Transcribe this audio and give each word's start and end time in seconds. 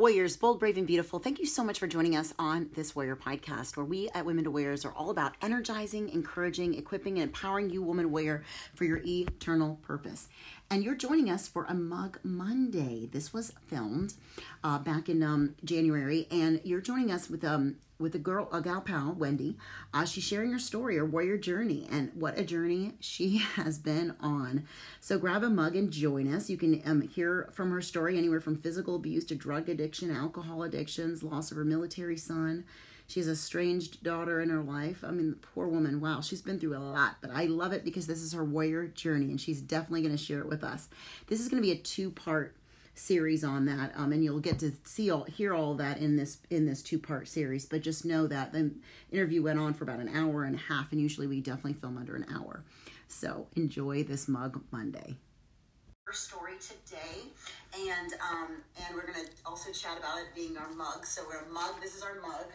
Warriors, 0.00 0.34
bold, 0.34 0.60
brave, 0.60 0.78
and 0.78 0.86
beautiful, 0.86 1.18
thank 1.18 1.38
you 1.38 1.44
so 1.44 1.62
much 1.62 1.78
for 1.78 1.86
joining 1.86 2.16
us 2.16 2.32
on 2.38 2.70
this 2.72 2.96
Warrior 2.96 3.16
podcast, 3.16 3.76
where 3.76 3.84
we 3.84 4.08
at 4.14 4.24
Women 4.24 4.44
to 4.44 4.50
Warriors 4.50 4.86
are 4.86 4.92
all 4.92 5.10
about 5.10 5.34
energizing, 5.42 6.08
encouraging, 6.08 6.72
equipping, 6.72 7.18
and 7.18 7.24
empowering 7.24 7.68
you, 7.68 7.82
woman 7.82 8.10
warrior, 8.10 8.42
for 8.74 8.84
your 8.84 9.02
eternal 9.04 9.78
purpose. 9.82 10.28
And 10.70 10.82
you're 10.82 10.94
joining 10.94 11.28
us 11.28 11.48
for 11.48 11.66
a 11.66 11.74
Mug 11.74 12.18
Monday. 12.22 13.10
This 13.12 13.34
was 13.34 13.52
filmed 13.66 14.14
uh, 14.64 14.78
back 14.78 15.10
in 15.10 15.22
um, 15.22 15.54
January, 15.64 16.26
and 16.30 16.62
you're 16.64 16.80
joining 16.80 17.12
us 17.12 17.28
with 17.28 17.44
um, 17.44 17.76
with 18.00 18.14
a 18.14 18.18
girl, 18.18 18.48
a 18.52 18.60
gal 18.60 18.80
pal, 18.80 19.14
Wendy. 19.16 19.56
Uh, 19.92 20.04
she's 20.04 20.24
sharing 20.24 20.50
her 20.52 20.58
story, 20.58 20.96
her 20.96 21.04
warrior 21.04 21.36
journey, 21.36 21.86
and 21.90 22.10
what 22.14 22.38
a 22.38 22.44
journey 22.44 22.94
she 22.98 23.36
has 23.54 23.78
been 23.78 24.14
on. 24.20 24.66
So 25.00 25.18
grab 25.18 25.44
a 25.44 25.50
mug 25.50 25.76
and 25.76 25.90
join 25.90 26.32
us. 26.32 26.50
You 26.50 26.56
can 26.56 26.82
um, 26.84 27.02
hear 27.02 27.50
from 27.52 27.70
her 27.70 27.82
story 27.82 28.16
anywhere 28.16 28.40
from 28.40 28.56
physical 28.56 28.96
abuse 28.96 29.24
to 29.26 29.34
drug 29.34 29.68
addiction, 29.68 30.10
alcohol 30.10 30.62
addictions, 30.62 31.22
loss 31.22 31.50
of 31.50 31.56
her 31.58 31.64
military 31.64 32.16
son. 32.16 32.64
She 33.10 33.18
has 33.18 33.28
a 33.28 33.32
estranged 33.32 34.04
daughter 34.04 34.40
in 34.40 34.50
her 34.50 34.62
life. 34.62 35.02
I 35.04 35.10
mean, 35.10 35.34
poor 35.54 35.66
woman, 35.66 36.00
wow, 36.00 36.20
she's 36.20 36.42
been 36.42 36.60
through 36.60 36.76
a 36.76 36.78
lot, 36.78 37.16
but 37.20 37.32
I 37.32 37.46
love 37.46 37.72
it 37.72 37.84
because 37.84 38.06
this 38.06 38.22
is 38.22 38.32
her 38.34 38.44
warrior 38.44 38.86
journey 38.86 39.30
and 39.30 39.40
she's 39.40 39.60
definitely 39.60 40.02
going 40.02 40.16
to 40.16 40.22
share 40.22 40.38
it 40.38 40.46
with 40.46 40.62
us. 40.62 40.88
This 41.26 41.40
is 41.40 41.48
going 41.48 41.60
to 41.60 41.66
be 41.66 41.72
a 41.72 41.82
two 41.82 42.12
part 42.12 42.54
series 42.94 43.44
on 43.44 43.64
that 43.66 43.92
um, 43.96 44.12
and 44.12 44.22
you'll 44.22 44.40
get 44.40 44.58
to 44.58 44.72
see 44.84 45.10
all 45.10 45.24
hear 45.24 45.54
all 45.54 45.74
that 45.74 45.98
in 45.98 46.16
this 46.16 46.38
in 46.50 46.66
this 46.66 46.82
two 46.82 46.98
part 46.98 47.28
series 47.28 47.64
but 47.64 47.80
just 47.80 48.04
know 48.04 48.26
that 48.26 48.52
the 48.52 48.70
interview 49.10 49.42
went 49.42 49.58
on 49.58 49.72
for 49.72 49.84
about 49.84 50.00
an 50.00 50.08
hour 50.08 50.44
and 50.44 50.54
a 50.54 50.58
half 50.58 50.92
and 50.92 51.00
usually 51.00 51.26
we 51.26 51.40
definitely 51.40 51.72
film 51.72 51.96
under 51.96 52.16
an 52.16 52.26
hour. 52.34 52.64
So 53.08 53.46
enjoy 53.56 54.04
this 54.04 54.28
mug 54.28 54.62
monday. 54.70 55.16
Story 56.12 56.54
today 56.58 57.30
and 57.74 58.12
um 58.14 58.48
and 58.84 58.96
we're 58.96 59.06
gonna 59.06 59.28
also 59.46 59.70
chat 59.70 59.96
about 59.96 60.18
it 60.18 60.34
being 60.34 60.58
our 60.58 60.70
mug. 60.70 61.06
So 61.06 61.22
we're 61.28 61.46
a 61.46 61.48
mug 61.48 61.80
this 61.80 61.96
is 61.96 62.02
our 62.02 62.20
mug 62.20 62.46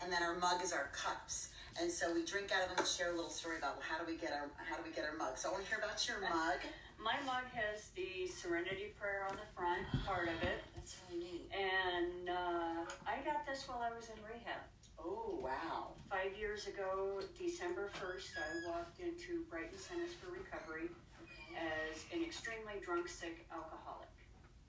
and 0.00 0.12
then 0.12 0.22
our 0.22 0.36
mug 0.36 0.62
is 0.62 0.72
our 0.72 0.90
cups. 0.92 1.48
And 1.80 1.90
so 1.90 2.12
we 2.14 2.24
drink 2.24 2.52
out 2.54 2.62
of 2.62 2.68
them 2.70 2.78
and 2.78 2.86
share 2.86 3.12
a 3.12 3.16
little 3.16 3.30
story 3.30 3.58
about 3.58 3.76
well, 3.76 3.86
how 3.88 3.98
do 3.98 4.10
we 4.10 4.16
get 4.16 4.30
our 4.32 4.48
how 4.70 4.76
do 4.76 4.82
we 4.88 4.94
get 4.94 5.04
our 5.04 5.16
mug. 5.16 5.36
So 5.36 5.48
i 5.48 5.52
want 5.52 5.64
to 5.64 5.68
hear 5.68 5.78
about 5.78 6.06
your 6.06 6.20
mug 6.20 6.60
my 7.02 7.18
mug 7.26 7.50
has 7.50 7.90
the 7.98 8.30
Serenity 8.30 8.94
Prayer 8.94 9.26
on 9.28 9.34
the 9.34 9.48
front 9.58 9.82
part 10.06 10.30
of 10.30 10.38
it. 10.46 10.62
That's 10.74 10.94
really 11.10 11.22
neat. 11.22 11.50
And 11.50 12.30
uh, 12.30 12.86
I 13.02 13.18
got 13.26 13.42
this 13.42 13.66
while 13.66 13.82
I 13.82 13.90
was 13.90 14.06
in 14.06 14.18
rehab. 14.22 14.62
Oh, 15.02 15.42
wow. 15.42 15.98
Five 16.08 16.38
years 16.38 16.70
ago, 16.70 17.18
December 17.36 17.90
1st, 17.98 18.38
I 18.38 18.70
walked 18.70 19.00
into 19.00 19.42
Brighton 19.50 19.74
Centers 19.74 20.14
for 20.14 20.30
Recovery 20.30 20.94
okay. 21.26 21.58
as 21.58 22.06
an 22.14 22.22
extremely 22.22 22.78
drunk, 22.84 23.08
sick 23.08 23.46
alcoholic. 23.50 24.14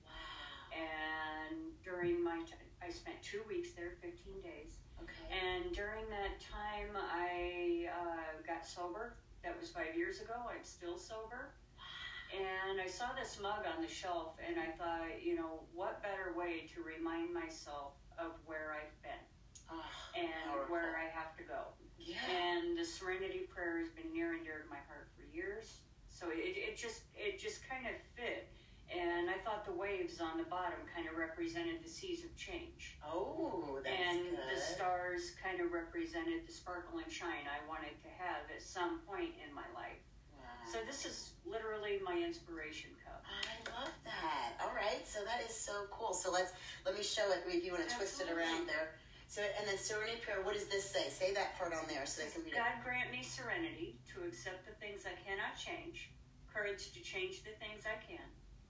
Wow. 0.02 0.74
And 0.74 1.70
during 1.86 2.18
my 2.18 2.42
time, 2.50 2.66
I 2.82 2.90
spent 2.90 3.22
two 3.22 3.46
weeks 3.46 3.70
there, 3.78 3.94
15 4.02 4.42
days. 4.42 4.82
Okay. 4.98 5.22
And 5.30 5.70
during 5.70 6.10
that 6.10 6.42
time, 6.42 6.98
I 6.98 7.86
uh, 7.94 8.42
got 8.42 8.66
sober. 8.66 9.14
That 9.44 9.54
was 9.60 9.70
five 9.70 9.94
years 9.94 10.20
ago. 10.20 10.34
I'm 10.50 10.64
still 10.64 10.98
sober. 10.98 11.54
And 12.34 12.80
I 12.80 12.88
saw 12.88 13.14
this 13.14 13.38
mug 13.40 13.62
on 13.62 13.82
the 13.82 13.88
shelf, 13.88 14.34
and 14.42 14.58
I 14.58 14.74
thought, 14.74 15.22
you 15.22 15.36
know, 15.36 15.62
what 15.72 16.02
better 16.02 16.34
way 16.36 16.66
to 16.74 16.82
remind 16.82 17.32
myself 17.32 17.94
of 18.18 18.32
where 18.46 18.74
I've 18.74 18.94
been 19.02 19.24
oh, 19.70 19.82
and 20.18 20.50
powerful. 20.50 20.74
where 20.74 20.98
I 20.98 21.06
have 21.14 21.36
to 21.38 21.44
go. 21.44 21.70
Yeah. 21.98 22.18
And 22.26 22.76
the 22.76 22.84
Serenity 22.84 23.46
Prayer 23.46 23.78
has 23.78 23.88
been 23.90 24.12
near 24.12 24.34
and 24.34 24.42
dear 24.42 24.66
to 24.66 24.68
my 24.68 24.82
heart 24.90 25.08
for 25.14 25.22
years. 25.30 25.80
So 26.08 26.30
it, 26.30 26.58
it 26.58 26.76
just 26.76 27.02
it 27.14 27.38
just 27.38 27.62
kind 27.68 27.86
of 27.86 27.94
fit. 28.14 28.50
And 28.92 29.30
I 29.30 29.40
thought 29.42 29.64
the 29.64 29.72
waves 29.72 30.20
on 30.20 30.36
the 30.36 30.44
bottom 30.44 30.78
kind 30.94 31.08
of 31.08 31.16
represented 31.16 31.82
the 31.82 31.88
seas 31.88 32.22
of 32.22 32.36
change. 32.36 32.98
Oh, 33.00 33.80
that's 33.82 33.88
and 33.88 34.20
good. 34.30 34.38
the 34.52 34.60
stars 34.60 35.32
kind 35.42 35.58
of 35.58 35.72
represented 35.72 36.46
the 36.46 36.52
sparkle 36.52 37.00
and 37.00 37.10
shine 37.10 37.48
I 37.48 37.64
wanted 37.66 37.96
to 38.04 38.10
have 38.20 38.44
at 38.52 38.60
some 38.60 39.00
point 39.08 39.32
in 39.40 39.54
my 39.54 39.66
life. 39.74 40.04
So 40.70 40.78
this 40.86 41.06
is 41.06 41.30
literally 41.46 42.00
my 42.04 42.18
inspiration 42.18 42.90
cup. 43.04 43.22
I 43.24 43.56
love 43.70 43.94
that. 44.04 44.58
All 44.58 44.74
right, 44.74 45.06
so 45.06 45.22
that 45.24 45.44
is 45.44 45.54
so 45.54 45.86
cool. 45.90 46.12
So 46.12 46.32
let's 46.32 46.52
let 46.84 46.96
me 46.96 47.02
show 47.02 47.30
it 47.30 47.46
if 47.46 47.64
you 47.64 47.72
want 47.72 47.88
to 47.88 47.94
twist 47.94 48.20
it 48.20 48.28
around 48.28 48.66
there. 48.66 48.96
So 49.28 49.42
and 49.42 49.66
then 49.66 49.78
serenity 49.78 50.20
prayer. 50.24 50.42
What 50.42 50.54
does 50.54 50.66
this 50.66 50.84
say? 50.84 51.08
Say 51.08 51.32
that 51.34 51.56
part 51.56 51.72
on 51.72 51.86
there 51.88 52.06
so 52.06 52.22
they 52.22 52.30
can 52.30 52.42
read 52.42 52.54
God 52.58 52.82
grant 52.82 53.10
me 53.14 53.22
serenity 53.22 53.96
to 54.14 54.26
accept 54.26 54.66
the 54.66 54.74
things 54.82 55.06
I 55.06 55.14
cannot 55.22 55.54
change, 55.56 56.10
courage 56.50 56.92
to 56.92 57.00
change 57.00 57.46
the 57.46 57.54
things 57.62 57.86
I 57.86 57.96
can, 58.02 58.24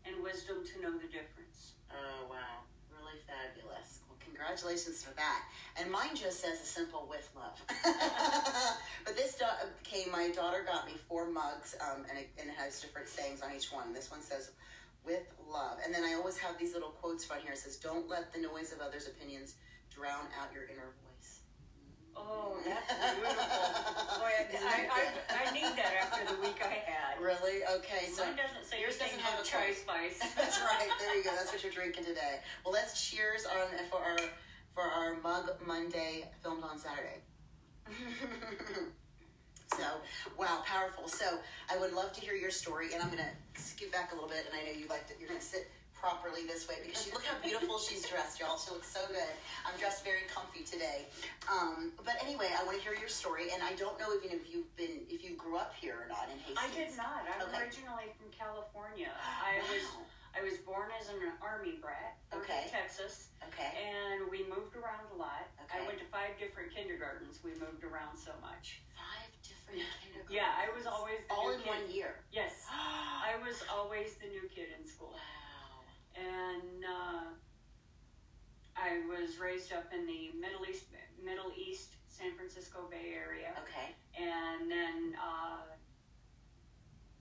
and 0.05 0.23
wisdom 0.23 0.61
to 0.61 0.75
know 0.85 0.93
the 0.95 1.09
difference. 1.09 1.81
Oh 1.89 2.29
wow, 2.29 2.65
really 2.93 3.19
fabulous 3.25 4.04
congratulations 4.35 5.03
for 5.03 5.15
that. 5.15 5.43
And 5.79 5.91
mine 5.91 6.15
just 6.15 6.41
says 6.41 6.61
a 6.61 6.67
simple 6.67 7.07
with 7.09 7.29
love. 7.37 7.61
but 9.05 9.17
this 9.17 9.41
came, 9.85 10.11
my 10.11 10.31
daughter 10.31 10.65
got 10.67 10.87
me 10.87 10.95
four 11.09 11.31
mugs, 11.31 11.77
um, 11.81 12.05
and, 12.11 12.19
it, 12.19 12.31
and 12.39 12.51
it 12.51 12.57
has 12.57 12.81
different 12.81 13.09
sayings 13.09 13.43
on 13.43 13.55
each 13.55 13.73
one. 13.73 13.93
This 13.93 14.11
one 14.11 14.21
says, 14.21 14.51
with 15.05 15.23
love. 15.51 15.79
And 15.85 15.95
then 15.95 16.03
I 16.03 16.15
always 16.15 16.39
have 16.39 16.59
these 16.59 16.75
little 16.75 16.91
quotes 16.91 17.31
on 17.31 17.39
here. 17.41 17.53
It 17.53 17.59
says, 17.59 17.77
don't 17.77 18.09
let 18.09 18.33
the 18.33 18.41
noise 18.41 18.73
of 18.73 18.81
others' 18.81 19.07
opinions 19.07 19.55
drown 19.95 20.27
out 20.41 20.53
your 20.53 20.65
inner 20.65 20.91
voice. 21.05 21.41
Oh, 22.17 22.57
that's 22.65 23.15
beautiful. 23.15 23.43
Boy, 24.23 24.31
I, 24.31 24.47
I, 24.55 24.87
I, 24.87 25.51
I, 25.51 25.53
need 25.53 25.75
that 25.75 25.93
after 25.99 26.33
the 26.33 26.41
week 26.41 26.63
I 26.63 26.79
had. 26.87 27.21
Really? 27.21 27.67
Okay. 27.79 28.07
So 28.07 28.25
Mine 28.25 28.39
have 29.45 29.63
a 29.63 29.67
chai 29.67 29.73
spice. 29.73 30.19
That's 30.37 30.61
right. 30.61 30.89
There 30.99 31.17
you 31.17 31.25
go. 31.25 31.31
That's 31.37 31.53
what 31.53 31.63
you're 31.63 31.73
drinking 31.73 32.05
today. 32.05 32.41
Well, 32.65 32.73
let's 32.73 33.09
cheers 33.09 33.47
on 33.47 33.69
for 33.91 33.99
our 33.99 34.19
for 34.75 34.83
our 34.83 35.17
Mug 35.23 35.51
Monday 35.67 36.25
filmed 36.43 36.65
on 36.65 36.79
Saturday. 36.79 37.21
so, 39.77 39.85
wow, 40.37 40.63
powerful. 40.65 41.07
So, 41.07 41.39
I 41.73 41.79
would 41.79 41.93
love 41.93 42.13
to 42.15 42.21
hear 42.21 42.35
your 42.35 42.51
story, 42.51 42.89
and 42.93 43.01
I'm 43.01 43.09
to 43.23 43.61
scoot 43.61 43.93
back 43.93 44.11
a 44.11 44.15
little 44.15 44.29
bit, 44.29 44.47
and 44.51 44.59
I 44.59 44.65
know 44.65 44.77
you 44.77 44.89
like 44.89 45.07
to, 45.09 45.15
you're 45.21 45.29
to 45.39 45.45
sit 45.47 45.71
properly 46.05 46.45
this 46.45 46.69
way 46.69 46.77
because 46.85 47.01
she 47.01 47.09
look 47.17 47.25
how 47.25 47.41
beautiful 47.41 47.81
she's 47.81 48.05
dressed, 48.05 48.37
y'all. 48.37 48.61
She 48.61 48.69
looks 48.77 48.93
so 48.93 49.01
good. 49.09 49.33
I'm 49.65 49.73
dressed 49.81 50.05
very 50.05 50.29
comfy 50.29 50.61
today. 50.61 51.09
Um, 51.49 51.97
but 52.05 52.21
anyway, 52.21 52.53
I 52.53 52.61
want 52.69 52.77
to 52.77 52.85
hear 52.85 52.93
your 52.93 53.09
story, 53.09 53.57
and 53.57 53.65
I 53.65 53.73
don't 53.81 53.97
know 53.97 54.13
even 54.13 54.37
if 54.37 54.53
you've 54.53 54.69
been 54.77 55.09
if 55.09 55.25
you 55.25 55.33
grew 55.33 55.57
up 55.57 55.73
here 55.73 55.97
or 55.97 56.07
not 56.13 56.29
in 56.29 56.37
Hastings. 56.45 56.61
I 56.61 56.69
did 56.77 56.93
not. 57.01 57.25
I'm 57.25 57.49
okay. 57.49 57.57
originally 57.57 58.13
from 58.21 58.29
California. 58.37 59.09
I 59.17 59.65
wow. 59.65 59.73
was 59.73 59.85
I 60.37 60.41
was 60.45 60.61
born 60.61 60.93
as 61.01 61.09
an 61.09 61.25
army 61.41 61.81
brat, 61.81 62.21
okay. 62.37 62.69
in 62.69 62.77
Texas. 62.77 63.33
Okay. 63.49 63.73
And 63.73 64.29
we 64.29 64.45
moved 64.45 64.77
around 64.77 65.09
a 65.09 65.17
lot. 65.17 65.49
Okay. 65.65 65.81
I 65.81 65.89
went 65.89 66.05
to 66.05 66.09
five 66.13 66.37
different 66.37 66.69
kindergartens. 66.69 67.41
We 67.41 67.57
moved 67.57 67.81
around 67.81 68.21
so 68.21 68.37
much. 68.45 68.85
Five 68.93 69.33
different 69.41 69.89
kindergartens. 70.05 70.37
Yeah, 70.37 70.53
I 70.53 70.69
was 70.77 70.85
always 70.85 71.25
the 71.25 71.33
all 71.33 71.49
new 71.49 71.57
in 71.57 71.65
kid. 71.65 71.73
one 71.73 71.85
year. 71.89 72.21
Yes, 72.29 72.69
I 73.25 73.41
was 73.41 73.65
always 73.73 74.21
the 74.21 74.29
new 74.29 74.45
kid 74.53 74.69
in 74.77 74.85
school. 74.85 75.17
Wow 75.17 75.44
and 76.17 76.85
uh, 76.85 77.25
I 78.77 79.03
was 79.07 79.39
raised 79.39 79.73
up 79.73 79.91
in 79.93 80.07
the 80.07 80.31
Middle 80.39 80.67
East, 80.69 80.87
Middle 81.23 81.53
East, 81.57 81.97
San 82.09 82.35
Francisco 82.35 82.87
Bay 82.91 83.15
Area. 83.15 83.55
Okay. 83.63 83.95
And 84.19 84.71
then 84.71 85.15
uh, 85.19 85.67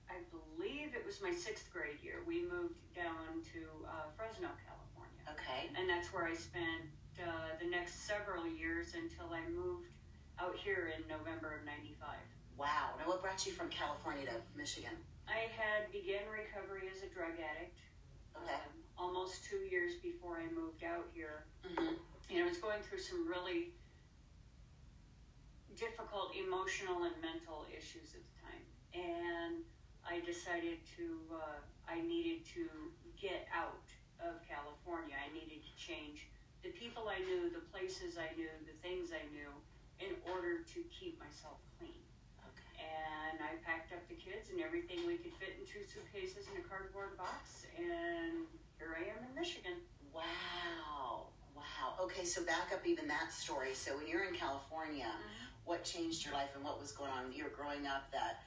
I 0.09 0.21
believe 0.29 0.93
it 0.93 1.05
was 1.05 1.21
my 1.21 1.33
sixth 1.33 1.71
grade 1.73 1.97
year. 2.03 2.21
We 2.27 2.43
moved 2.43 2.77
down 2.95 3.41
to 3.53 3.61
uh, 3.89 4.09
Fresno, 4.17 4.49
California. 4.61 5.23
Okay. 5.33 5.73
And 5.77 5.89
that's 5.89 6.13
where 6.13 6.25
I 6.25 6.35
spent 6.35 6.85
uh, 7.21 7.57
the 7.61 7.69
next 7.69 8.05
several 8.05 8.45
years 8.45 8.93
until 8.93 9.33
I 9.33 9.41
moved 9.49 9.89
out 10.39 10.55
here 10.55 10.93
in 10.93 11.01
November 11.07 11.57
of 11.57 11.65
'95. 11.65 12.17
Wow. 12.57 12.93
Now, 12.99 13.09
what 13.09 13.21
brought 13.21 13.45
you 13.45 13.51
from 13.51 13.69
California 13.69 14.25
to 14.29 14.37
Michigan? 14.57 14.93
I 15.25 15.49
had 15.57 15.89
began 15.91 16.21
recovery 16.29 16.89
as 16.91 17.01
a 17.01 17.09
drug 17.09 17.33
addict. 17.39 17.79
Okay. 18.37 18.53
Um, 18.53 18.82
almost 18.97 19.43
two 19.45 19.61
years 19.69 19.95
before 20.01 20.37
I 20.37 20.47
moved 20.53 20.83
out 20.83 21.05
here. 21.13 21.45
Mm-hmm. 21.65 21.95
And 22.29 22.37
I 22.43 22.47
was 22.47 22.57
going 22.57 22.81
through 22.81 22.99
some 22.99 23.27
really 23.27 23.73
difficult 25.75 26.33
emotional 26.37 27.03
and 27.03 27.15
mental 27.21 27.65
issues 27.73 28.13
at 28.13 28.21
the 28.21 28.35
time. 28.41 28.63
And 28.93 29.65
I 30.05 30.21
decided 30.21 30.77
to, 30.97 31.05
uh, 31.33 31.59
I 31.89 32.01
needed 32.01 32.45
to 32.53 32.69
get 33.17 33.49
out 33.49 33.87
of 34.21 34.39
California. 34.45 35.17
I 35.17 35.29
needed 35.33 35.65
to 35.65 35.73
change 35.75 36.29
the 36.63 36.71
people 36.71 37.11
I 37.11 37.19
knew, 37.19 37.51
the 37.51 37.65
places 37.73 38.15
I 38.15 38.31
knew, 38.39 38.51
the 38.63 38.77
things 38.79 39.11
I 39.11 39.23
knew 39.35 39.51
in 39.99 40.15
order 40.31 40.63
to 40.63 40.79
keep 40.87 41.19
myself 41.19 41.59
clean. 41.75 41.99
Okay. 42.39 42.71
And 42.79 43.43
I 43.43 43.59
packed 43.67 43.91
up 43.91 44.03
the 44.07 44.15
kids 44.15 44.47
and 44.51 44.63
everything 44.63 45.03
we 45.03 45.19
could 45.19 45.35
fit 45.39 45.59
in 45.59 45.67
two 45.67 45.83
suitcases 45.83 46.47
in 46.51 46.59
a 46.61 46.65
cardboard 46.65 47.19
box 47.19 47.67
and 47.75 48.47
here 48.83 48.95
I 48.99 49.09
am 49.15 49.23
in 49.29 49.35
Michigan. 49.35 49.79
Wow. 50.13 51.31
Wow. 51.55 51.95
Okay, 52.03 52.25
so 52.25 52.43
back 52.43 52.71
up 52.73 52.85
even 52.85 53.07
that 53.07 53.31
story. 53.31 53.73
So 53.73 53.95
when 53.97 54.07
you're 54.07 54.25
in 54.25 54.35
California, 54.35 55.05
mm-hmm. 55.07 55.63
what 55.63 55.83
changed 55.83 56.25
your 56.25 56.33
life 56.33 56.49
and 56.55 56.63
what 56.63 56.79
was 56.81 56.91
going 56.91 57.11
on? 57.11 57.31
You 57.31 57.45
were 57.45 57.55
growing 57.55 57.87
up 57.87 58.11
that. 58.11 58.43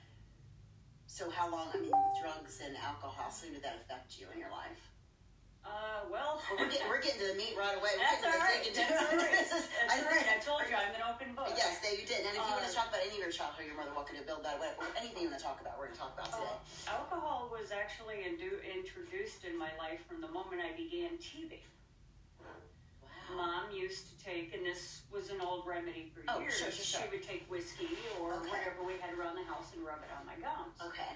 So 1.06 1.30
how 1.30 1.50
long? 1.50 1.68
I 1.72 1.78
mean, 1.78 1.92
drugs 2.20 2.60
and 2.64 2.76
alcohol. 2.76 3.30
So 3.30 3.48
did 3.48 3.62
that 3.62 3.80
affect 3.80 4.20
you 4.20 4.26
in 4.34 4.38
your 4.38 4.50
life? 4.50 4.90
Uh, 5.66 6.06
well, 6.06 6.38
Well, 6.46 6.62
we're, 6.62 6.70
getting, 6.70 6.86
we're 6.86 7.02
getting 7.02 7.18
to 7.26 7.28
the 7.34 7.38
meat 7.38 7.58
right 7.58 7.74
away. 7.74 7.98
We're 7.98 8.06
that's 8.06 8.22
the 8.22 8.30
right. 8.38 8.62
That's 8.62 8.86
all 9.02 9.18
right. 9.18 9.34
That's 9.50 9.66
I 9.90 9.98
all 9.98 10.06
right. 10.06 10.26
I 10.30 10.38
told 10.38 10.62
you 10.70 10.78
I'm 10.78 10.94
an 10.94 11.02
open 11.10 11.34
book. 11.34 11.50
Yes, 11.58 11.82
there 11.82 11.90
you 11.98 12.06
did. 12.06 12.22
And 12.22 12.38
if 12.38 12.42
you 12.46 12.54
want 12.54 12.62
to 12.62 12.70
Uh, 12.70 12.78
talk 12.78 12.88
about 12.94 13.02
any 13.02 13.18
of 13.18 13.22
your 13.26 13.34
childhood, 13.34 13.66
you're 13.66 13.74
more 13.74 13.84
than 13.86 13.94
welcome 13.98 14.14
to 14.14 14.22
build 14.22 14.46
that 14.46 14.56
way. 14.62 14.70
Or 14.78 14.86
anything 14.94 15.26
you 15.26 15.30
want 15.34 15.42
to 15.42 15.46
talk 15.46 15.58
about, 15.58 15.74
we're 15.74 15.90
going 15.90 15.98
to 15.98 16.02
talk 16.06 16.14
about 16.14 16.30
today. 16.30 16.54
Uh, 16.86 16.94
alcohol 17.02 17.50
was 17.50 17.74
actually 17.74 18.22
indu- 18.22 18.62
introduced 18.62 19.42
in 19.42 19.58
my 19.58 19.74
life 19.82 19.98
from 20.06 20.22
the 20.22 20.30
moment 20.30 20.62
I 20.62 20.70
began 20.78 21.18
teething. 21.18 21.62
wow. 22.38 23.34
Mom 23.34 23.66
used 23.74 24.06
to 24.06 24.14
take, 24.22 24.54
and 24.54 24.62
this 24.62 25.02
was 25.10 25.34
an 25.34 25.42
old 25.42 25.66
remedy 25.66 26.14
for 26.14 26.22
Oh, 26.30 26.38
years. 26.38 26.54
sure, 26.62 26.70
sure, 26.70 26.86
sure. 26.86 27.02
She 27.02 27.08
would 27.10 27.26
take 27.26 27.42
whiskey 27.50 27.90
or 28.22 28.38
Okay. 28.38 28.54
whatever 28.54 28.86
we 28.86 28.94
had 29.02 29.10
around 29.18 29.34
the 29.34 29.46
house 29.50 29.74
and 29.74 29.82
rub 29.82 29.98
it 29.98 30.10
on 30.14 30.22
my 30.30 30.38
gums. 30.38 30.78
Okay. 30.78 31.10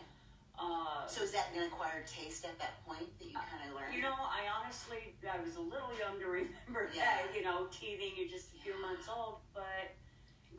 Uh, 0.60 1.06
So 1.08 1.24
is 1.24 1.32
that 1.32 1.48
an 1.56 1.64
acquired 1.64 2.06
taste 2.06 2.44
at 2.44 2.58
that 2.60 2.84
point 2.84 3.08
that 3.18 3.24
you 3.26 3.32
kind 3.48 3.64
of 3.64 3.74
learned? 3.74 3.94
You 3.96 4.02
know, 4.04 4.12
I 4.12 4.44
honestly, 4.52 5.16
I 5.24 5.40
was 5.40 5.56
a 5.56 5.64
little 5.64 5.88
young 5.96 6.20
to 6.20 6.26
remember 6.44 6.92
Yeah. 6.92 7.24
that, 7.24 7.32
you 7.34 7.42
know, 7.42 7.66
teething, 7.72 8.12
you're 8.14 8.28
just 8.28 8.52
a 8.54 8.58
few 8.60 8.76
months 8.80 9.08
old, 9.08 9.40
but 9.56 9.96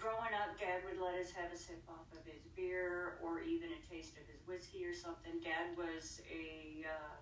growing 0.01 0.33
up, 0.33 0.57
Dad 0.57 0.81
would 0.89 0.97
let 0.97 1.13
us 1.21 1.29
have 1.37 1.53
a 1.53 1.57
sip 1.57 1.85
off 1.87 2.09
of 2.17 2.25
his 2.25 2.41
beer 2.57 3.21
or 3.21 3.41
even 3.45 3.69
a 3.77 3.81
taste 3.85 4.17
of 4.17 4.25
his 4.25 4.41
whiskey 4.49 4.83
or 4.89 4.95
something. 4.97 5.37
Dad 5.45 5.77
was 5.77 6.19
a 6.25 6.81
uh, 6.89 7.15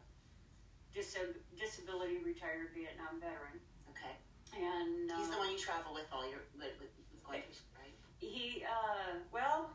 dis- 0.95 1.19
disability 1.59 2.23
retired 2.23 2.71
Vietnam 2.73 3.19
veteran. 3.19 3.59
okay. 3.91 4.15
And 4.55 5.11
uh, 5.11 5.19
He's 5.19 5.29
the 5.29 5.37
one 5.37 5.51
you 5.51 5.59
travel 5.59 5.93
with 5.93 6.07
all 6.15 6.23
your 6.31 6.47
with, 6.55 6.73
with, 6.79 6.89
with 6.95 7.21
going 7.27 7.43
through, 7.43 7.83
right? 7.83 7.93
he, 8.23 8.63
uh, 8.63 9.19
well, 9.31 9.69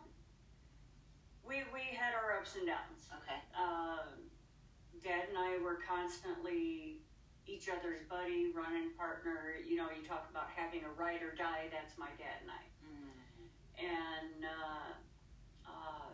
we, 1.46 1.62
we 1.72 1.94
had 1.94 2.16
our 2.16 2.36
ups 2.36 2.56
and 2.56 2.66
downs. 2.66 3.08
Okay. 3.22 3.40
um, 3.54 4.28
Dad 5.04 5.28
and 5.28 5.36
I 5.36 5.60
were 5.60 5.84
constantly 5.84 7.04
each 7.44 7.68
other's 7.68 8.00
buddy, 8.08 8.48
running 8.56 8.96
partner. 8.96 9.60
You 9.60 9.76
know, 9.76 9.92
you 9.92 10.00
talk 10.00 10.24
about 10.32 10.48
having 10.56 10.80
a 10.84 10.92
ride 10.96 11.20
or 11.20 11.36
die. 11.36 11.68
That's 11.68 11.92
my 12.00 12.08
dad 12.16 12.40
and 12.40 12.50
I. 12.50 12.64
Mm. 12.80 13.12
And 13.84 14.40
uh, 14.48 14.90
uh, 15.68 16.08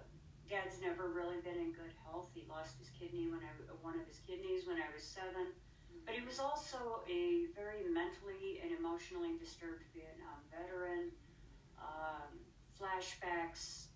Dad's 0.50 0.82
never 0.82 1.06
really 1.14 1.38
been 1.46 1.54
in 1.54 1.70
good 1.70 1.94
health. 2.02 2.34
He 2.34 2.42
lost 2.50 2.82
his 2.82 2.90
kidney 2.98 3.30
when 3.30 3.46
I 3.46 3.50
one 3.78 3.94
of 3.94 4.04
his 4.10 4.18
kidneys 4.26 4.66
when 4.66 4.76
I 4.82 4.90
was 4.90 5.06
seven. 5.06 5.54
But 6.02 6.18
he 6.18 6.26
was 6.26 6.42
also 6.42 7.06
a 7.06 7.46
very 7.54 7.86
mentally 7.86 8.58
and 8.66 8.74
emotionally 8.74 9.38
disturbed 9.38 9.86
Vietnam 9.94 10.42
veteran. 10.50 11.14
Um, 11.78 12.42
flashbacks, 12.74 13.89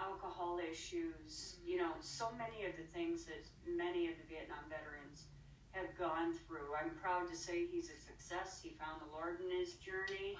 alcohol 0.00 0.58
issues, 0.62 1.56
you 1.66 1.76
know, 1.76 1.92
so 2.00 2.28
many 2.38 2.64
of 2.66 2.72
the 2.76 2.86
things 2.94 3.24
that 3.24 3.42
many 3.66 4.06
of 4.08 4.14
the 4.18 4.26
Vietnam 4.28 4.62
veterans 4.70 5.24
have 5.72 5.90
gone 5.98 6.32
through. 6.46 6.74
I'm 6.78 6.90
proud 6.96 7.28
to 7.28 7.36
say 7.36 7.66
he's 7.66 7.90
a 7.90 7.98
success. 7.98 8.60
He 8.62 8.70
found 8.78 9.00
the 9.02 9.10
Lord 9.12 9.40
in 9.40 9.50
his 9.50 9.74
journey. 9.74 10.36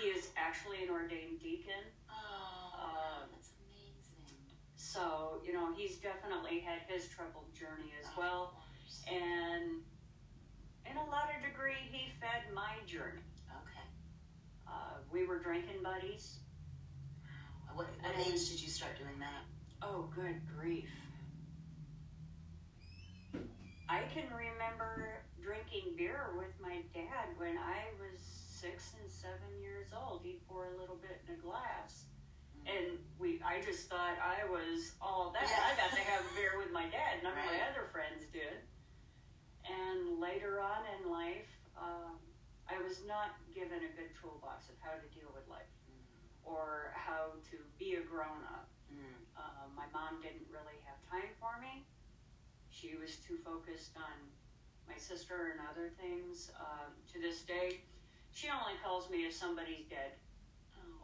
He 0.00 0.08
is 0.08 0.30
actually 0.36 0.82
an 0.84 0.90
ordained 0.90 1.40
deacon. 1.40 1.84
Oh, 2.10 2.72
Um, 2.74 3.28
that's 3.32 3.50
amazing. 3.60 4.36
So, 4.76 5.40
you 5.44 5.52
know, 5.52 5.72
he's 5.74 5.96
definitely 5.98 6.60
had 6.60 6.80
his 6.88 7.08
troubled 7.08 7.52
journey 7.54 7.92
as 8.00 8.08
well. 8.16 8.54
And 9.06 9.80
in 10.88 10.96
a 10.96 11.04
lot 11.10 11.30
of 11.36 11.44
degree, 11.44 11.78
he 11.90 12.10
fed 12.20 12.52
my 12.54 12.74
journey. 12.86 13.22
Okay. 13.48 13.86
Uh, 14.66 14.98
we 15.12 15.26
were 15.26 15.38
drinking 15.38 15.82
buddies. 15.82 16.38
What, 17.74 17.86
what 18.00 18.14
age 18.20 18.50
did 18.50 18.60
you 18.60 18.68
start 18.68 18.98
doing 18.98 19.18
that? 19.20 19.48
Oh, 19.80 20.08
good 20.14 20.36
grief. 20.46 20.90
I 23.88 24.02
can 24.12 24.28
remember 24.28 25.24
drinking 25.40 25.96
beer 25.96 26.32
with 26.36 26.52
my 26.60 26.84
dad 26.92 27.32
when 27.36 27.56
I 27.56 27.88
was 27.96 28.20
six 28.20 28.92
and 29.00 29.10
seven 29.10 29.56
years 29.60 29.88
old. 29.96 30.20
He'd 30.22 30.40
pour 30.48 30.68
a 30.68 30.76
little 30.76 30.96
bit 31.00 31.20
in 31.28 31.34
a 31.34 31.38
glass. 31.40 32.04
And 32.68 33.00
we, 33.18 33.40
I 33.40 33.60
just 33.64 33.88
thought 33.88 34.20
I 34.20 34.44
was 34.48 34.92
all 35.00 35.32
that. 35.32 35.48
Yeah. 35.48 35.66
I 35.66 35.76
got 35.76 35.96
to 35.96 36.02
have 36.04 36.22
a 36.28 36.32
beer 36.36 36.60
with 36.60 36.72
my 36.72 36.84
dad. 36.92 37.24
None 37.24 37.32
of 37.32 37.44
my 37.44 37.58
other 37.72 37.88
friends 37.90 38.28
did. 38.32 38.62
And 39.64 40.20
later 40.20 40.60
on 40.60 40.84
in 40.96 41.10
life, 41.10 41.50
um, 41.76 42.20
I 42.68 42.76
was 42.84 43.00
not 43.08 43.34
given 43.52 43.80
a 43.80 43.90
good 43.96 44.12
toolbox 44.20 44.68
of 44.68 44.76
how 44.78 44.94
to 44.94 45.08
deal 45.10 45.32
with 45.34 45.48
life 45.48 45.68
or 46.44 46.92
how 46.94 47.32
to 47.50 47.56
be 47.78 47.94
a 47.94 48.02
grown 48.02 48.42
up. 48.52 48.68
Mm. 48.92 49.02
Uh, 49.36 49.66
my 49.74 49.86
mom 49.92 50.20
didn't 50.22 50.46
really 50.50 50.78
have 50.84 50.98
time 51.10 51.30
for 51.40 51.60
me. 51.60 51.84
She 52.70 52.96
was 52.96 53.16
too 53.26 53.38
focused 53.44 53.96
on 53.96 54.16
my 54.88 54.96
sister 54.98 55.52
and 55.54 55.60
other 55.70 55.90
things. 56.00 56.50
Um, 56.58 56.92
to 57.12 57.20
this 57.20 57.42
day, 57.42 57.80
she 58.32 58.48
only 58.48 58.74
calls 58.82 59.08
me 59.10 59.24
if 59.26 59.34
somebody's 59.34 59.86
dead 59.88 60.12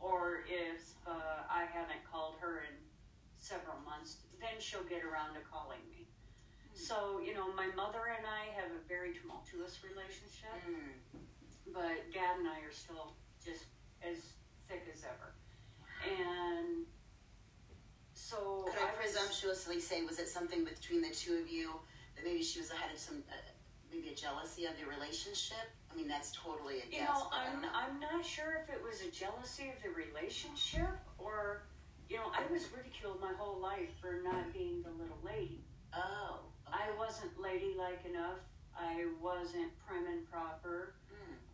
or 0.00 0.44
if 0.48 0.94
uh, 1.06 1.42
I 1.50 1.66
haven't 1.66 2.02
called 2.10 2.34
her 2.40 2.62
in 2.66 2.74
several 3.38 3.78
months. 3.84 4.18
Then 4.40 4.58
she'll 4.60 4.86
get 4.86 5.02
around 5.02 5.34
to 5.34 5.40
calling 5.42 5.82
me. 5.90 6.06
So, 6.74 7.18
you 7.18 7.34
know, 7.34 7.50
my 7.54 7.66
mother 7.74 8.06
and 8.16 8.22
I 8.22 8.54
have 8.54 8.70
a 8.70 8.82
very 8.88 9.10
tumultuous 9.14 9.82
relationship, 9.82 10.54
Mm. 10.62 10.94
but 11.74 11.98
dad 12.14 12.38
and 12.38 12.46
I 12.48 12.60
are 12.62 12.72
still 12.72 13.14
just 13.44 13.66
as 14.02 14.37
thick 14.68 14.84
as 14.92 15.04
ever. 15.04 15.32
And 16.04 16.86
so 18.14 18.64
Could 18.68 18.78
I 18.80 18.84
was- 18.86 18.94
presumptuously 18.96 19.80
say, 19.80 20.02
was 20.04 20.18
it 20.18 20.28
something 20.28 20.64
between 20.64 21.00
the 21.02 21.10
two 21.10 21.34
of 21.38 21.48
you 21.48 21.80
that 22.16 22.24
maybe 22.24 22.42
she 22.42 22.60
was 22.60 22.70
ahead 22.70 22.92
of 22.92 22.98
some, 22.98 23.24
uh, 23.30 23.34
maybe 23.90 24.10
a 24.10 24.14
jealousy 24.14 24.66
of 24.66 24.76
the 24.78 24.86
relationship? 24.86 25.70
I 25.90 25.94
mean, 25.94 26.08
that's 26.08 26.32
totally 26.32 26.80
a 26.80 26.86
guess. 26.86 26.92
You 27.00 27.04
know, 27.04 27.28
I 27.32 27.48
I'm 27.48 27.62
know. 27.62 27.68
I'm 27.72 28.00
not 28.00 28.24
sure 28.24 28.62
if 28.62 28.68
it 28.72 28.82
was 28.82 29.00
a 29.02 29.10
jealousy 29.10 29.70
of 29.70 29.82
the 29.82 29.90
relationship 29.90 30.88
or, 31.18 31.62
you 32.08 32.16
know, 32.16 32.30
I 32.34 32.50
was 32.52 32.70
ridiculed 32.72 33.20
my 33.20 33.32
whole 33.32 33.58
life 33.58 33.88
for 34.00 34.20
not 34.22 34.52
being 34.52 34.82
the 34.82 34.90
little 34.90 35.18
lady. 35.24 35.64
oh. 35.94 36.40
I 36.70 36.90
wasn't 36.98 37.32
ladylike 37.40 38.04
enough. 38.04 38.36
I 38.78 39.06
wasn't 39.22 39.72
prim 39.86 40.04
and 40.06 40.30
proper. 40.30 40.92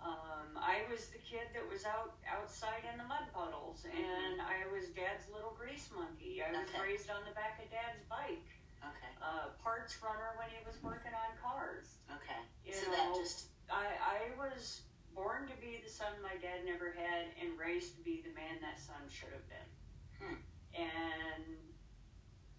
Um, 0.05 0.61
I 0.61 0.85
was 0.93 1.09
the 1.09 1.19
kid 1.25 1.49
that 1.57 1.65
was 1.65 1.89
out 1.89 2.13
outside 2.29 2.85
in 2.85 3.01
the 3.01 3.09
mud 3.09 3.25
puddles, 3.33 3.89
and 3.89 4.37
I 4.37 4.69
was 4.69 4.93
Dad's 4.93 5.25
little 5.33 5.57
grease 5.57 5.89
monkey. 5.97 6.45
I 6.45 6.53
was 6.53 6.69
Mm-hmm. 6.69 6.77
Okay. 6.77 6.93
raised 6.93 7.09
on 7.09 7.25
the 7.25 7.33
back 7.33 7.57
of 7.65 7.73
Dad's 7.73 8.05
bike. 8.13 8.45
Okay. 8.85 9.13
Uh, 9.25 9.57
parts 9.65 9.97
runner 10.05 10.37
when 10.37 10.53
he 10.53 10.61
was 10.69 10.77
working 10.85 11.17
on 11.17 11.33
cars. 11.41 12.05
Okay. 12.21 12.37
You 12.69 12.77
so 12.77 12.93
know, 12.93 13.01
that 13.01 13.09
just, 13.17 13.49
I, 13.73 13.97
I 13.97 14.19
was 14.37 14.85
born 15.17 15.49
to 15.49 15.57
be 15.57 15.81
the 15.81 15.89
son 15.89 16.13
my 16.21 16.37
dad 16.37 16.69
never 16.69 16.93
had 16.93 17.33
and 17.41 17.57
raised 17.57 17.97
to 17.97 18.03
be 18.05 18.21
the 18.21 18.35
man 18.37 18.61
that 18.61 18.77
son 18.77 19.01
should 19.09 19.33
have 19.33 19.49
been. 19.49 19.71
Hmm. 20.21 20.37
And 20.77 21.49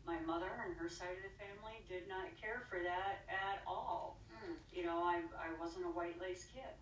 my 0.02 0.18
mother 0.26 0.50
and 0.66 0.74
her 0.82 0.90
side 0.90 1.14
of 1.14 1.22
the 1.30 1.36
family 1.38 1.78
did 1.86 2.10
not 2.10 2.26
care 2.42 2.66
for 2.74 2.82
that 2.82 3.22
at 3.30 3.62
all. 3.70 4.18
mm, 4.34 4.58
You 4.74 4.90
know, 4.90 5.06
I, 5.06 5.22
I 5.38 5.54
wasn't 5.62 5.86
a 5.86 5.94
white 5.94 6.18
lace 6.18 6.50
kid. 6.50 6.74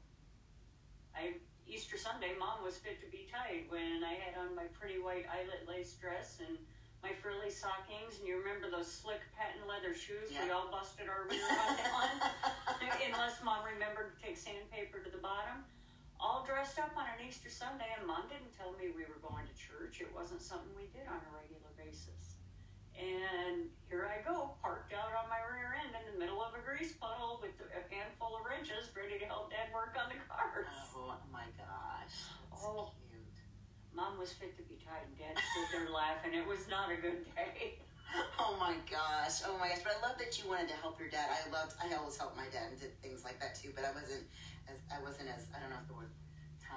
I 1.16 1.40
Easter 1.66 1.98
Sunday, 1.98 2.36
mom 2.38 2.62
was 2.62 2.78
fit 2.78 3.02
to 3.02 3.10
be 3.10 3.26
tied 3.32 3.66
when 3.72 4.04
I 4.04 4.14
had 4.20 4.38
on 4.38 4.54
my 4.54 4.68
pretty 4.78 5.00
white 5.00 5.26
eyelet 5.32 5.66
lace 5.66 5.96
dress 5.98 6.38
and 6.44 6.60
my 7.02 7.12
frilly 7.18 7.50
stockings, 7.50 8.20
and 8.20 8.28
you 8.28 8.38
remember 8.38 8.70
those 8.70 8.88
slick 8.88 9.20
patent 9.34 9.66
leather 9.66 9.96
shoes 9.96 10.32
we 10.32 10.52
all 10.52 10.70
busted 10.70 11.10
our 11.10 11.28
rear 11.28 11.44
on? 11.44 12.16
unless 13.14 13.44
mom 13.44 13.64
remembered 13.64 14.12
to 14.12 14.18
take 14.20 14.36
sandpaper 14.36 15.00
to 15.00 15.10
the 15.10 15.22
bottom. 15.22 15.64
All 16.20 16.44
dressed 16.48 16.80
up 16.80 16.92
on 16.96 17.04
an 17.04 17.20
Easter 17.24 17.50
Sunday, 17.50 17.88
and 17.98 18.08
mom 18.08 18.28
didn't 18.32 18.56
tell 18.56 18.72
me 18.80 18.92
we 18.96 19.04
were 19.08 19.20
going 19.20 19.44
to 19.44 19.56
church. 19.56 20.00
It 20.00 20.12
wasn't 20.16 20.42
something 20.42 20.72
we 20.76 20.88
did 20.96 21.08
on 21.08 21.20
a 21.20 21.32
regular 21.36 21.72
basis. 21.76 22.33
And 22.98 23.68
here 23.90 24.06
I 24.10 24.22
go, 24.24 24.54
parked 24.62 24.94
out 24.94 25.12
on 25.18 25.28
my 25.30 25.42
rear 25.52 25.76
end 25.82 25.94
in 25.98 26.04
the 26.14 26.18
middle 26.20 26.42
of 26.42 26.54
a 26.54 26.62
grease 26.62 26.94
puddle 27.02 27.40
with 27.42 27.56
a 27.74 27.82
handful 27.94 28.38
of 28.38 28.46
wrenches, 28.46 28.90
ready 28.96 29.18
to 29.20 29.26
help 29.26 29.50
dad 29.52 29.74
work 29.74 29.98
on 29.98 30.10
the 30.14 30.20
cars. 30.30 30.70
oh 30.96 31.18
my 31.32 31.46
gosh. 31.58 32.16
That's 32.52 32.64
Oh. 32.64 32.94
cute. 33.10 33.20
Mom 33.94 34.18
was 34.18 34.34
fit 34.34 34.56
to 34.58 34.64
be 34.66 34.78
tied, 34.82 35.06
and 35.06 35.18
dad 35.18 35.36
stood 35.38 35.70
there 35.74 35.90
laughing. 35.94 36.34
It 36.34 36.46
was 36.48 36.66
not 36.70 36.90
a 36.92 36.98
good 36.98 37.26
day. 37.36 37.80
Oh 38.38 38.54
my 38.62 38.78
gosh. 38.86 39.42
Oh 39.42 39.58
my 39.58 39.70
gosh. 39.74 39.82
But 39.82 39.98
I 39.98 40.06
love 40.06 40.22
that 40.22 40.38
you 40.38 40.46
wanted 40.46 40.70
to 40.70 40.78
help 40.86 41.00
your 41.02 41.10
dad. 41.10 41.34
I 41.34 41.50
loved 41.50 41.74
I 41.82 41.90
always 41.98 42.14
helped 42.16 42.38
my 42.38 42.46
dad 42.54 42.70
and 42.70 42.78
did 42.80 42.94
things 43.02 43.26
like 43.26 43.42
that 43.42 43.58
too, 43.58 43.74
but 43.74 43.82
I 43.82 43.90
wasn't 43.90 44.22
as 44.70 44.78
I 44.94 45.02
wasn't 45.02 45.34
as 45.34 45.50
I 45.50 45.58
don't 45.58 45.74
know 45.74 45.82
if 45.82 45.88
the 45.90 45.98
word 45.98 46.14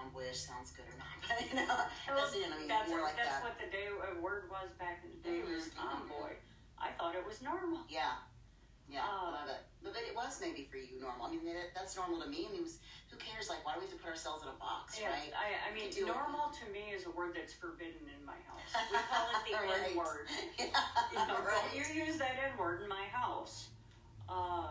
tomboyish 0.00 0.36
sounds 0.44 0.72
good 0.76 0.84
or 0.84 0.96
not, 1.00 1.16
but 1.24 1.40
you 1.40 1.56
know, 1.56 2.20
as, 2.20 2.34
you 2.36 2.44
know, 2.52 2.60
that's 2.68 2.90
more 2.92 3.00
like 3.00 3.16
that's 3.16 3.40
that. 3.40 3.44
what 3.44 3.56
the 3.56 3.68
day 3.72 3.88
uh, 3.88 4.20
word 4.20 4.52
was 4.52 4.68
back 4.76 5.00
in 5.04 5.10
the 5.16 5.20
day 5.24 5.40
was 5.40 5.72
Mhm, 5.72 5.80
mhm. 5.80 6.04
tomboy. 6.04 6.32
I 6.76 6.92
thought 7.00 7.16
it 7.16 7.24
was 7.24 7.40
normal. 7.40 7.80
Yeah. 7.88 8.20
Yeah, 8.86 9.02
Uh, 9.02 9.32
love 9.34 9.48
it. 9.50 9.58
But, 9.82 9.94
but 9.98 10.02
it 10.06 10.14
was 10.14 10.38
maybe 10.38 10.68
for 10.70 10.76
you 10.78 11.00
normal. 11.02 11.26
I 11.26 11.30
mean, 11.34 11.42
that, 11.58 11.74
that's 11.74 11.96
normal 11.98 12.22
to 12.22 12.28
me. 12.30 12.46
I 12.46 12.52
mean, 12.54 12.62
it 12.62 12.68
was, 12.70 12.78
who 13.10 13.16
cares? 13.18 13.48
Like, 13.50 13.66
why 13.66 13.74
do 13.74 13.82
we 13.82 13.90
have 13.90 13.96
to 13.96 13.98
put 13.98 14.14
ourselves 14.14 14.46
in 14.46 14.48
a 14.48 14.58
box, 14.62 14.94
Yeah, 14.94 15.10
right? 15.10 15.32
I, 15.34 15.58
I 15.66 15.74
mean, 15.74 15.90
do 15.90 16.06
it. 16.06 16.14
normal 16.14 16.54
to 16.54 16.64
me 16.70 16.94
is 16.94 17.02
a 17.02 17.10
word 17.10 17.34
that's 17.34 17.50
forbidden 17.50 18.06
in 18.06 18.22
my 18.22 18.38
house. 18.46 18.62
We 18.94 18.94
call 19.10 19.26
it 19.26 19.42
the 19.42 19.54
Right. 19.58 19.90
N 19.90 19.96
word. 19.98 20.30
Yeah, 20.62 20.70
You 21.10 21.18
know, 21.26 21.42
right. 21.42 21.66
you 21.74 21.82
use 21.82 22.14
that 22.22 22.38
N 22.38 22.54
word 22.54 22.82
in 22.82 22.88
my 22.88 23.10
house. 23.10 23.74
Uh, 24.30 24.70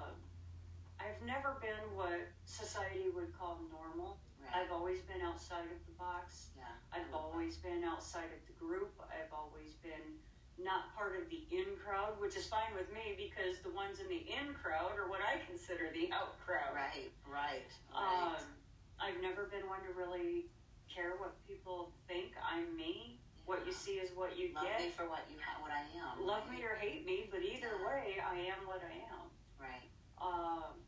I've 0.96 1.20
never 1.28 1.60
been 1.60 1.84
what 2.00 2.24
society 2.48 3.12
would 3.12 3.36
call 3.36 3.60
normal. 3.68 4.16
I've 4.54 4.72
always 4.72 5.02
been 5.08 5.22
outside 5.22 5.66
of 5.72 5.80
the 5.88 5.96
box. 5.98 6.50
Yeah. 6.58 6.64
I've 6.94 7.12
always 7.14 7.58
been 7.58 7.84
outside 7.84 8.30
of 8.34 8.42
the 8.48 8.56
group. 8.60 8.94
I've 9.02 9.32
always 9.34 9.74
been 9.82 10.20
not 10.58 10.96
part 10.96 11.20
of 11.20 11.28
the 11.30 11.44
in 11.52 11.76
crowd, 11.84 12.16
which 12.20 12.36
is 12.38 12.48
fine 12.48 12.72
with 12.76 12.88
me 12.94 13.16
because 13.20 13.60
the 13.64 13.72
ones 13.76 14.00
in 14.00 14.08
the 14.08 14.24
in 14.24 14.56
crowd 14.56 14.96
are 14.96 15.10
what 15.10 15.20
I 15.20 15.44
consider 15.48 15.92
the 15.92 16.08
out 16.16 16.40
crowd. 16.46 16.76
Right. 16.76 17.12
Right. 17.28 17.68
Um, 17.92 18.36
Right. 18.40 19.12
I've 19.12 19.20
never 19.22 19.52
been 19.52 19.68
one 19.68 19.84
to 19.84 19.92
really 19.92 20.48
care 20.88 21.20
what 21.20 21.36
people 21.48 21.92
think 22.08 22.32
I'm 22.40 22.72
me. 22.78 23.20
What 23.46 23.68
you 23.68 23.74
see 23.74 24.00
is 24.00 24.10
what 24.16 24.40
you 24.40 24.56
Love 24.56 24.64
get. 24.64 24.80
me 24.80 24.90
for 24.96 25.06
what 25.10 25.28
you 25.30 25.36
ha- 25.44 25.62
what 25.62 25.70
I 25.70 25.84
am. 26.00 26.26
Love 26.26 26.48
right? 26.50 26.58
me 26.58 26.64
or 26.66 26.76
hate 26.80 27.06
me, 27.06 27.28
but 27.30 27.44
either 27.44 27.76
way, 27.86 28.16
I 28.24 28.40
am 28.50 28.66
what 28.66 28.82
I 28.82 28.96
am. 29.12 29.28
Right. 29.60 29.86
Um, 30.18 30.80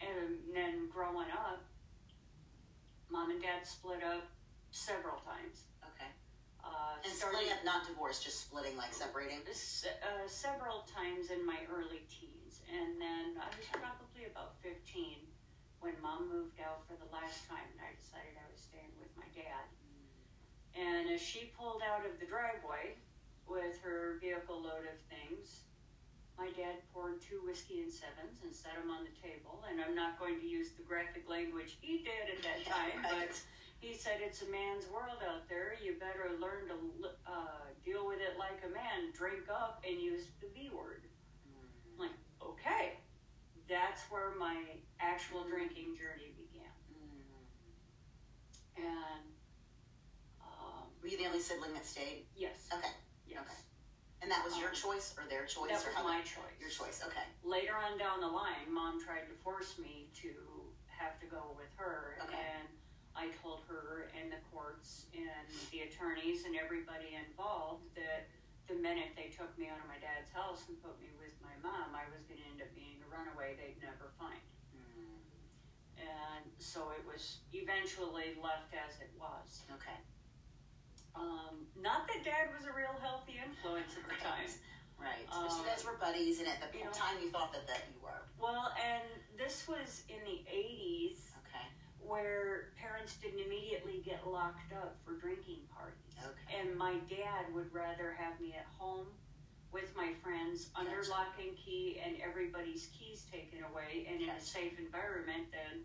and 0.00 0.38
then 0.54 0.88
growing 0.94 1.28
up, 1.34 1.60
mom 3.14 3.30
and 3.30 3.38
dad 3.40 3.62
split 3.62 4.02
up 4.02 4.26
several 4.74 5.22
times. 5.22 5.70
Okay. 5.94 6.10
Uh, 6.58 6.98
And 7.04 7.12
started- 7.14 7.38
splitting 7.46 7.52
up, 7.54 7.64
not 7.64 7.86
divorce, 7.86 8.18
just 8.18 8.40
splitting, 8.40 8.76
like 8.76 8.92
separating. 8.92 9.38
uh, 9.46 10.26
several 10.26 10.82
times 10.82 11.30
in 11.30 11.46
my 11.46 11.64
early 11.70 12.02
teens, 12.10 12.60
and 12.68 13.00
then 13.00 13.38
I 13.38 13.46
was 13.56 13.66
probably 13.70 14.24
about 14.26 14.58
15 14.62 15.30
when 15.78 15.94
mom 16.02 16.28
moved 16.28 16.58
out 16.58 16.82
for 16.88 16.96
the 16.96 17.06
last 17.14 17.46
time, 17.46 17.70
and 17.70 17.80
I 17.86 17.94
decided 17.94 18.34
I 18.36 18.50
was 18.50 18.58
staying 18.60 18.90
with 18.98 19.14
my 19.16 19.28
dad. 19.28 19.68
And 20.74 21.08
as 21.10 21.20
she 21.22 21.52
pulled 21.56 21.82
out 21.82 22.04
of 22.04 22.18
the 22.18 22.26
driveway 22.26 22.96
with 23.46 23.80
her 23.82 24.18
vehicle 24.20 24.60
load 24.60 24.86
of 24.86 24.98
things, 25.06 25.60
my 26.38 26.50
dad 26.58 26.82
poured 26.92 27.22
two 27.22 27.40
whiskey 27.46 27.80
and 27.80 27.92
sevens 27.92 28.42
and 28.42 28.52
set 28.54 28.74
them 28.74 28.90
on 28.90 29.04
the 29.06 29.14
table. 29.22 29.62
And 29.70 29.80
I'm 29.80 29.94
not 29.94 30.18
going 30.18 30.40
to 30.40 30.46
use 30.46 30.72
the 30.76 30.82
graphic 30.82 31.28
language 31.30 31.78
he 31.80 32.02
did 32.02 32.26
at 32.34 32.40
that 32.42 32.60
time, 32.66 32.98
but 33.10 33.30
he 33.78 33.94
said 33.94 34.18
it's 34.20 34.42
a 34.42 34.50
man's 34.50 34.86
world 34.90 35.22
out 35.22 35.48
there. 35.48 35.74
You 35.82 35.94
better 36.00 36.34
learn 36.40 36.66
to 36.74 36.76
uh, 37.26 37.70
deal 37.84 38.06
with 38.06 38.18
it 38.18 38.34
like 38.38 38.58
a 38.66 38.72
man. 38.72 39.14
Drink 39.14 39.46
up 39.50 39.84
and 39.86 40.00
use 40.00 40.26
the 40.40 40.48
B 40.54 40.70
word. 40.74 41.02
I'm 41.94 42.10
like, 42.10 42.16
okay, 42.42 42.98
that's 43.68 44.02
where 44.10 44.34
my 44.38 44.56
actual 45.00 45.44
drinking 45.44 45.94
journey 45.94 46.34
began. 46.34 46.72
And 48.76 49.22
um, 50.42 50.90
Were 51.00 51.08
you 51.08 51.16
the 51.16 51.26
only 51.26 51.38
sibling 51.40 51.72
that 51.74 51.86
stayed? 51.86 52.26
yes, 52.36 52.68
Okay. 52.74 52.90
yes, 53.28 53.38
Okay. 53.38 53.60
And 54.24 54.32
that 54.32 54.40
was 54.42 54.56
your 54.56 54.70
Um, 54.72 54.74
choice 54.74 55.12
or 55.20 55.28
their 55.28 55.44
choice? 55.44 55.68
that 55.68 55.84
or 55.84 55.92
was 55.92 56.04
my 56.08 56.22
choice. 56.24 56.56
Your 56.58 56.70
choice. 56.72 57.04
Okay. 57.04 57.28
Later 57.44 57.76
on 57.76 57.98
down 58.00 58.20
the 58.24 58.26
line, 58.32 58.72
mom 58.72 58.96
tried 59.04 59.28
to 59.28 59.34
force 59.44 59.76
me 59.76 60.08
to 60.24 60.32
have 60.88 61.20
to 61.20 61.26
go 61.26 61.52
with 61.60 61.68
her, 61.76 62.16
Okay. 62.24 62.32
and 62.40 62.68
I 63.14 63.28
told 63.44 63.60
her 63.68 64.08
and 64.16 64.32
the 64.32 64.40
courts 64.50 65.06
and 65.12 65.46
the 65.70 65.82
attorneys 65.82 66.46
and 66.46 66.56
everybody 66.56 67.14
involved 67.14 67.84
that 67.96 68.28
the 68.66 68.76
minute 68.76 69.14
they 69.14 69.28
took 69.28 69.52
me 69.58 69.68
out 69.68 69.78
of 69.78 69.86
my 69.86 69.98
dad's 69.98 70.30
house 70.32 70.66
and 70.68 70.80
put 70.82 70.98
me 70.98 71.10
with 71.20 71.36
my 71.42 71.54
mom, 71.60 71.94
I 71.94 72.08
was 72.08 72.24
going 72.24 72.40
to 72.40 72.46
end 72.48 72.62
up 72.62 72.74
being 72.74 73.02
a 73.02 73.06
runaway 73.14 73.56
they'd 73.56 73.76
never 73.82 74.08
find. 74.18 74.40
And 75.98 76.44
so 76.58 76.90
it 76.90 77.04
was 77.06 77.40
eventually 77.52 78.34
left 78.42 78.72
as 78.72 78.98
it 79.00 79.10
was. 79.20 79.62
Okay. 79.74 79.98
Um, 81.14 81.66
not 81.80 82.06
that 82.08 82.24
dad 82.24 82.50
was 82.56 82.66
a 82.66 82.72
real 82.74 82.94
healthy 83.00 83.38
influence 83.38 83.94
at 83.96 84.04
the 84.08 84.18
time. 84.22 84.50
Right. 84.98 85.26
so 85.30 85.40
you 85.42 85.48
Um, 85.48 85.66
guys 85.66 85.84
were 85.84 85.98
buddies, 85.98 86.38
and 86.38 86.48
at 86.48 86.60
the 86.72 86.78
you 86.78 86.84
know- 86.84 86.92
time 86.92 87.20
you 87.20 87.30
thought 87.30 87.52
that, 87.52 87.66
that 87.66 87.82
you 87.92 88.00
were. 88.00 88.22
Well, 88.38 88.72
and 88.82 89.02
this 89.36 89.66
was 89.68 90.04
in 90.08 90.22
the 90.24 90.44
80s 90.48 91.32
Okay. 91.44 91.66
where 92.00 92.72
parents 92.76 93.16
didn't 93.16 93.40
immediately 93.40 94.00
get 94.02 94.26
locked 94.26 94.72
up 94.72 94.96
for 95.04 95.14
drinking 95.14 95.66
parties. 95.76 96.14
Okay. 96.24 96.56
And 96.58 96.76
my 96.76 96.98
dad 97.10 97.52
would 97.54 97.72
rather 97.72 98.12
have 98.14 98.40
me 98.40 98.54
at 98.54 98.66
home 98.66 99.08
with 99.72 99.94
my 99.96 100.14
friends 100.22 100.70
under 100.76 101.02
lock 101.10 101.34
and 101.38 101.56
key 101.58 101.98
and 102.00 102.16
everybody's 102.20 102.86
keys 102.96 103.26
taken 103.30 103.62
away 103.64 104.06
and 104.08 104.22
in 104.22 104.30
a 104.30 104.40
safe 104.40 104.78
environment 104.78 105.50
than 105.50 105.84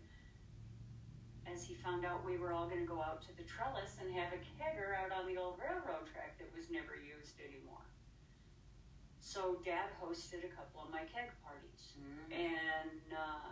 as 1.46 1.64
he 1.64 1.74
found 1.74 2.04
out 2.04 2.24
we 2.24 2.36
were 2.36 2.52
all 2.52 2.66
going 2.68 2.80
to 2.80 2.86
go 2.88 3.00
out 3.02 3.22
to 3.22 3.32
the 3.36 3.44
trellis 3.44 3.96
and 4.00 4.12
have 4.14 4.32
a 4.32 4.40
kegger 4.58 4.96
out 4.98 5.12
on 5.12 5.26
the 5.26 5.36
old 5.40 5.58
railroad 5.60 6.04
track 6.12 6.36
that 6.38 6.48
was 6.56 6.68
never 6.70 6.96
used 6.96 7.36
anymore. 7.40 7.84
So 9.20 9.60
dad 9.64 9.90
hosted 10.02 10.44
a 10.44 10.52
couple 10.56 10.82
of 10.82 10.90
my 10.90 11.04
keg 11.08 11.30
parties 11.44 11.94
Mm. 12.00 12.32
and 12.32 13.08
uh, 13.12 13.50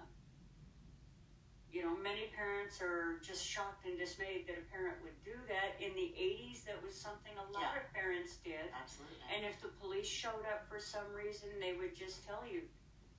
you 1.70 1.84
know 1.84 1.92
many 2.00 2.32
parents 2.32 2.80
are 2.80 3.20
just 3.20 3.44
shocked 3.44 3.84
and 3.84 3.98
dismayed 3.98 4.46
that 4.48 4.56
a 4.56 4.64
parent 4.72 4.96
would 5.04 5.16
do 5.24 5.36
that 5.52 5.76
in 5.84 5.92
the 5.92 6.08
80s 6.16 6.64
that 6.64 6.80
was 6.80 6.94
something 6.96 7.32
a 7.36 7.44
lot 7.52 7.76
Yeah. 7.76 7.82
of 7.84 7.92
parents 7.92 8.36
did 8.40 8.72
Absolutely. 8.72 9.20
and 9.28 9.44
if 9.44 9.60
the 9.60 9.68
police 9.80 10.06
showed 10.08 10.46
up 10.48 10.64
for 10.68 10.80
some 10.80 11.12
reason 11.12 11.50
they 11.60 11.74
would 11.76 11.92
just 11.94 12.24
tell 12.24 12.40
you 12.48 12.62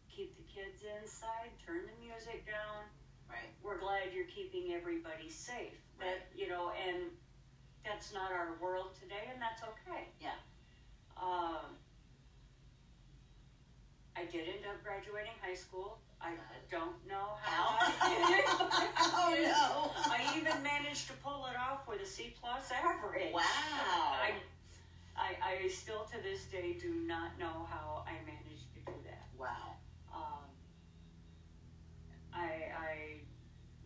keep 0.09 0.33
the 0.35 0.45
kids 0.49 0.81
inside 0.81 1.53
turn 1.61 1.85
the 1.85 1.97
music 2.01 2.45
down 2.49 2.89
right. 3.29 3.49
we're 3.63 3.79
glad 3.79 4.11
you're 4.13 4.25
keeping 4.27 4.73
everybody 4.73 5.29
safe 5.29 5.77
that 5.99 6.27
you 6.35 6.47
know 6.47 6.71
and 6.87 7.03
that's 7.85 8.13
not 8.13 8.31
our 8.31 8.55
world 8.61 8.89
today 8.99 9.29
and 9.31 9.41
that's 9.41 9.61
okay 9.63 10.07
Yeah. 10.21 10.35
um, 11.17 11.75
I 14.15 14.25
did 14.25 14.47
end 14.49 14.65
up 14.67 14.83
graduating 14.83 15.31
high 15.41 15.55
school. 15.55 15.99
I 16.21 16.31
don't 16.69 16.95
know 17.07 17.37
how 17.41 17.77
How? 17.79 17.93
I 18.01 18.09
did 18.09 18.39
it. 18.39 18.45
oh 19.15 19.31
no. 19.39 20.11
I 20.11 20.37
even 20.37 20.61
managed 20.61 21.07
to 21.07 21.13
pull 21.23 21.47
it 21.47 21.55
off 21.57 21.87
with 21.87 22.01
a 22.01 22.05
C 22.05 22.35
plus 22.41 22.69
average. 22.71 23.33
Wow. 23.33 23.41
I, 23.45 24.33
I, 25.15 25.63
I 25.63 25.67
still 25.69 26.03
to 26.11 26.21
this 26.21 26.43
day 26.45 26.75
do 26.79 26.93
not 27.07 27.39
know 27.39 27.65
how 27.69 28.03
I 28.05 28.13
managed 28.25 28.73
to 28.73 28.91
do 28.91 28.97
that. 29.05 29.27
Wow. 29.39 29.77
Um, 30.13 30.43
I, 32.33 32.73
I 32.75 33.08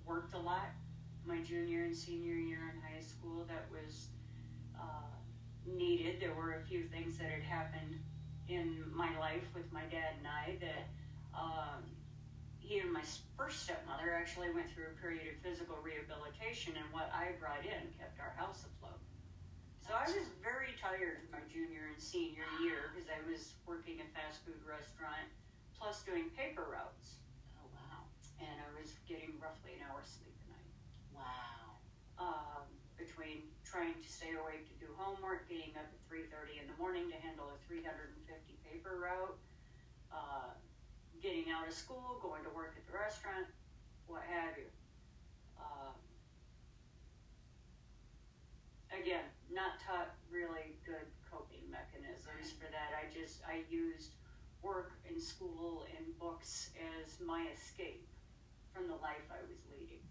worked 0.05 0.33
a 0.33 0.39
lot 0.39 0.69
my 1.25 1.39
junior 1.39 1.85
and 1.85 1.95
senior 1.95 2.35
year 2.35 2.73
in 2.73 2.81
high 2.81 3.01
school. 3.01 3.45
That 3.47 3.65
was 3.71 4.07
uh, 4.75 5.15
needed. 5.65 6.19
There 6.19 6.33
were 6.33 6.59
a 6.59 6.61
few 6.67 6.83
things 6.83 7.17
that 7.17 7.29
had 7.29 7.43
happened 7.43 7.99
in 8.49 8.83
my 8.93 9.17
life 9.19 9.47
with 9.55 9.71
my 9.71 9.83
dad 9.87 10.19
and 10.19 10.27
I 10.27 10.57
that 10.59 10.85
um, 11.31 11.83
he 12.59 12.79
and 12.79 12.91
my 12.91 13.03
first 13.37 13.63
stepmother 13.63 14.11
actually 14.11 14.51
went 14.51 14.71
through 14.71 14.91
a 14.91 14.95
period 14.99 15.27
of 15.31 15.35
physical 15.43 15.75
rehabilitation, 15.83 16.75
and 16.75 16.87
what 16.91 17.11
I 17.11 17.35
brought 17.39 17.63
in 17.63 17.91
kept 17.99 18.19
our 18.19 18.35
house 18.35 18.63
afloat. 18.63 18.99
So 19.83 19.91
I 19.91 20.07
was 20.07 20.31
very 20.39 20.79
tired 20.79 21.27
my 21.27 21.43
junior 21.51 21.91
and 21.91 21.99
senior 21.99 22.47
year 22.63 22.95
because 22.95 23.11
I 23.11 23.19
was 23.27 23.59
working 23.67 23.99
a 23.99 24.07
fast 24.15 24.39
food 24.47 24.59
restaurant 24.63 25.27
plus 25.75 26.03
doing 26.07 26.31
paper 26.39 26.63
routes. 26.71 27.22
And 28.43 28.59
I 28.59 28.69
was 28.75 28.91
getting 29.07 29.39
roughly 29.39 29.79
an 29.79 29.87
hour's 29.87 30.11
sleep 30.11 30.35
a 30.35 30.47
night. 30.51 30.73
Wow. 31.15 31.79
Um, 32.19 32.67
between 32.99 33.47
trying 33.63 33.95
to 33.95 34.09
stay 34.09 34.35
awake 34.35 34.67
to 34.69 34.75
do 34.77 34.91
homework, 34.99 35.47
getting 35.47 35.73
up 35.79 35.87
at 35.87 36.01
3.30 36.11 36.61
in 36.61 36.65
the 36.67 36.77
morning 36.77 37.09
to 37.09 37.17
handle 37.23 37.49
a 37.49 37.57
350 37.65 38.19
paper 38.67 38.99
route, 38.99 39.37
uh, 40.11 40.53
getting 41.23 41.49
out 41.49 41.67
of 41.67 41.73
school, 41.73 42.19
going 42.21 42.43
to 42.43 42.53
work 42.53 42.75
at 42.77 42.83
the 42.85 42.93
restaurant, 42.93 43.47
what 44.05 44.21
have 44.27 44.53
you. 44.59 44.69
Um, 45.57 45.95
again, 48.91 49.25
not 49.49 49.79
taught 49.81 50.13
really 50.29 50.77
good 50.85 51.07
coping 51.25 51.65
mechanisms 51.71 52.53
for 52.53 52.69
that. 52.69 52.93
I 52.93 53.09
just, 53.09 53.41
I 53.47 53.63
used 53.71 54.13
work 54.61 54.93
and 55.09 55.19
school 55.19 55.85
and 55.97 56.05
books 56.19 56.71
as 56.77 57.19
my 57.19 57.47
escape 57.51 58.07
from 58.73 58.89
the 58.89 58.97
life 58.99 59.23
I 59.29 59.39
was 59.45 59.61
leading. 59.69 60.01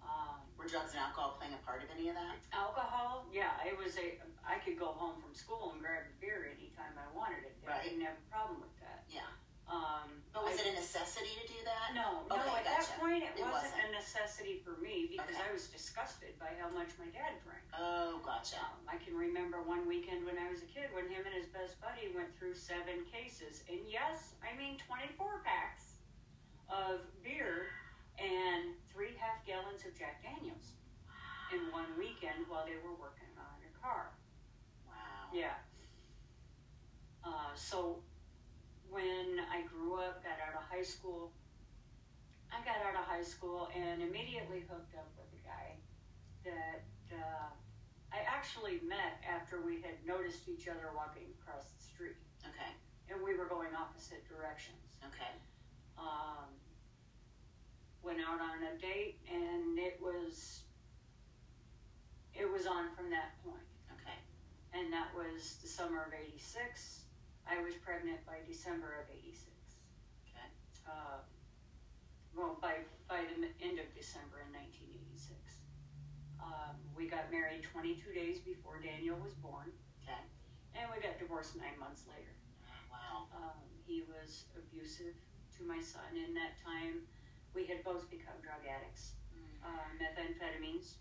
Um, 0.00 0.38
Were 0.54 0.70
drugs 0.70 0.94
and 0.94 1.02
alcohol 1.02 1.34
playing 1.36 1.58
a 1.58 1.62
part 1.66 1.82
of 1.82 1.90
any 1.90 2.08
of 2.08 2.14
that? 2.14 2.38
Alcohol, 2.54 3.26
yeah, 3.34 3.58
it 3.66 3.74
was 3.76 3.98
a. 3.98 4.22
I 4.46 4.62
could 4.62 4.78
go 4.78 4.94
home 4.94 5.18
from 5.18 5.34
school 5.34 5.74
and 5.74 5.82
grab 5.82 6.06
a 6.06 6.14
beer 6.22 6.46
anytime 6.46 6.94
I 6.94 7.10
wanted 7.10 7.42
it. 7.42 7.58
I 7.66 7.66
Right. 7.66 7.82
didn't 7.82 8.06
have 8.06 8.14
a 8.14 8.26
problem 8.30 8.62
with 8.62 8.70
that. 8.78 9.02
Yeah. 9.10 9.26
Um, 9.66 10.22
But 10.30 10.44
was 10.46 10.62
I- 10.62 10.62
it 10.62 10.66
a 10.70 10.74
necessity 10.78 11.34
to 11.42 11.46
do 11.50 11.58
that? 11.66 11.90
No, 11.98 12.22
no. 12.30 12.38
Okay, 12.38 12.62
at 12.62 12.64
that 12.70 12.86
point, 13.02 13.24
it, 13.26 13.34
It 13.34 13.42
wasn't, 13.42 13.74
wasn't. 13.74 13.90
a 13.90 13.98
necessity 13.98 14.62
for 14.62 14.78
me 14.78 15.08
because 15.10 15.34
Okay. 15.34 15.42
I 15.42 15.50
was 15.50 15.66
disgusted 15.66 16.38
by 16.38 16.54
how 16.54 16.68
much 16.70 16.94
my 17.02 17.06
dad 17.10 17.42
drank. 17.42 17.66
Oh, 17.74 18.22
gotcha. 18.22 18.62
Um, 18.62 18.86
I 18.86 18.96
can 19.02 19.16
remember 19.18 19.62
one 19.66 19.88
weekend 19.90 20.24
when 20.24 20.38
I 20.38 20.46
was 20.48 20.62
a 20.62 20.66
kid 20.70 20.94
when 20.94 21.10
him 21.10 21.26
and 21.26 21.34
his 21.34 21.48
best 21.50 21.80
buddy 21.80 22.14
went 22.14 22.30
through 22.38 22.54
seven 22.54 23.04
cases, 23.10 23.64
and 23.68 23.82
yes, 23.90 24.34
I 24.46 24.54
mean 24.54 24.78
twenty-four 24.86 25.42
packs 25.42 25.95
of 26.68 27.00
beer 27.22 27.70
and 28.18 28.74
three 28.92 29.14
half 29.18 29.44
gallons 29.46 29.84
of 29.84 29.92
Jack 29.98 30.22
Daniels 30.22 30.76
in 31.52 31.60
one 31.70 31.86
weekend 31.98 32.48
while 32.48 32.64
they 32.64 32.78
were 32.82 32.96
working 32.96 33.30
on 33.38 33.56
a 33.62 33.72
car. 33.78 34.10
Wow. 34.88 35.30
Yeah. 35.32 35.60
Uh, 37.22 37.54
so 37.54 38.02
when 38.90 39.38
I 39.50 39.62
grew 39.66 39.98
up, 39.98 40.22
got 40.22 40.38
out 40.42 40.54
of 40.54 40.64
high 40.66 40.86
school, 40.86 41.32
I 42.50 42.62
got 42.64 42.78
out 42.82 42.94
of 42.94 43.04
high 43.06 43.26
school 43.26 43.68
and 43.74 44.02
immediately 44.02 44.64
hooked 44.70 44.94
up 44.94 45.10
with 45.18 45.28
a 45.34 45.42
guy 45.42 45.76
that 46.46 46.86
uh, 47.12 47.50
I 48.14 48.22
actually 48.26 48.80
met 48.86 49.18
after 49.26 49.60
we 49.60 49.82
had 49.82 49.98
noticed 50.06 50.48
each 50.48 50.68
other 50.68 50.94
walking 50.94 51.28
across 51.42 51.74
the 51.74 51.82
street. 51.82 52.16
Okay. 52.46 52.72
And 53.10 53.22
we 53.22 53.36
were 53.36 53.46
going 53.46 53.74
opposite 53.74 54.22
directions. 54.26 54.98
Okay. 55.02 55.34
Um, 55.98 56.52
went 58.02 58.20
out 58.20 58.40
on 58.40 58.62
a 58.62 58.78
date 58.80 59.18
and 59.26 59.78
it 59.78 59.98
was 60.00 60.62
it 62.36 62.44
was 62.44 62.66
on 62.68 62.92
from 62.92 63.08
that 63.10 63.32
point. 63.42 63.64
Okay. 63.96 64.18
And 64.76 64.92
that 64.92 65.08
was 65.16 65.56
the 65.64 65.68
summer 65.68 66.04
of 66.04 66.12
86. 66.12 67.00
I 67.48 67.62
was 67.64 67.74
pregnant 67.80 68.20
by 68.28 68.44
December 68.44 69.00
of 69.00 69.08
86. 69.08 69.48
Okay. 70.28 70.48
Uh, 70.84 71.24
well, 72.36 72.60
by, 72.60 72.84
by 73.08 73.24
the 73.24 73.48
end 73.64 73.80
of 73.80 73.88
December 73.96 74.44
in 74.44 74.52
1986. 74.52 75.32
Um, 76.36 76.76
we 76.92 77.08
got 77.08 77.32
married 77.32 77.64
22 77.72 78.12
days 78.12 78.38
before 78.44 78.84
Daniel 78.84 79.16
was 79.16 79.32
born. 79.40 79.72
Okay. 80.04 80.20
And 80.76 80.84
we 80.92 81.00
got 81.00 81.16
divorced 81.16 81.56
nine 81.56 81.80
months 81.80 82.04
later. 82.04 82.36
Wow. 82.92 83.32
Um, 83.32 83.64
he 83.88 84.04
was 84.04 84.44
abusive 84.52 85.16
to 85.58 85.64
my 85.64 85.80
son. 85.80 86.04
In 86.14 86.34
that 86.34 86.56
time, 86.64 87.02
we 87.54 87.66
had 87.66 87.82
both 87.84 88.10
become 88.10 88.34
drug 88.42 88.60
addicts, 88.68 89.12
Mm. 89.36 89.64
uh, 89.64 89.88
methamphetamines. 90.00 90.94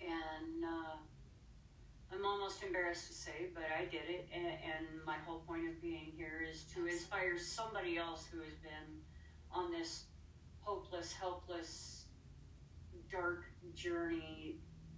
And 0.00 0.64
uh, 0.64 0.96
I'm 2.12 2.24
almost 2.24 2.62
embarrassed 2.62 3.06
to 3.08 3.14
say, 3.14 3.48
but 3.54 3.64
I 3.78 3.84
did 3.84 4.08
it. 4.08 4.28
And, 4.34 4.46
and 4.46 4.86
my 5.04 5.16
whole 5.26 5.40
point 5.40 5.68
of 5.68 5.80
being 5.82 6.12
here 6.16 6.42
is 6.48 6.64
to 6.74 6.86
inspire 6.86 7.38
somebody 7.38 7.98
else 7.98 8.26
who 8.26 8.38
has 8.40 8.54
been 8.62 9.02
on 9.52 9.70
this 9.70 10.04
hopeless, 10.60 11.12
helpless, 11.12 12.04
dark 13.10 13.44
journey 13.74 14.56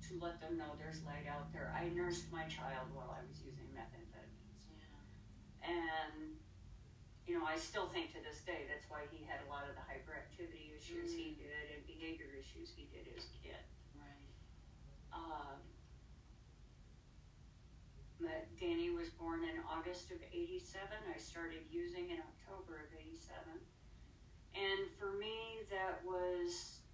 to 0.08 0.18
let 0.20 0.40
them 0.40 0.56
know 0.56 0.72
there's 0.78 1.02
light 1.04 1.26
out 1.28 1.52
there. 1.52 1.74
I 1.76 1.88
nursed 1.88 2.30
my 2.30 2.44
child 2.44 2.88
while 2.92 3.16
I 3.18 3.22
was 3.26 3.40
using 3.44 3.66
methamphetamines. 3.74 4.62
Yeah. 4.78 5.70
And, 5.72 6.36
you 7.32 7.40
know, 7.40 7.48
I 7.48 7.56
still 7.56 7.88
think 7.88 8.12
to 8.12 8.20
this 8.20 8.44
day 8.44 8.68
that's 8.68 8.84
why 8.92 9.08
he 9.08 9.24
had 9.24 9.40
a 9.40 9.48
lot 9.48 9.64
of 9.64 9.72
the 9.72 9.80
hyperactivity 9.88 10.76
issues 10.76 11.16
he 11.16 11.32
did 11.40 11.64
and 11.72 11.80
behavior 11.88 12.28
issues 12.36 12.68
he 12.76 12.84
did 12.92 13.08
as 13.16 13.24
a 13.24 13.32
kid. 13.40 13.64
Right. 13.96 14.28
Um, 15.16 15.56
but 18.20 18.44
Danny 18.60 18.92
was 18.92 19.08
born 19.16 19.48
in 19.48 19.64
August 19.64 20.12
of 20.12 20.20
87. 20.28 20.60
I 21.08 21.16
started 21.16 21.64
using 21.72 22.12
in 22.12 22.20
October 22.20 22.84
of 22.84 22.92
87. 23.00 23.40
And 24.52 24.92
for 25.00 25.16
me, 25.16 25.64
that 25.72 26.04
was 26.04 26.84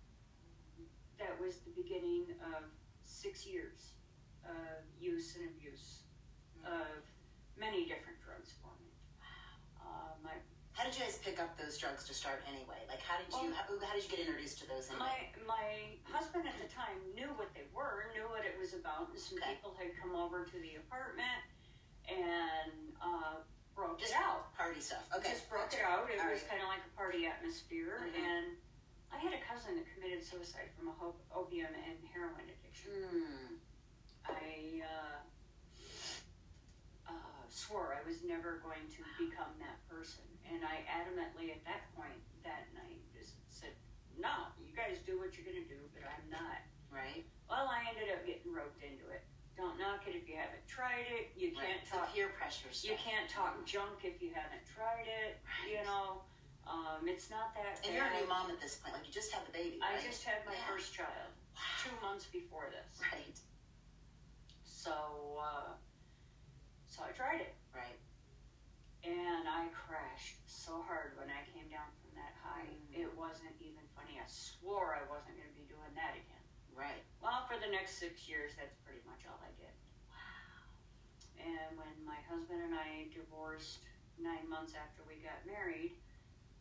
that 1.18 1.34
was 1.42 1.66
the 1.66 1.74
beginning 1.74 2.30
of 2.54 2.62
six 3.02 3.42
years 3.42 3.98
of 4.46 4.86
use 5.02 5.34
and 5.34 5.50
abuse 5.50 6.06
of 6.62 7.02
many 7.58 7.90
different 7.90 8.22
drugs 8.22 8.54
my 10.22 10.34
How 10.72 10.84
did 10.86 10.94
you 10.94 11.02
guys 11.02 11.18
pick 11.18 11.40
up 11.42 11.58
those 11.58 11.74
drugs 11.76 12.06
to 12.06 12.14
start 12.14 12.42
anyway? 12.46 12.78
Like, 12.86 13.02
how 13.02 13.18
did 13.18 13.26
you 13.34 13.50
Well- 13.50 13.58
how, 13.58 13.66
how 13.86 13.92
did 13.94 14.04
you 14.04 14.10
get 14.10 14.20
introduced 14.22 14.58
to 14.62 14.68
those 14.70 14.86
anyway? 14.90 15.32
My 15.46 15.58
my 15.58 15.66
husband 16.06 16.46
at 16.46 16.54
the 16.62 16.68
time 16.70 16.98
knew 17.14 17.28
what 17.34 17.50
they 17.54 17.66
were, 17.74 18.06
knew 18.14 18.26
what 18.30 18.44
it 18.46 18.54
was 18.58 18.74
about. 18.74 19.10
And 19.10 19.18
some 19.18 19.38
Okay. 19.38 19.54
people 19.58 19.74
had 19.74 19.90
come 19.98 20.14
over 20.14 20.44
to 20.46 20.56
the 20.62 20.76
apartment 20.78 21.42
and 22.06 22.94
uh, 23.02 23.42
broke 23.74 23.98
Just 23.98 24.12
it 24.14 24.18
out. 24.22 24.54
party 24.54 24.80
stuff. 24.80 25.02
Okay. 25.16 25.30
Just 25.34 25.50
broke 25.50 25.70
gotcha. 25.70 25.82
it 25.82 25.86
out. 25.86 26.06
It 26.10 26.20
All 26.20 26.30
was 26.30 26.40
right. 26.42 26.50
kind 26.50 26.62
of 26.62 26.68
like 26.68 26.82
a 26.86 26.92
party 26.96 27.26
atmosphere. 27.26 28.06
Mhm. 28.06 28.14
And 28.22 28.46
I 29.10 29.16
had 29.18 29.32
a 29.34 29.40
cousin 29.42 29.76
that 29.76 29.86
committed 29.94 30.22
suicide 30.24 30.70
from 30.78 30.88
a 30.88 30.92
ho- 30.92 31.16
opium 31.34 31.72
and 31.74 31.96
heroin 32.12 32.44
addiction. 32.48 32.92
Hmm. 33.08 33.54
I 34.28 34.82
uh, 34.84 35.18
swore 37.58 37.90
I 37.98 38.06
was 38.06 38.22
never 38.22 38.62
going 38.62 38.86
to 38.94 39.00
become 39.18 39.50
that 39.58 39.82
person. 39.90 40.22
And 40.46 40.62
I 40.62 40.86
adamantly, 40.86 41.50
at 41.50 41.60
that 41.66 41.90
point 41.98 42.14
that 42.46 42.70
night, 42.72 43.02
just 43.10 43.34
said, 43.50 43.74
no, 44.14 44.54
you 44.62 44.70
guys 44.78 45.02
do 45.02 45.18
what 45.18 45.34
you're 45.34 45.44
going 45.44 45.58
to 45.58 45.66
do, 45.68 45.82
but 45.90 46.06
I'm 46.06 46.26
not. 46.30 46.62
Right. 46.88 47.26
Well, 47.50 47.66
I 47.66 47.82
ended 47.90 48.14
up 48.14 48.22
getting 48.24 48.54
roped 48.54 48.80
into 48.80 49.10
it. 49.10 49.26
Don't 49.58 49.74
knock 49.76 50.06
it 50.06 50.14
if 50.14 50.30
you 50.30 50.38
haven't 50.38 50.62
tried 50.70 51.04
it. 51.10 51.34
You 51.34 51.50
Right. 51.58 51.82
can't 51.82 51.84
talk. 51.84 52.14
peer 52.14 52.30
pressure 52.38 52.70
stuff. 52.70 52.86
You 52.88 52.96
can't 52.96 53.26
talk 53.28 53.58
junk 53.66 54.06
if 54.06 54.22
you 54.22 54.30
haven't 54.30 54.62
tried 54.64 55.10
it. 55.10 55.42
Right. 55.42 55.74
You 55.74 55.82
know, 55.82 56.22
um, 56.64 57.04
it's 57.10 57.28
not 57.28 57.52
that 57.58 57.82
And 57.84 57.92
you're 57.92 58.06
a 58.06 58.14
new 58.22 58.28
mom 58.30 58.48
at 58.54 58.62
this 58.62 58.78
point. 58.78 58.94
Like, 58.94 59.04
you 59.04 59.12
just 59.12 59.34
had 59.34 59.42
the 59.44 59.52
baby. 59.52 59.82
I 59.82 59.98
just 60.00 60.22
had 60.22 60.46
my 60.46 60.54
Yeah. 60.54 60.70
first 60.70 60.94
child 60.94 61.34
two 61.82 61.92
months 62.00 62.24
before 62.30 62.70
this. 62.70 63.02
Right. 63.02 63.34
So, 64.64 65.36
uh, 65.42 65.74
so 66.98 67.06
I 67.06 67.14
tried 67.14 67.46
it. 67.46 67.54
Right. 67.70 67.94
And 69.06 69.46
I 69.46 69.70
crashed 69.70 70.42
so 70.50 70.82
hard 70.82 71.14
when 71.14 71.30
I 71.30 71.46
came 71.54 71.70
down 71.70 71.86
from 72.02 72.10
that 72.18 72.34
high. 72.42 72.66
Mm. 72.90 73.06
It 73.06 73.10
wasn't 73.14 73.54
even 73.62 73.86
funny. 73.94 74.18
I 74.18 74.26
swore 74.26 74.98
I 74.98 75.06
wasn't 75.06 75.38
going 75.38 75.46
to 75.46 75.54
be 75.54 75.70
doing 75.70 75.94
that 75.94 76.18
again. 76.18 76.42
Right. 76.74 77.06
Well, 77.22 77.46
for 77.46 77.54
the 77.54 77.70
next 77.70 78.02
six 78.02 78.26
years, 78.26 78.58
that's 78.58 78.74
pretty 78.82 78.98
much 79.06 79.22
all 79.30 79.38
I 79.38 79.54
did. 79.54 79.70
Wow. 80.10 80.74
And 81.38 81.78
when 81.78 81.94
my 82.02 82.18
husband 82.26 82.66
and 82.66 82.74
I 82.74 83.06
divorced 83.14 83.86
nine 84.18 84.50
months 84.50 84.74
after 84.74 85.06
we 85.06 85.22
got 85.22 85.38
married, 85.46 85.94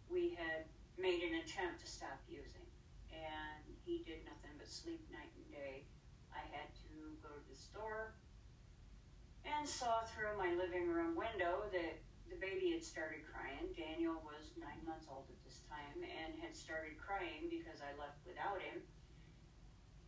we 0.05 0.37
had 0.37 0.69
made 1.01 1.25
an 1.25 1.41
attempt 1.41 1.81
to 1.81 1.89
stop 1.89 2.21
using. 2.29 2.69
And 3.09 3.65
he 3.81 4.05
did 4.05 4.21
nothing 4.29 4.53
but 4.61 4.69
sleep 4.69 5.01
night 5.09 5.33
and 5.33 5.49
day. 5.49 5.89
I 6.29 6.45
had 6.53 6.69
to 6.85 7.17
go 7.25 7.33
to 7.33 7.45
the 7.49 7.57
store 7.57 8.13
and 9.47 9.63
saw 9.67 10.03
through 10.03 10.35
my 10.35 10.51
living 10.55 10.91
room 10.91 11.15
window 11.15 11.67
that 11.71 11.95
the 12.27 12.35
baby 12.37 12.75
had 12.75 12.83
started 12.83 13.23
crying. 13.23 13.71
Daniel 13.71 14.19
was 14.21 14.51
nine 14.59 14.83
months 14.83 15.07
old 15.07 15.25
at 15.31 15.39
this 15.47 15.63
time 15.71 16.03
and 16.03 16.35
had 16.43 16.51
started 16.51 16.99
crying 16.99 17.47
because 17.47 17.79
I 17.79 17.95
left 17.95 18.19
without 18.27 18.59
him. 18.59 18.83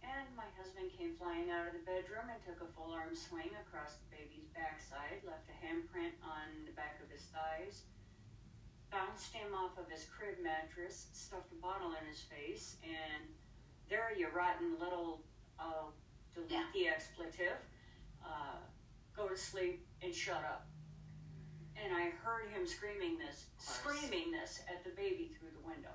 And 0.04 0.28
my 0.36 0.48
husband 0.60 0.92
came 0.96 1.16
flying 1.16 1.52
out 1.52 1.68
of 1.68 1.74
the 1.76 1.86
bedroom 1.88 2.28
and 2.32 2.40
took 2.44 2.60
a 2.64 2.70
full 2.76 2.92
arm 2.92 3.16
swing 3.16 3.52
across 3.64 4.00
the 4.00 4.10
baby's 4.12 4.48
backside, 4.52 5.24
left 5.24 5.48
a 5.48 5.56
handprint 5.64 6.16
on 6.24 6.68
the 6.68 6.76
back 6.76 7.00
of 7.04 7.08
his 7.12 7.28
thighs, 7.32 7.88
bounced 8.92 9.32
him 9.32 9.54
off 9.54 9.78
of 9.78 9.88
his 9.92 10.08
crib 10.08 10.40
mattress, 10.42 11.08
stuffed 11.14 11.52
a 11.52 11.60
bottle 11.62 11.94
in 12.00 12.04
his 12.08 12.24
face, 12.26 12.80
and 12.84 13.28
there 13.88 14.12
you 14.16 14.28
rotten 14.34 14.80
little, 14.80 15.22
uh, 15.60 15.92
delete 16.34 16.52
Yeah. 16.52 16.72
the 16.74 16.88
expletive, 16.88 17.60
uh, 18.24 18.60
go 19.20 19.28
to 19.28 19.36
sleep 19.36 19.84
and 20.02 20.16
shut 20.16 20.40
up. 20.48 20.64
And 21.76 21.92
I 21.92 22.16
heard 22.24 22.48
him 22.56 22.64
screaming 22.64 23.20
this, 23.20 23.52
screaming 23.60 24.32
this 24.32 24.64
at 24.72 24.84
the 24.84 24.96
baby 24.96 25.32
through 25.36 25.52
the 25.52 25.66
window. 25.68 25.92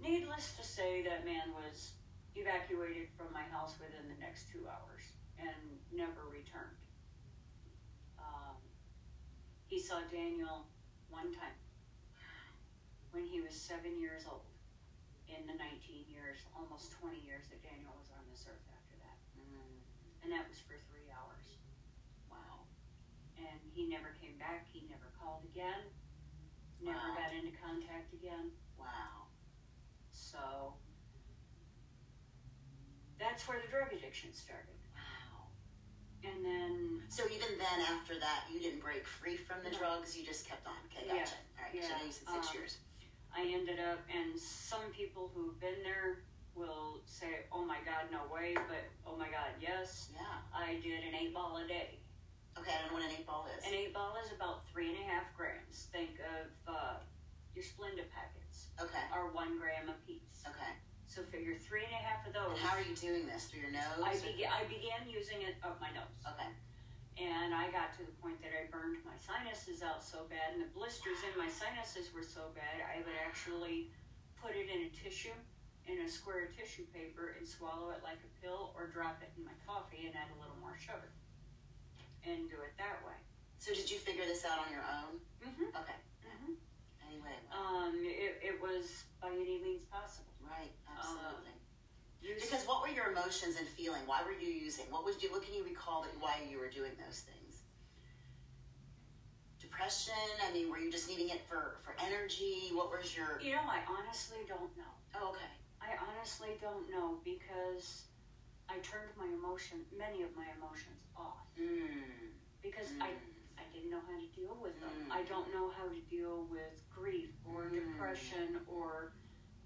Needless 0.00 0.56
to 0.56 0.64
say, 0.64 1.04
that 1.04 1.24
man 1.24 1.52
was 1.52 1.92
evacuated 2.34 3.12
from 3.16 3.28
my 3.32 3.44
house 3.52 3.76
within 3.76 4.08
the 4.08 4.18
next 4.20 4.48
two 4.48 4.64
hours 4.64 5.04
and 5.36 5.52
never 5.92 6.28
returned. 6.32 6.80
Um, 8.16 8.56
he 9.68 9.78
saw 9.78 10.00
Daniel 10.10 10.64
one 11.12 11.32
time 11.32 11.60
when 13.12 13.28
he 13.28 13.40
was 13.44 13.52
seven 13.52 14.00
years 14.00 14.24
old 14.24 14.48
in 15.28 15.44
the 15.44 15.56
19 15.56 16.08
years, 16.08 16.40
almost 16.56 16.92
20 17.00 17.20
years 17.20 17.48
that 17.52 17.60
Daniel 17.60 17.92
was 18.00 18.08
on 18.16 18.24
this 18.32 18.44
earth 18.48 18.64
after 18.72 18.96
that. 19.04 19.16
Mm. 19.36 19.76
And 20.24 20.28
that 20.32 20.48
was 20.48 20.60
for 20.60 20.76
three 20.88 20.92
hours. 20.92 21.01
Wow. 21.01 21.01
And 21.01 21.01
he 23.74 23.88
never 23.88 24.12
came 24.20 24.36
back, 24.38 24.66
he 24.72 24.84
never 24.88 25.08
called 25.18 25.44
again, 25.44 25.88
never 26.80 26.98
Wow. 26.98 27.16
got 27.16 27.32
into 27.32 27.56
contact 27.56 28.12
again. 28.12 28.52
Wow. 28.78 29.28
So 30.12 30.74
that's 33.18 33.46
where 33.48 33.60
the 33.60 33.68
drug 33.68 33.92
addiction 33.92 34.32
started. 34.32 34.76
Wow. 34.94 35.48
And 36.24 36.44
then 36.44 37.02
So 37.08 37.24
even 37.28 37.58
then, 37.58 37.80
after 37.80 38.18
that, 38.20 38.44
you 38.52 38.60
didn't 38.60 38.80
break 38.80 39.06
free 39.06 39.36
from 39.36 39.62
the 39.62 39.70
No. 39.70 39.78
drugs. 39.78 40.16
You 40.16 40.24
just 40.24 40.46
kept 40.46 40.66
on. 40.66 40.76
Okay, 40.86 41.06
Yeah. 41.06 41.18
gotcha. 41.24 41.36
All 41.58 41.64
right. 41.64 41.72
So 41.72 41.88
Yeah. 41.88 41.96
now 41.98 42.04
you 42.04 42.12
said 42.12 42.28
six 42.28 42.48
Um, 42.48 42.54
years. 42.54 42.78
I 43.34 43.44
ended 43.46 43.78
up, 43.80 44.00
and 44.08 44.38
some 44.38 44.92
people 44.92 45.28
who've 45.34 45.58
been 45.60 45.82
there 45.82 46.24
will 46.54 47.00
say, 47.06 47.46
oh 47.50 47.64
my 47.64 47.80
God, 47.82 48.10
no 48.10 48.26
way, 48.26 48.54
but 48.54 48.84
oh 49.06 49.16
my 49.16 49.30
God, 49.30 49.52
yes. 49.60 50.10
Yeah. 50.12 50.40
I 50.52 50.76
did 50.80 51.02
an 51.04 51.14
eight 51.14 51.32
ball 51.32 51.56
a 51.58 51.66
day. 51.66 51.98
Okay. 52.58 52.70
I 52.72 52.82
don't 52.84 52.92
know 52.92 52.98
what 53.00 53.06
an 53.08 53.16
eight 53.16 53.26
ball 53.26 53.46
is. 53.50 53.64
An 53.64 53.74
eight 53.74 53.92
ball 53.94 54.14
is 54.22 54.30
about 54.32 54.66
three 54.68 54.90
and 54.92 54.98
a 55.00 55.06
half 55.08 55.28
grams. 55.36 55.88
Think 55.92 56.20
of 56.20 56.46
uh, 56.68 56.96
your 57.54 57.64
Splenda 57.64 58.04
packets 58.12 58.68
Okay. 58.80 59.04
are 59.12 59.28
one 59.32 59.58
gram 59.58 59.88
apiece. 59.88 60.44
Okay. 60.46 60.72
So 61.08 61.20
figure 61.28 61.56
three 61.60 61.84
and 61.84 61.92
a 61.92 62.02
half 62.02 62.24
of 62.24 62.32
those. 62.32 62.56
And 62.56 62.60
how 62.64 62.76
are 62.76 62.84
you 62.84 62.96
doing 62.96 63.28
this 63.28 63.48
through 63.52 63.68
your 63.68 63.72
nose? 63.74 64.00
I 64.00 64.16
began, 64.20 64.48
I 64.48 64.64
began 64.64 65.04
using 65.08 65.44
it 65.44 65.60
up 65.60 65.76
my 65.80 65.92
nose. 65.92 66.20
Okay. 66.24 66.48
And 67.20 67.52
I 67.52 67.68
got 67.68 67.92
to 68.00 68.02
the 68.08 68.16
point 68.24 68.40
that 68.40 68.56
I 68.56 68.72
burned 68.72 68.96
my 69.04 69.12
sinuses 69.20 69.84
out 69.84 70.00
so 70.00 70.24
bad, 70.32 70.56
and 70.56 70.64
the 70.64 70.72
blisters 70.72 71.20
in 71.28 71.36
my 71.36 71.44
sinuses 71.52 72.08
were 72.16 72.24
so 72.24 72.48
bad, 72.56 72.80
I 72.80 73.04
would 73.04 73.12
actually 73.20 73.92
put 74.40 74.56
it 74.56 74.72
in 74.72 74.88
a 74.88 74.90
tissue, 74.96 75.36
in 75.84 76.00
a 76.00 76.08
square 76.08 76.48
of 76.48 76.56
tissue 76.56 76.88
paper, 76.88 77.36
and 77.36 77.44
swallow 77.44 77.92
it 77.92 78.00
like 78.00 78.16
a 78.24 78.30
pill, 78.40 78.72
or 78.72 78.88
drop 78.88 79.20
it 79.20 79.28
in 79.36 79.44
my 79.44 79.52
coffee 79.68 80.08
and 80.08 80.16
add 80.16 80.32
a 80.32 80.38
little 80.40 80.56
more 80.64 80.72
sugar, 80.80 81.12
and 82.26 82.48
do 82.48 82.56
it 82.62 82.74
that 82.78 83.02
way. 83.06 83.16
So 83.58 83.72
did 83.74 83.90
you 83.90 83.98
figure 83.98 84.24
this 84.26 84.44
out 84.44 84.58
on 84.66 84.72
your 84.72 84.82
own? 84.86 85.18
Mm-hmm. 85.42 85.70
Okay. 85.76 85.98
Mhm. 86.26 86.54
Anyway, 87.06 87.36
Um, 87.52 87.94
it, 88.02 88.40
it 88.42 88.56
was 88.62 89.04
by 89.20 89.28
any 89.30 89.58
means 89.62 89.84
possible. 89.86 90.32
right, 90.42 90.72
absolutely. 90.90 91.54
You 92.22 92.34
s- 92.36 92.42
Because 92.46 92.66
what 92.66 92.82
were 92.82 92.88
your 92.94 93.10
emotions 93.12 93.56
and 93.58 93.66
feeling? 93.68 94.02
Why 94.06 94.22
were 94.22 94.32
you 94.34 94.48
using? 94.50 94.86
What 94.90 95.04
was 95.04 95.22
you? 95.22 95.30
What 95.30 95.42
can 95.42 95.54
you 95.54 95.64
recall 95.64 96.02
that 96.02 96.14
why 96.20 96.42
you 96.48 96.58
were 96.58 96.70
doing 96.70 96.92
those 97.04 97.20
things? 97.26 97.62
Depression. 99.60 100.14
I 100.48 100.52
mean, 100.52 100.70
were 100.70 100.78
you 100.78 100.90
just 100.90 101.08
needing 101.08 101.28
it 101.30 101.42
for 101.48 101.78
for 101.84 101.94
energy? 102.04 102.70
What 102.74 102.90
was 102.90 103.16
your? 103.16 103.40
you 103.40 103.52
know, 103.52 103.62
I 103.66 103.80
honestly 103.88 104.38
don't 104.48 104.74
know. 104.76 104.92
Oh, 105.14 105.30
okay. 105.30 105.52
I 105.80 105.94
honestly 105.98 106.58
don't 106.60 106.88
know 106.90 107.18
because 107.24 108.06
I 108.72 108.78
turned 108.80 109.12
my 109.20 109.28
emotion, 109.28 109.84
many 109.96 110.22
of 110.22 110.34
my 110.34 110.48
emotions 110.56 111.04
off 111.16 111.44
Mm. 111.58 112.32
because 112.62 112.88
Mm. 112.92 113.02
I 113.02 113.10
I 113.60 113.64
didn't 113.72 113.90
know 113.90 114.00
how 114.00 114.18
to 114.18 114.26
deal 114.28 114.54
with 114.56 114.80
them. 114.80 115.06
Mm. 115.08 115.12
I 115.12 115.22
don't 115.24 115.52
know 115.52 115.68
how 115.70 115.88
to 115.88 116.00
deal 116.08 116.44
with 116.46 116.82
grief 116.90 117.30
or 117.44 117.64
Mm. 117.64 117.74
depression 117.92 118.64
or 118.66 119.12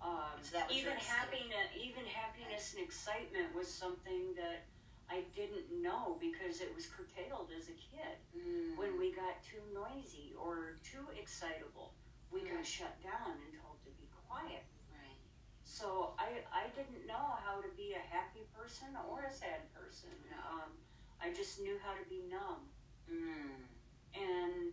um, 0.02 0.42
So 0.42 0.60
even 0.70 0.96
happiness. 0.96 1.68
Even 1.74 2.04
happiness 2.04 2.74
and 2.74 2.82
excitement 2.84 3.54
was 3.54 3.72
something 3.72 4.34
that 4.34 4.66
I 5.08 5.22
didn't 5.34 5.70
know 5.82 6.18
because 6.20 6.60
it 6.60 6.74
was 6.74 6.86
curtailed 6.86 7.50
as 7.56 7.68
a 7.70 7.72
kid. 7.72 8.18
Mm. 8.36 8.76
When 8.76 8.98
we 8.98 9.12
got 9.12 9.42
too 9.42 9.62
noisy 9.72 10.34
or 10.34 10.78
too 10.84 11.08
excitable, 11.16 11.94
we 12.30 12.42
got 12.42 12.66
shut 12.66 13.00
down 13.02 13.40
and 13.40 13.54
told 13.62 13.82
to 13.84 13.90
be 13.92 14.06
quiet. 14.28 14.64
So 15.76 16.16
I, 16.16 16.40
I 16.48 16.72
didn't 16.72 17.04
know 17.04 17.36
how 17.44 17.60
to 17.60 17.68
be 17.76 17.92
a 17.92 18.00
happy 18.00 18.48
person 18.56 18.96
or 19.12 19.28
a 19.28 19.32
sad 19.32 19.60
person. 19.76 20.08
Um, 20.32 20.72
I 21.20 21.36
just 21.36 21.60
knew 21.60 21.76
how 21.84 21.92
to 21.92 22.04
be 22.08 22.24
numb. 22.32 22.64
Mm. 23.04 23.60
And 24.16 24.72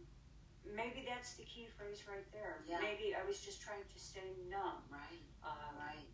maybe 0.64 1.04
that's 1.04 1.36
the 1.36 1.44
key 1.44 1.68
phrase 1.76 2.08
right 2.08 2.24
there. 2.32 2.64
Yeah. 2.64 2.80
Maybe 2.80 3.12
I 3.12 3.28
was 3.28 3.44
just 3.44 3.60
trying 3.60 3.84
to 3.84 4.00
stay 4.00 4.32
numb. 4.48 4.88
Right. 4.88 5.28
Um, 5.44 5.76
Right. 5.76 6.08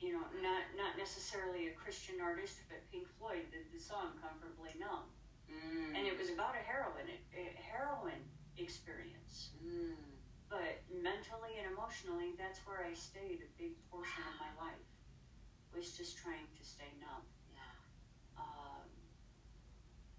You 0.00 0.16
know, 0.18 0.24
not 0.42 0.62
not 0.74 0.98
necessarily 0.98 1.68
a 1.68 1.74
Christian 1.78 2.16
artist, 2.18 2.58
but 2.66 2.82
Pink 2.90 3.06
Floyd 3.20 3.46
did 3.54 3.70
the 3.70 3.78
song 3.78 4.18
"Comfortably 4.18 4.74
Numb," 4.74 5.06
Mm. 5.46 5.94
and 5.94 6.02
it 6.10 6.18
was 6.18 6.26
about 6.34 6.56
a 6.58 6.64
heroin 6.64 7.06
a 7.06 7.44
heroin 7.62 8.18
experience. 8.58 9.54
Mm. 9.62 9.94
But 10.52 10.84
mentally 10.92 11.56
and 11.56 11.72
emotionally, 11.72 12.36
that's 12.36 12.60
where 12.68 12.84
I 12.84 12.92
stayed 12.92 13.40
a 13.40 13.48
big 13.56 13.72
portion 13.88 14.20
of 14.28 14.36
my 14.36 14.52
life. 14.60 14.84
Was 15.72 15.96
just 15.96 16.20
trying 16.20 16.44
to 16.44 16.62
stay 16.62 16.92
numb. 17.00 17.24
Yeah. 17.56 17.64
Um, 18.36 18.84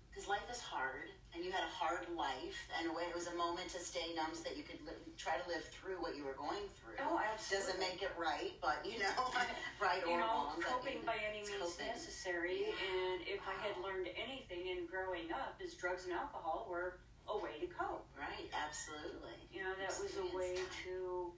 Because 0.09 0.25
life 0.25 0.49
is 0.49 0.57
hard, 0.57 1.13
and 1.37 1.45
you 1.45 1.53
had 1.53 1.61
a 1.61 1.69
hard 1.69 2.09
life, 2.17 2.57
and 2.73 2.89
it 2.89 3.13
was 3.13 3.29
a 3.29 3.35
moment 3.37 3.69
to 3.77 3.79
stay 3.79 4.17
numb 4.17 4.33
so 4.33 4.41
that 4.49 4.57
you 4.57 4.65
could 4.65 4.81
li- 4.81 4.97
try 5.21 5.37
to 5.37 5.45
live 5.45 5.61
through 5.69 6.01
what 6.01 6.17
you 6.17 6.25
were 6.25 6.33
going 6.33 6.65
through. 6.81 6.97
Oh, 7.05 7.21
absolutely. 7.21 7.53
Doesn't 7.53 7.79
make 7.85 8.01
it 8.01 8.13
right, 8.17 8.57
but 8.57 8.81
you 8.81 8.97
know, 8.97 9.13
right 9.81 10.01
or 10.01 10.17
you 10.17 10.17
know, 10.17 10.25
wrong. 10.49 10.57
coping 10.65 11.01
you 11.01 11.05
know, 11.05 11.13
by 11.13 11.21
any 11.21 11.45
means 11.45 11.61
coping. 11.61 11.93
necessary. 11.93 12.73
Yeah. 12.73 12.89
And 12.89 13.17
if 13.29 13.41
I 13.45 13.53
had 13.61 13.77
learned 13.85 14.09
anything 14.17 14.65
in 14.73 14.89
growing 14.89 15.29
up, 15.29 15.61
is 15.61 15.77
drugs 15.77 16.09
and 16.09 16.13
alcohol 16.17 16.65
were 16.65 16.97
a 17.27 17.35
way 17.37 17.55
to 17.61 17.67
cope. 17.67 18.05
Right, 18.17 18.47
absolutely. 18.51 19.35
You 19.51 19.63
know, 19.63 19.73
that 19.79 19.93
was 20.01 20.11
a 20.17 20.27
way 20.35 20.55
that. 20.55 20.69
to 20.85 21.31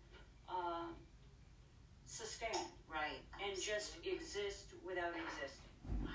um, 0.49 0.95
sustain 2.05 2.69
Right. 2.89 3.19
and 3.43 3.51
just 3.59 3.97
exist 4.05 4.71
without 4.85 5.11
existing. 5.13 5.69
Wow. 6.01 6.09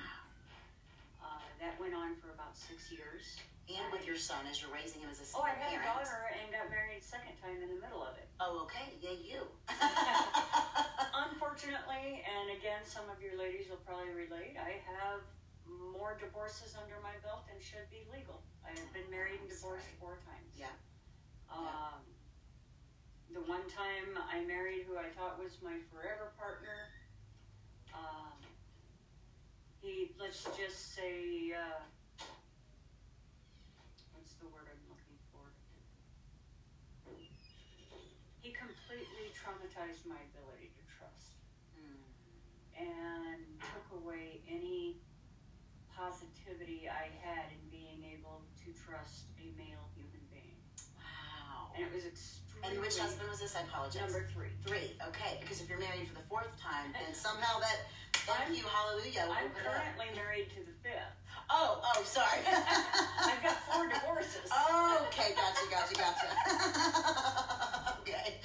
Uh, 1.22 1.42
that 1.60 1.76
went 1.80 1.94
on 1.94 2.16
for 2.16 2.30
about 2.32 2.56
six 2.56 2.90
years. 2.90 3.36
And 3.70 3.86
with 3.94 4.02
your 4.02 4.18
son, 4.18 4.42
as 4.50 4.58
you're 4.58 4.74
raising 4.74 4.98
him 4.98 5.10
as 5.14 5.22
a 5.22 5.26
Oh, 5.38 5.46
I 5.46 5.54
had 5.54 5.78
a 5.78 5.84
daughter 5.86 6.26
and 6.34 6.50
got 6.50 6.66
married 6.74 6.98
second 7.06 7.38
time 7.38 7.62
in 7.62 7.70
the 7.70 7.78
middle 7.78 8.02
of 8.02 8.18
it. 8.18 8.26
Oh, 8.42 8.66
okay. 8.66 8.90
Yeah, 8.98 9.14
you. 9.14 9.46
Unfortunately, 11.30 12.24
and 12.26 12.50
again, 12.58 12.82
some 12.82 13.06
of 13.06 13.22
your 13.22 13.38
ladies 13.38 13.70
will 13.70 13.78
probably 13.86 14.10
relate, 14.10 14.58
I 14.58 14.82
have 14.98 15.22
more 15.94 16.18
divorces 16.18 16.74
under 16.74 16.98
my 16.98 17.14
belt 17.22 17.46
than 17.46 17.62
should 17.62 17.86
be 17.94 18.02
legal. 18.10 18.42
I 18.66 18.70
have 18.78 18.92
been 18.92 19.08
married 19.10 19.40
and 19.40 19.48
divorced 19.48 19.86
four 19.98 20.18
times. 20.26 20.52
Yeah. 20.58 20.74
Um, 21.50 22.02
the 23.32 23.40
one 23.46 23.66
time 23.70 24.14
I 24.30 24.44
married 24.44 24.86
who 24.86 24.98
I 24.98 25.08
thought 25.16 25.38
was 25.38 25.58
my 25.62 25.78
forever 25.90 26.32
partner, 26.38 26.90
um, 27.94 28.38
he, 29.82 30.12
let's 30.18 30.44
just 30.58 30.94
say, 30.94 31.52
uh, 31.54 31.80
what's 34.14 34.34
the 34.38 34.46
word 34.50 34.66
I'm 34.68 34.84
looking 34.90 35.18
for? 35.32 35.46
He 38.42 38.50
completely 38.52 39.30
traumatized 39.36 40.06
my 40.08 40.18
ability 40.32 40.70
to 40.74 40.82
trust 40.98 41.36
Mm. 41.76 42.02
and 42.76 43.60
took 43.60 44.00
away 44.02 44.40
any 44.48 44.96
positivity 45.94 46.88
I 46.88 47.08
had 47.22 47.52
in 47.52 47.69
to 48.70 48.82
trust 48.86 49.26
a 49.42 49.50
male 49.58 49.82
human 49.98 50.22
being. 50.30 50.62
Wow. 50.94 51.74
And 51.74 51.82
it 51.82 51.90
was 51.90 52.06
extremely. 52.06 52.70
And 52.70 52.78
which 52.78 52.98
husband 52.98 53.26
was 53.30 53.40
this? 53.40 53.56
I 53.56 53.66
apologize. 53.66 54.06
Number 54.06 54.26
three. 54.30 54.54
Three. 54.62 54.94
Okay, 55.10 55.42
because 55.42 55.60
if 55.60 55.68
you're 55.68 55.80
married 55.80 56.06
for 56.06 56.14
the 56.14 56.26
fourth 56.30 56.54
time, 56.60 56.94
then 56.94 57.14
somehow 57.14 57.58
that. 57.58 57.90
Thank 58.26 58.58
you, 58.58 58.64
hallelujah. 58.68 59.26
I'm 59.26 59.50
open 59.50 59.66
up. 59.66 59.74
currently 59.74 60.06
married 60.14 60.50
to 60.54 60.60
the 60.62 60.76
fifth. 60.84 61.18
Oh, 61.48 61.82
oh, 61.82 62.02
sorry. 62.04 62.42
I've 62.46 63.42
got 63.42 63.58
four 63.66 63.88
divorces. 63.88 64.50
Oh, 64.52 65.06
okay, 65.10 65.34
gotcha, 65.34 65.66
gotcha, 65.70 65.94
gotcha. 65.94 67.66
Okay. 68.00 68.40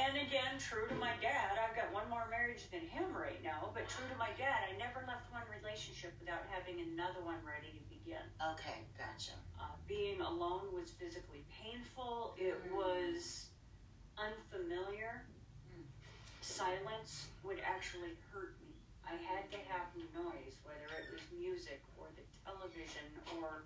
And 0.00 0.16
again, 0.26 0.58
true 0.58 0.88
to 0.88 0.94
my 0.96 1.12
dad, 1.22 1.54
I've 1.60 1.76
got 1.76 1.92
one 1.94 2.08
more 2.10 2.26
marriage 2.32 2.66
than 2.72 2.82
him 2.88 3.14
right 3.14 3.38
now, 3.44 3.70
but 3.74 3.86
true 3.86 4.02
to 4.10 4.16
my 4.18 4.30
dad, 4.34 4.66
I 4.66 4.74
never 4.74 5.04
left 5.06 5.30
one 5.30 5.44
relationship 5.54 6.14
without 6.18 6.42
having 6.50 6.80
another 6.82 7.20
one 7.22 7.38
ready 7.46 7.70
to 7.70 7.82
begin. 7.86 8.24
okay, 8.56 8.82
gotcha. 8.98 9.38
Uh, 9.60 9.70
being 9.86 10.18
alone 10.20 10.66
was 10.74 10.90
physically 10.90 11.44
painful, 11.52 12.34
it 12.40 12.58
Mm. 12.66 12.74
was 12.74 13.46
unfamiliar. 14.18 15.22
Mm. 15.70 15.84
Silence 16.40 17.28
would 17.44 17.60
actually 17.62 18.16
hurt 18.32 18.56
me. 18.66 18.74
I 19.06 19.14
had 19.14 19.46
to 19.52 19.58
have 19.70 19.86
noise, 20.14 20.56
whether 20.64 20.90
it 20.98 21.12
was 21.12 21.22
music 21.38 21.82
or 21.98 22.08
the 22.18 22.24
television 22.42 23.06
or 23.38 23.62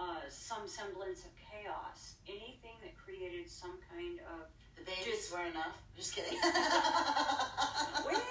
uh, 0.00 0.20
some 0.30 0.66
semblance 0.66 1.24
of 1.28 1.30
chaos. 1.36 2.14
Anything 2.26 2.76
that 2.82 2.96
created 2.96 3.48
some 3.50 3.76
kind 3.92 4.18
of 4.32 4.48
The 4.76 4.84
babies 4.88 5.04
Just- 5.28 5.32
were 5.32 5.44
enough. 5.44 5.76
Just 5.96 6.14
kidding. 6.16 6.38
well, 6.40 8.22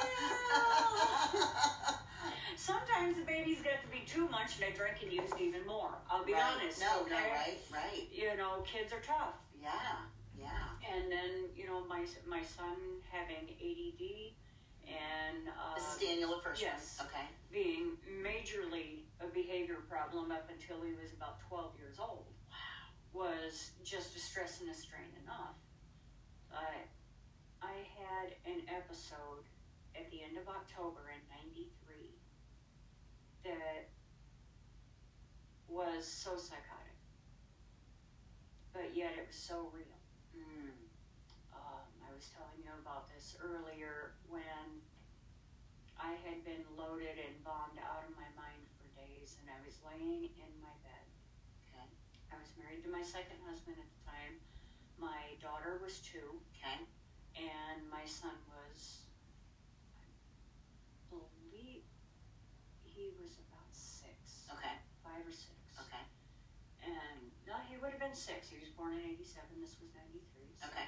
Sometimes 2.56 3.16
the 3.18 3.24
babies 3.24 3.62
get 3.64 3.82
to 3.84 3.88
be 3.88 4.04
too 4.06 4.28
much 4.30 4.56
and 4.58 4.66
I 4.66 4.72
drank 4.76 5.02
and 5.02 5.12
used 5.14 5.34
even 5.40 5.66
more. 5.66 5.94
I'll 6.10 6.26
be 6.26 6.34
Right. 6.34 6.44
honest. 6.60 6.82
No, 6.82 7.02
okay? 7.02 7.10
no, 7.12 7.16
right, 7.18 7.58
right. 7.72 8.08
You 8.12 8.36
know, 8.36 8.62
kids 8.66 8.92
are 8.92 9.00
tough. 9.00 9.36
Yeah, 9.62 9.70
yeah. 10.38 10.68
And 10.94 11.12
then, 11.12 11.50
you 11.56 11.66
know, 11.68 11.86
my 11.86 12.06
my 12.28 12.42
son 12.44 12.76
having 13.12 13.50
ADD 13.62 14.34
and 14.88 15.48
uh, 15.50 15.76
This 15.76 15.94
is 15.94 16.00
Daniel, 16.02 16.36
the 16.38 16.42
first 16.44 16.62
yes. 16.62 16.98
one. 17.00 17.08
Okay. 17.08 17.28
being 17.52 17.98
majorly 18.24 19.06
a 19.22 19.28
behavior 19.28 19.84
problem 19.90 20.32
up 20.32 20.50
until 20.50 20.82
he 20.84 20.94
was 20.94 21.12
about 21.14 21.40
12 21.48 21.76
years 21.78 21.98
old 22.00 22.26
was 23.12 23.72
just 23.84 24.16
a 24.16 24.20
stress 24.20 24.62
and 24.62 24.70
a 24.70 24.74
strain 24.74 25.12
enough. 25.24 25.58
I, 26.54 26.88
I 27.62 27.76
had 27.98 28.36
an 28.46 28.62
episode 28.70 29.44
at 29.96 30.10
the 30.12 30.24
end 30.24 30.38
of 30.38 30.48
October 30.48 31.12
in 31.12 31.22
93 31.52 32.16
that 33.44 33.90
was 35.68 36.06
so 36.06 36.38
psychotic, 36.38 36.98
but 38.74 38.96
yet 38.96 39.14
it 39.18 39.28
was 39.28 39.36
so 39.36 39.70
real. 39.74 40.00
Mm. 40.38 40.74
Um, 41.54 41.90
I 42.06 42.14
was 42.14 42.30
telling 42.34 42.62
you 42.64 42.72
about 42.82 43.10
this 43.14 43.36
earlier 43.42 44.16
when 44.30 44.82
I 46.00 46.16
had 46.24 46.46
been 46.46 46.64
loaded 46.78 47.20
and 47.20 47.36
bombed 47.44 47.78
out 47.84 48.08
of 48.08 48.16
my 48.16 48.30
mind 48.40 48.59
and 49.50 49.58
I 49.58 49.66
was 49.66 49.82
laying 49.82 50.30
in 50.38 50.52
my 50.62 50.74
bed. 50.86 51.06
Okay. 51.66 51.90
I 52.30 52.38
was 52.38 52.54
married 52.62 52.86
to 52.86 52.92
my 52.94 53.02
second 53.02 53.42
husband 53.50 53.82
at 53.82 53.90
the 53.90 54.02
time. 54.06 54.38
My 55.02 55.34
daughter 55.42 55.82
was 55.82 55.98
two, 56.06 56.38
Okay. 56.54 56.86
and 57.34 57.82
my 57.90 58.06
son 58.06 58.38
was, 58.54 59.10
I 59.98 60.06
believe, 61.10 61.82
he 62.86 63.10
was 63.18 63.42
about 63.50 63.74
six, 63.74 64.46
Okay. 64.54 64.78
five 65.02 65.26
or 65.26 65.34
six. 65.34 65.58
Okay. 65.82 66.06
and 66.86 67.34
no, 67.50 67.58
he 67.66 67.82
would 67.82 67.90
have 67.90 68.00
been 68.04 68.14
six. 68.14 68.54
He 68.54 68.60
was 68.62 68.70
born 68.78 68.94
in 68.94 69.02
'87. 69.18 69.58
This 69.58 69.80
was 69.82 69.90
'93. 69.98 70.54
So. 70.62 70.68
Okay. 70.70 70.86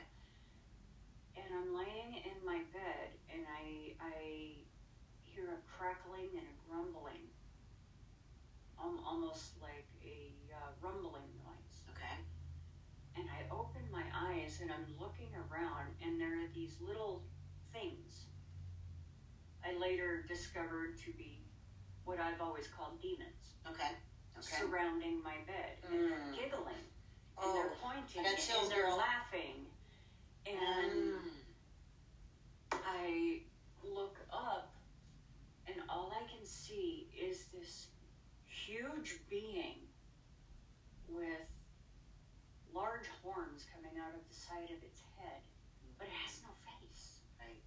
And 1.40 1.50
I'm 1.50 1.74
laying 1.74 2.22
in 2.28 2.38
my 2.46 2.62
bed, 2.76 3.10
and 3.32 3.42
I 3.50 3.96
I 3.98 4.20
hear 5.24 5.50
a 5.56 5.60
crackling 5.66 6.30
and 6.36 6.44
a 6.44 6.56
grumbling, 6.68 7.24
um, 7.24 7.41
almost 8.86 9.62
like 9.62 9.86
a 10.04 10.34
uh, 10.54 10.70
rumbling 10.82 11.30
noise. 11.46 11.78
Okay. 11.96 12.18
And 13.18 13.28
I 13.30 13.54
open 13.54 13.82
my 13.92 14.04
eyes, 14.16 14.60
and 14.62 14.72
I'm 14.72 14.86
looking 15.00 15.30
around, 15.36 15.94
and 16.04 16.20
there 16.20 16.34
are 16.42 16.48
these 16.56 16.76
little 16.82 17.24
things. 17.74 18.26
I 19.66 19.78
later 19.78 20.26
discovered 20.28 20.98
to 21.06 21.12
be 21.14 21.40
what 22.06 22.20
I've 22.20 22.42
always 22.42 22.68
called 22.68 23.02
demons 23.02 23.54
Okay. 23.70 23.92
Okay. 24.38 24.56
surrounding 24.58 25.22
my 25.24 25.36
bed, 25.46 25.78
and 25.84 25.94
they're 25.94 26.18
Mm. 26.20 26.36
giggling, 26.36 26.76
and 26.76 26.88
Oh, 27.38 27.54
they're 27.54 27.76
pointing, 27.82 28.24
got 28.24 28.38
chills, 28.38 28.64
and 28.64 28.72
they're 28.72 28.96
laughing, 28.96 29.68
and 30.48 30.92
Mm. 31.14 31.20
I 32.72 33.42
look 33.84 34.18
up, 34.32 34.74
and 35.68 35.82
all 35.90 36.12
I 36.12 36.24
can 36.28 36.44
see 36.46 37.10
is 37.16 37.46
this 37.52 37.91
huge 38.72 39.20
being 39.30 39.84
with 41.10 41.44
large 42.74 43.08
horns 43.22 43.68
coming 43.76 44.00
out 44.00 44.16
of 44.16 44.24
the 44.24 44.36
side 44.36 44.72
of 44.72 44.80
its 44.80 45.04
head, 45.20 45.44
but 46.00 46.08
it 46.08 46.16
has 46.24 46.40
no 46.40 46.56
face. 46.64 47.20
Right. 47.36 47.60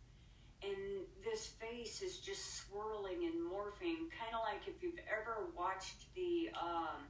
And 0.64 1.04
this 1.20 1.52
face 1.60 2.00
is 2.00 2.18
just 2.24 2.64
swirling 2.64 3.28
and 3.28 3.36
morphing, 3.44 4.08
kind 4.16 4.32
of 4.32 4.40
like 4.48 4.64
if 4.64 4.82
you've 4.82 5.00
ever 5.04 5.52
watched 5.52 6.08
the, 6.16 6.48
um, 6.56 7.04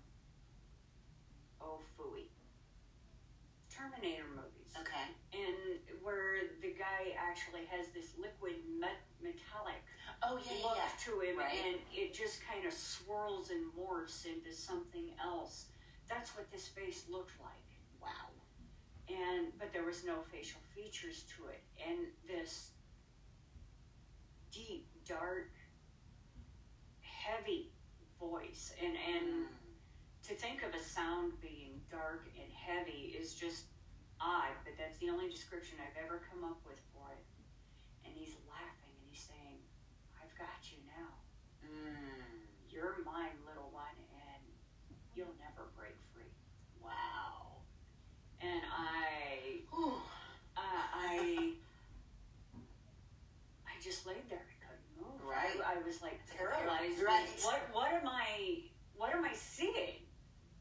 oh, 1.63 1.79
phooey, 1.95 2.27
Terminator 3.71 4.27
movies 4.31 4.71
Okay. 4.79 5.07
and 5.35 5.79
where 6.03 6.47
the 6.63 6.75
guy 6.79 7.15
actually 7.19 7.67
has 7.71 7.91
this 7.95 8.15
liquid 8.19 8.55
met- 8.79 9.07
metallic 9.23 9.83
Oh 10.27 10.39
yeah, 10.39 10.63
look 10.65 10.77
yeah, 10.77 10.89
to 11.05 11.21
him, 11.21 11.39
Right. 11.39 11.53
and 11.67 11.77
it 11.93 12.15
just 12.15 12.41
kind 12.47 12.65
of 12.67 12.73
swirls 12.73 13.51
and 13.51 13.73
morphs 13.75 14.25
into 14.27 14.53
something 14.55 15.11
else. 15.23 15.67
That's 16.09 16.35
what 16.37 16.51
this 16.51 16.69
face 16.69 17.05
looked 17.11 17.39
like. 17.41 17.51
Wow. 18.01 18.31
and 19.09 19.53
but 19.59 19.73
there 19.73 19.85
was 19.85 20.05
no 20.05 20.23
facial 20.33 20.61
features 20.75 21.25
to 21.37 21.49
it, 21.49 21.61
and 21.87 22.07
this 22.27 22.71
deep, 24.51 24.87
dark, 25.07 25.51
heavy 27.01 27.73
voice, 28.19 28.73
and 28.83 28.97
and 28.97 29.27
Mm. 29.45 29.49
to 30.23 30.35
think 30.35 30.63
of 30.63 30.75
a 30.75 30.79
sound 30.81 31.41
being 31.41 31.81
dark 31.91 32.27
and 32.41 32.51
heavy 32.53 33.15
is 33.19 33.35
just 33.35 33.67
odd, 34.21 34.53
but 34.65 34.77
that's 34.79 34.99
the 34.99 35.11
only 35.11 35.29
description 35.29 35.79
I've 35.81 35.97
ever 36.03 36.19
come 36.31 36.45
up 36.45 36.65
with 36.65 36.81
for 36.93 37.13
it. 37.13 37.25
And 38.07 38.15
he's 38.17 38.35
laughing 38.35 38.35
and 38.35 38.49
he's 38.49 38.49
saying, 38.49 38.74
I've 40.35 40.39
got 40.39 40.67
you 40.71 40.79
now. 40.91 41.11
Mm. 41.63 42.43
You're 42.71 42.97
mine, 43.05 43.39
little 43.47 43.71
one, 43.73 43.95
and 44.11 44.43
you'll 45.15 45.35
never 45.39 45.69
break 45.79 45.95
free. 46.13 46.27
Wow. 46.83 47.63
And 48.41 48.61
I, 48.77 49.63
uh, 49.73 49.91
I, 50.59 51.53
I 53.67 53.73
just 53.83 54.07
laid 54.07 54.29
there. 54.29 54.43
I 54.43 54.57
couldn't 54.67 54.91
move. 54.99 55.23
Right. 55.25 55.55
I, 55.65 55.79
I 55.79 55.87
was 55.87 56.03
like 56.03 56.19
It's 56.23 56.31
like 56.33 56.41
a 56.41 56.45
par- 56.45 56.61
paralyzed. 56.67 57.03
right. 57.03 57.29
What, 57.43 57.61
what 57.73 57.93
am 57.93 58.09
I, 58.09 58.65
what 58.97 59.15
am 59.15 59.25
I 59.25 59.33
seeing? 59.35 60.03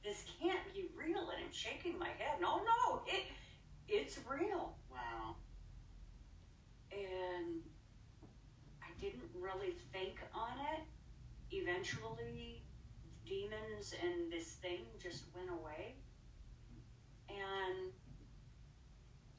This 0.04 0.24
can't 0.40 0.60
be 0.74 0.86
real. 0.96 1.20
And 1.32 1.44
I'm 1.46 1.52
shaking 1.52 1.98
my 1.98 2.10
head. 2.10 2.40
No, 2.42 2.58
no, 2.58 3.02
it, 3.08 3.24
it's 3.90 4.20
real. 4.30 4.76
Wow. 4.92 5.36
and 6.92 7.62
really 9.44 9.76
think 9.92 10.20
on 10.34 10.56
it. 10.74 10.84
Eventually, 11.52 12.64
demons 13.28 13.94
and 14.02 14.32
this 14.32 14.54
thing 14.64 14.86
just 15.02 15.26
went 15.36 15.50
away. 15.50 15.96
And 17.30 17.92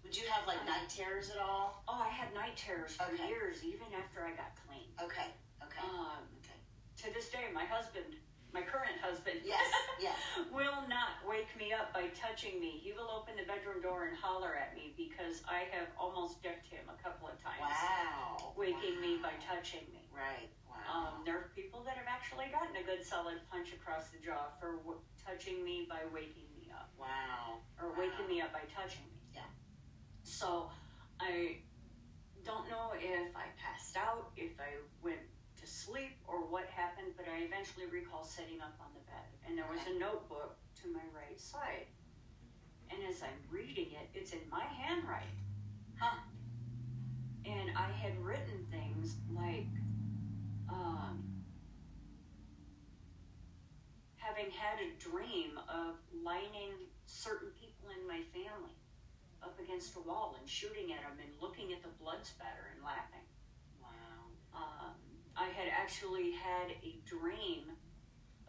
Would 0.04 0.16
you 0.16 0.28
have 0.28 0.46
like 0.46 0.64
night 0.66 0.88
terrors 0.88 1.30
at 1.30 1.38
all? 1.40 1.82
oh, 1.88 2.00
I 2.04 2.08
had 2.08 2.32
night 2.34 2.56
terrors 2.56 2.94
for 2.96 3.10
Okay. 3.12 3.28
years, 3.28 3.64
even 3.64 3.86
after 3.96 4.20
I 4.22 4.30
got 4.36 4.52
clean. 4.68 4.92
Okay. 5.02 5.32
Okay. 5.64 5.80
Um, 5.80 6.28
Okay. 6.44 6.60
to 7.08 7.14
this 7.14 7.30
day, 7.30 7.48
my 7.54 7.64
husband, 7.64 8.14
my 8.54 8.62
current 8.62 8.94
husband, 9.02 9.42
Yes. 9.42 9.66
Yes. 9.98 10.14
will 10.54 10.86
not 10.86 11.18
wake 11.26 11.50
me 11.58 11.74
up 11.74 11.90
by 11.92 12.06
touching 12.14 12.62
me. 12.62 12.78
He 12.78 12.94
will 12.94 13.10
open 13.10 13.34
the 13.34 13.42
bedroom 13.42 13.82
door 13.82 14.06
and 14.06 14.14
holler 14.16 14.54
at 14.54 14.78
me 14.78 14.94
because 14.94 15.42
I 15.50 15.66
have 15.74 15.90
almost 15.98 16.38
decked 16.40 16.70
him 16.70 16.86
a 16.86 16.94
couple 17.02 17.26
of 17.26 17.34
times, 17.42 17.58
Wow. 17.66 18.54
waking 18.54 19.02
me 19.02 19.18
by 19.18 19.34
touching 19.42 19.82
me. 19.90 20.06
Right. 20.14 20.46
Wow. 20.70 21.18
Um, 21.18 21.26
there 21.26 21.34
are 21.34 21.50
people 21.50 21.82
that 21.82 21.98
have 21.98 22.06
actually 22.06 22.46
gotten 22.54 22.78
a 22.78 22.86
good 22.86 23.02
solid 23.02 23.42
punch 23.50 23.74
across 23.74 24.14
the 24.14 24.22
jaw 24.22 24.54
for 24.62 24.78
w- 24.86 25.02
touching 25.18 25.66
me 25.66 25.90
by 25.90 26.06
waking 26.14 26.46
me 26.54 26.70
up, 26.70 26.94
wow. 26.94 27.58
or 27.82 27.90
Wow. 27.90 28.06
waking 28.06 28.30
me 28.30 28.38
up 28.40 28.54
by 28.54 28.62
touching 28.70 29.02
me. 29.10 29.18
Yeah. 29.34 29.50
So 30.22 30.70
I 31.18 31.58
don't 32.46 32.70
know 32.70 32.94
if 32.94 33.34
I 33.34 33.50
passed 33.58 33.96
out, 33.98 34.30
if 34.38 34.54
I 34.62 34.78
went 35.02 35.26
to 35.64 35.70
sleep, 35.70 36.20
or 36.28 36.44
what 36.44 36.66
happened, 36.68 37.16
but 37.16 37.24
I 37.24 37.44
eventually 37.44 37.86
recall 37.86 38.22
sitting 38.22 38.60
up 38.60 38.76
on 38.80 38.92
the 38.92 39.00
bed, 39.08 39.28
and 39.48 39.56
there 39.56 39.64
was 39.64 39.80
a 39.88 39.98
notebook 39.98 40.56
to 40.82 40.92
my 40.92 41.04
right 41.16 41.40
side. 41.40 41.88
And 42.90 43.00
as 43.08 43.22
I'm 43.22 43.40
reading 43.50 43.88
it, 43.96 44.12
it's 44.12 44.32
in 44.32 44.44
my 44.50 44.64
handwriting. 44.64 45.40
Huh. 45.96 46.20
And 47.46 47.70
I 47.76 47.90
had 47.96 48.12
written 48.22 48.66
things 48.70 49.16
like, 49.32 49.72
um, 50.68 51.24
having 54.16 54.50
had 54.52 54.80
a 54.84 54.92
dream 55.00 55.56
of 55.68 55.96
lining 56.12 56.76
certain 57.06 57.48
people 57.60 57.88
in 57.88 58.06
my 58.06 58.20
family 58.32 58.76
up 59.42 59.58
against 59.60 59.96
a 59.96 60.00
wall 60.00 60.36
and 60.38 60.48
shooting 60.48 60.92
at 60.92 61.00
them 61.00 61.16
and 61.20 61.30
looking 61.40 61.72
at 61.72 61.82
the 61.82 61.92
blood 62.00 62.24
spatter 62.24 62.68
and 62.74 62.84
laughing. 62.84 63.24
I 65.36 65.46
had 65.50 65.68
actually 65.68 66.32
had 66.32 66.70
a 66.82 66.98
dream 67.06 67.74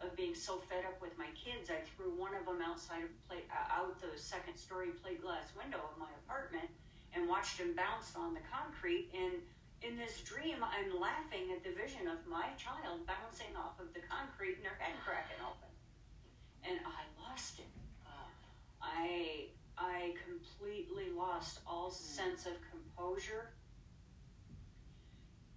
of 0.00 0.14
being 0.14 0.34
so 0.34 0.58
fed 0.68 0.84
up 0.84 1.00
with 1.00 1.16
my 1.16 1.28
kids, 1.32 1.70
I 1.70 1.80
threw 1.96 2.12
one 2.12 2.34
of 2.34 2.44
them 2.44 2.60
outside 2.60 3.02
of 3.04 3.10
plate, 3.26 3.48
uh, 3.48 3.80
out 3.80 3.98
the 3.98 4.12
second 4.18 4.56
story 4.56 4.92
plate 5.02 5.22
glass 5.22 5.48
window 5.56 5.80
of 5.80 5.96
my 5.98 6.12
apartment 6.24 6.68
and 7.14 7.28
watched 7.28 7.58
him 7.58 7.74
bounce 7.74 8.12
on 8.14 8.34
the 8.34 8.44
concrete. 8.44 9.08
And 9.16 9.40
in 9.80 9.96
this 9.96 10.20
dream, 10.20 10.60
I'm 10.60 11.00
laughing 11.00 11.48
at 11.56 11.64
the 11.64 11.72
vision 11.72 12.08
of 12.08 12.20
my 12.28 12.52
child 12.60 13.08
bouncing 13.08 13.56
off 13.56 13.80
of 13.80 13.92
the 13.94 14.04
concrete 14.04 14.60
and 14.60 14.66
her 14.68 14.76
head 14.78 14.94
cracking 15.00 15.40
open. 15.40 15.72
And 16.62 16.78
I 16.84 17.08
lost 17.16 17.58
it. 17.58 17.72
I 18.82 19.48
I 19.78 20.14
completely 20.24 21.10
lost 21.10 21.60
all 21.66 21.90
sense 21.90 22.46
of 22.46 22.52
composure. 22.70 23.52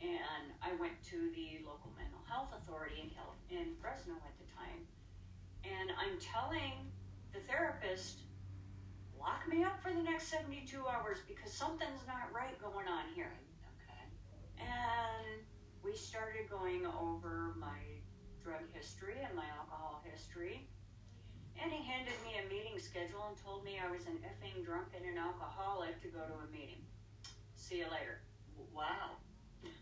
And 0.01 0.55
I 0.63 0.75
went 0.79 0.95
to 1.11 1.31
the 1.35 1.59
local 1.67 1.91
mental 1.99 2.23
health 2.27 2.55
authority 2.55 3.03
in 3.03 3.09
Cal- 3.11 3.35
in 3.49 3.75
Fresno 3.81 4.15
at 4.23 4.35
the 4.39 4.47
time, 4.55 4.87
and 5.63 5.91
I'm 5.99 6.15
telling 6.19 6.87
the 7.33 7.39
therapist, 7.51 8.23
lock 9.19 9.47
me 9.47 9.63
up 9.63 9.81
for 9.83 9.93
the 9.93 10.01
next 10.01 10.27
72 10.29 10.63
hours 10.87 11.19
because 11.27 11.51
something's 11.51 12.07
not 12.07 12.31
right 12.33 12.55
going 12.61 12.87
on 12.87 13.11
here. 13.13 13.33
Okay. 13.75 14.03
And 14.57 15.43
we 15.83 15.95
started 15.95 16.49
going 16.49 16.85
over 16.85 17.55
my 17.59 17.79
drug 18.43 18.63
history 18.73 19.15
and 19.25 19.35
my 19.35 19.45
alcohol 19.57 20.01
history. 20.09 20.67
And 21.61 21.71
he 21.71 21.83
handed 21.83 22.15
me 22.23 22.39
a 22.39 22.47
meeting 22.47 22.79
schedule 22.79 23.27
and 23.27 23.35
told 23.43 23.65
me 23.65 23.79
I 23.83 23.91
was 23.91 24.07
an 24.07 24.17
effing 24.23 24.63
drunk 24.63 24.95
and 24.95 25.03
an 25.03 25.17
alcoholic 25.17 26.01
to 26.01 26.07
go 26.07 26.19
to 26.19 26.47
a 26.47 26.47
meeting. 26.51 26.79
See 27.55 27.79
you 27.79 27.91
later. 27.91 28.23
Wow. 28.73 29.19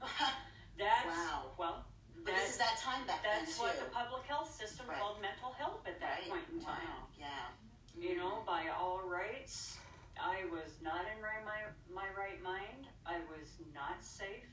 That's 0.77 1.05
Wow. 1.07 1.51
well, 1.57 1.85
But 2.23 2.35
this 2.35 2.51
is 2.51 2.57
that 2.57 2.77
time 2.77 3.05
back 3.07 3.23
then 3.23 3.45
that's 3.45 3.57
what 3.59 3.77
the 3.79 3.89
public 3.89 4.23
health 4.29 4.53
system 4.53 4.85
Right. 4.87 4.99
called 4.99 5.21
mental 5.21 5.51
health 5.57 5.81
at 5.87 5.99
that 5.99 6.21
right? 6.21 6.29
point 6.29 6.45
in 6.53 6.59
time. 6.61 6.85
Wow. 6.85 7.07
Yeah. 7.17 7.49
You 7.97 8.15
know, 8.17 8.41
mm-hmm. 8.41 8.45
by 8.45 8.69
all 8.69 9.01
rights, 9.01 9.77
I 10.21 10.45
was 10.53 10.77
not 10.81 11.05
in 11.09 11.17
my, 11.21 11.65
my 11.89 12.07
right 12.13 12.41
mind. 12.43 12.85
I 13.05 13.17
was 13.25 13.57
not 13.73 14.03
safe. 14.03 14.45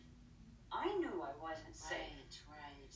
I 0.73 0.87
knew 0.97 1.21
I 1.21 1.33
wasn't 1.41 1.77
safe. 1.77 2.41
Right. 2.49 2.57
Right. 2.65 2.95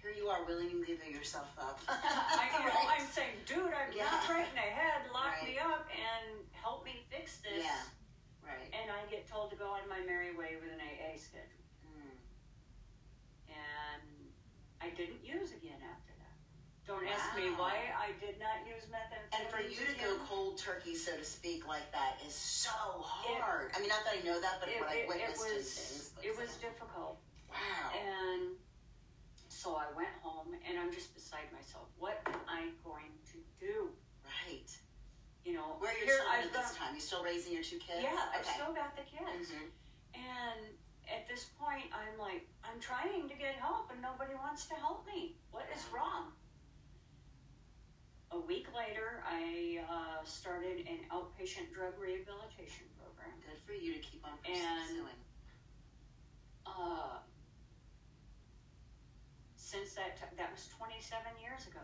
Here 0.00 0.12
you 0.16 0.28
are 0.32 0.44
willingly 0.48 0.86
giving 0.86 1.12
yourself 1.12 1.52
up. 1.60 1.80
I, 1.88 2.48
you 2.56 2.64
know, 2.64 2.72
Right. 2.72 2.96
I'm 3.00 3.06
saying, 3.12 3.36
dude, 3.44 3.68
I'm 3.76 3.92
Yeah. 3.92 4.08
not 4.08 4.28
right 4.28 4.48
in 4.48 4.56
the 4.56 4.68
head. 4.72 5.04
Lock 5.12 5.44
me 5.44 5.58
up 5.60 5.84
and 5.92 6.40
help 6.56 6.84
me 6.84 7.04
fix 7.12 7.38
this. 7.44 7.60
Yeah. 7.64 7.84
Right. 8.40 8.72
And 8.72 8.88
I 8.90 9.04
get 9.12 9.28
told 9.28 9.50
to 9.52 9.56
go 9.56 9.68
on 9.76 9.84
my 9.88 10.00
merry 10.08 10.32
way 10.34 10.56
with 10.56 10.72
an 10.72 10.80
AA 10.80 11.20
schedule. 11.20 11.60
Mm. 11.84 12.16
And 13.52 14.02
I 14.80 14.88
didn't 14.96 15.20
use 15.24 15.52
again 15.52 15.78
after 15.84 16.12
that. 16.18 16.36
Don't 16.86 17.04
don't 17.04 17.12
ask 17.12 17.36
me 17.36 17.52
why 17.54 17.92
I 17.94 18.12
did 18.18 18.40
not 18.40 18.66
use 18.66 18.88
methamphetamine. 18.90 19.38
And 19.38 19.44
for 19.52 19.60
you 19.62 19.78
to 19.86 19.94
go 20.00 20.16
cold 20.26 20.58
turkey, 20.58 20.96
so 20.96 21.14
to 21.16 21.24
speak, 21.24 21.68
like 21.68 21.86
that 21.92 22.18
is 22.26 22.34
so 22.34 22.70
hard. 23.04 23.70
I 23.76 23.80
mean, 23.80 23.88
not 23.88 24.02
that 24.04 24.18
I 24.18 24.26
know 24.26 24.40
that, 24.40 24.58
but 24.58 24.68
it, 24.68 24.80
what 24.80 24.90
I 24.90 24.94
it, 24.94 24.98
it 25.04 25.08
witnessed 25.08 25.44
in 25.46 25.54
was 25.56 25.68
things. 25.70 26.10
but 26.16 26.24
it 26.24 26.34
was 26.34 26.50
like, 26.50 26.60
difficult. 26.72 27.20
wow. 27.52 27.92
And 27.94 28.56
so 29.48 29.76
I 29.76 29.86
went 29.94 30.10
home 30.22 30.56
and 30.66 30.78
I'm 30.80 30.90
just 30.92 31.14
beside 31.14 31.46
myself. 31.52 31.86
What 31.98 32.18
am 32.26 32.40
I 32.48 32.72
going 32.82 33.12
to 33.32 33.38
do? 33.60 33.90
right. 34.24 34.70
You 35.44 35.54
know, 35.56 35.76
Where 35.80 35.90
are 35.90 35.96
your 35.96 36.06
here 36.06 36.20
at 36.36 36.52
this 36.52 36.76
time? 36.76 36.94
You 36.94 37.00
still 37.00 37.24
raising 37.24 37.52
your 37.52 37.62
two 37.64 37.78
kids? 37.80 38.02
yeah, 38.04 38.28
I've 38.34 38.44
still 38.44 38.72
got 38.76 38.92
the 38.96 39.02
kids. 39.08 39.50
Mhm. 39.50 39.68
And 40.14 40.60
at 41.10 41.26
this 41.28 41.46
point, 41.58 41.90
I'm 41.92 42.18
like, 42.18 42.46
I'm 42.64 42.80
trying 42.80 43.28
to 43.28 43.34
get 43.34 43.54
help 43.58 43.90
and 43.92 44.00
nobody 44.00 44.34
wants 44.34 44.66
to 44.66 44.74
help 44.74 45.06
me. 45.06 45.36
What 45.50 45.66
is 45.74 45.82
wrong? 45.94 46.32
A 48.32 48.38
week 48.38 48.68
later, 48.70 49.24
I 49.26 49.82
uh, 49.90 50.24
started 50.24 50.86
an 50.86 51.02
outpatient 51.10 51.74
drug 51.74 51.98
rehabilitation 51.98 52.86
program. 52.94 53.34
Good 53.42 53.58
for 53.66 53.72
you 53.74 53.94
to 53.94 54.00
keep 54.00 54.22
on 54.24 54.38
And- 54.46 54.86
pursuing. 54.86 55.20
Uh, 56.66 57.18
since 59.56 59.94
that 59.94 60.16
t- 60.16 60.36
that 60.36 60.50
was 60.52 60.68
27 60.78 61.22
years 61.42 61.66
ago, 61.66 61.82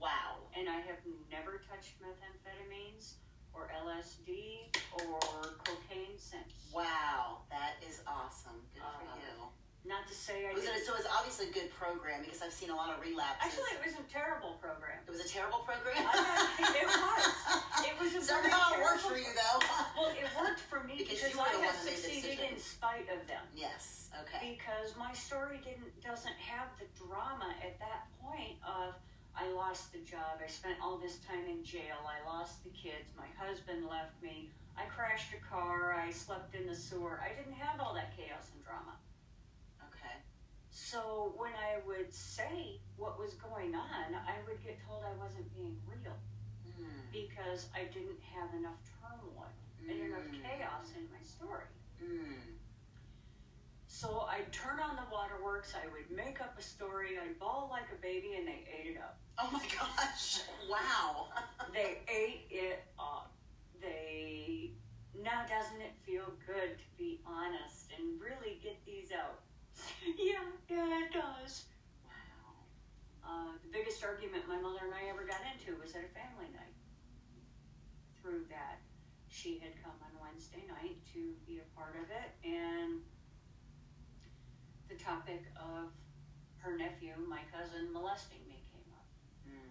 Wow. 0.00 0.48
and 0.56 0.68
I 0.68 0.80
have 0.80 1.00
never 1.30 1.60
touched 1.68 2.00
methamphetamines 2.00 3.14
or 3.54 3.70
LSD 3.86 4.70
or 4.92 5.20
cocaine 5.64 6.18
since. 6.18 6.70
Wow. 6.72 7.42
That 7.50 7.78
is 7.86 8.00
awesome. 8.06 8.58
Good 8.74 8.82
for 8.82 9.06
Uh, 9.06 9.16
you. 9.16 9.48
Not 9.86 10.08
to 10.08 10.14
say 10.16 10.48
I 10.48 10.54
Was 10.56 10.64
it, 10.64 10.72
didn't. 10.72 10.86
so 10.88 10.94
it 10.96 11.04
was 11.04 11.10
obviously 11.12 11.52
a 11.52 11.52
good 11.52 11.68
program 11.76 12.24
because 12.24 12.40
I've 12.40 12.56
seen 12.56 12.70
a 12.70 12.74
lot 12.74 12.96
of 12.96 13.04
relapses. 13.04 13.52
Actually, 13.52 13.76
it 13.76 13.84
was 13.84 14.00
a 14.00 14.08
terrible 14.08 14.56
program. 14.56 14.96
it 15.06 15.10
was 15.12 15.20
a 15.20 15.28
terrible 15.28 15.60
program. 15.60 16.00
I- 16.08 16.72
it 16.72 16.88
was. 16.88 17.36
It 17.84 17.94
was 18.00 18.10
a 18.16 18.24
very 18.24 18.48
Somehow 18.48 18.72
it 18.72 18.80
worked 18.80 19.04
terrible- 19.04 19.08
for 19.12 19.16
you 19.20 19.28
though. 19.36 19.60
Well, 19.92 20.08
it 20.16 20.24
worked 20.40 20.60
for 20.72 20.80
me 20.88 21.04
Because 21.04 21.20
because, 21.20 21.32
you 21.36 21.38
were 21.38 21.44
I 21.44 21.52
the 21.52 21.68
have 21.68 21.76
one 21.76 21.84
that 21.84 21.84
made 21.84 22.00
the 22.00 22.00
succeeded 22.00 22.30
decision. 22.40 22.54
in 22.56 22.60
spite 22.60 23.06
of 23.12 23.20
them. 23.28 23.44
yes. 23.54 24.08
Okay. 24.24 24.56
because 24.56 24.94
my 24.96 25.12
story 25.12 25.58
didn't 25.60 25.90
doesn't 26.00 26.38
have 26.38 26.70
the 26.80 26.86
drama 26.96 27.50
at 27.60 27.76
that 27.82 28.06
point 28.22 28.56
of 28.64 28.94
I 29.36 29.50
lost 29.52 29.92
the 29.92 29.98
job, 30.00 30.38
I 30.42 30.48
spent 30.48 30.76
all 30.82 30.96
this 30.98 31.18
time 31.26 31.44
in 31.48 31.64
jail, 31.64 31.98
I 32.06 32.22
lost 32.28 32.62
the 32.62 32.70
kids, 32.70 33.10
my 33.18 33.26
husband 33.36 33.86
left 33.90 34.14
me, 34.22 34.50
I 34.78 34.84
crashed 34.86 35.34
a 35.34 35.40
car, 35.44 35.94
I 35.94 36.10
slept 36.10 36.54
in 36.54 36.66
the 36.66 36.74
sewer. 36.74 37.20
I 37.22 37.34
didn't 37.34 37.58
have 37.58 37.80
all 37.80 37.94
that 37.94 38.16
chaos 38.16 38.50
and 38.54 38.62
drama. 38.64 38.94
Okay. 39.90 40.16
So 40.70 41.34
when 41.36 41.50
I 41.54 41.78
would 41.86 42.12
say 42.12 42.78
what 42.96 43.18
was 43.18 43.34
going 43.34 43.74
on, 43.74 44.14
I 44.14 44.38
would 44.46 44.62
get 44.62 44.78
told 44.86 45.02
I 45.04 45.14
wasn't 45.22 45.52
being 45.54 45.76
real 45.86 46.16
Mm. 46.74 47.06
because 47.12 47.68
I 47.74 47.84
didn't 47.84 48.18
have 48.34 48.52
enough 48.54 48.78
turmoil 48.98 49.46
and 49.80 49.90
enough 49.90 50.26
Mm. 50.26 50.42
chaos 50.42 50.90
in 50.96 51.06
my 51.12 51.22
story. 51.22 51.66
Mm. 52.02 52.53
So 53.94 54.26
I'd 54.28 54.50
turn 54.50 54.82
on 54.82 54.96
the 54.96 55.06
waterworks, 55.06 55.70
I 55.78 55.86
would 55.86 56.10
make 56.10 56.40
up 56.40 56.58
a 56.58 56.62
story, 56.62 57.14
I'd 57.14 57.38
bawl 57.38 57.68
like 57.70 57.86
a 57.94 58.02
baby, 58.02 58.34
and 58.34 58.42
they 58.42 58.66
ate 58.66 58.90
it 58.90 58.98
up. 58.98 59.22
Oh 59.38 59.48
my 59.52 59.62
gosh! 59.70 60.42
Wow. 60.68 61.30
They 61.72 62.02
ate 62.06 62.46
it 62.50 62.86
up. 62.98 63.34
They. 63.80 64.70
Now, 65.14 65.46
doesn't 65.46 65.80
it 65.80 65.94
feel 66.06 66.26
good 66.46 66.78
to 66.78 66.88
be 66.98 67.18
honest 67.26 67.90
and 67.98 68.20
really 68.20 68.58
get 68.62 68.78
these 68.86 69.10
out? 69.10 69.42
yeah, 70.18 70.42
yeah, 70.70 71.06
it 71.06 71.10
does. 71.14 71.66
wow. 72.06 72.54
Uh, 73.22 73.52
the 73.62 73.70
biggest 73.70 74.02
argument 74.02 74.46
my 74.46 74.58
mother 74.58 74.86
and 74.86 74.94
I 74.94 75.10
ever 75.10 75.26
got 75.26 75.42
into 75.50 75.74
was 75.82 75.94
at 75.94 76.02
a 76.02 76.12
family 76.14 76.50
night. 76.50 76.78
Through 78.22 78.46
that, 78.50 78.82
she 79.26 79.58
had 79.58 79.74
come 79.82 79.98
on 80.02 80.14
Wednesday 80.18 80.62
night 80.66 80.98
to 81.14 81.34
be 81.46 81.58
a 81.62 81.68
part 81.78 81.94
of 81.98 82.06
it, 82.10 82.30
and 82.46 83.02
topic 85.04 85.44
of 85.60 85.92
her 86.64 86.76
nephew, 86.80 87.12
my 87.28 87.44
cousin, 87.52 87.92
molesting 87.92 88.40
me 88.48 88.64
came 88.72 88.88
up. 88.96 89.04
Mm. 89.44 89.68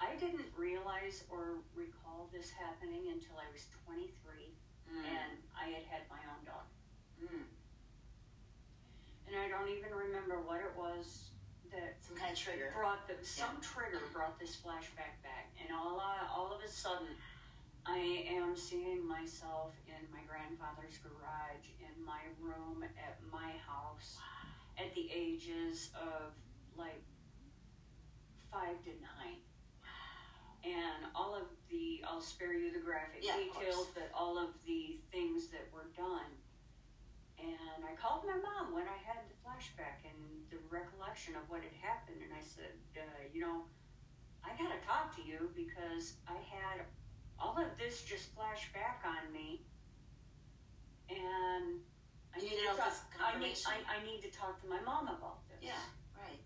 I 0.00 0.16
didn't 0.16 0.48
realize 0.56 1.24
or 1.28 1.60
recall 1.76 2.32
this 2.32 2.48
happening 2.50 3.12
until 3.12 3.36
I 3.36 3.46
was 3.52 3.68
23 3.84 4.08
Mm. 4.92 4.98
and 5.08 5.32
I 5.56 5.72
had 5.72 5.84
had 5.88 6.02
my 6.10 6.20
own 6.28 6.42
dog. 6.44 6.66
Mm. 7.22 7.48
And 9.24 9.32
I 9.40 9.48
don't 9.48 9.70
even 9.72 9.88
remember 9.94 10.42
what 10.44 10.60
it 10.60 10.74
was 10.76 11.30
that 11.70 11.96
Some 12.04 12.16
kind 12.16 12.32
of 12.32 12.36
trigger. 12.38 12.74
brought 12.76 13.08
the 13.08 13.16
some 13.24 13.56
trigger 13.62 14.02
brought 14.12 14.36
this 14.38 14.56
flashback 14.60 15.16
back, 15.24 15.48
and 15.56 15.72
all 15.72 15.96
uh, 15.96 16.28
all 16.28 16.52
of 16.52 16.60
a 16.60 16.68
sudden, 16.68 17.08
I 17.86 18.24
am 18.30 18.56
seeing 18.56 19.06
myself 19.06 19.74
in 19.88 20.06
my 20.12 20.22
grandfather's 20.28 20.98
garage, 21.02 21.66
in 21.80 22.04
my 22.04 22.22
room 22.40 22.84
at 22.84 23.18
my 23.32 23.52
house, 23.66 24.18
at 24.78 24.94
the 24.94 25.10
ages 25.12 25.90
of 25.96 26.32
like 26.76 27.02
five 28.50 28.78
to 28.84 28.90
nine. 29.02 29.42
And 30.62 31.10
all 31.16 31.34
of 31.34 31.50
the, 31.70 32.04
I'll 32.06 32.20
spare 32.22 32.54
you 32.54 32.70
the 32.72 32.78
graphic 32.78 33.26
Yeah, 33.26 33.34
details, 33.36 33.88
but 33.94 34.10
all 34.14 34.38
of 34.38 34.54
the 34.64 35.00
things 35.10 35.48
that 35.48 35.66
were 35.74 35.90
done. 35.96 36.30
And 37.42 37.82
I 37.82 37.98
called 37.98 38.22
my 38.22 38.38
mom 38.38 38.70
when 38.72 38.86
I 38.86 38.94
had 39.02 39.26
the 39.26 39.34
flashback 39.42 40.06
and 40.06 40.46
the 40.54 40.62
recollection 40.70 41.34
of 41.34 41.42
what 41.50 41.66
had 41.66 41.74
happened, 41.82 42.22
and 42.22 42.30
I 42.30 42.38
said, 42.46 42.78
uh, 42.94 43.26
you 43.34 43.40
know, 43.40 43.66
I 44.46 44.54
gotta 44.54 44.78
talk 44.86 45.10
to 45.16 45.22
you 45.26 45.50
because 45.56 46.14
I 46.30 46.38
had 46.46 46.86
all 47.42 47.58
of 47.58 47.66
this 47.78 48.02
just 48.06 48.30
flashed 48.34 48.70
back 48.72 49.02
on 49.02 49.32
me, 49.34 49.66
and 51.10 51.82
I 52.34 52.38
You 52.38 52.44
need 52.46 52.50
to 52.50 52.56
to 52.56 52.64
know 52.64 52.72
if 52.72 52.78
talk. 52.78 52.94
I 53.18 53.38
need. 53.38 53.56
I, 53.66 53.76
I 53.90 53.98
need 54.06 54.22
to 54.22 54.30
talk 54.30 54.62
to 54.62 54.68
my 54.70 54.80
mom 54.80 55.08
about 55.10 55.42
this. 55.50 55.58
Yeah. 55.60 55.82
Right. 56.16 56.38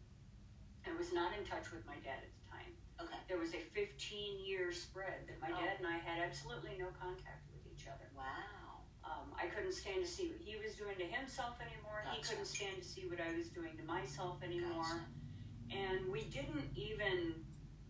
I 0.88 0.96
was 0.96 1.12
not 1.12 1.36
in 1.36 1.44
touch 1.44 1.70
with 1.70 1.84
my 1.86 2.00
dad 2.02 2.24
at 2.24 2.32
the 2.32 2.42
time. 2.50 2.72
Okay. 3.04 3.20
There 3.28 3.38
was 3.38 3.52
a 3.54 3.60
15 3.76 4.40
year 4.44 4.72
spread 4.72 5.28
that 5.28 5.38
my 5.40 5.52
Oh. 5.52 5.60
dad 5.60 5.76
and 5.78 5.86
I 5.86 5.98
had 6.00 6.18
absolutely 6.24 6.74
no 6.78 6.88
contact 6.98 7.44
with 7.52 7.62
each 7.70 7.86
other. 7.86 8.08
Wow. 8.16 8.88
Um, 9.04 9.30
I 9.38 9.46
couldn't 9.46 9.72
stand 9.72 10.02
to 10.02 10.10
see 10.10 10.28
what 10.32 10.40
he 10.40 10.56
was 10.58 10.74
doing 10.74 10.96
to 10.98 11.04
himself 11.06 11.60
anymore. 11.60 12.02
He 12.10 12.22
couldn't 12.22 12.46
stand 12.46 12.78
to 12.82 12.84
see 12.84 13.06
what 13.06 13.20
I 13.20 13.36
was 13.36 13.48
doing 13.50 13.76
to 13.76 13.84
myself 13.84 14.42
anymore. 14.42 14.82
Gotcha. 14.82 15.78
And 15.78 16.10
we 16.10 16.24
didn't 16.24 16.66
even 16.74 17.34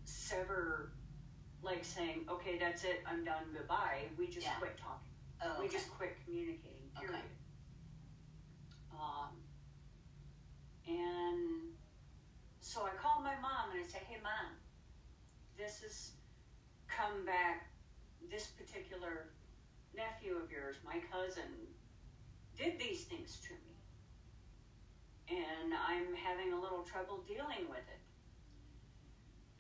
sever, 0.04 0.92
like 1.66 1.84
saying, 1.84 2.24
okay, 2.30 2.56
that's 2.58 2.84
it, 2.84 3.02
I'm 3.04 3.24
done, 3.24 3.42
goodbye. 3.52 4.08
We 4.16 4.28
just 4.28 4.46
Yeah. 4.46 4.54
quit 4.58 4.78
talking. 4.78 5.12
Oh. 5.42 5.60
We 5.60 5.68
just 5.68 5.90
quit 5.90 6.16
communicating, 6.24 6.90
Okay. 6.96 7.06
period. 7.06 7.36
Um, 8.92 9.42
and 10.86 11.74
so 12.60 12.86
I 12.86 12.90
called 12.90 13.22
my 13.24 13.36
mom 13.40 13.70
and 13.72 13.80
I 13.80 13.86
said, 13.86 14.02
hey, 14.02 14.20
mom, 14.22 14.56
this 15.58 15.80
has 15.80 16.12
come 16.86 17.26
back. 17.26 17.66
This 18.30 18.46
particular 18.46 19.28
nephew 19.94 20.36
of 20.36 20.50
yours, 20.50 20.76
my 20.84 21.00
cousin, 21.12 21.66
did 22.56 22.78
these 22.78 23.04
things 23.04 23.40
to 23.40 23.54
me. 23.54 23.76
And 25.28 25.74
I'm 25.74 26.14
having 26.14 26.52
a 26.52 26.60
little 26.60 26.82
trouble 26.82 27.22
dealing 27.26 27.68
with 27.68 27.86
it. 27.88 28.00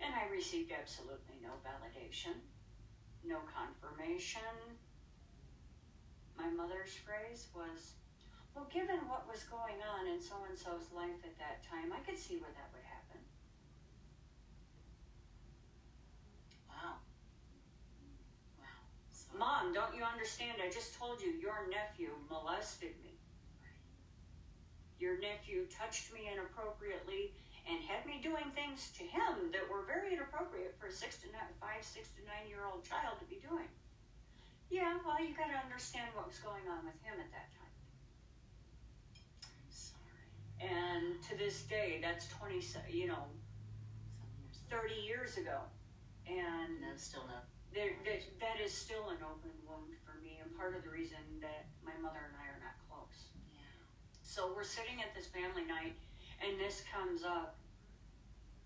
And 0.00 0.12
I 0.14 0.28
received 0.30 0.72
absolutely 0.72 1.40
no 1.42 1.50
validation, 1.64 2.36
no 3.24 3.40
confirmation. 3.48 4.40
My 6.36 6.50
mother's 6.50 6.92
phrase 6.92 7.48
was, 7.54 7.96
well, 8.54 8.68
given 8.72 9.08
what 9.08 9.26
was 9.28 9.44
going 9.44 9.80
on 9.80 10.06
in 10.06 10.20
so 10.20 10.36
and 10.48 10.56
so's 10.56 10.92
life 10.94 11.24
at 11.24 11.38
that 11.38 11.64
time, 11.64 11.92
I 11.92 12.00
could 12.04 12.18
see 12.18 12.36
where 12.36 12.52
that 12.52 12.68
would 12.72 12.84
happen. 12.84 13.20
Wow. 16.68 17.00
Wow. 18.60 18.80
So, 19.12 19.38
Mom, 19.38 19.72
don't 19.72 19.96
you 19.96 20.04
understand? 20.04 20.60
I 20.60 20.70
just 20.70 20.94
told 20.94 21.20
you 21.20 21.32
your 21.32 21.68
nephew 21.70 22.10
molested 22.30 22.92
me. 23.02 23.16
Your 24.98 25.18
nephew 25.20 25.66
touched 25.68 26.12
me 26.12 26.28
inappropriately 26.32 27.32
and 27.68 27.82
had 27.82 28.06
me 28.06 28.20
doing 28.22 28.46
things 28.54 28.90
to 28.96 29.02
him 29.04 29.50
that 29.52 29.66
were 29.70 29.82
very 29.86 30.14
inappropriate 30.14 30.74
for 30.78 30.86
a 30.86 30.92
six 30.92 31.18
to 31.22 31.26
nine, 31.34 31.50
five, 31.60 31.82
six 31.82 32.08
to 32.14 32.22
nine 32.24 32.46
year 32.48 32.62
old 32.66 32.84
child 32.86 33.18
to 33.18 33.26
be 33.26 33.42
doing. 33.42 33.66
Yeah, 34.70 34.98
well, 35.06 35.18
you 35.22 35.34
got 35.34 35.50
to 35.50 35.58
understand 35.58 36.10
what 36.14 36.26
was 36.26 36.38
going 36.38 36.66
on 36.70 36.82
with 36.86 36.98
him 37.02 37.14
at 37.18 37.30
that 37.30 37.48
time. 37.54 37.74
Sorry. 39.70 40.26
And 40.58 41.22
to 41.30 41.36
this 41.38 41.62
day, 41.62 41.98
that's 42.02 42.26
20, 42.38 42.62
you 42.90 43.06
know, 43.08 43.26
30 44.70 44.94
years. 45.06 45.36
ago. 45.38 45.62
And 46.26 46.82
No, 46.82 46.90
still 46.98 47.22
no. 47.30 47.38
there, 47.72 47.94
that, 48.02 48.18
that 48.42 48.58
is 48.58 48.74
still 48.74 49.10
an 49.14 49.22
open 49.22 49.54
wound 49.62 49.94
for 50.02 50.18
me, 50.18 50.42
and 50.42 50.50
part 50.58 50.74
of 50.74 50.82
the 50.82 50.90
reason 50.90 51.22
that 51.40 51.70
my 51.86 51.94
mother 52.02 52.18
and 52.26 52.34
I 52.34 52.50
are 52.50 52.58
not 52.58 52.74
close. 52.90 53.30
Yeah. 53.54 53.62
So 54.26 54.50
we're 54.50 54.66
sitting 54.66 54.98
at 55.06 55.14
this 55.14 55.30
family 55.30 55.62
night, 55.62 55.94
and 56.44 56.58
this 56.60 56.82
comes 56.92 57.22
up. 57.22 57.56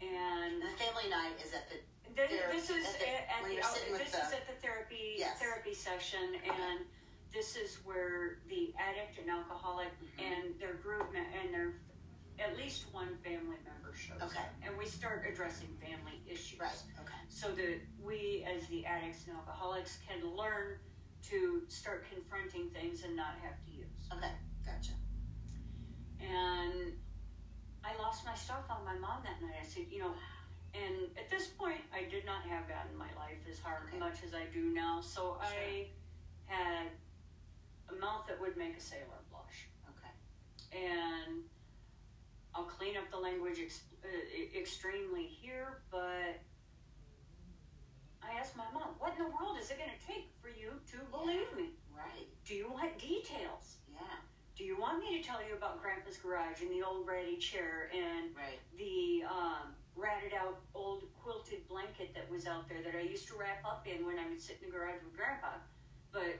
and 0.00 0.62
the 0.62 0.70
family 0.80 1.10
night 1.10 1.36
is 1.44 1.52
at 1.52 1.68
the 1.68 1.76
This, 2.16 2.30
Therapy- 2.30 2.56
this 2.56 2.70
is 2.70 2.86
at 2.86 2.98
the- 2.98 3.08
at, 3.08 3.28
at 3.28 3.44
the, 3.44 3.60
oh, 3.60 3.98
this 3.98 4.10
the- 4.12 4.18
is 4.26 4.32
at 4.32 4.46
the 4.46 4.54
therapy 4.62 5.14
Yes. 5.18 5.38
therapy 5.38 5.74
session, 5.74 6.36
and 6.36 6.86
this 7.30 7.54
is 7.54 7.76
where 7.84 8.38
the 8.48 8.74
addict 8.78 9.18
and 9.18 9.28
alcoholic 9.30 9.88
Mm-hmm. 10.00 10.20
and 10.32 10.58
their 10.58 10.74
group 10.74 11.14
and 11.14 11.52
their 11.54 11.74
at 12.38 12.56
least 12.56 12.90
one 12.94 13.14
family 13.18 13.58
member 13.62 13.94
shows 13.94 14.22
Okay. 14.22 14.40
up, 14.40 14.48
and 14.62 14.76
we 14.78 14.86
start 14.86 15.26
addressing 15.30 15.68
family 15.76 16.22
issues, 16.26 16.58
right. 16.58 16.72
Okay. 17.02 17.12
so 17.28 17.52
that 17.54 17.80
we, 18.00 18.42
as 18.48 18.66
the 18.68 18.86
addicts 18.86 19.26
and 19.26 19.36
alcoholics, 19.36 19.98
can 20.08 20.24
learn 20.34 20.78
to 21.24 21.62
start 21.68 22.06
confronting 22.10 22.70
things 22.70 23.04
and 23.04 23.14
not 23.14 23.36
have 23.40 23.62
to 23.66 23.70
use. 23.70 24.08
Okay. 24.14 24.32
Gotcha. 24.64 24.92
And 26.20 26.98
I 27.84 27.96
lost 27.98 28.24
my 28.24 28.34
stuff 28.34 28.64
on 28.70 28.84
my 28.84 28.94
mom 28.98 29.22
that 29.24 29.40
night. 29.42 29.56
I 29.60 29.66
said, 29.66 29.84
you 29.90 30.00
know, 30.00 30.12
and 30.74 31.08
at 31.18 31.30
this 31.30 31.48
point, 31.48 31.80
I 31.92 32.08
did 32.08 32.24
not 32.24 32.42
have 32.44 32.68
that 32.68 32.86
in 32.92 32.98
my 32.98 33.10
life 33.16 33.40
as 33.50 33.58
hard 33.58 33.88
Okay. 33.88 33.98
much 33.98 34.22
as 34.24 34.34
I 34.34 34.44
do 34.52 34.72
now. 34.72 35.00
So 35.00 35.38
I 35.40 35.88
had 36.46 36.86
a 37.90 37.94
mouth 38.00 38.26
that 38.28 38.40
would 38.40 38.56
make 38.56 38.76
a 38.76 38.80
sailor 38.80 39.20
blush. 39.30 39.66
Okay. 39.90 40.84
And 40.86 41.42
I'll 42.54 42.64
clean 42.64 42.96
up 42.96 43.10
the 43.10 43.16
language 43.18 43.58
ex- 43.62 43.82
uh, 44.04 44.58
extremely 44.58 45.24
here, 45.26 45.82
but 45.90 46.38
I 48.22 48.38
asked 48.38 48.56
my 48.56 48.66
mom, 48.72 48.94
what 48.98 49.12
in 49.18 49.24
the 49.24 49.30
world 49.30 49.58
is 49.60 49.70
it 49.70 49.78
going 49.78 49.90
to 49.90 50.06
take 50.06 50.30
for 50.40 50.48
you 50.48 50.72
to 50.92 50.98
believe 51.10 51.50
me? 51.56 51.70
Right. 51.96 52.28
Do 52.44 52.54
you 52.54 52.70
want 52.70 52.98
details? 52.98 53.78
Do 54.60 54.66
you 54.66 54.76
want 54.76 55.00
me 55.00 55.16
to 55.16 55.26
tell 55.26 55.40
you 55.40 55.56
about 55.56 55.80
Grandpa's 55.80 56.18
garage 56.18 56.60
and 56.60 56.70
the 56.70 56.84
old 56.84 57.06
ratty 57.08 57.38
chair 57.38 57.88
and 57.96 58.36
Right. 58.36 58.60
the 58.76 59.24
um, 59.24 59.72
ratted 59.96 60.34
out 60.34 60.60
old 60.74 61.04
quilted 61.22 61.66
blanket 61.66 62.12
that 62.12 62.30
was 62.30 62.46
out 62.46 62.68
there 62.68 62.82
that 62.82 62.94
I 62.94 63.00
used 63.00 63.26
to 63.28 63.38
wrap 63.38 63.64
up 63.64 63.86
in 63.86 64.04
when 64.04 64.18
I 64.18 64.28
would 64.28 64.38
sit 64.38 64.58
in 64.60 64.68
the 64.68 64.76
garage 64.76 65.02
with 65.02 65.16
Grandpa? 65.16 65.56
But, 66.12 66.36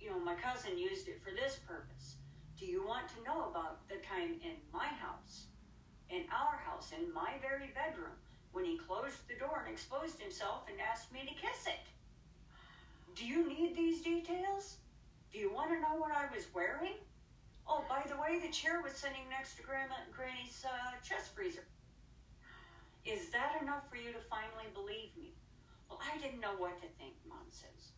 you 0.00 0.10
know, 0.10 0.18
my 0.18 0.34
cousin 0.34 0.76
used 0.76 1.06
it 1.06 1.22
for 1.22 1.30
this 1.30 1.60
purpose. 1.68 2.16
Do 2.58 2.66
you 2.66 2.84
want 2.84 3.06
to 3.14 3.22
know 3.22 3.48
about 3.48 3.86
the 3.88 4.02
time 4.02 4.34
in 4.42 4.56
my 4.72 4.88
house, 4.88 5.46
in 6.08 6.24
our 6.32 6.56
house, 6.58 6.90
in 6.90 7.14
my 7.14 7.34
very 7.40 7.70
bedroom, 7.76 8.18
when 8.50 8.64
he 8.64 8.76
closed 8.76 9.28
the 9.28 9.36
door 9.36 9.62
and 9.64 9.72
exposed 9.72 10.18
himself 10.18 10.66
and 10.68 10.80
asked 10.80 11.12
me 11.12 11.20
to 11.20 11.34
kiss 11.40 11.68
it? 11.68 11.86
Do 13.14 13.24
you 13.24 13.46
need 13.46 13.76
these 13.76 14.02
details? 14.02 14.78
Do 15.32 15.38
you 15.38 15.54
want 15.54 15.70
to 15.70 15.78
know 15.78 15.94
what 15.94 16.10
I 16.10 16.26
was 16.34 16.46
wearing? 16.52 16.94
Oh, 17.66 17.84
by 17.88 18.02
the 18.08 18.16
way, 18.20 18.38
the 18.40 18.52
chair 18.52 18.80
was 18.82 18.92
sitting 18.92 19.28
next 19.30 19.56
to 19.56 19.62
Grandma 19.62 19.94
and 20.04 20.12
Granny's 20.14 20.64
uh, 20.66 20.98
chest 21.02 21.34
freezer. 21.34 21.64
Is 23.04 23.30
that 23.30 23.58
enough 23.62 23.88
for 23.88 23.96
you 23.96 24.12
to 24.12 24.20
finally 24.28 24.68
believe 24.74 25.16
me? 25.16 25.32
Well, 25.88 26.00
I 26.04 26.18
didn't 26.18 26.40
know 26.40 26.54
what 26.58 26.76
to 26.82 26.88
think, 26.98 27.14
Mom 27.28 27.48
says. 27.50 27.92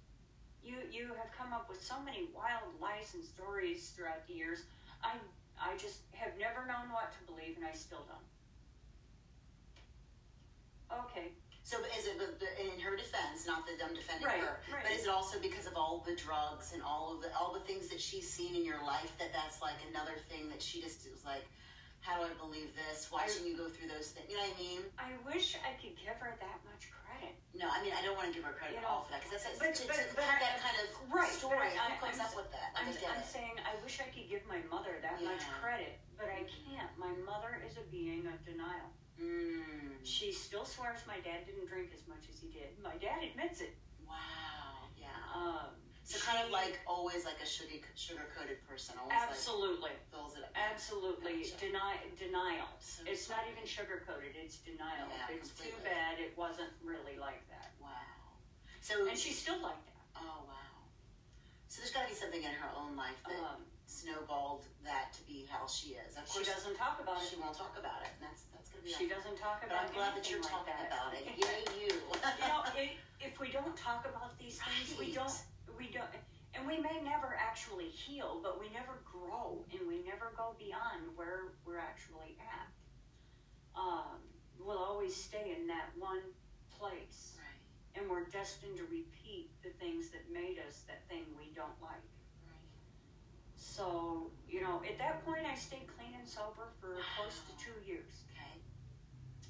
You 0.63 0.77
you 0.93 1.09
have 1.19 1.33
come 1.37 1.53
up 1.53 1.69
with 1.69 1.83
so 1.83 2.01
many 2.05 2.29
wild 2.35 2.71
lies 2.81 3.15
and 3.15 3.25
stories 3.25 3.91
throughout 3.97 4.27
the 4.29 4.35
years. 4.35 4.63
I 5.03 5.19
I 5.59 5.77
just 5.77 6.01
have 6.13 6.39
never 6.39 6.67
known 6.67 6.93
what 6.93 7.13
to 7.13 7.19
believe, 7.27 7.57
and 7.57 7.67
I 7.67 7.73
still 7.73 8.07
don't. 8.07 8.31
Okay, 11.07 11.33
So 11.73 11.81
is 11.97 12.05
it 12.05 12.21
in 12.61 12.77
her 12.85 13.01
defense, 13.01 13.49
not 13.49 13.65
that 13.65 13.81
I'm 13.81 13.97
defending 13.97 14.29
Right, 14.29 14.45
her, 14.45 14.61
right. 14.69 14.85
but 14.85 14.93
is 14.93 15.09
it 15.09 15.09
also 15.09 15.41
because 15.41 15.65
of 15.65 15.73
all 15.73 16.05
the 16.05 16.13
drugs 16.13 16.77
and 16.77 16.85
all 16.85 17.17
of 17.17 17.25
the 17.25 17.33
all 17.33 17.49
the 17.57 17.65
things 17.65 17.89
that 17.89 17.97
she's 17.97 18.29
seen 18.29 18.53
in 18.53 18.61
your 18.61 18.85
life 18.85 19.09
that 19.17 19.33
that's 19.33 19.65
like 19.65 19.81
another 19.89 20.21
thing 20.29 20.53
that 20.53 20.61
she 20.61 20.85
just 20.85 21.09
was 21.09 21.25
like, 21.25 21.49
how 22.05 22.21
do 22.21 22.29
I 22.29 22.35
believe 22.37 22.77
this? 22.77 23.09
Watching 23.09 23.49
you 23.49 23.57
go 23.57 23.73
through 23.73 23.89
those 23.89 24.13
things, 24.13 24.29
you 24.29 24.37
know 24.37 24.45
what 24.45 24.53
I 24.53 24.61
mean? 24.61 24.81
I 25.01 25.17
wish 25.25 25.57
I 25.65 25.73
could 25.81 25.97
give 25.97 26.13
her 26.21 26.37
that 26.45 26.59
much 26.69 26.93
credit. 26.93 27.33
No, 27.57 27.73
I 27.73 27.81
mean 27.81 27.97
I 27.97 28.05
don't 28.05 28.21
want 28.21 28.29
to 28.29 28.37
give 28.37 28.45
her 28.45 28.53
credit 28.53 28.77
You 28.77 28.85
at 28.85 28.89
all 28.93 29.09
for 29.09 29.17
that 29.17 29.25
because 29.25 29.41
that's 29.41 29.57
but- 29.57 29.73
to, 29.73 29.89
but- 29.89 29.97
to 29.97 30.13
but 30.13 30.29
have 30.29 30.45
I- 30.45 30.53
that 30.53 30.57
kind 30.61 30.77
of 30.77 30.93
right, 31.09 31.33
story. 31.33 31.73
I- 31.73 31.97
who 31.97 32.05
comes 32.05 32.21
I'm- 32.21 32.29
up 32.29 32.37
with 32.37 32.53
that? 32.53 32.77
I'm, 32.77 32.85
I 32.85 33.17
I'm 33.17 33.25
saying 33.25 33.57
I 33.65 33.81
wish 33.81 33.97
I 33.97 34.13
could 34.13 34.29
give 34.29 34.45
my 34.45 34.61
mother 34.69 35.01
that 35.01 35.25
much 35.25 35.41
credit, 35.57 35.97
but 36.21 36.29
I 36.29 36.45
mm-hmm. 36.45 36.53
can't. 36.69 36.93
My 37.01 37.17
mother 37.25 37.65
is 37.65 37.81
a 37.81 37.85
being 37.89 38.29
of 38.29 38.37
denial. 38.45 38.93
Mm, 39.21 39.99
She 40.03 40.33
still 40.33 40.65
swears 40.65 41.01
my 41.07 41.21
dad 41.21 41.47
didn't 41.47 41.69
drink 41.69 41.91
as 41.95 42.07
much 42.09 42.25
as 42.33 42.41
he 42.41 42.49
did. 42.49 42.75
My 42.83 42.97
dad 42.97 43.23
admits 43.23 43.61
it. 43.61 43.75
wow, 44.07 44.89
yeah. 44.99 45.09
Um, 45.35 45.71
So 46.05 46.19
kind 46.19 46.43
of 46.43 46.51
like 46.51 46.81
always 46.87 47.25
like 47.25 47.39
a 47.43 47.47
sugar 47.47 47.79
sugar 47.95 48.27
coated 48.37 48.59
person, 48.67 48.97
always 48.99 49.15
absolutely, 49.15 49.95
like 49.95 50.01
fills 50.11 50.35
it 50.37 50.43
up. 50.43 50.51
absolutely 50.57 51.45
Gotcha. 51.47 51.67
deny 51.71 51.95
denial. 52.19 52.69
So 52.81 53.05
It's 53.07 53.29
not 53.29 53.45
even 53.51 53.65
sugar 53.69 54.03
coated. 54.07 54.35
It's 54.35 54.59
denial. 54.59 55.07
Yeah, 55.13 55.37
it's 55.37 55.51
too 55.55 55.73
bad 55.85 56.19
it 56.19 56.37
wasn't 56.37 56.73
really 56.83 57.17
like 57.21 57.47
that, 57.49 57.73
Wow. 57.81 57.89
So 58.81 59.07
and 59.07 59.17
she's 59.17 59.39
still 59.39 59.61
like 59.63 59.79
that. 59.87 60.05
Oh 60.19 60.43
wow. 60.49 60.77
So 61.69 61.81
there's 61.81 61.93
got 61.95 62.03
to 62.05 62.09
be 62.13 62.19
something 62.19 62.43
in 62.43 62.51
her 62.53 62.71
own 62.77 62.97
life 62.97 63.17
that 63.29 63.39
Um, 63.39 63.63
snowballed 63.93 64.65
that 64.89 65.13
to 65.13 65.21
be 65.29 65.45
how 65.53 65.69
she 65.69 66.01
is. 66.01 66.17
Of 66.17 66.25
she 66.25 66.41
course, 66.41 66.49
doesn't 66.49 66.77
talk 66.81 66.97
about 67.05 67.21
it. 67.21 67.29
she 67.29 67.37
won't 67.37 67.53
talk 67.53 67.77
about 67.77 68.01
it, 68.01 68.11
and 68.17 68.25
that's 68.25 68.49
that's 68.57 68.73
gonna 68.73 68.83
be. 68.83 68.97
She 68.97 69.07
doesn't 69.07 69.37
talk 69.37 69.61
about. 69.61 69.85
but 69.85 69.93
I'm 69.93 69.93
glad 69.93 70.17
that 70.17 70.25
you're 70.27 70.41
like 70.41 70.51
talking 70.51 70.75
that. 70.81 70.89
about 70.89 71.13
it. 71.13 71.29
Yay, 71.37 71.61
you. 71.77 71.93
you 71.93 72.45
know, 72.49 72.65
if 73.21 73.39
we 73.39 73.53
don't 73.53 73.77
talk 73.77 74.09
about 74.09 74.35
these 74.39 74.59
things, 74.59 74.99
we 74.99 75.13
don't, 75.13 75.33
we 75.79 75.93
don't, 75.93 76.09
and 76.55 76.67
we 76.67 76.79
may 76.79 77.01
never 77.05 77.39
actually 77.39 77.89
heal, 77.89 78.41
but 78.43 78.59
we 78.59 78.67
never 78.75 78.99
grow, 79.05 79.65
and 79.71 79.87
we 79.87 80.03
never 80.03 80.33
go 80.37 80.57
beyond 80.59 81.07
where 81.15 81.55
we're 81.65 81.79
actually 81.79 82.37
at. 82.43 82.69
Um, 83.79 84.21
we'll 84.59 84.83
always 84.83 85.15
stay 85.15 85.57
in 85.59 85.67
that 85.69 85.91
one 85.99 86.23
place, 86.79 87.39
right. 87.39 88.01
and 88.01 88.11
we're 88.11 88.25
destined 88.27 88.77
to 88.77 88.85
repeat 88.85 89.51
the 89.63 89.71
things 89.81 90.11
that 90.11 90.27
made 90.33 90.59
us 90.67 90.83
that 90.89 91.07
thing 91.09 91.25
we 91.39 91.53
don't 91.55 91.79
like. 91.81 92.05
Right. 92.45 92.69
So, 93.57 94.31
you 94.49 94.61
know, 94.61 94.82
at 94.93 94.99
that 94.99 95.25
point, 95.25 95.41
I 95.51 95.55
stayed 95.55 95.87
clean 95.97 96.13
and 96.19 96.29
sober 96.29 96.69
for 96.81 96.97
close 97.17 97.41
to 97.49 97.53
two 97.65 97.73
years. 97.89 98.13
Okay. 98.31 98.61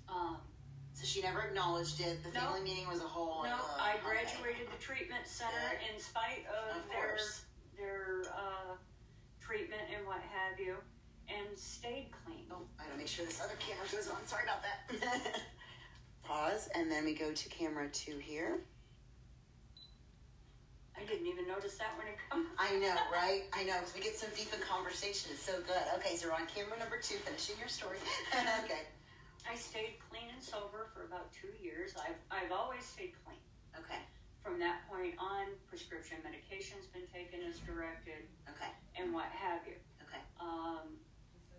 Um, 0.09 0.37
So 0.95 1.05
she 1.07 1.21
never 1.23 1.41
acknowledged 1.41 2.01
it. 2.01 2.23
The 2.23 2.31
No. 2.31 2.41
family 2.41 2.61
meeting 2.61 2.87
was 2.87 3.01
a 3.01 3.09
whole. 3.09 3.43
No, 3.43 3.51
uh, 3.57 3.77
I 3.81 3.95
okay. 3.95 4.03
graduated 4.05 4.71
the 4.71 4.77
treatment 4.79 5.27
center 5.27 5.81
in 5.93 5.99
spite 6.01 6.47
of, 6.47 6.77
Of 6.77 6.89
their 6.91 7.09
course. 7.17 7.43
their 7.77 8.23
uh, 8.33 8.77
treatment 9.41 9.83
and 9.97 10.07
what 10.07 10.21
have 10.23 10.61
you, 10.61 10.77
and 11.29 11.59
stayed 11.59 12.11
clean. 12.25 12.47
Oh, 12.53 12.69
I 12.79 12.85
gotta 12.85 12.99
make 12.99 13.09
sure 13.09 13.25
this 13.27 13.41
other 13.41 13.57
camera 13.59 13.87
goes 13.91 14.09
on. 14.11 14.25
Sorry 14.27 14.45
about 14.45 14.63
that. 14.63 15.41
Pause, 16.23 16.69
and 16.77 16.89
then 16.91 17.05
we 17.05 17.15
go 17.15 17.33
to 17.33 17.49
camera 17.49 17.89
two 17.89 18.19
here. 18.19 18.61
I 21.03 21.05
didn't 21.05 21.27
even 21.27 21.51
notice 21.51 21.75
that 21.83 21.99
when 21.99 22.07
it 22.07 22.15
come. 22.31 22.47
I 22.63 22.79
know, 22.79 22.95
right? 23.11 23.51
I 23.51 23.67
know, 23.67 23.75
because 23.83 23.91
we 23.91 24.07
get 24.07 24.15
so 24.15 24.31
deep 24.39 24.55
in 24.55 24.63
conversation. 24.63 25.35
It's 25.35 25.43
so 25.43 25.59
good. 25.67 25.83
Okay, 25.99 26.15
so 26.15 26.31
we're 26.31 26.39
on 26.39 26.47
camera 26.47 26.79
number 26.79 26.95
two, 27.03 27.19
finishing 27.27 27.59
your 27.59 27.67
story. 27.67 27.99
okay. 28.63 28.87
I 29.43 29.59
stayed 29.59 29.99
clean 30.07 30.31
and 30.31 30.39
sober 30.39 30.87
for 30.95 31.03
about 31.11 31.35
two 31.35 31.51
years. 31.59 31.99
I've 31.99 32.23
I've 32.31 32.55
always 32.55 32.87
stayed 32.87 33.19
clean. 33.27 33.43
Okay. 33.75 33.99
From 34.47 34.63
that 34.63 34.87
point 34.87 35.19
on, 35.19 35.51
prescription 35.67 36.23
medication's 36.23 36.87
been 36.95 37.11
taken 37.11 37.43
as 37.51 37.59
directed, 37.67 38.23
Okay. 38.55 38.71
and 38.95 39.11
what 39.11 39.27
have 39.35 39.67
you. 39.67 39.75
Okay. 40.07 40.23
Um, 40.39 40.95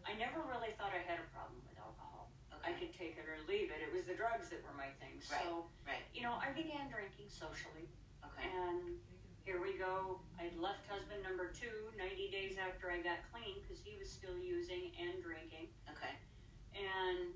I 0.07 0.15
never 0.15 0.39
really 0.47 0.71
thought 0.79 0.95
I 0.95 1.03
had 1.03 1.19
a 1.19 1.27
problem 1.35 1.59
with 1.67 1.75
alcohol. 1.75 2.31
Okay. 2.47 2.63
I 2.63 2.71
could 2.79 2.95
take 2.95 3.19
it 3.19 3.27
or 3.27 3.35
leave 3.51 3.75
it. 3.75 3.83
It 3.83 3.91
was 3.91 4.07
the 4.07 4.15
drugs 4.15 4.47
that 4.55 4.63
were 4.63 4.75
my 4.79 4.91
thing. 5.03 5.19
Right, 5.27 5.43
So, 5.43 5.67
right. 5.83 6.03
you 6.15 6.23
know, 6.23 6.39
I 6.39 6.55
began 6.55 6.87
drinking 6.87 7.27
socially. 7.27 7.91
Okay. 8.23 8.47
And 8.47 8.99
here 9.43 9.59
we 9.59 9.75
go. 9.75 10.23
I 10.39 10.47
left 10.55 10.87
husband 10.87 11.19
number 11.19 11.51
two 11.51 11.91
90 11.99 12.31
days 12.31 12.55
after 12.55 12.87
I 12.87 13.03
got 13.03 13.19
clean 13.27 13.59
because 13.59 13.83
he 13.83 13.99
was 13.99 14.07
still 14.07 14.39
using 14.39 14.95
and 14.95 15.19
drinking. 15.19 15.67
Okay. 15.91 16.15
And 16.79 17.35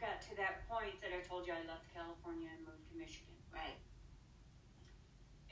got 0.00 0.24
to 0.24 0.32
that 0.40 0.64
point 0.64 0.96
that 1.04 1.12
I 1.12 1.20
told 1.28 1.44
you 1.44 1.52
I 1.52 1.60
left 1.68 1.84
California 1.92 2.48
and 2.48 2.64
moved 2.64 2.88
to 2.88 2.96
Michigan. 2.96 3.36
Right. 3.52 3.76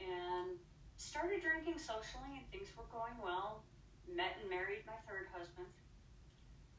And 0.01 0.57
started 0.97 1.45
drinking 1.45 1.81
socially, 1.81 2.41
and 2.41 2.45
things 2.49 2.73
were 2.73 2.89
going 2.89 3.17
well. 3.21 3.61
Met 4.09 4.41
and 4.41 4.49
married 4.49 4.89
my 4.89 4.97
third 5.05 5.29
husband. 5.37 5.69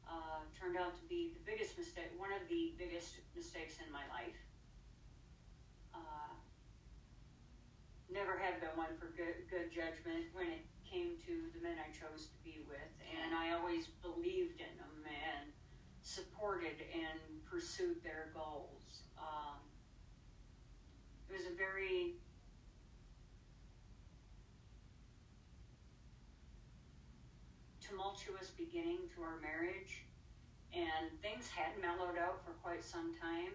Uh, 0.08 0.42
turned 0.58 0.74
out 0.74 0.98
to 0.98 1.04
be 1.06 1.30
the 1.36 1.42
biggest 1.46 1.76
mistake, 1.78 2.10
one 2.16 2.32
of 2.32 2.42
the 2.48 2.72
biggest 2.80 3.22
mistakes 3.36 3.78
in 3.84 3.92
my 3.92 4.02
life. 4.10 4.34
Never 8.10 8.38
have 8.38 8.60
been 8.60 8.72
one 8.76 8.96
for 8.98 9.12
good, 9.16 9.44
good 9.50 9.68
judgment 9.68 10.32
when 10.32 10.48
it 10.48 10.64
came 10.88 11.20
to 11.28 11.52
the 11.52 11.60
men 11.60 11.76
I 11.76 11.92
chose 11.92 12.32
to 12.32 12.38
be 12.42 12.64
with, 12.64 12.92
and 13.04 13.34
I 13.34 13.52
always 13.52 13.86
believed 14.00 14.60
in 14.60 14.72
them 14.80 15.04
and 15.04 15.52
supported 16.02 16.80
and 16.92 17.20
pursued 17.44 18.02
their 18.02 18.32
goals. 18.32 19.04
Um, 19.20 19.60
it 21.28 21.36
was 21.36 21.44
a 21.52 21.56
very 21.56 22.16
tumultuous 27.84 28.48
beginning 28.56 29.08
to 29.16 29.22
our 29.22 29.36
marriage, 29.40 30.04
and 30.72 31.12
things 31.20 31.48
had 31.48 31.76
mellowed 31.80 32.16
out 32.16 32.40
for 32.44 32.52
quite 32.62 32.82
some 32.82 33.14
time, 33.20 33.52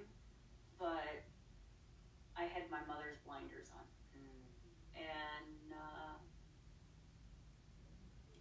but 0.78 1.26
I 2.38 2.44
had 2.44 2.70
my 2.70 2.82
mother's 2.88 3.18
blinders 3.26 3.70
on. 3.78 3.93
And 4.96 5.74
uh, 5.74 6.16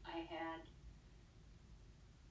I 0.05 0.19
had 0.29 0.61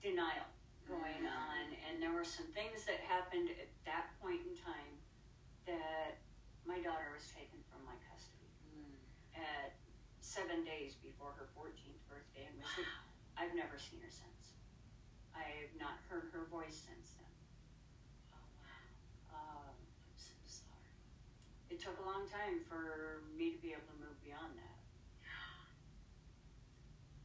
denial 0.02 0.46
going 0.88 1.24
Mhm. 1.24 1.32
on, 1.32 1.74
and 1.88 2.02
there 2.02 2.12
were 2.12 2.26
some 2.26 2.48
things 2.54 2.86
that 2.86 3.00
happened 3.00 3.50
at 3.52 3.70
that 3.86 4.20
point 4.20 4.42
in 4.46 4.58
time 4.58 5.00
that 5.66 6.18
my 6.66 6.82
daughter 6.82 7.12
was 7.12 7.28
taken 7.32 7.64
from 7.70 7.84
my 7.86 7.96
custody 8.10 8.50
Mm. 8.74 8.98
at 9.36 9.74
seven 10.20 10.64
days 10.64 10.96
before 10.96 11.34
her 11.34 11.48
14th 11.56 12.02
birthday, 12.08 12.46
and 12.46 12.58
was 12.60 12.70
I've 13.38 13.54
never 13.56 13.78
seen 13.80 14.02
her 14.02 14.10
since. 14.10 14.54
I 15.34 15.44
have 15.44 15.74
not 15.80 15.98
heard 16.10 16.30
her 16.34 16.46
voice 16.46 16.76
since 16.78 17.14
then. 17.14 17.26
Oh 18.34 18.38
wow. 18.60 19.70
Um, 19.70 19.76
I'm 19.76 20.18
so 20.18 20.34
sorry. 20.46 20.98
It 21.72 21.80
took 21.80 21.96
a 22.04 22.06
long 22.06 22.28
time 22.28 22.60
for 22.68 23.24
me 23.32 23.56
to 23.56 23.60
be 23.64 23.72
able 23.72 23.88
to 23.88 24.00
move 24.04 24.20
beyond 24.20 24.52
that. 24.60 24.80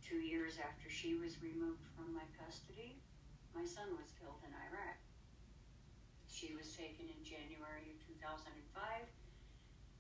Two 0.07 0.23
years 0.23 0.63
after 0.63 0.87
she 0.87 1.19
was 1.19 1.43
removed 1.43 1.83
from 1.99 2.15
my 2.15 2.23
custody, 2.39 2.95
my 3.51 3.67
son 3.67 3.91
was 3.99 4.15
killed 4.15 4.39
in 4.47 4.55
Iraq. 4.71 5.03
She 6.31 6.55
was 6.55 6.71
taken 6.79 7.11
in 7.11 7.21
January 7.27 7.91
of 7.91 7.99
2005, 8.07 8.47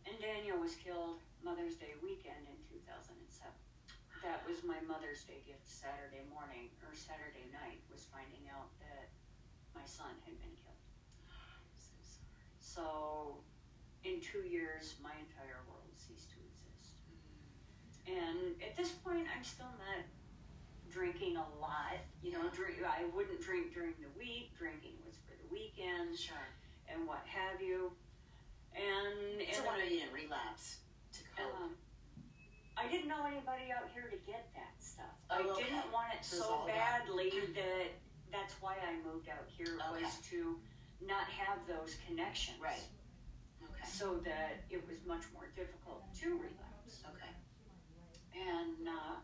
and 0.07 0.15
Daniel 0.23 0.63
was 0.63 0.79
killed 0.79 1.19
Mother's 1.43 1.75
Day 1.75 1.99
weekend 1.99 2.47
in 2.47 2.59
2007. 2.71 3.51
That 4.23 4.47
was 4.47 4.63
my 4.63 4.79
Mother's 4.87 5.27
Day 5.27 5.43
gift 5.43 5.67
Saturday 5.67 6.23
morning, 6.31 6.71
or 6.87 6.95
Saturday 6.95 7.51
night, 7.51 7.83
was 7.91 8.07
finding 8.15 8.47
out 8.55 8.71
that 8.79 9.11
my 9.75 9.83
son 9.83 10.15
had 10.23 10.39
been 10.39 10.55
killed. 10.63 10.87
I'm 11.35 11.75
so 11.75 11.99
sorry. 11.99 12.47
So, 12.63 13.43
in 14.07 14.23
two 14.23 14.47
years, 14.47 14.95
my 15.03 15.11
entire 15.19 15.67
world 15.67 15.91
ceased 15.99 16.31
to 16.31 16.39
exist. 16.47 17.03
Mm. 17.11 18.15
And 18.15 18.39
at 18.63 18.77
this 18.79 18.91
point, 19.03 19.27
I'm 19.35 19.43
still 19.43 19.71
not 19.83 20.07
drinking 20.91 21.37
a 21.37 21.47
lot. 21.61 21.99
You 22.23 22.33
know, 22.33 22.47
drink. 22.55 22.79
I 22.87 23.05
wouldn't 23.15 23.43
drink 23.43 23.75
during 23.75 23.95
the 23.99 24.11
week. 24.19 24.55
Drinking 24.57 24.95
was 25.05 25.19
for 25.27 25.35
the 25.35 25.49
weekend 25.51 26.15
Sure. 26.19 26.47
and 26.89 27.07
what 27.07 27.23
have 27.27 27.61
you. 27.61 27.93
And, 28.75 29.43
So 29.53 29.59
and 29.59 29.67
one 29.67 29.81
of 29.83 29.91
you 29.91 30.01
didn't 30.01 30.15
relapse 30.15 30.79
to 31.13 31.21
cope. 31.37 31.55
um, 31.61 31.75
I 32.77 32.87
didn't 32.89 33.09
know 33.09 33.25
anybody 33.27 33.73
out 33.73 33.89
here 33.95 34.05
to 34.13 34.17
get 34.29 34.47
that 34.55 34.77
stuff. 34.79 35.17
Oh, 35.31 35.35
I 35.35 35.41
okay. 35.57 35.65
didn't 35.65 35.91
want 35.93 36.13
it 36.15 36.23
so 36.25 36.45
all 36.45 36.67
that. 36.67 37.07
badly 37.09 37.31
that 37.57 37.89
that's 38.31 38.55
why 38.61 38.77
I 38.77 39.01
moved 39.07 39.29
out 39.29 39.49
here 39.49 39.79
Okay. 39.91 40.03
was 40.05 40.19
to 40.31 40.59
not 41.01 41.25
have 41.29 41.59
those 41.67 41.97
connections. 42.07 42.59
Right. 42.61 42.85
So 43.87 44.17
that 44.25 44.65
it 44.69 44.87
was 44.87 44.99
much 45.07 45.23
more 45.33 45.49
difficult 45.57 46.03
to 46.21 46.29
relapse. 46.37 47.01
Okay. 47.09 47.33
And, 48.37 48.89
uh, 48.89 49.17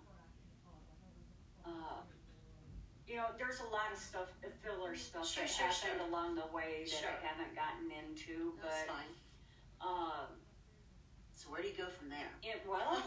uh, 1.68 2.00
you 3.06 3.16
know, 3.16 3.26
there's 3.38 3.60
a 3.60 3.64
lot 3.68 3.92
of 3.92 3.98
stuff, 3.98 4.28
filler 4.64 4.96
stuff 4.96 5.28
Sure, 5.28 5.44
that 5.44 5.50
sure, 5.52 5.66
happened 5.66 6.00
sure. 6.00 6.08
along 6.08 6.36
the 6.36 6.46
way 6.54 6.86
that. 6.88 7.04
I 7.04 7.26
haven't 7.26 7.54
gotten 7.54 7.90
into, 7.92 8.54
That's 8.62 8.86
but, 8.86 8.94
fine. 8.96 9.12
um, 9.82 10.28
So 11.34 11.50
where 11.50 11.60
do 11.60 11.68
you 11.68 11.74
go 11.76 11.88
from 11.90 12.08
there? 12.08 12.30
it, 12.42 12.62
well, 12.66 13.02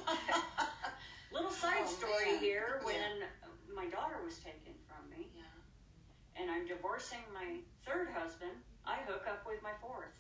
little 1.32 1.50
side 1.52 1.82
Oh, 1.82 1.88
story 1.88 2.32
man. 2.34 2.40
here 2.40 2.82
Yeah. 2.82 2.86
when 2.86 3.76
my 3.76 3.88
daughter 3.90 4.22
was 4.24 4.38
taken 4.40 4.76
from 4.88 5.10
me 5.10 5.32
Yeah. 5.36 6.42
and 6.42 6.52
I'm 6.52 6.68
divorcing 6.68 7.24
my 7.34 7.62
third 7.86 8.10
husband, 8.14 8.52
I 8.86 8.98
hook 9.08 9.26
up 9.28 9.46
with 9.48 9.64
my 9.64 9.74
fourth. 9.82 10.14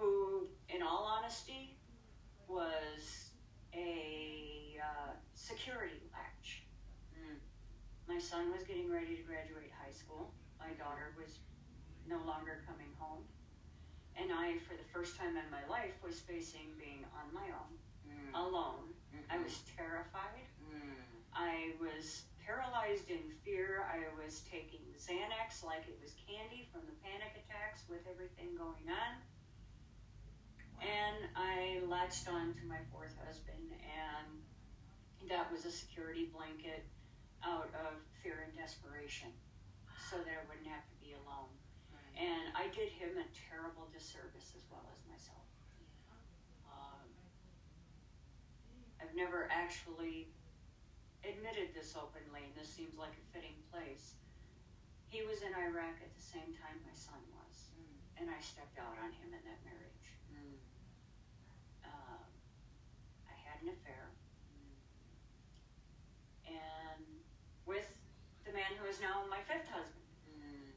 Who, 0.00 0.48
in 0.72 0.82
all 0.82 1.04
honesty, 1.04 1.76
was 2.48 3.30
a 3.74 4.78
uh, 4.80 5.12
security 5.34 6.00
latch. 6.10 6.64
Mm. 7.14 7.36
My 8.08 8.18
son 8.18 8.50
was 8.50 8.64
getting 8.64 8.90
ready 8.90 9.14
to 9.16 9.22
graduate 9.22 9.70
high 9.76 9.92
school. 9.92 10.32
My 10.58 10.72
daughter 10.80 11.12
was 11.20 11.38
no 12.08 12.16
longer 12.26 12.64
coming 12.66 12.90
home. 12.98 13.22
And 14.16 14.32
I, 14.32 14.56
for 14.66 14.74
the 14.74 14.88
first 14.92 15.16
time 15.20 15.36
in 15.36 15.46
my 15.52 15.62
life, 15.68 15.94
was 16.02 16.18
facing 16.20 16.72
being 16.80 17.04
on 17.14 17.32
my 17.32 17.46
own, 17.52 17.72
Mm. 18.08 18.34
alone. 18.34 18.94
I 19.28 19.36
Mhm. 19.36 19.44
was 19.44 19.62
terrified. 19.76 20.46
Mm. 20.72 20.96
I 21.32 21.76
was 21.78 22.24
paralyzed 22.44 23.10
in 23.10 23.30
fear. 23.44 23.84
I 23.84 24.08
was 24.16 24.40
taking 24.50 24.80
Xanax 24.98 25.62
like 25.62 25.86
it 25.86 26.00
was 26.02 26.14
candy 26.26 26.68
from 26.72 26.86
the 26.86 26.96
panic 27.04 27.36
attacks 27.36 27.86
with 27.88 28.04
everything 28.08 28.56
going 28.56 28.88
on. 28.90 29.22
And 30.80 31.28
I 31.36 31.80
latched 31.86 32.28
on 32.28 32.54
to 32.56 32.64
my 32.64 32.80
fourth 32.92 33.12
husband, 33.24 33.68
and 33.84 34.40
that 35.28 35.52
was 35.52 35.64
a 35.64 35.70
security 35.70 36.32
blanket 36.32 36.84
out 37.44 37.68
of 37.84 38.00
fear 38.22 38.44
and 38.44 38.52
desperation 38.56 39.28
so 40.10 40.16
that 40.24 40.32
I 40.32 40.42
wouldn't 40.48 40.68
have 40.68 40.84
to 40.88 40.96
be 41.00 41.12
alone. 41.12 41.52
Right. 41.92 42.16
And 42.16 42.44
I 42.56 42.72
did 42.72 42.88
him 42.96 43.20
a 43.20 43.28
terrible 43.48 43.88
disservice 43.92 44.56
as 44.56 44.64
well 44.72 44.84
as 44.88 45.00
myself. 45.04 45.44
Um, 46.68 47.04
I've 49.00 49.12
never 49.14 49.48
actually 49.52 50.32
admitted 51.24 51.76
this 51.76 51.92
openly, 51.96 52.48
and 52.48 52.54
this 52.56 52.72
seems 52.72 52.96
like 52.96 53.12
a 53.12 53.24
fitting 53.36 53.56
place. 53.68 54.16
He 55.12 55.20
was 55.28 55.44
in 55.44 55.52
Iraq 55.52 56.00
at 56.00 56.12
the 56.16 56.24
same 56.24 56.56
time 56.56 56.80
my 56.80 56.96
son 56.96 57.20
was, 57.36 57.68
Mm. 57.76 58.24
and 58.24 58.26
I 58.30 58.40
stepped 58.40 58.78
out 58.78 58.96
on 58.96 59.12
him 59.12 59.34
in 59.34 59.42
that 59.44 59.60
marriage. 59.64 60.06
Mm. 60.32 60.56
Um, 61.84 62.24
I 63.28 63.36
had 63.60 63.68
an 63.68 63.74
affair, 63.76 64.08
and 66.48 67.04
with 67.66 67.86
the 68.44 68.52
man 68.52 68.72
who 68.80 68.88
is 68.88 69.00
now 69.00 69.22
my 69.28 69.38
fifth 69.46 69.68
husband. 69.68 70.00
Mm. 70.40 70.72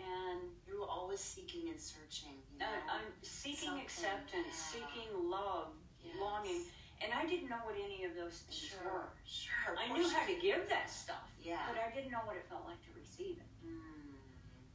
And 0.00 0.40
You 0.66 0.80
were 0.80 0.88
always 0.88 1.20
seeking 1.20 1.68
and 1.68 1.78
searching. 1.80 2.40
You 2.52 2.58
know? 2.60 2.66
I, 2.66 2.96
I'm 2.96 3.08
seeking 3.22 3.68
Something, 3.68 3.82
acceptance, 3.84 4.56
yeah. 4.56 4.72
seeking 4.80 5.30
love, 5.30 5.68
Yes. 6.02 6.16
longing, 6.18 6.62
and 7.04 7.12
I 7.12 7.26
didn't 7.26 7.50
know 7.50 7.60
what 7.64 7.74
any 7.76 8.04
of 8.04 8.14
those 8.16 8.38
things 8.48 8.72
Sure. 8.72 8.84
were. 8.84 9.08
Sure. 9.26 9.76
I 9.76 9.92
knew 9.92 10.08
how 10.08 10.24
to 10.26 10.34
give 10.40 10.66
that 10.70 10.88
stuff, 10.88 11.28
Yeah. 11.42 11.60
but 11.68 11.76
I 11.78 11.90
didn't 11.94 12.10
know 12.10 12.24
what 12.24 12.36
it 12.36 12.46
felt 12.48 12.64
like 12.64 12.80
to 12.84 12.92
receive 12.98 13.36
it. 13.36 13.66
Mm. 13.66 14.16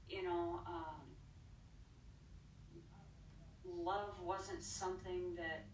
You 0.07 0.23
know, 0.23 0.61
um, 0.67 1.01
love 3.65 4.19
wasn't 4.21 4.63
something 4.63 5.33
that 5.35 5.65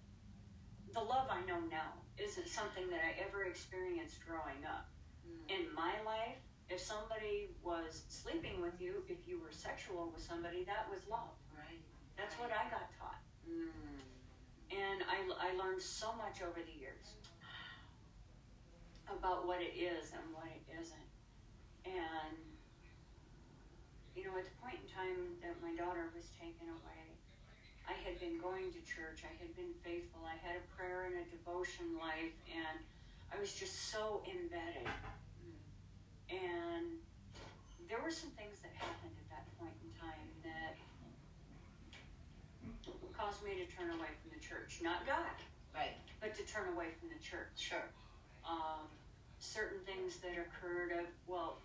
the 0.94 1.02
love 1.02 1.28
I 1.30 1.42
know 1.48 1.60
now 1.70 1.96
isn't 2.18 2.48
something 2.48 2.90
that 2.90 3.00
I 3.02 3.16
ever 3.24 3.44
experienced 3.44 4.20
growing 4.26 4.64
up. 4.68 4.88
Mm. 5.26 5.48
In 5.48 5.74
my 5.74 5.96
life, 6.06 6.40
if 6.70 6.80
somebody 6.80 7.50
was 7.64 8.04
sleeping 8.08 8.62
with 8.62 8.80
you, 8.80 9.04
if 9.08 9.28
you 9.28 9.40
were 9.40 9.52
sexual 9.52 10.12
with 10.14 10.24
somebody, 10.24 10.64
that 10.66 10.88
was 10.90 11.00
love. 11.10 11.36
Right. 11.56 11.80
That's 12.18 12.36
what 12.36 12.52
I 12.52 12.70
got 12.70 12.92
taught. 13.00 13.20
Mm. 13.48 13.72
And 14.72 15.04
I, 15.04 15.52
I 15.52 15.58
learned 15.58 15.82
so 15.82 16.14
much 16.16 16.40
over 16.40 16.60
the 16.60 16.76
years 16.80 17.20
about 19.12 19.48
what 19.48 19.60
it 19.60 19.76
is 19.76 20.16
and 20.16 20.24
what 20.32 20.48
it 20.48 20.64
isn't. 20.80 21.10
And, 21.84 22.40
you 24.16 24.24
know, 24.24 24.38
at 24.40 24.48
the 24.48 24.56
point 24.64 24.80
in 24.80 24.88
time 24.88 25.36
that 25.44 25.60
my 25.60 25.76
daughter 25.76 26.08
was 26.16 26.32
taken 26.40 26.72
away, 26.72 27.04
I 27.92 28.00
had 28.08 28.16
been 28.24 28.40
going 28.40 28.72
to 28.72 28.80
church, 28.88 29.28
I 29.28 29.34
had 29.36 29.52
been 29.60 29.76
faithful, 29.84 30.24
I 30.24 30.40
had 30.40 30.56
a 30.56 30.66
prayer 30.80 31.12
and 31.12 31.20
a 31.20 31.28
devotion 31.28 32.00
life, 32.00 32.32
and 32.48 32.80
I 33.28 33.36
was 33.36 33.52
just 33.52 33.92
so 33.92 34.24
embedded. 34.24 34.88
And 36.32 37.04
there 37.92 38.00
were 38.00 38.16
some 38.16 38.32
things 38.40 38.64
that 38.64 38.72
happened 38.80 39.12
at 39.12 39.28
that 39.36 39.44
point 39.60 39.76
in 39.84 39.92
time 40.00 40.28
that 40.48 40.80
caused 43.12 43.44
me 43.44 43.60
to 43.60 43.68
turn 43.76 43.92
away 43.92 44.08
from 44.24 44.32
the 44.32 44.40
church. 44.40 44.80
Not 44.80 45.06
God, 45.06 45.36
Right. 45.76 46.00
but 46.24 46.32
to 46.40 46.44
turn 46.48 46.72
away 46.72 46.96
from 46.96 47.10
the 47.10 47.20
church. 47.20 47.52
Sure. 47.60 47.92
Um, 48.48 48.88
certain 49.40 49.84
things 49.84 50.24
that 50.24 50.40
occurred 50.40 50.96
of, 50.96 51.06
well, 51.28 51.60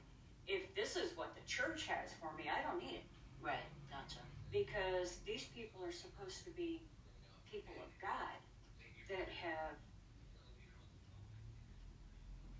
if 0.49 0.75
this 0.75 0.97
is 0.97 1.17
what 1.17 1.35
the 1.39 1.47
church 1.47 1.87
has 1.87 2.11
for 2.19 2.33
me, 2.35 2.51
I 2.51 2.67
don't 2.67 2.83
need 2.83 2.99
it. 2.99 3.07
Right. 3.41 3.63
Gotcha. 3.91 4.19
Because 4.57 5.21
these 5.29 5.45
people 5.53 5.85
are 5.85 5.93
supposed 5.93 6.41
to 6.49 6.51
be 6.57 6.81
people 7.45 7.77
of 7.77 7.93
God 8.01 8.41
that 9.13 9.29
have, 9.29 9.77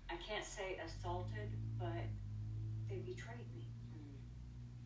I 0.05 0.15
can't 0.21 0.45
say 0.45 0.77
assaulted, 0.77 1.49
but 1.81 2.05
they 2.85 3.01
betrayed 3.01 3.49
me. 3.57 3.65
Mm. 3.97 4.13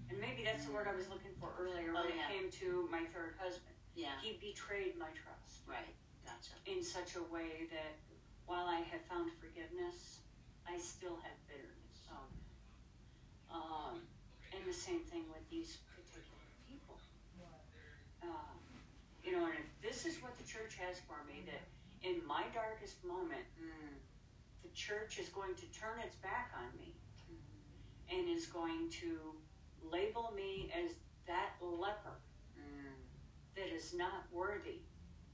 And 0.07 0.15
maybe 0.23 0.47
that's 0.47 0.63
the 0.63 0.71
word 0.71 0.87
I 0.87 0.95
was 0.95 1.11
looking 1.11 1.35
for 1.35 1.51
earlier 1.59 1.91
Oh, 1.91 1.99
when 2.07 2.15
yeah. 2.15 2.31
it 2.31 2.31
came 2.31 2.47
to 2.63 2.87
my 2.87 3.03
third 3.11 3.35
husband. 3.35 3.75
Yeah. 3.91 4.15
He 4.23 4.39
betrayed 4.39 4.95
my 4.95 5.11
trust. 5.11 5.67
Right. 5.67 5.91
Gotcha. 6.23 6.55
in 6.63 6.79
such 6.79 7.19
a 7.19 7.23
way 7.33 7.67
that 7.75 7.99
while 8.47 8.71
I 8.71 8.87
have 8.87 9.03
found 9.11 9.35
forgiveness, 9.35 10.23
I 10.63 10.79
still 10.79 11.19
have 11.19 11.35
bitterness. 11.51 12.07
Oh. 12.07 12.23
Um, 13.51 13.99
and 14.55 14.63
the 14.63 14.71
same 14.71 15.01
thing 15.11 15.27
with 15.27 15.43
these 15.51 15.75
people. 15.75 15.91
Um, 18.23 18.57
you 19.23 19.31
know, 19.33 19.45
and 19.45 19.55
if 19.55 19.69
this 19.81 20.05
is 20.05 20.21
what 20.21 20.37
the 20.37 20.43
church 20.43 20.75
has 20.77 20.97
for 21.07 21.23
me, 21.27 21.43
that 21.45 21.61
in 22.07 22.25
my 22.25 22.43
darkest 22.53 23.03
moment, 23.03 23.45
Mm. 23.59 23.97
the 24.63 24.69
church 24.69 25.19
is 25.19 25.29
going 25.29 25.55
to 25.55 25.65
turn 25.71 25.99
its 25.99 26.15
back 26.17 26.51
on 26.57 26.75
me 26.77 26.95
and 28.09 28.27
is 28.29 28.47
going 28.47 28.89
to 28.89 29.35
label 29.83 30.31
me 30.35 30.71
as 30.73 30.95
that 31.27 31.53
leper 31.61 32.19
Mm. 32.57 32.95
that 33.55 33.67
is 33.69 33.93
not 33.93 34.31
worthy 34.31 34.81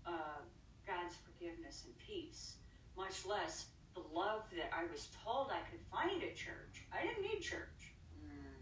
of 0.06 0.46
God's 0.86 1.16
forgiveness 1.16 1.86
and 1.86 1.98
peace, 1.98 2.58
much 2.96 3.26
less 3.26 3.68
the 3.94 4.00
love 4.02 4.50
that 4.52 4.74
I 4.74 4.86
was 4.86 5.08
told 5.24 5.52
I 5.52 5.62
could 5.70 5.82
find 5.92 6.22
at 6.24 6.36
church. 6.36 6.86
I 6.92 7.02
didn't 7.02 7.24
need 7.24 7.42
church. 7.42 7.94
Mm. 8.24 8.54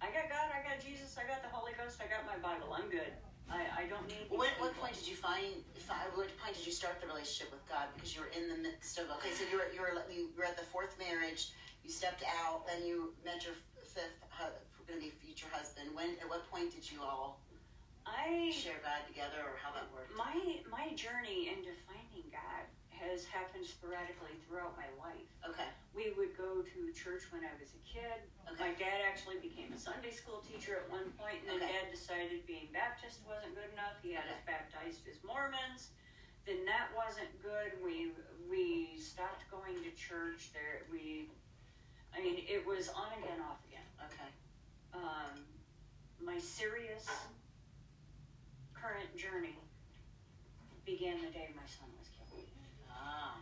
I 0.00 0.10
got 0.10 0.28
God, 0.28 0.50
I 0.52 0.62
got 0.68 0.80
Jesus, 0.80 1.16
I 1.16 1.26
got 1.26 1.42
the 1.42 1.48
Holy 1.48 1.72
Ghost, 1.74 2.00
I 2.02 2.06
got 2.08 2.26
my 2.26 2.36
Bible. 2.38 2.72
I'm 2.72 2.90
good. 2.90 3.12
I, 3.50 3.82
I 3.82 3.86
don't 3.90 4.06
need. 4.06 4.30
What, 4.30 4.50
what 4.62 4.72
point 4.78 4.94
did 4.94 5.08
you 5.08 5.16
find? 5.16 5.66
fi- 5.74 6.06
What 6.14 6.30
point 6.38 6.54
did 6.54 6.64
you 6.64 6.72
start 6.72 7.00
the 7.02 7.06
relationship 7.10 7.50
with 7.50 7.66
God? 7.68 7.90
Because 7.94 8.14
you 8.14 8.22
were 8.22 8.30
in 8.30 8.48
the 8.48 8.56
midst 8.62 8.98
of. 8.98 9.10
Okay, 9.18 9.34
so 9.34 9.42
you 9.50 9.58
were 9.58 9.68
you 9.74 9.80
were 9.82 9.92
you 10.10 10.30
were 10.38 10.44
at 10.46 10.56
the 10.56 10.64
fourth 10.70 10.94
marriage. 10.98 11.50
You 11.82 11.90
stepped 11.90 12.22
out, 12.44 12.66
then 12.68 12.86
you 12.86 13.14
met 13.24 13.42
your 13.44 13.54
fifth, 13.82 14.20
going 14.90 15.00
to 15.00 15.06
be 15.06 15.12
future 15.22 15.46
husband. 15.50 15.90
When? 15.94 16.18
At 16.22 16.28
what 16.28 16.42
point 16.50 16.74
did 16.74 16.90
you 16.90 16.98
all 17.02 17.40
I 18.06 18.50
share 18.50 18.78
God 18.82 19.06
together, 19.06 19.38
or 19.46 19.54
how 19.62 19.70
that 19.74 19.86
worked? 19.94 20.10
my 20.16 20.34
my 20.70 20.94
journey 20.94 21.50
into 21.54 21.70
finding 21.86 22.26
God 22.30 22.66
has 23.00 23.24
happened 23.24 23.64
sporadically 23.64 24.36
throughout 24.44 24.76
my 24.76 24.86
life. 25.00 25.24
Okay. 25.48 25.66
We 25.96 26.12
would 26.20 26.36
go 26.36 26.60
to 26.60 26.78
church 26.92 27.24
when 27.32 27.40
I 27.42 27.52
was 27.56 27.72
a 27.72 27.82
kid. 27.88 28.20
Okay. 28.44 28.60
My 28.60 28.72
dad 28.76 29.00
actually 29.08 29.40
became 29.40 29.72
a 29.72 29.80
Sunday 29.80 30.12
school 30.12 30.44
teacher 30.44 30.76
at 30.84 30.86
one 30.92 31.08
point, 31.16 31.40
and 31.48 31.56
then 31.56 31.64
Okay. 31.64 31.72
dad 31.80 31.88
decided 31.88 32.44
being 32.44 32.68
Baptist 32.76 33.24
wasn't 33.24 33.56
good 33.56 33.72
enough. 33.72 33.96
He 34.04 34.12
had 34.12 34.28
us 34.28 34.40
baptized 34.44 35.08
as 35.08 35.16
Mormons. 35.24 35.96
Then 36.44 36.64
that 36.68 36.92
wasn't 36.96 37.32
good. 37.40 37.72
We 37.84 38.12
we 38.52 38.96
stopped 39.00 39.48
going 39.50 39.80
to 39.80 39.90
church. 39.96 40.52
There 40.52 40.84
we, 40.90 41.28
I 42.16 42.20
mean, 42.20 42.44
it 42.48 42.66
was 42.66 42.88
on 42.90 43.12
again, 43.16 43.40
off 43.40 43.60
again. 43.68 43.86
Okay. 44.08 44.30
Um, 44.92 45.40
my 46.20 46.38
serious 46.38 47.06
current 48.74 49.14
journey 49.16 49.56
began 50.84 51.20
the 51.20 51.30
day 51.30 51.48
my 51.54 51.66
son 51.68 51.88
was 51.98 52.08
killed. 52.08 52.19
Ah. 53.10 53.36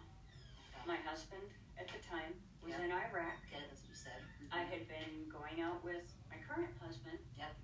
My 0.86 0.96
husband 1.04 1.44
at 1.78 1.86
the 1.88 1.98
time 2.00 2.32
was 2.62 2.72
Yeah. 2.72 2.82
in 2.84 2.90
Iraq. 2.92 3.36
Okay, 3.46 3.60
that's 3.68 3.82
what 3.82 3.90
you 3.90 3.94
said. 3.94 4.22
I 4.50 4.62
had 4.62 4.88
been 4.88 5.28
going 5.28 5.60
out 5.60 5.84
with 5.84 6.08
my 6.30 6.38
current 6.38 6.74
husband 6.80 7.18
Yep. 7.36 7.54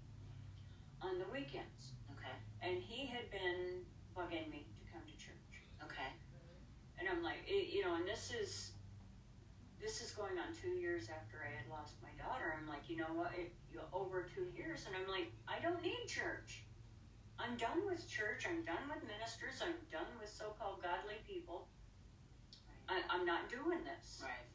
on 1.00 1.18
the 1.18 1.24
weekends, 1.28 1.94
Okay. 2.12 2.36
and 2.60 2.82
he 2.82 3.06
had 3.06 3.30
been 3.30 3.86
bugging 4.14 4.50
me 4.50 4.66
to 4.78 4.92
come 4.92 5.06
to 5.06 5.16
church. 5.16 5.64
Okay. 5.82 6.12
And 6.98 7.08
I'm 7.08 7.22
like, 7.22 7.40
it, 7.48 7.68
you 7.72 7.82
know, 7.82 7.94
and 7.94 8.06
this 8.06 8.30
is 8.32 8.72
this 9.80 10.00
is 10.00 10.12
going 10.12 10.38
on 10.38 10.54
two 10.54 10.70
years 10.80 11.10
after 11.10 11.44
I 11.44 11.50
had 11.60 11.68
lost 11.68 12.00
my 12.00 12.08
daughter. 12.12 12.54
I'm 12.56 12.66
like, 12.66 12.88
you 12.88 12.96
know 12.96 13.12
what? 13.12 13.34
It, 13.34 13.52
you 13.70 13.76
know, 13.76 13.84
over 13.92 14.22
two 14.22 14.48
years, 14.56 14.86
and 14.86 14.96
I'm 14.96 15.06
like, 15.08 15.30
I 15.46 15.58
don't 15.60 15.82
need 15.82 16.06
church. 16.06 16.64
I'm 17.38 17.56
done 17.58 17.84
with 17.84 18.08
church. 18.08 18.46
I'm 18.48 18.64
done 18.64 18.88
with 18.88 19.02
ministers. 19.04 19.60
I'm 19.60 19.74
done 19.92 20.06
with 20.18 20.30
so-called 20.30 20.80
godly 20.82 21.16
people. 21.26 21.68
I, 22.88 23.00
I'm 23.10 23.24
not 23.24 23.48
doing 23.48 23.80
this. 23.84 24.20
Right. 24.22 24.48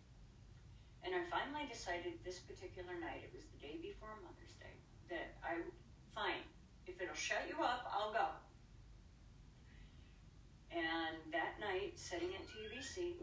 And 1.03 1.15
I 1.15 1.23
finally 1.31 1.65
decided 1.71 2.19
this 2.25 2.39
particular 2.39 2.93
night, 2.99 3.23
it 3.23 3.31
was 3.33 3.47
the 3.55 3.59
day 3.59 3.79
before 3.81 4.19
Mother's 4.21 4.55
Day, 4.59 4.75
that 5.09 5.39
I, 5.41 5.63
fine, 6.13 6.43
if 6.85 6.99
it'll 7.01 7.15
shut 7.15 7.47
you 7.47 7.63
up, 7.63 7.87
I'll 7.87 8.11
go. 8.11 8.27
And 10.69 11.17
that 11.31 11.57
night, 11.57 11.97
sitting 11.97 12.29
at 12.35 12.45
TBC, 12.45 13.15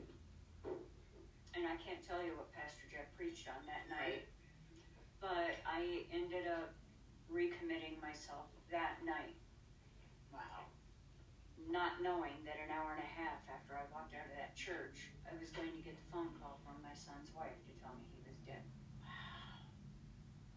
and 1.54 1.62
I 1.64 1.76
can't 1.78 2.02
tell 2.02 2.24
you 2.24 2.34
what 2.34 2.50
Pastor 2.52 2.88
Jeff 2.90 3.06
preached 3.16 3.46
on 3.46 3.62
that 3.68 3.86
night, 3.86 4.26
but 5.20 5.54
I 5.62 6.08
ended 6.10 6.48
up 6.48 6.74
recommitting 7.30 8.00
myself 8.02 8.50
that 8.70 8.98
night, 9.04 9.36
Wow. 10.32 10.75
Not 11.66 11.98
knowing 12.04 12.36
that 12.46 12.60
an 12.62 12.70
hour 12.70 12.94
and 12.94 13.02
a 13.02 13.10
half 13.16 13.42
after 13.50 13.74
I 13.74 13.82
walked 13.90 14.14
out 14.14 14.28
of 14.28 14.36
that 14.38 14.54
church, 14.54 15.10
I 15.26 15.34
was 15.40 15.50
going 15.50 15.72
to 15.74 15.82
get 15.82 15.96
the 15.98 16.06
phone 16.14 16.30
call 16.38 16.60
from 16.62 16.78
my 16.84 16.94
son's 16.94 17.32
wife 17.34 17.56
to 17.66 17.72
tell 17.82 17.90
me 17.98 18.06
he 18.14 18.22
was 18.22 18.38
dead. 18.46 18.62
Wow. 19.02 19.66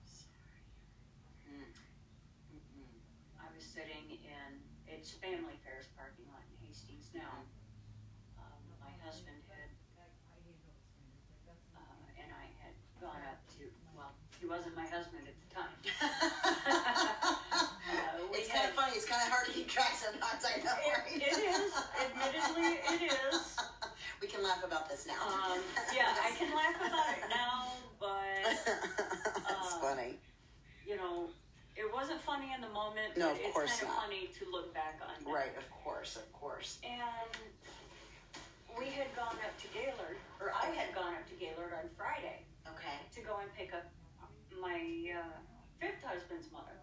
Sorry. 0.05 0.61
Mm. 1.49 1.71
I 3.41 3.47
was 3.55 3.65
sitting 3.65 4.21
in 4.21 4.49
it's 4.85 5.09
Family 5.17 5.57
Fare's 5.65 5.89
parking 5.97 6.29
lot 6.29 6.45
in 6.45 6.53
Hastings 6.61 7.09
now. 7.15 7.41
Um, 8.37 8.61
my 8.77 8.93
husband 9.01 9.41
had 9.49 9.71
uh, 9.97 10.05
and 12.21 12.29
I 12.29 12.53
had 12.61 12.77
gone 13.01 13.23
up 13.25 13.41
to 13.57 13.65
well, 13.97 14.13
he 14.37 14.45
wasn't 14.45 14.77
my 14.77 14.85
husband 14.85 15.25
at 15.25 15.33
the 15.41 15.49
time. 15.57 15.73
Uh, 17.89 18.21
we 18.31 18.37
it's 18.39 18.47
kind 18.47 18.61
had- 18.61 18.69
of 18.69 18.75
funny. 18.77 18.93
It's 18.95 19.03
kind 19.09 19.18
of 19.18 19.18
hard 19.29 19.45
to 19.47 19.51
keep 19.53 19.67
track 19.67 19.93
sometimes. 19.95 20.43
I 20.45 20.61
know, 20.63 20.75
It- 21.07 21.21
it 21.21 21.37
is. 21.37 21.73
Admittedly, 22.01 22.79
it 22.93 23.11
is. 23.33 23.57
We 24.21 24.27
can 24.27 24.43
laugh 24.43 24.61
about 24.65 24.89
this 24.89 25.07
now. 25.07 25.15
Um, 25.15 25.59
yeah, 25.95 26.11
I 26.21 26.31
can 26.35 26.51
laugh 26.53 26.75
about 26.75 27.07
it 27.15 27.23
now, 27.31 27.71
but 28.01 28.43
That's 29.47 29.73
uh, 29.75 29.79
funny. 29.79 30.19
you 30.85 30.97
know, 30.97 31.29
it 31.77 31.87
wasn't 31.93 32.19
funny 32.23 32.51
in 32.53 32.59
the 32.59 32.67
moment. 32.67 33.15
No, 33.15 33.27
but 33.31 33.39
of 33.39 33.39
it's 33.39 33.53
course 33.53 33.71
kind 33.79 33.83
of 33.83 33.87
not. 33.95 34.03
funny 34.03 34.27
to 34.37 34.51
look 34.51 34.73
back 34.73 34.99
on. 34.99 35.23
now. 35.23 35.31
Right, 35.31 35.55
of 35.57 35.63
course, 35.71 36.17
of 36.17 36.27
course. 36.33 36.79
And 36.83 37.31
we 38.77 38.87
had 38.91 39.07
gone 39.15 39.39
up 39.39 39.55
to 39.61 39.67
Gaylord, 39.71 40.19
or 40.41 40.51
I 40.51 40.67
had 40.75 40.93
gone 40.93 41.13
up 41.15 41.23
to 41.29 41.35
Gaylord 41.39 41.71
on 41.71 41.87
Friday 41.95 42.43
Okay, 42.67 42.99
to 43.15 43.21
go 43.21 43.39
and 43.39 43.47
pick 43.55 43.73
up 43.73 43.87
my 44.59 44.83
uh, 45.15 45.31
fifth 45.79 46.03
husband's 46.03 46.51
mother. 46.51 46.75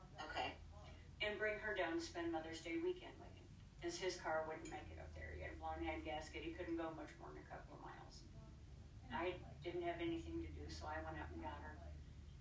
And 1.27 1.35
bring 1.43 1.59
her 1.59 1.74
down 1.74 1.99
to 1.99 2.03
spend 2.03 2.31
Mother's 2.31 2.62
Day 2.62 2.79
weekend 2.79 3.18
with 3.18 3.35
him, 3.35 3.51
as 3.83 3.99
his 3.99 4.14
car 4.22 4.47
wouldn't 4.47 4.70
make 4.70 4.87
it 4.95 4.99
up 5.03 5.11
there. 5.18 5.35
He 5.35 5.43
had 5.43 5.53
a 5.53 5.59
blown 5.59 5.83
head 5.83 6.07
gasket. 6.07 6.47
He 6.47 6.55
couldn't 6.55 6.79
go 6.79 6.95
much 6.95 7.11
more 7.18 7.35
than 7.35 7.43
a 7.43 7.49
couple 7.51 7.74
of 7.74 7.83
miles. 7.83 8.22
I 9.11 9.35
didn't 9.66 9.83
have 9.83 9.99
anything 9.99 10.47
to 10.47 10.51
do, 10.55 10.70
so 10.70 10.87
I 10.87 11.03
went 11.03 11.18
up 11.18 11.27
and 11.35 11.43
got 11.43 11.59
her 11.66 11.74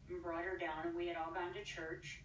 and 0.09 0.21
brought 0.21 0.45
her 0.45 0.57
down, 0.57 0.85
and 0.85 0.93
we 0.93 1.09
had 1.09 1.17
all 1.17 1.33
gone 1.33 1.49
to 1.57 1.63
church. 1.65 2.21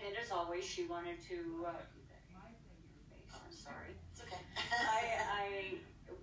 And 0.00 0.16
as 0.16 0.32
always, 0.32 0.64
she 0.64 0.88
wanted 0.88 1.20
to. 1.28 1.68
Uh, 1.68 1.76
face. 2.08 3.36
I'm 3.36 3.52
sorry. 3.52 3.92
It's 4.12 4.24
okay. 4.24 4.42
I, 4.68 5.02
I, 5.40 5.46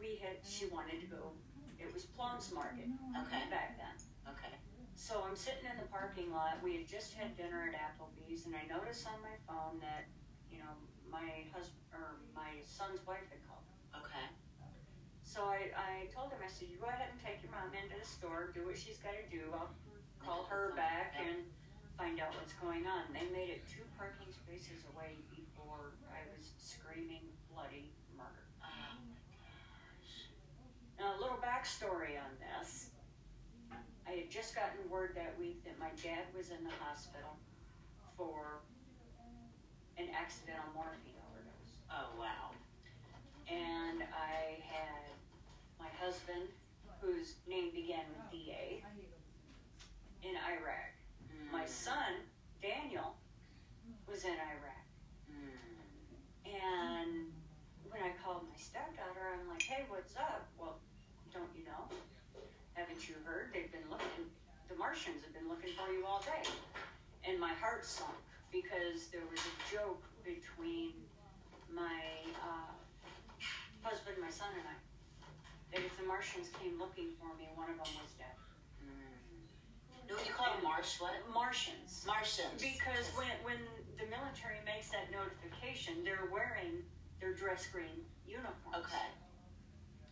we 0.01 0.17
had, 0.21 0.37
she 0.45 0.65
wanted 0.67 1.01
to 1.01 1.07
go, 1.07 1.33
it 1.79 1.93
was 1.93 2.05
Plums 2.05 2.51
Market 2.53 2.89
okay, 3.17 3.49
back 3.49 3.77
then. 3.77 3.95
So 5.07 5.23
I'm 5.23 5.39
sitting 5.39 5.63
in 5.63 5.79
the 5.79 5.87
parking 5.87 6.35
lot, 6.35 6.59
we 6.59 6.75
had 6.75 6.83
just 6.83 7.15
had 7.15 7.31
dinner 7.39 7.71
at 7.71 7.79
Applebee's, 7.79 8.43
and 8.43 8.51
I 8.51 8.67
noticed 8.67 9.07
on 9.07 9.23
my 9.23 9.39
phone 9.47 9.79
that, 9.79 10.03
you 10.51 10.59
know, 10.59 10.75
my 11.07 11.47
husband, 11.55 11.79
or 11.95 12.19
my 12.35 12.59
son's 12.67 12.99
wife 13.07 13.23
had 13.31 13.39
called. 13.47 13.63
Okay. 14.03 14.27
So 15.23 15.47
I, 15.47 15.71
I 15.79 16.11
told 16.11 16.35
him, 16.35 16.43
I 16.43 16.51
said, 16.51 16.67
you 16.67 16.75
go 16.75 16.91
ahead 16.91 17.07
and 17.07 17.23
take 17.23 17.39
your 17.39 17.55
mom 17.55 17.71
into 17.71 17.95
the 17.95 18.03
store, 18.03 18.51
do 18.51 18.67
what 18.67 18.75
she's 18.75 18.99
gotta 18.99 19.23
do, 19.31 19.47
I'll 19.55 19.71
call 20.19 20.43
her 20.51 20.75
back 20.75 21.15
and 21.15 21.47
find 21.95 22.19
out 22.19 22.35
what's 22.35 22.51
going 22.59 22.83
on. 22.83 23.07
They 23.15 23.31
made 23.31 23.47
it 23.47 23.63
two 23.63 23.87
parking 23.95 24.27
spaces 24.27 24.83
away 24.91 25.15
before 25.31 25.95
I 26.11 26.19
was 26.35 26.51
screaming 26.59 27.23
bloody 27.47 27.95
murder. 28.11 28.43
Oh, 28.59 28.99
my 29.07 29.23
gosh. 29.39 30.27
Now, 30.99 31.15
a 31.15 31.17
little 31.23 31.39
backstory 31.39 32.19
on 32.19 32.35
this. 32.43 32.91
I 34.07 34.23
had 34.23 34.31
just 34.31 34.55
gotten 34.55 34.79
word 34.89 35.11
that 35.15 35.35
week 35.37 35.63
that 35.65 35.77
my 35.79 35.91
dad 36.01 36.23
was 36.35 36.49
in 36.49 36.63
the 36.63 36.71
hospital 36.79 37.35
for 38.15 38.63
an 39.97 40.07
accidental 40.15 40.63
morphine 40.73 41.19
overdose. 41.27 41.75
oh 41.91 42.15
wow. 42.15 42.55
And 43.51 44.03
I 44.03 44.63
had 44.63 45.11
my 45.79 45.91
husband, 45.99 46.47
whose 47.01 47.35
name 47.47 47.71
began 47.71 48.07
with 48.15 48.31
DA, 48.31 48.83
in 50.23 50.35
Iraq. 50.35 50.95
Mm. 51.27 51.51
My 51.51 51.65
son, 51.65 52.23
Daniel, 52.61 53.15
was 54.07 54.23
in 54.23 54.35
Iraq. 54.35 54.87
Mm. 55.31 55.75
And 56.47 57.31
when 57.91 58.01
I 58.03 58.11
called 58.23 58.43
my 58.49 58.57
stepdaughter, 58.57 59.35
I'm 59.35 59.47
like, 59.47 59.63
hey, 59.63 59.83
what's 59.87 60.15
up? 60.15 60.47
Well, 60.57 60.79
don't 61.33 61.51
you 61.55 61.65
know? 61.65 61.91
Haven't 62.77 63.09
you 63.09 63.15
heard? 63.25 63.49
They've 63.53 63.71
been 63.73 63.89
looking, 63.89 64.29
the 64.69 64.77
Martians 64.77 65.25
have 65.25 65.33
been 65.33 65.49
looking 65.49 65.73
for 65.73 65.89
you 65.91 66.05
all 66.05 66.21
day. 66.21 66.45
And 67.25 67.41
my 67.41 67.51
heart 67.57 67.83
sunk 67.83 68.21
because 68.53 69.09
there 69.09 69.25
was 69.25 69.41
a 69.41 69.55
joke 69.73 70.05
between 70.21 70.93
my 71.73 72.21
uh, 72.37 72.71
husband, 73.81 74.21
my 74.21 74.29
son, 74.29 74.53
and 74.53 74.63
I 74.69 74.77
that 75.73 75.81
if 75.83 75.97
the 75.97 76.05
Martians 76.05 76.47
came 76.61 76.79
looking 76.79 77.11
for 77.19 77.35
me, 77.35 77.49
one 77.55 77.67
of 77.69 77.75
them 77.75 77.91
was 77.99 78.13
dead. 78.15 78.31
No, 80.07 80.15
you 80.23 80.31
call 80.31 80.53
them 80.55 80.63
Marsh 80.63 81.01
what? 81.01 81.19
Martians. 81.33 82.05
Martians. 82.07 82.63
Because 82.63 83.11
when 83.19 83.27
when 83.43 83.59
the 83.99 84.07
military 84.07 84.63
makes 84.63 84.87
that 84.95 85.11
notification, 85.11 85.99
they're 86.05 86.31
wearing 86.31 86.79
their 87.19 87.33
dress 87.33 87.67
green 87.67 88.07
uniforms. 88.25 88.87
Okay. 88.87 89.11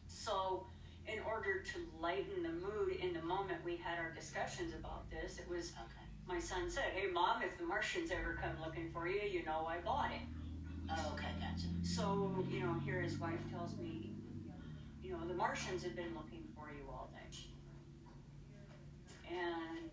So, 0.07 0.67
in 1.07 1.19
order 1.27 1.61
to 1.61 1.77
lighten 1.99 2.43
the 2.43 2.49
mood 2.49 2.93
in 3.01 3.13
the 3.13 3.21
moment 3.21 3.63
we 3.63 3.77
had 3.77 3.97
our 3.99 4.11
discussions 4.11 4.73
about 4.73 5.09
this, 5.09 5.37
it 5.39 5.47
was 5.49 5.71
Okay. 5.71 6.05
my 6.27 6.39
son 6.39 6.69
said, 6.69 6.91
"Hey, 6.93 7.07
mom, 7.11 7.43
if 7.43 7.57
the 7.57 7.63
Martians 7.63 8.11
ever 8.11 8.33
come 8.41 8.59
looking 8.63 8.91
for 8.91 9.07
you, 9.07 9.21
you 9.21 9.43
know 9.45 9.65
I 9.67 9.79
bought 9.79 10.11
it." 10.11 10.21
Oh, 10.89 11.13
okay, 11.13 11.33
gotcha. 11.39 11.67
So, 11.83 12.45
you 12.49 12.59
know, 12.61 12.73
here 12.85 13.01
his 13.01 13.17
wife 13.17 13.39
tells 13.51 13.75
me, 13.77 14.11
you 15.03 15.11
know, 15.11 15.25
the 15.27 15.33
Martians 15.33 15.83
have 15.83 15.95
been 15.95 16.13
looking 16.15 16.43
for 16.55 16.69
you 16.71 16.87
all 16.89 17.09
day. 17.13 17.15
And 19.29 19.89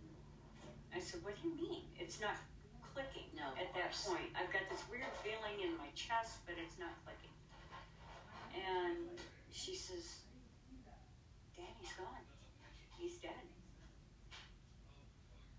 I 0.94 1.00
said, 1.00 1.24
what 1.24 1.40
do 1.40 1.48
you 1.48 1.54
mean? 1.54 1.82
It's 1.98 2.20
not 2.20 2.36
clicking 2.94 3.24
No, 3.34 3.48
at 3.58 3.72
that 3.74 3.92
point. 4.04 4.28
I've 4.36 4.52
got 4.52 4.68
this 4.70 4.82
weird 4.90 5.08
feeling 5.24 5.64
in 5.64 5.76
my 5.78 5.88
chest, 5.94 6.44
but 6.46 6.56
it's 6.60 6.78
not 6.78 6.92
clicking. 7.04 7.32
And 8.54 9.18
she 9.50 9.74
says, 9.74 10.21
Gone. 11.98 12.24
He's 12.98 13.16
dead. 13.18 13.32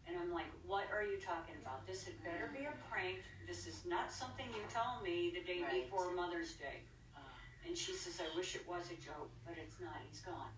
And 0.07 0.17
I'm 0.19 0.34
like, 0.34 0.49
what 0.67 0.86
are 0.93 1.03
you 1.03 1.17
talking 1.17 1.55
about? 1.61 1.88
This 1.88 2.03
had 2.03 2.13
better 2.23 2.51
be 2.51 2.65
a 2.65 2.75
prank. 2.91 3.23
This 3.47 3.67
is 3.67 3.84
not 3.86 4.11
something 4.11 4.45
you 4.51 4.61
tell 4.69 4.99
me 5.03 5.31
the 5.34 5.41
day 5.43 5.63
Right. 5.63 5.84
before 5.89 6.11
Mother's 6.13 6.53
Day. 6.53 6.84
Uh, 7.15 7.19
And 7.67 7.77
she 7.77 7.93
says, 7.93 8.19
I 8.19 8.27
wish 8.36 8.55
it 8.55 8.67
was 8.67 8.91
a 8.91 8.97
joke, 8.99 9.31
but 9.45 9.55
it's 9.57 9.79
not. 9.79 9.95
He's 10.09 10.21
gone. 10.21 10.51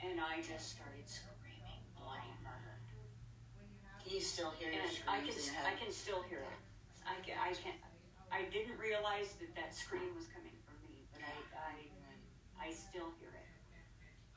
And 0.00 0.20
I 0.20 0.40
just 0.40 0.72
started 0.76 1.04
screaming 1.04 1.82
bloody 1.98 2.32
murder. 2.42 2.74
can 4.02 4.14
you 4.14 4.20
still 4.20 4.50
hear 4.56 4.70
your 4.72 4.82
And 4.82 4.90
I 5.06 5.20
can, 5.20 5.34
I 5.66 5.74
can 5.76 5.92
still 5.92 6.22
hear 6.30 6.40
it. 6.40 6.58
I 7.04 7.16
can, 7.24 7.36
I 7.40 7.52
can, 7.52 7.74
I 8.32 8.44
didn't 8.52 8.78
realize 8.78 9.34
that 9.40 9.52
that 9.56 9.74
scream 9.74 10.14
was 10.16 10.26
coming 10.32 10.54
from 10.64 10.76
me, 10.88 11.04
but 11.12 11.20
I, 11.24 11.36
I, 12.62 12.68
I 12.68 12.72
still 12.72 13.10
hear 13.20 13.32
it. 13.36 13.47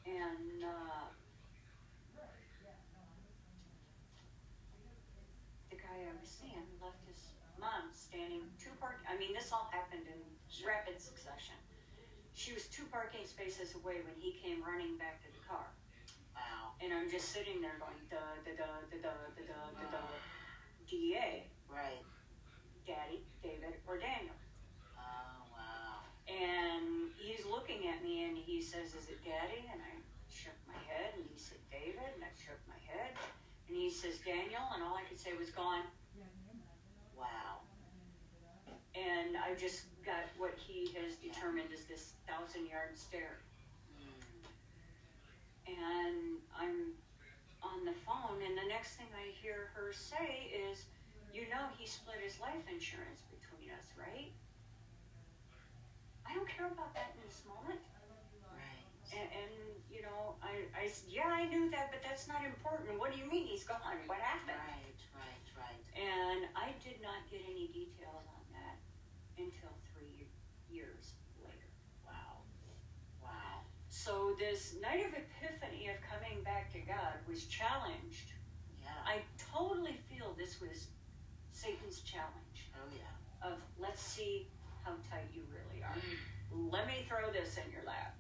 And, 0.06 0.64
uh, 0.64 1.06
the 5.70 5.78
guy 5.78 5.98
I 6.04 6.14
was 6.20 6.30
seeing 6.30 6.66
left 6.82 7.00
his 7.08 7.38
mom 7.60 7.94
standing 7.94 8.42
two 8.60 8.74
park, 8.80 9.00
I 9.08 9.18
mean, 9.18 9.34
this 9.34 9.52
all 9.54 9.70
happened 9.72 10.08
in 10.10 10.20
rapid 10.66 11.00
succession. 11.00 11.56
She 12.34 12.54
was 12.54 12.66
two 12.68 12.84
parking 12.92 13.26
spaces 13.26 13.76
away 13.76 14.02
when 14.02 14.16
he 14.18 14.34
came 14.42 14.64
running 14.64 14.98
back 14.98 15.22
to 15.22 15.30
the 15.32 15.44
car. 15.48 15.68
Wow. 16.34 16.74
And 16.82 16.92
I'm 16.94 17.10
just 17.12 17.30
sitting 17.30 17.62
there 17.62 17.78
going, 17.78 18.00
da, 18.10 18.18
da, 18.42 18.52
da, 18.58 18.66
da, 18.90 18.98
da, 18.98 19.14
da, 19.38 19.46
da, 19.46 19.60
da, 19.78 19.88
da. 19.92 20.04
DA, 20.90 21.46
Right. 21.70 22.04
Daddy, 22.86 23.24
David, 23.42 23.80
or 23.88 23.98
Daniel. 23.98 24.36
And 26.32 27.12
he's 27.20 27.44
looking 27.46 27.88
at 27.92 28.04
me 28.04 28.24
and 28.24 28.38
he 28.38 28.62
says, 28.62 28.96
Is 28.96 29.12
it 29.12 29.20
Daddy? 29.24 29.68
And 29.68 29.82
I 29.84 30.00
shook 30.32 30.56
my 30.68 30.80
head. 30.88 31.12
And 31.20 31.26
he 31.28 31.38
said, 31.38 31.60
David. 31.68 32.08
And 32.16 32.24
I 32.24 32.32
shook 32.40 32.60
my 32.72 32.80
head. 32.88 33.12
And 33.68 33.76
he 33.76 33.90
says, 33.92 34.20
Daniel. 34.24 34.64
And 34.74 34.84
all 34.84 34.96
I 34.96 35.04
could 35.04 35.20
say 35.20 35.36
was, 35.38 35.52
Gone. 35.52 35.84
Wow. 37.18 37.68
And 38.96 39.36
I 39.36 39.56
just 39.60 39.92
got 40.04 40.28
what 40.38 40.56
he 40.56 40.92
has 41.00 41.16
determined 41.20 41.72
is 41.72 41.86
this 41.86 42.14
thousand 42.28 42.68
yard 42.68 42.96
stare. 42.96 43.40
And 45.68 46.42
I'm 46.58 46.98
on 47.62 47.86
the 47.86 47.94
phone, 48.04 48.42
and 48.42 48.58
the 48.58 48.68
next 48.68 48.98
thing 48.98 49.08
I 49.14 49.30
hear 49.40 49.70
her 49.78 49.94
say 49.94 50.50
is, 50.52 50.86
You 51.32 51.48
know, 51.48 51.70
he 51.78 51.86
split 51.88 52.18
his 52.24 52.40
life 52.42 52.66
insurance 52.68 53.22
between 53.30 53.72
us, 53.72 53.86
right? 53.96 54.34
I 56.32 56.36
don't 56.40 56.48
care 56.48 56.72
about 56.72 56.96
that 56.96 57.12
in 57.20 57.28
this 57.28 57.44
moment. 57.44 57.84
Right. 58.56 58.88
And, 59.12 59.28
and 59.36 59.52
you 59.92 60.00
know, 60.00 60.40
I, 60.40 60.64
I 60.72 60.88
s- 60.88 61.04
yeah, 61.12 61.28
I 61.28 61.44
knew 61.52 61.68
that, 61.76 61.92
but 61.92 62.00
that's 62.00 62.32
not 62.32 62.48
important. 62.48 62.96
What 62.96 63.12
do 63.12 63.20
you 63.20 63.28
mean 63.28 63.52
he's 63.52 63.68
gone? 63.68 64.00
What 64.08 64.24
happened? 64.24 64.56
Right, 64.56 64.96
right, 65.12 65.48
right. 65.60 65.84
And 66.00 66.48
I 66.56 66.72
did 66.80 67.04
not 67.04 67.28
get 67.28 67.44
any 67.44 67.68
details 67.76 68.24
on 68.32 68.44
that 68.56 68.80
until 69.36 69.76
three 69.92 70.32
years 70.72 71.20
later. 71.44 71.68
Wow. 72.08 72.48
Wow. 73.20 73.68
So 73.92 74.32
this 74.40 74.80
night 74.80 75.04
of 75.04 75.12
epiphany 75.12 75.92
of 75.92 76.00
coming 76.00 76.44
back 76.48 76.72
to 76.72 76.80
God 76.80 77.20
was 77.28 77.44
challenged. 77.52 78.32
Yeah. 78.80 78.96
I 79.04 79.20
totally 79.36 80.00
feel 80.08 80.32
this 80.40 80.64
was 80.64 80.88
Satan's 81.52 82.00
challenge 82.08 82.72
oh, 82.80 82.88
yeah. 82.96 83.52
of 83.52 83.60
let's 83.78 84.02
see 84.02 84.48
how 84.84 84.92
tight 85.10 85.28
you 85.34 85.42
really 85.52 85.84
are. 85.84 85.96
Mm. 85.96 86.72
Let 86.72 86.88
me 86.88 87.06
throw 87.08 87.32
this 87.32 87.58
in 87.58 87.72
your 87.72 87.84
lap. 87.86 88.16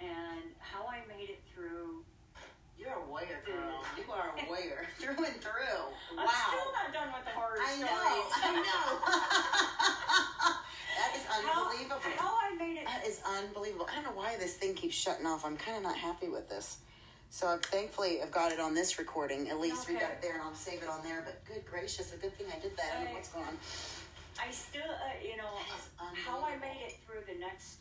And 0.00 0.50
how 0.58 0.86
I 0.86 1.00
made 1.06 1.30
it 1.30 1.40
through 1.54 2.04
You're 2.78 2.94
a 2.94 3.06
warrior, 3.08 3.42
girl. 3.46 3.84
You 3.96 4.12
are 4.12 4.34
a 4.34 4.48
warrior 4.48 4.86
through 4.98 5.24
and 5.24 5.36
through. 5.40 5.84
Wow. 6.16 6.26
I'm 6.26 6.28
still 6.28 6.72
not 6.74 6.92
done 6.92 7.08
with 7.14 7.24
the 7.24 7.30
horror 7.30 7.58
I 7.62 7.78
know. 7.78 7.86
I 8.34 8.50
know. 8.58 8.84
that 10.98 11.10
is 11.14 11.24
unbelievable. 11.30 12.00
How 12.18 12.34
I 12.42 12.54
made 12.58 12.78
it. 12.78 12.86
That 12.86 13.06
is 13.06 13.20
unbelievable. 13.38 13.86
I 13.90 13.94
don't 13.96 14.04
know 14.04 14.18
why 14.18 14.36
this 14.38 14.54
thing 14.54 14.74
keeps 14.74 14.96
shutting 14.96 15.26
off. 15.26 15.44
I'm 15.44 15.56
kind 15.56 15.76
of 15.76 15.82
not 15.84 15.96
happy 15.96 16.28
with 16.28 16.48
this. 16.48 16.78
So 17.30 17.46
I've 17.46 17.62
thankfully 17.62 18.20
I've 18.20 18.30
got 18.30 18.52
it 18.52 18.60
on 18.60 18.74
this 18.74 18.98
recording. 18.98 19.48
At 19.48 19.58
least 19.58 19.88
we 19.88 19.94
got 19.94 20.10
it 20.10 20.20
there, 20.20 20.34
and 20.34 20.42
I'll 20.42 20.54
save 20.54 20.82
it 20.82 20.88
on 20.88 21.02
there. 21.02 21.22
But 21.24 21.42
good 21.46 21.64
gracious, 21.64 22.12
a 22.12 22.16
good 22.16 22.36
thing 22.36 22.48
I 22.54 22.58
did 22.60 22.76
that. 22.76 22.90
I 22.92 22.96
don't 22.96 23.04
know 23.06 23.12
what's 23.14 23.28
going 23.28 23.46
on? 23.46 23.56
I 24.40 24.50
still, 24.50 24.82
uh, 24.88 25.16
you 25.22 25.36
know, 25.36 25.52
how 26.24 26.40
I 26.44 26.56
made 26.56 26.80
it 26.86 26.96
through 27.06 27.22
the 27.26 27.38
next 27.38 27.78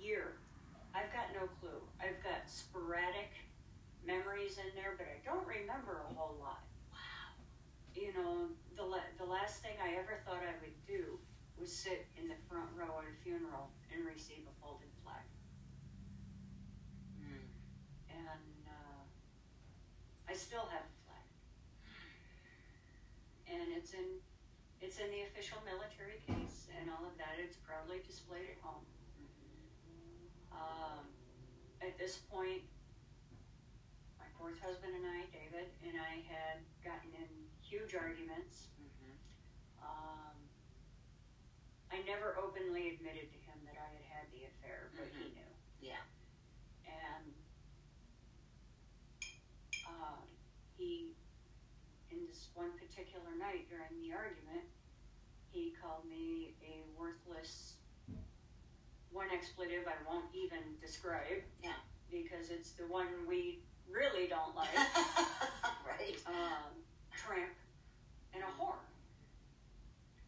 year. 0.00 0.36
I've 0.94 1.12
got 1.12 1.32
no 1.34 1.48
clue. 1.60 1.80
I've 2.00 2.22
got 2.22 2.48
sporadic 2.48 3.32
memories 4.06 4.58
in 4.58 4.70
there, 4.74 4.94
but 4.96 5.06
I 5.08 5.18
don't 5.24 5.46
remember 5.46 6.00
a 6.08 6.14
whole 6.14 6.36
lot. 6.40 6.64
Wow. 6.92 7.36
You 7.94 8.12
know, 8.14 8.48
the 8.76 8.84
la- 8.84 9.12
the 9.18 9.24
last 9.24 9.62
thing 9.62 9.76
I 9.82 9.96
ever 10.00 10.20
thought 10.24 10.40
I 10.40 10.56
would 10.60 10.76
do 10.86 11.18
was 11.58 11.72
sit 11.72 12.06
in 12.16 12.28
the 12.28 12.38
front 12.48 12.68
row 12.76 13.00
at 13.00 13.04
a 13.08 13.14
funeral 13.24 13.70
and 13.92 14.06
receive 14.06 14.44
a 14.48 14.54
folded 14.60 14.92
flag. 15.04 15.24
Mm. 17.20 17.48
and 18.12 18.60
uh, 18.68 19.04
I 20.28 20.34
still 20.34 20.68
have 20.70 20.84
a 20.84 20.94
flag, 21.04 21.26
and 23.48 23.72
it's 23.76 23.92
in 23.92 24.20
it's 24.86 25.02
in 25.02 25.10
the 25.10 25.26
official 25.26 25.58
military 25.66 26.22
case 26.30 26.70
and 26.78 26.86
all 26.86 27.02
of 27.02 27.18
that. 27.18 27.42
It's 27.42 27.58
proudly 27.58 27.98
displayed 28.06 28.54
at 28.54 28.58
home. 28.62 28.86
Um, 30.54 31.10
at 31.82 31.98
this 31.98 32.22
point, 32.30 32.62
my 34.14 34.30
fourth 34.38 34.62
husband 34.62 34.94
and 34.94 35.02
I, 35.02 35.26
David, 35.34 35.74
and 35.82 35.98
I 35.98 36.22
had 36.30 36.62
gotten 36.86 37.10
in 37.18 37.26
huge 37.58 37.98
arguments. 37.98 38.70
Mhm. 38.78 39.18
Um, 39.82 40.38
I 41.90 41.98
never 42.06 42.38
openly 42.38 42.94
admitted 42.94 43.26
to 43.34 43.38
him 43.42 43.58
that 43.66 43.74
I 43.74 43.90
had 43.90 44.06
had 44.06 44.26
the 44.30 44.46
affair, 44.46 44.94
but 44.94 45.10
he 45.18 45.34
knew. 45.34 45.50
Yeah. 45.82 46.06
And 46.86 47.34
um, 49.82 50.30
he, 50.78 51.18
in 52.14 52.22
this 52.30 52.50
one 52.54 52.70
particular 52.78 53.34
night 53.34 53.66
during 53.68 53.90
the 53.98 54.14
argument, 54.14 54.75
he 55.56 55.72
called 55.80 56.04
me 56.04 56.52
a 56.60 56.84
worthless, 57.00 57.80
one 59.08 59.32
expletive 59.32 59.88
I 59.88 59.96
won't 60.04 60.28
even 60.36 60.60
describe. 60.84 61.40
Yeah. 61.64 61.80
Because 62.12 62.52
it's 62.52 62.76
the 62.76 62.84
one 62.84 63.08
we 63.24 63.64
really 63.88 64.28
don't 64.28 64.52
like. 64.60 64.76
right. 65.88 66.20
um, 66.28 66.76
tramp 67.08 67.56
and 68.36 68.44
a 68.44 68.52
whore. 68.60 68.84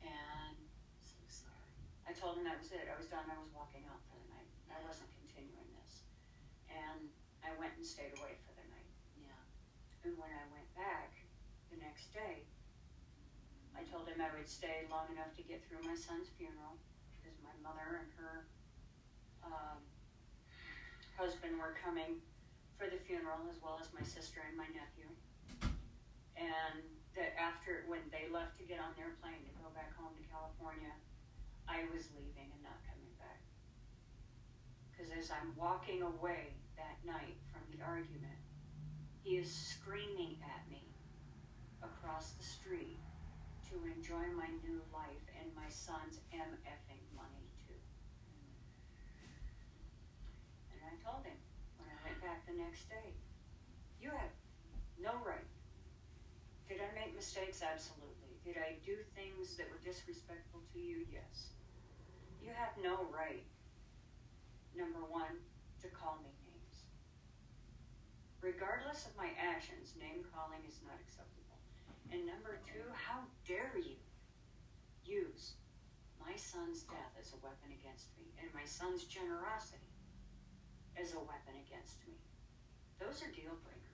And 0.00 0.56
So 1.04 1.20
sorry. 1.28 1.76
I 2.08 2.16
told 2.16 2.40
him 2.40 2.48
that 2.48 2.56
was 2.56 2.72
it. 2.72 2.88
I 2.88 2.96
was 2.96 3.12
done. 3.12 3.28
I 3.28 3.36
was 3.36 3.52
walking 3.52 3.84
out 3.92 4.00
for 4.08 4.16
the 4.16 4.28
night. 4.32 4.48
I 4.72 4.80
wasn't 4.88 5.12
continuing 5.20 5.68
this. 5.84 6.08
And 6.72 7.12
I 7.44 7.52
went 7.60 7.76
and 7.76 7.84
stayed 7.84 8.16
away 8.16 8.40
for 8.48 8.56
the 8.56 8.64
night. 8.72 8.92
Yeah. 9.20 10.08
And 10.08 10.16
when 10.16 10.32
I 10.32 10.44
went 10.48 10.72
back 10.72 11.12
the 11.68 11.76
next 11.84 12.16
day, 12.16 12.48
I 13.78 13.86
told 13.86 14.10
him 14.10 14.18
I 14.18 14.26
would 14.34 14.50
stay 14.50 14.90
long 14.90 15.06
enough 15.14 15.30
to 15.38 15.42
get 15.46 15.62
through 15.62 15.86
my 15.86 15.94
son's 15.94 16.26
funeral 16.34 16.74
because 17.14 17.38
my 17.46 17.54
mother 17.62 18.02
and 18.02 18.10
her 18.18 18.34
um, 19.46 19.78
husband 21.14 21.62
were 21.62 21.78
coming 21.78 22.18
for 22.74 22.90
the 22.90 22.98
funeral 23.06 23.46
as 23.46 23.62
well 23.62 23.78
as 23.78 23.86
my 23.94 24.02
sister 24.02 24.42
and 24.42 24.58
my 24.58 24.66
nephew. 24.74 25.06
And 26.34 26.82
that 27.14 27.38
after, 27.38 27.86
when 27.86 28.02
they 28.10 28.26
left 28.30 28.58
to 28.58 28.66
get 28.66 28.82
on 28.82 28.98
their 28.98 29.14
plane 29.22 29.46
to 29.46 29.54
go 29.62 29.70
back 29.74 29.94
home 29.94 30.14
to 30.18 30.24
California, 30.26 30.94
I 31.70 31.86
was 31.94 32.10
leaving 32.18 32.50
and 32.50 32.62
not 32.66 32.82
coming 32.82 33.14
back. 33.22 33.42
Because 34.90 35.14
as 35.14 35.30
I'm 35.30 35.54
walking 35.54 36.02
away 36.02 36.54
that 36.74 36.98
night 37.06 37.38
from 37.50 37.62
the 37.70 37.82
argument, 37.82 38.42
he 39.22 39.34
He 39.34 39.36
is 39.36 39.52
screaming 39.52 40.38
at 40.42 40.64
me 40.70 40.82
across 41.82 42.32
the 42.32 42.42
street 42.42 42.96
to 43.68 43.76
enjoy 43.84 44.24
my 44.32 44.48
new 44.64 44.80
life 44.88 45.24
and 45.36 45.52
my 45.52 45.68
son's 45.68 46.24
MFing 46.32 47.04
money 47.12 47.44
too. 47.68 47.76
And 50.72 50.80
I 50.80 50.96
told 51.04 51.28
him 51.28 51.36
when 51.76 51.92
I 51.92 51.98
went 52.00 52.16
back 52.24 52.48
the 52.48 52.56
next 52.56 52.88
day, 52.88 53.12
you 54.00 54.08
have 54.08 54.32
no 54.96 55.20
right. 55.20 55.44
Did 56.64 56.80
I 56.80 56.88
make 56.96 57.12
mistakes? 57.12 57.60
Absolutely. 57.60 58.40
Did 58.40 58.56
I 58.56 58.80
do 58.84 58.96
things 59.12 59.56
that 59.60 59.68
were 59.68 59.80
disrespectful 59.84 60.64
to 60.72 60.78
you? 60.80 61.04
Yes. 61.12 61.52
You 62.40 62.56
have 62.56 62.72
no 62.80 63.04
right, 63.12 63.44
number 64.72 65.04
one, 65.04 65.44
to 65.84 65.88
call 65.92 66.16
me 66.24 66.32
names. 66.48 66.88
Regardless 68.40 69.04
of 69.04 69.12
my 69.16 69.28
actions, 69.36 69.92
name 70.00 70.24
calling 70.32 70.64
is 70.64 70.80
not 70.86 70.96
acceptable. 71.04 71.37
And 72.12 72.24
number 72.26 72.58
two, 72.64 72.84
how 72.92 73.20
dare 73.46 73.72
you 73.76 73.96
use 75.04 75.54
my 76.20 76.34
son's 76.36 76.82
death 76.84 77.12
as 77.20 77.32
a 77.32 77.38
weapon 77.44 77.72
against 77.80 78.08
me 78.16 78.32
and 78.40 78.48
my 78.54 78.64
son's 78.64 79.04
generosity 79.04 79.92
as 80.96 81.12
a 81.12 81.20
weapon 81.20 81.54
against 81.68 82.00
me? 82.06 82.16
Those 82.98 83.22
are 83.22 83.30
deal 83.30 83.54
breakers. 83.62 83.84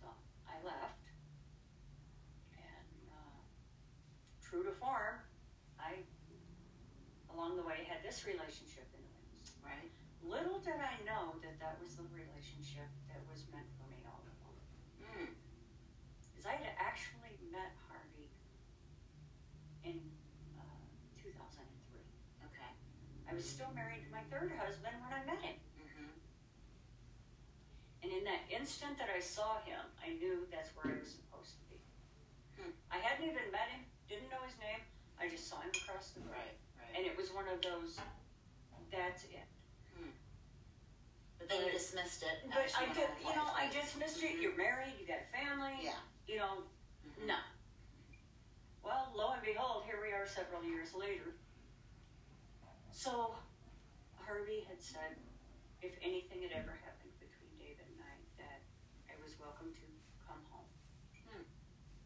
So 0.00 0.06
I 0.46 0.54
left, 0.62 1.02
and 2.54 2.94
uh, 3.10 3.40
true 4.38 4.62
to 4.62 4.70
form, 4.78 5.18
I, 5.80 6.06
along 7.34 7.56
the 7.56 7.66
way, 7.66 7.82
had 7.88 8.04
this 8.06 8.22
relationship 8.22 8.86
in 8.94 9.00
the 9.02 9.12
wings. 9.18 9.58
Right. 9.64 9.90
Little 10.22 10.62
did 10.62 10.78
I 10.78 10.94
know 11.02 11.34
that 11.42 11.58
that 11.58 11.82
was 11.82 11.98
the 11.98 12.06
relationship 12.14 12.86
that 13.10 13.18
was 13.26 13.42
meant 13.50 13.66
for 13.74 13.90
me 13.90 13.98
all 14.06 14.22
along. 14.22 14.56
Mm. 15.02 15.34
Because 16.30 16.46
I 16.46 16.54
had 16.54 16.78
actually 16.78 17.34
met 17.50 17.74
Harvey 17.90 18.30
in 19.82 19.98
uh, 20.54 20.86
2003. 21.18 21.58
Okay. 22.46 22.72
I 23.32 23.34
was 23.34 23.48
still 23.48 23.72
married 23.72 24.04
to 24.04 24.12
my 24.12 24.20
third 24.28 24.52
husband 24.60 24.92
when 25.00 25.08
I 25.08 25.24
met 25.24 25.40
him. 25.40 25.56
Mm-hmm. 25.80 26.12
And 28.04 28.12
in 28.12 28.28
that 28.28 28.44
instant 28.52 29.00
that 29.00 29.08
I 29.08 29.24
saw 29.24 29.56
him, 29.64 29.80
I 30.04 30.20
knew 30.20 30.44
that's 30.52 30.68
where 30.76 30.92
I 30.92 31.00
was 31.00 31.16
supposed 31.16 31.56
to 31.56 31.64
be. 31.72 31.80
Hmm. 32.60 32.76
I 32.92 33.00
hadn't 33.00 33.24
even 33.24 33.48
met 33.48 33.72
him, 33.72 33.88
didn't 34.04 34.28
know 34.28 34.44
his 34.44 34.52
name. 34.60 34.84
I 35.16 35.32
just 35.32 35.48
saw 35.48 35.64
him 35.64 35.72
across 35.72 36.12
the 36.12 36.20
road. 36.28 36.36
Right. 36.44 36.56
Right. 36.76 36.92
And 36.92 37.08
it 37.08 37.16
was 37.16 37.32
one 37.32 37.48
of 37.48 37.56
those, 37.64 37.96
that's 38.92 39.24
it. 39.32 39.48
but 41.40 41.48
then 41.48 41.64
you 41.64 41.72
dismissed 41.72 42.20
it. 42.20 42.52
But 42.52 42.68
I, 42.76 42.92
did, 42.92 43.08
you 43.16 43.32
know, 43.32 43.48
I 43.56 43.72
dismissed 43.72 44.20
it. 44.20 44.44
You're 44.44 44.60
married, 44.60 44.92
you 45.00 45.08
got 45.08 45.24
a 45.24 45.28
family, 45.32 45.72
Yeah. 45.80 45.96
you 46.28 46.36
know, 46.36 46.68
Mhm. 47.08 47.32
no. 47.32 47.40
Well, 48.84 49.08
lo 49.16 49.32
and 49.32 49.42
behold, 49.42 49.88
here 49.88 50.04
we 50.04 50.12
are 50.12 50.28
several 50.28 50.62
years 50.62 50.92
later. 50.92 51.32
So, 53.02 53.34
Harvey 54.14 54.62
had 54.70 54.78
said 54.78 55.18
if 55.82 55.90
anything 56.06 56.46
had 56.46 56.54
ever 56.54 56.78
happened 56.86 57.10
between 57.18 57.50
David 57.58 57.82
and 57.90 57.98
I, 57.98 58.14
that 58.38 58.62
I 59.10 59.18
was 59.18 59.34
welcome 59.42 59.74
to 59.74 59.86
come 60.22 60.38
home. 60.54 60.70
Hmm. 61.26 61.42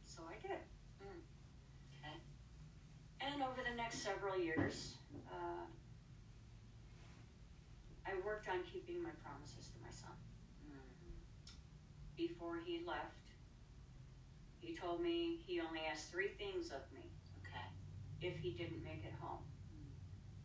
So 0.09 0.25
I 0.25 0.41
did. 0.41 0.57
Okay. 1.05 2.17
And 3.21 3.45
over 3.45 3.61
the 3.61 3.77
next 3.77 4.09
several 4.09 4.41
years, 4.41 4.97
uh, 5.29 5.69
I 8.09 8.17
worked 8.25 8.49
on 8.49 8.65
keeping 8.65 9.03
my 9.03 9.13
promises 9.21 9.69
to 9.69 9.79
my 9.85 9.93
son. 9.93 10.17
Mm. 10.65 10.81
Before 12.17 12.57
he 12.65 12.81
left, 12.89 13.37
he 14.65 14.73
told 14.73 15.03
me 15.03 15.45
he 15.45 15.61
only 15.61 15.85
asked 15.93 16.09
three 16.11 16.33
things 16.41 16.73
of 16.73 16.81
me 16.97 17.05
Okay. 17.45 17.69
if 18.33 18.41
he 18.41 18.57
didn't 18.57 18.81
make 18.83 19.05
it 19.05 19.13
home. 19.21 19.45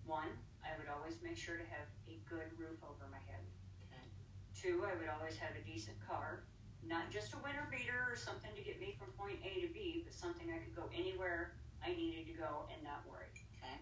One, 0.05 0.31
I 0.65 0.77
would 0.77 0.89
always 0.89 1.17
make 1.23 1.37
sure 1.37 1.57
to 1.57 1.67
have 1.71 1.87
a 2.07 2.17
good 2.27 2.51
roof 2.57 2.79
over 2.83 3.05
my 3.09 3.21
head. 3.29 3.43
Okay. 3.87 4.05
Two, 4.53 4.83
I 4.85 4.97
would 4.97 5.09
always 5.09 5.37
have 5.37 5.53
a 5.55 5.63
decent 5.65 5.97
car, 6.05 6.43
not 6.85 7.09
just 7.09 7.33
a 7.33 7.39
winter 7.41 7.67
beater 7.69 8.07
or 8.09 8.17
something 8.17 8.51
to 8.55 8.61
get 8.61 8.79
me 8.79 8.95
from 8.97 9.13
point 9.17 9.39
A 9.45 9.61
to 9.65 9.69
B, 9.73 10.03
but 10.05 10.13
something 10.13 10.49
I 10.49 10.59
could 10.59 10.75
go 10.75 10.89
anywhere 10.93 11.53
I 11.81 11.93
needed 11.93 12.29
to 12.29 12.35
go 12.37 12.69
and 12.69 12.81
not 12.85 13.01
worry. 13.09 13.29
Okay. 13.57 13.77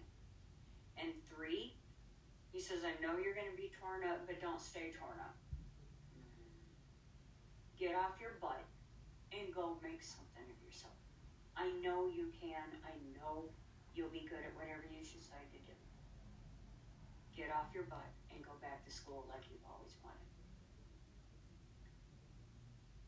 And 0.96 1.12
three, 1.28 1.76
he 2.52 2.60
says, 2.60 2.80
I 2.82 2.96
know 3.00 3.20
you're 3.20 3.36
going 3.36 3.50
to 3.50 3.60
be 3.60 3.70
torn 3.76 4.04
up, 4.08 4.24
but 4.26 4.40
don't 4.40 4.60
stay 4.60 4.92
torn 4.96 5.16
up. 5.20 5.36
Mm-hmm. 6.16 6.64
Get 7.76 7.94
off 7.94 8.16
your 8.20 8.40
butt 8.40 8.64
and 9.30 9.52
go 9.54 9.76
make 9.84 10.02
something 10.02 10.44
of 10.48 10.58
yourself. 10.64 10.96
I 11.56 11.68
know 11.84 12.08
you 12.08 12.32
can. 12.40 12.64
I 12.82 12.96
know 13.14 13.52
you'll 13.94 14.12
be 14.12 14.24
good 14.24 14.40
at 14.40 14.52
whatever 14.56 14.82
you 14.88 15.04
decide 15.04 15.46
to 15.52 15.60
do. 15.68 15.69
Get 17.40 17.56
off 17.56 17.72
your 17.72 17.88
butt 17.88 18.04
and 18.28 18.44
go 18.44 18.52
back 18.60 18.84
to 18.84 18.92
school 18.92 19.24
like 19.32 19.40
you've 19.48 19.64
always 19.64 19.96
wanted. 20.04 20.28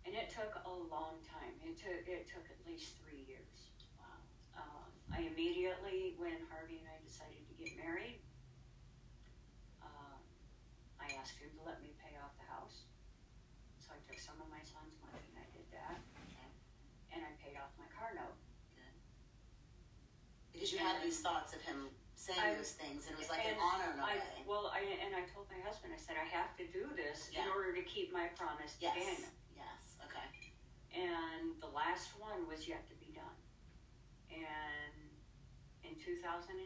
And 0.09 0.17
it 0.17 0.33
took 0.33 0.57
a 0.57 0.73
long 0.89 1.21
time. 1.21 1.53
It 1.61 1.77
took 1.77 2.01
it 2.09 2.33
took 2.33 2.49
at 2.49 2.57
least 2.65 2.97
three 3.05 3.29
years. 3.29 3.69
Wow. 4.01 4.17
Um, 4.57 4.89
I 5.13 5.29
immediately, 5.29 6.17
when 6.17 6.41
Harvey 6.49 6.81
and 6.81 6.89
I 6.89 6.97
decided 7.05 7.45
to 7.45 7.55
get 7.61 7.77
married, 7.77 8.25
um, 9.85 10.25
I 10.97 11.13
asked 11.21 11.37
him 11.37 11.53
to 11.53 11.63
let 11.69 11.85
me 11.85 11.93
pay 12.01 12.17
off 12.17 12.33
the 12.41 12.49
house. 12.49 12.89
So 13.85 13.93
I 13.93 14.01
took 14.09 14.17
some 14.17 14.41
of 14.41 14.49
my 14.49 14.65
son's 14.65 14.97
money 15.05 15.21
and 15.29 15.45
I 15.45 15.47
did 15.53 15.69
that. 15.77 16.01
And 17.13 17.21
I 17.21 17.37
paid 17.37 17.61
off 17.61 17.69
my 17.77 17.85
car 17.93 18.17
note. 18.17 18.41
Because 20.57 20.73
you 20.73 20.81
had 20.81 21.05
these 21.05 21.21
thoughts 21.21 21.53
of 21.53 21.61
him 21.69 21.93
saying 22.23 22.39
I- 22.39 22.55
those 22.55 22.79
things, 22.79 23.11
and 23.11 23.19
it 23.19 23.19
was 23.19 23.31
like 23.35 23.43
an 23.43 23.59
honor 23.59 23.91
in 23.91 23.99
a 23.99 24.07
I, 24.07 24.15
way. 24.15 24.47
well, 24.47 24.71
I, 24.71 24.87
and 25.03 25.11
I 25.19 25.27
told 25.35 25.51
my 25.51 25.59
husband, 25.67 25.91
I 25.91 25.99
said, 25.99 26.15
I 26.15 26.23
have 26.31 26.55
to 26.63 26.65
do 26.71 26.87
this 26.95 27.35
in 27.35 27.43
order 27.51 27.75
to 27.75 27.83
keep 27.83 28.15
my 28.15 28.31
promise 28.39 28.79
to 28.79 28.87
Yes. 28.87 28.95
Daniel. 28.95 29.35
Yes. 29.59 29.99
Okay. 30.07 30.29
And 30.95 31.59
the 31.59 31.67
last 31.75 32.15
one 32.23 32.47
was 32.47 32.69
yet 32.71 32.87
to 32.87 32.95
be 33.03 33.11
done. 33.11 33.39
And 34.31 34.95
in 35.83 35.99
2010, 35.99 36.63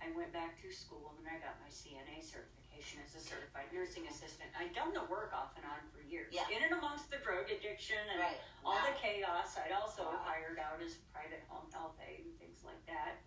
I 0.00 0.08
went 0.16 0.32
back 0.32 0.56
to 0.64 0.72
school 0.72 1.12
and 1.20 1.28
I 1.28 1.36
got 1.44 1.60
my 1.60 1.68
CNA 1.68 2.24
certification 2.24 3.04
as 3.04 3.12
a 3.12 3.20
certified 3.20 3.68
nursing 3.76 4.08
assistant. 4.08 4.48
I'd 4.56 4.72
done 4.72 4.96
the 4.96 5.04
work 5.12 5.36
off 5.36 5.52
and 5.60 5.66
on 5.68 5.84
for 5.92 6.00
years. 6.00 6.32
Yeah. 6.32 6.48
In 6.48 6.64
and 6.64 6.80
amongst 6.80 7.12
the 7.12 7.20
drug 7.20 7.52
addiction 7.52 8.00
and 8.08 8.18
Right. 8.24 8.40
all 8.64 8.80
Wow. 8.80 8.88
the 8.88 8.96
chaos, 8.96 9.58
I'd 9.60 9.76
also 9.76 10.08
Wow. 10.08 10.24
hired 10.24 10.56
out 10.58 10.80
as 10.80 10.96
private 11.12 11.44
home 11.52 11.68
health 11.70 12.00
aide 12.00 12.24
and 12.24 12.34
things 12.40 12.64
like 12.64 12.80
that, 12.88 13.20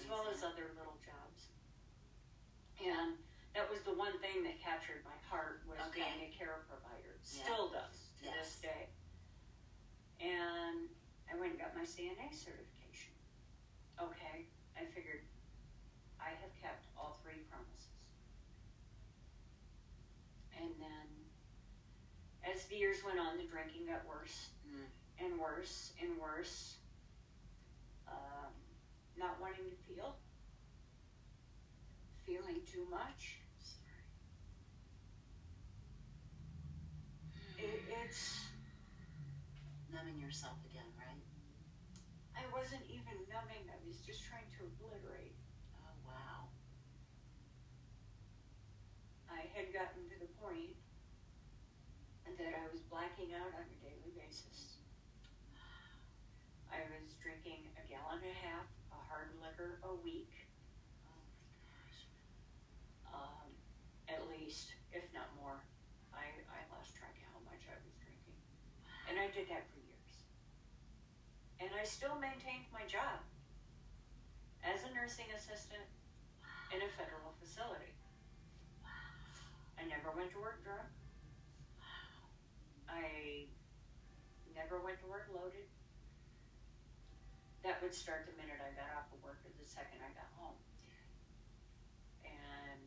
as 0.00 0.08
well 0.08 0.24
as 0.32 0.40
other 0.42 0.72
little 0.80 0.96
jobs. 1.04 1.52
And 2.80 3.20
that 3.52 3.68
was 3.68 3.82
the 3.84 3.92
one 3.92 4.16
thing 4.24 4.40
that 4.48 4.56
captured 4.64 5.04
my 5.04 5.16
heart 5.28 5.60
was 5.68 5.76
Okay. 5.92 6.00
being 6.00 6.32
a 6.32 6.32
care 6.32 6.64
provider. 6.68 7.20
Yeah. 7.20 7.44
Still 7.44 7.68
does 7.68 8.08
to 8.20 8.24
Yes. 8.24 8.34
this 8.56 8.60
day. 8.64 8.88
And 10.20 10.88
I 11.30 11.36
went 11.36 11.52
and 11.52 11.60
got 11.60 11.74
my 11.76 11.84
CNA 11.84 12.32
certification. 12.32 13.12
Okay, 14.00 14.46
I 14.76 14.84
figured 14.86 15.20
I 16.18 16.30
have 16.30 16.52
kept 16.60 16.86
all 16.96 17.20
three 17.22 17.44
promises. 17.52 17.88
And 20.56 20.72
then, 20.80 21.08
as 22.44 22.64
the 22.66 22.76
years 22.76 23.02
went 23.04 23.18
on, 23.18 23.36
the 23.36 23.44
drinking 23.44 23.86
got 23.86 24.04
worse 24.06 24.50
Mm. 24.66 24.86
and 25.18 25.38
worse 25.40 25.92
and 26.00 26.18
worse. 26.18 26.76
Not 29.20 29.36
wanting 29.36 29.68
to 29.68 29.76
feel, 29.84 30.16
feeling 32.24 32.64
too 32.64 32.88
much. 32.88 33.36
It, 37.58 37.84
it's 38.00 38.48
Numbing 39.92 40.22
yourself 40.22 40.56
again, 40.70 40.86
right? 40.94 41.20
I 42.32 42.46
wasn't 42.54 42.86
even 42.86 43.26
numbing. 43.26 43.66
I 43.68 43.76
was 43.82 43.98
just 44.06 44.22
trying 44.22 44.46
to 44.56 44.70
obliterate. 44.70 45.34
Oh 45.76 45.94
wow. 46.06 46.46
I 49.26 49.50
had 49.52 49.74
gotten 49.74 50.06
to 50.14 50.16
the 50.16 50.30
point 50.38 50.78
that 52.38 52.54
I 52.54 52.70
was 52.70 52.80
blacking 52.86 53.34
out 53.34 53.50
on 53.50 53.66
a 53.66 53.78
daily 53.82 54.14
basis. 54.14 54.78
I 56.72 56.86
was 56.88 57.18
drinking 57.18 57.66
a 57.74 57.82
gallon 57.90 58.22
and 58.22 58.30
a 58.30 58.40
half 58.46 58.70
a 59.84 59.92
week, 60.02 60.32
Oh 63.06 63.18
um, 63.18 63.50
at 64.08 64.22
least, 64.30 64.72
if 64.92 65.04
not 65.12 65.28
more. 65.36 65.60
I, 66.12 66.26
I 66.48 66.60
lost 66.74 66.96
track 66.96 67.14
of 67.14 67.26
how 67.30 67.40
much 67.46 67.62
I 67.68 67.76
was 67.84 67.94
drinking. 68.00 68.38
And 69.08 69.18
I 69.20 69.28
did 69.30 69.46
that 69.52 69.68
for 69.70 69.78
years. 69.82 70.14
And 71.60 71.70
I 71.76 71.84
still 71.84 72.16
maintained 72.18 72.66
my 72.72 72.82
job 72.88 73.22
as 74.64 74.84
a 74.84 74.90
nursing 74.92 75.28
assistant 75.36 75.86
in 76.74 76.80
a 76.82 76.90
federal 76.96 77.32
facility. 77.40 77.94
I 79.80 79.88
never 79.88 80.12
went 80.12 80.30
to 80.36 80.40
work 80.40 80.62
drunk. 80.64 80.88
I 82.88 83.46
never 84.54 84.82
went 84.82 85.00
to 85.00 85.06
work 85.08 85.30
loaded. 85.32 85.64
That 87.62 87.76
would 87.84 87.92
start 87.94 88.24
the 88.24 88.34
minute 88.40 88.56
I 88.60 88.72
got 88.72 88.88
off 88.96 89.12
of 89.12 89.20
work 89.20 89.40
or 89.44 89.52
the 89.60 89.68
second 89.68 90.00
I 90.00 90.10
got 90.16 90.28
home. 90.40 90.56
And 92.24 92.80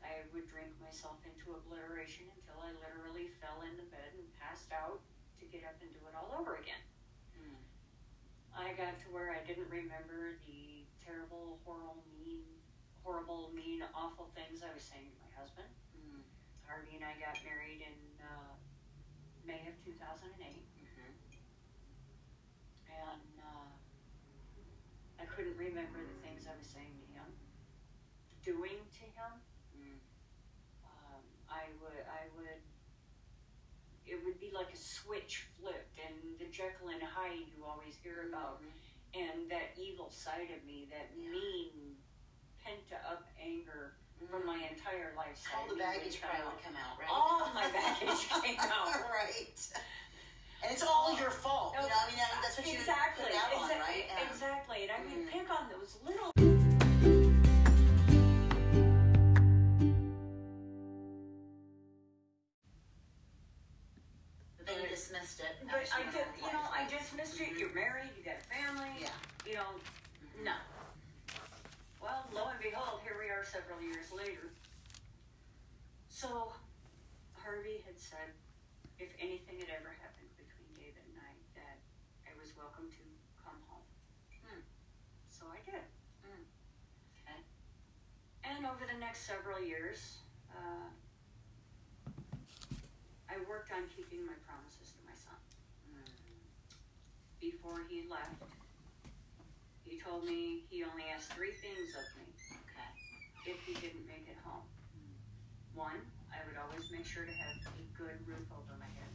I 0.00 0.24
would 0.32 0.48
drink 0.48 0.72
myself 0.80 1.20
into 1.28 1.52
obliteration 1.52 2.24
until 2.32 2.64
I 2.64 2.72
literally 2.80 3.28
fell 3.44 3.60
into 3.60 3.84
bed 3.92 4.16
and 4.16 4.24
passed 4.40 4.72
out 4.72 5.04
to 5.40 5.44
get 5.52 5.68
up 5.68 5.76
and 5.84 5.92
do 5.92 6.00
it 6.08 6.16
all 6.16 6.32
over 6.40 6.56
again. 6.56 6.80
Mm. 7.36 7.60
I 8.56 8.72
got 8.72 8.96
to 9.04 9.06
where 9.12 9.36
I 9.36 9.44
didn't 9.44 9.68
remember 9.68 10.40
the 10.48 10.88
terrible, 11.04 11.60
horrible, 11.68 12.00
mean, 12.16 12.40
horrible, 13.04 13.52
mean, 13.52 13.84
awful 13.92 14.32
things 14.32 14.64
I 14.64 14.72
was 14.72 14.84
saying 14.84 15.12
to 15.12 15.18
my 15.20 15.32
husband. 15.36 15.68
Mm. 15.92 16.24
Harvey 16.64 16.96
and 16.96 17.04
I 17.04 17.12
got 17.20 17.36
married 17.44 17.84
in 17.84 17.96
uh, 18.24 18.56
May 19.44 19.60
of 19.68 19.76
2008, 19.84 20.64
Mhm. 20.80 21.12
and 22.88 23.33
I 25.24 25.26
couldn't 25.32 25.56
remember 25.56 26.04
the 26.04 26.20
things 26.20 26.44
I 26.44 26.52
was 26.52 26.68
saying 26.68 26.92
to 27.00 27.06
him, 27.16 27.28
doing 28.44 28.76
to 28.76 29.04
him. 29.16 29.32
Mm. 29.72 29.96
Um, 30.84 31.24
I 31.48 31.72
would, 31.80 32.04
I 32.04 32.28
would, 32.36 32.60
it 34.04 34.20
would 34.20 34.36
be 34.36 34.52
like 34.52 34.68
a 34.68 34.76
switch 34.76 35.48
flipped, 35.56 35.96
and 35.96 36.36
the 36.36 36.44
Jekyll 36.52 36.92
and 36.92 37.00
Hyde 37.00 37.48
you 37.56 37.64
always 37.64 37.96
hear 38.04 38.28
about, 38.28 38.60
Mhm. 38.60 38.76
and 39.16 39.50
that 39.50 39.72
evil 39.80 40.10
side 40.12 40.52
of 40.52 40.60
me, 40.68 40.92
that 40.92 41.08
Yeah. 41.16 41.30
mean, 41.32 41.96
pent 42.60 42.92
up 43.08 43.24
anger 43.40 43.96
from 44.28 44.44
my 44.44 44.60
entire 44.68 45.14
life. 45.16 45.40
All 45.56 45.64
the 45.64 45.72
of 45.72 45.78
me 45.78 45.84
would 45.84 45.94
baggage 46.04 46.20
probably 46.20 46.52
would 46.52 46.62
come 46.64 46.76
out, 46.76 46.98
right? 47.00 47.08
All 47.08 47.48
my 47.54 47.70
baggage 47.72 48.28
came 48.28 48.60
out. 48.60 48.92
right. 49.08 49.56
And 50.62 50.72
it's 50.72 50.82
all 50.82 51.14
your 51.18 51.30
fault. 51.30 51.74
You 51.74 51.82
know, 51.88 51.94
I 51.94 52.06
mean, 52.08 52.18
that's 52.42 52.56
what 52.56 52.66
you 52.66 52.74
exactly, 52.78 53.24
put 53.24 53.34
out 53.34 53.52
on, 53.52 53.70
exactly, 53.70 53.94
right? 53.94 54.04
Yeah. 54.08 54.30
exactly. 54.30 54.78
And 54.84 54.90
I 54.92 54.98
would 55.04 55.26
Mm. 55.26 55.30
pick 55.30 55.50
on 55.50 55.68
those 55.68 55.96
little. 56.04 56.32
But 64.56 64.66
then 64.66 64.76
you 64.82 64.88
dismissed 64.88 65.40
it. 65.40 65.60
But 65.66 65.84
I 65.92 65.98
you 66.00 66.10
did, 66.12 66.26
you 66.40 66.48
know, 66.52 66.64
I 66.72 66.88
dismissed 66.88 67.40
it. 67.40 67.58
You're 67.58 67.74
married, 67.74 68.10
you 68.16 68.24
got 68.24 68.40
a 68.40 68.46
family. 68.48 68.92
Yeah. 69.00 69.12
You 69.46 69.54
know, 69.60 69.70
no. 70.44 70.56
Well, 72.00 72.24
lo 72.32 72.48
and 72.52 72.60
behold, 72.60 73.00
here 73.04 73.16
we 73.20 73.28
are 73.28 73.44
several 73.44 73.80
years 73.80 74.12
later. 74.12 74.52
So, 76.08 76.52
Harvey 77.36 77.82
had 77.84 77.98
said, 78.00 78.32
if 78.96 79.10
anything 79.20 79.58
had 79.60 79.68
ever 79.72 79.92
happened 80.00 80.30
between 80.38 80.68
David 80.76 81.02
and 81.12 81.16
I, 81.20 81.32
that 81.60 81.76
I 82.24 82.32
was 82.40 82.52
welcome 82.56 82.88
to 82.88 83.04
come 83.40 83.58
home. 83.68 83.88
Hmm. 84.46 84.62
So 85.28 85.44
I 85.50 85.60
did. 85.66 85.84
Hmm. 86.24 86.44
Okay. 87.20 87.40
And 88.48 88.63
over 88.74 88.90
the 88.90 88.98
next 88.98 89.22
several 89.22 89.62
years, 89.62 90.18
uh, 90.50 90.90
I 93.30 93.38
worked 93.46 93.70
on 93.70 93.86
keeping 93.94 94.26
my 94.26 94.34
promises 94.42 94.90
to 94.98 95.00
my 95.06 95.14
son. 95.14 95.38
Before 97.38 97.86
he 97.86 98.02
left, 98.10 98.42
he 99.86 100.02
told 100.02 100.26
me 100.26 100.66
he 100.74 100.82
only 100.82 101.06
asked 101.06 101.30
three 101.38 101.54
things 101.54 101.94
of 101.94 102.02
me 102.18 102.26
Okay. 102.66 102.90
if 103.46 103.62
he 103.62 103.78
didn't 103.78 104.10
make 104.10 104.26
it 104.26 104.40
home. 104.42 104.66
One, 105.78 106.02
I 106.34 106.42
would 106.42 106.58
always 106.58 106.90
make 106.90 107.06
sure 107.06 107.22
to 107.22 107.34
have 107.46 107.54
a 107.78 107.86
good 107.94 108.18
roof 108.26 108.50
over 108.50 108.74
my 108.82 108.90
head. 108.90 109.12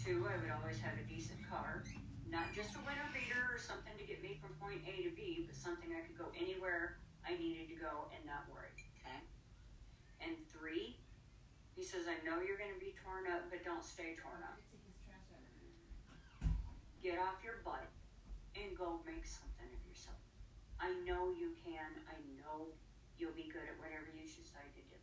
Two, 0.00 0.24
I 0.24 0.40
would 0.40 0.52
always 0.56 0.80
have 0.80 0.96
a 0.96 1.04
decent 1.04 1.44
car, 1.44 1.84
not 2.32 2.48
just 2.56 2.72
a 2.76 2.80
winter 2.88 3.08
beater 3.12 3.44
or 3.52 3.60
something 3.60 3.92
to 4.00 4.04
get 4.08 4.24
me 4.24 4.40
from 4.40 4.56
point 4.56 4.80
A 4.88 5.04
to 5.04 5.12
B, 5.12 5.44
but 5.44 5.52
something 5.52 5.92
I 5.92 6.00
could 6.00 6.16
go 6.16 6.32
anywhere 6.32 6.96
I 7.28 7.36
needed 7.36 7.68
to 7.68 7.76
go 7.76 8.08
and 8.16 8.24
not 8.24 8.48
worry. 8.48 8.72
Okay. 9.04 9.20
And 10.24 10.32
three, 10.48 10.96
he 11.76 11.84
says, 11.84 12.08
I 12.08 12.16
know 12.24 12.40
you're 12.40 12.56
going 12.56 12.72
to 12.72 12.80
be 12.80 12.96
torn 13.04 13.28
up, 13.28 13.52
but 13.52 13.60
don't 13.68 13.84
stay 13.84 14.16
torn 14.16 14.40
up. 14.40 14.56
Get 17.04 17.20
off 17.20 17.44
your 17.44 17.60
butt 17.62 17.86
and 18.56 18.74
go 18.74 19.04
make 19.04 19.28
something 19.28 19.68
of 19.68 19.82
yourself. 19.86 20.18
I 20.80 20.90
know 21.06 21.30
you 21.30 21.54
can. 21.62 22.00
I 22.08 22.16
know 22.40 22.72
you'll 23.20 23.36
be 23.36 23.46
good 23.52 23.68
at 23.68 23.76
whatever 23.78 24.10
you 24.10 24.26
decide 24.26 24.72
to 24.74 24.82
do. 24.88 24.98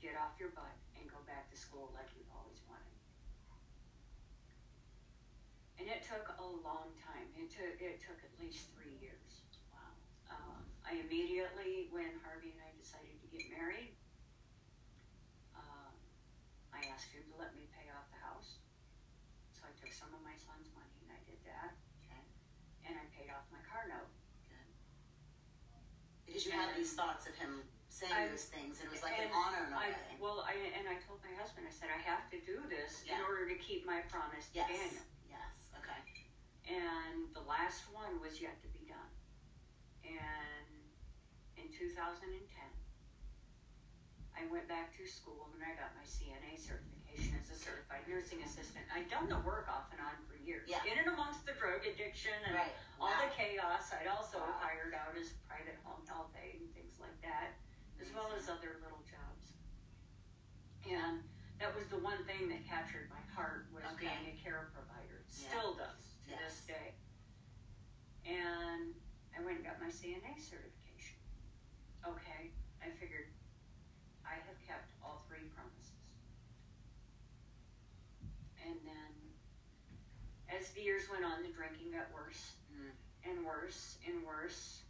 Get 0.00 0.16
off 0.16 0.40
your 0.40 0.54
butt 0.56 0.72
and 0.96 1.04
go 1.10 1.20
back 1.28 1.52
to 1.52 1.56
school 1.58 1.92
like 1.92 2.08
you've 2.16 2.30
always 2.32 2.62
wanted. 2.64 2.96
And 5.76 5.92
it 5.92 6.06
took 6.06 6.24
a 6.40 6.48
long 6.64 6.96
time. 6.96 7.28
It 7.36 7.52
took 7.52 7.76
it 7.80 8.00
took 8.00 8.20
at 8.24 8.32
least 8.40 8.72
three 8.72 8.96
years. 9.00 9.29
I 10.90 10.98
immediately, 11.06 11.86
when 11.94 12.18
Harvey 12.26 12.50
and 12.50 12.58
I 12.66 12.74
decided 12.74 13.14
to 13.22 13.28
get 13.30 13.46
married, 13.46 13.94
um, 15.54 15.94
I 16.74 16.82
asked 16.90 17.14
him 17.14 17.22
to 17.30 17.34
let 17.38 17.54
me 17.54 17.70
pay 17.70 17.86
off 17.94 18.10
the 18.10 18.18
house. 18.18 18.58
So 19.54 19.62
I 19.62 19.72
took 19.78 19.94
some 19.94 20.10
of 20.10 20.18
my 20.26 20.34
son's 20.34 20.66
money 20.74 20.90
and 21.06 21.14
I 21.14 21.20
did 21.30 21.38
that. 21.46 21.78
Okay. 22.02 22.26
And 22.90 22.98
I 22.98 23.06
paid 23.14 23.30
off 23.30 23.46
my 23.54 23.62
car 23.62 23.86
note. 23.86 24.10
Because 26.26 26.46
you 26.46 26.54
had 26.54 26.74
these 26.78 26.94
thoughts 26.94 27.26
of 27.30 27.34
him 27.38 27.62
saying 27.90 28.14
I- 28.14 28.30
those 28.30 28.46
things, 28.50 28.78
and 28.78 28.86
it 28.86 28.92
was 28.94 29.02
like 29.02 29.18
an 29.18 29.30
honor 29.34 29.66
in 29.66 29.74
a 29.74 29.78
I, 29.78 29.90
way. 29.94 30.14
well, 30.22 30.46
I 30.46 30.54
and 30.78 30.86
I 30.86 30.94
told 31.02 31.18
my 31.26 31.34
husband, 31.34 31.66
I 31.66 31.74
said 31.74 31.90
I 31.90 31.98
have 32.06 32.30
to 32.30 32.38
do 32.46 32.62
this 32.70 33.02
in 33.02 33.18
order 33.26 33.50
to 33.50 33.58
keep 33.58 33.82
my 33.86 34.02
promise 34.06 34.46
to 34.54 34.62
Yes. 34.62 34.70
Daniel. 34.70 35.06
Yes. 35.26 35.54
Okay. 35.74 35.98
And 36.70 37.34
the 37.34 37.42
last 37.42 37.90
one 37.90 38.22
was 38.22 38.38
yet 38.38 38.62
to 38.62 38.68
be 38.70 38.86
done. 38.86 39.10
And 40.06 40.59
2010, 41.80 42.44
I 44.36 44.44
went 44.52 44.68
back 44.68 44.92
to 45.00 45.08
school 45.08 45.48
and 45.56 45.64
I 45.64 45.72
got 45.80 45.96
my 45.96 46.04
CNA 46.04 46.60
certification 46.60 47.40
as 47.40 47.48
a 47.48 47.56
certified 47.56 48.04
nursing 48.04 48.44
assistant. 48.44 48.84
I'd 48.92 49.08
done 49.08 49.32
the 49.32 49.40
work 49.48 49.64
off 49.72 49.88
and 49.88 49.96
on 50.04 50.12
for 50.28 50.36
years. 50.36 50.68
Yeah. 50.68 50.84
In 50.84 51.00
and 51.00 51.08
amongst 51.08 51.48
the 51.48 51.56
drug 51.56 51.80
addiction 51.88 52.36
and 52.44 52.52
Right. 52.52 52.76
all 53.00 53.08
Wow. 53.08 53.24
the 53.24 53.32
chaos, 53.32 53.88
I'd 53.96 54.12
also 54.12 54.44
Wow. 54.44 54.60
hired 54.60 54.92
out 54.92 55.16
as 55.16 55.32
private 55.48 55.80
home 55.80 56.04
health 56.04 56.36
aide 56.36 56.60
and 56.60 56.68
things 56.76 57.00
like 57.00 57.16
that, 57.24 57.56
as 57.96 58.12
well 58.12 58.28
as 58.36 58.52
other 58.52 58.76
little 58.84 59.00
jobs. 59.08 59.56
And 60.84 61.24
that 61.64 61.72
was 61.74 61.88
the 61.88 61.98
one 62.04 62.20
thing 62.28 62.48
that 62.52 62.60
captured 62.68 63.08
my 63.08 63.24
heart 63.32 63.72
was 63.72 63.84
Okay. 63.96 64.04
being 64.20 64.36
a 64.36 64.40
care 64.42 64.68
provider. 64.76 65.24
It 65.24 65.32
Yeah. 65.32 65.48
Still 65.48 65.74
does 65.80 66.20
to 66.28 66.30
Yes. 66.36 66.40
this 66.60 66.66
day. 66.76 66.94
And 68.28 68.94
I 69.32 69.40
went 69.40 69.56
and 69.58 69.64
got 69.64 69.80
my 69.80 69.88
CNA 69.90 70.36
certification. 70.38 70.76
Okay, 72.06 72.50
I 72.82 72.88
figured 72.98 73.28
I 74.24 74.34
have 74.46 74.58
kept 74.66 74.92
all 75.04 75.24
three 75.28 75.48
promises. 75.54 75.92
And 78.66 78.76
then, 78.84 79.12
as 80.48 80.70
the 80.70 80.80
years 80.82 81.04
went 81.10 81.24
on, 81.24 81.42
the 81.42 81.52
drinking 81.52 81.92
got 81.92 82.12
worse 82.12 82.54
Mm. 82.72 82.92
and 83.24 83.44
worse 83.44 83.98
and 84.06 84.24
worse. 84.24 84.82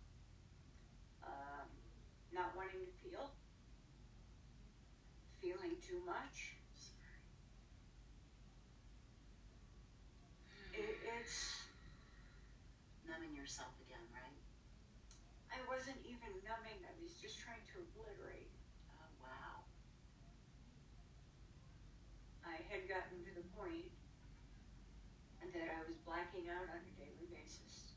Um, 1.25 1.69
not 2.33 2.55
wanting 2.57 2.85
to 2.87 2.93
feel, 3.03 3.31
feeling 5.41 5.77
too 5.87 6.01
much. 6.07 6.55
It, 10.73 10.97
it's 11.19 11.61
Numbing 13.09 13.35
yourself 13.35 13.75
again, 13.83 14.07
right? 14.15 14.39
I 15.51 15.59
wasn't 15.67 15.99
even 16.07 16.31
numbing. 16.47 16.79
I 16.87 16.95
was 17.03 17.19
just 17.19 17.43
trying 17.43 17.59
to 17.75 17.83
obliterate. 17.83 18.47
Oh 18.87 19.11
wow. 19.19 19.67
I 22.47 22.63
had 22.71 22.87
gotten 22.87 23.19
to 23.27 23.33
the 23.35 23.43
point 23.59 23.91
that 25.55 25.67
I 25.67 25.81
was 25.83 25.99
blacking 26.07 26.47
out 26.47 26.67
on 26.71 26.79
a 26.79 26.93
daily 26.95 27.27
basis. 27.35 27.95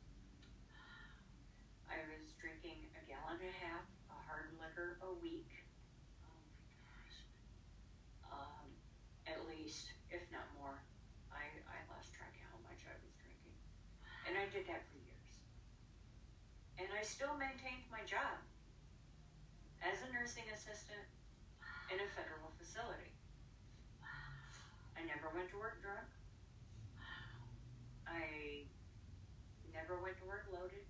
I 1.86 2.02
was 2.10 2.34
drinking 2.42 2.90
a 2.98 3.02
gallon 3.06 3.38
and 3.38 3.54
a 3.54 3.60
half 3.62 3.86
of 4.10 4.18
hard 4.26 4.50
liquor 4.58 4.98
a 5.06 5.12
week, 5.22 5.50
Oh 6.26 6.34
my 6.34 6.58
gosh. 6.82 7.18
um, 8.34 8.66
at 9.30 9.46
least, 9.46 9.94
if 10.10 10.26
not 10.34 10.50
more. 10.58 10.82
I, 11.30 11.46
I 11.70 11.78
lost 11.94 12.14
track 12.18 12.34
of 12.34 12.42
how 12.50 12.58
much 12.66 12.82
I 12.90 12.96
was 13.06 13.14
drinking. 13.22 13.54
And 14.26 14.34
I 14.38 14.50
did 14.50 14.66
that 14.70 14.82
for 14.90 14.98
years. 14.98 15.32
And 16.82 16.90
I 16.90 17.06
still 17.06 17.38
maintained 17.38 17.86
my 17.94 18.02
job 18.10 18.42
as 19.86 20.02
a 20.02 20.10
nursing 20.10 20.50
assistant 20.50 21.06
in 21.94 22.02
a 22.02 22.10
federal 22.18 22.50
facility. 22.58 23.14
I 24.98 25.06
never 25.06 25.30
went 25.34 25.54
to 25.54 25.58
work 25.62 25.78
drunk. 25.86 26.10
I 28.14 28.70
never 29.74 29.98
went 29.98 30.22
to 30.22 30.26
work 30.30 30.46
loaded. 30.54 30.86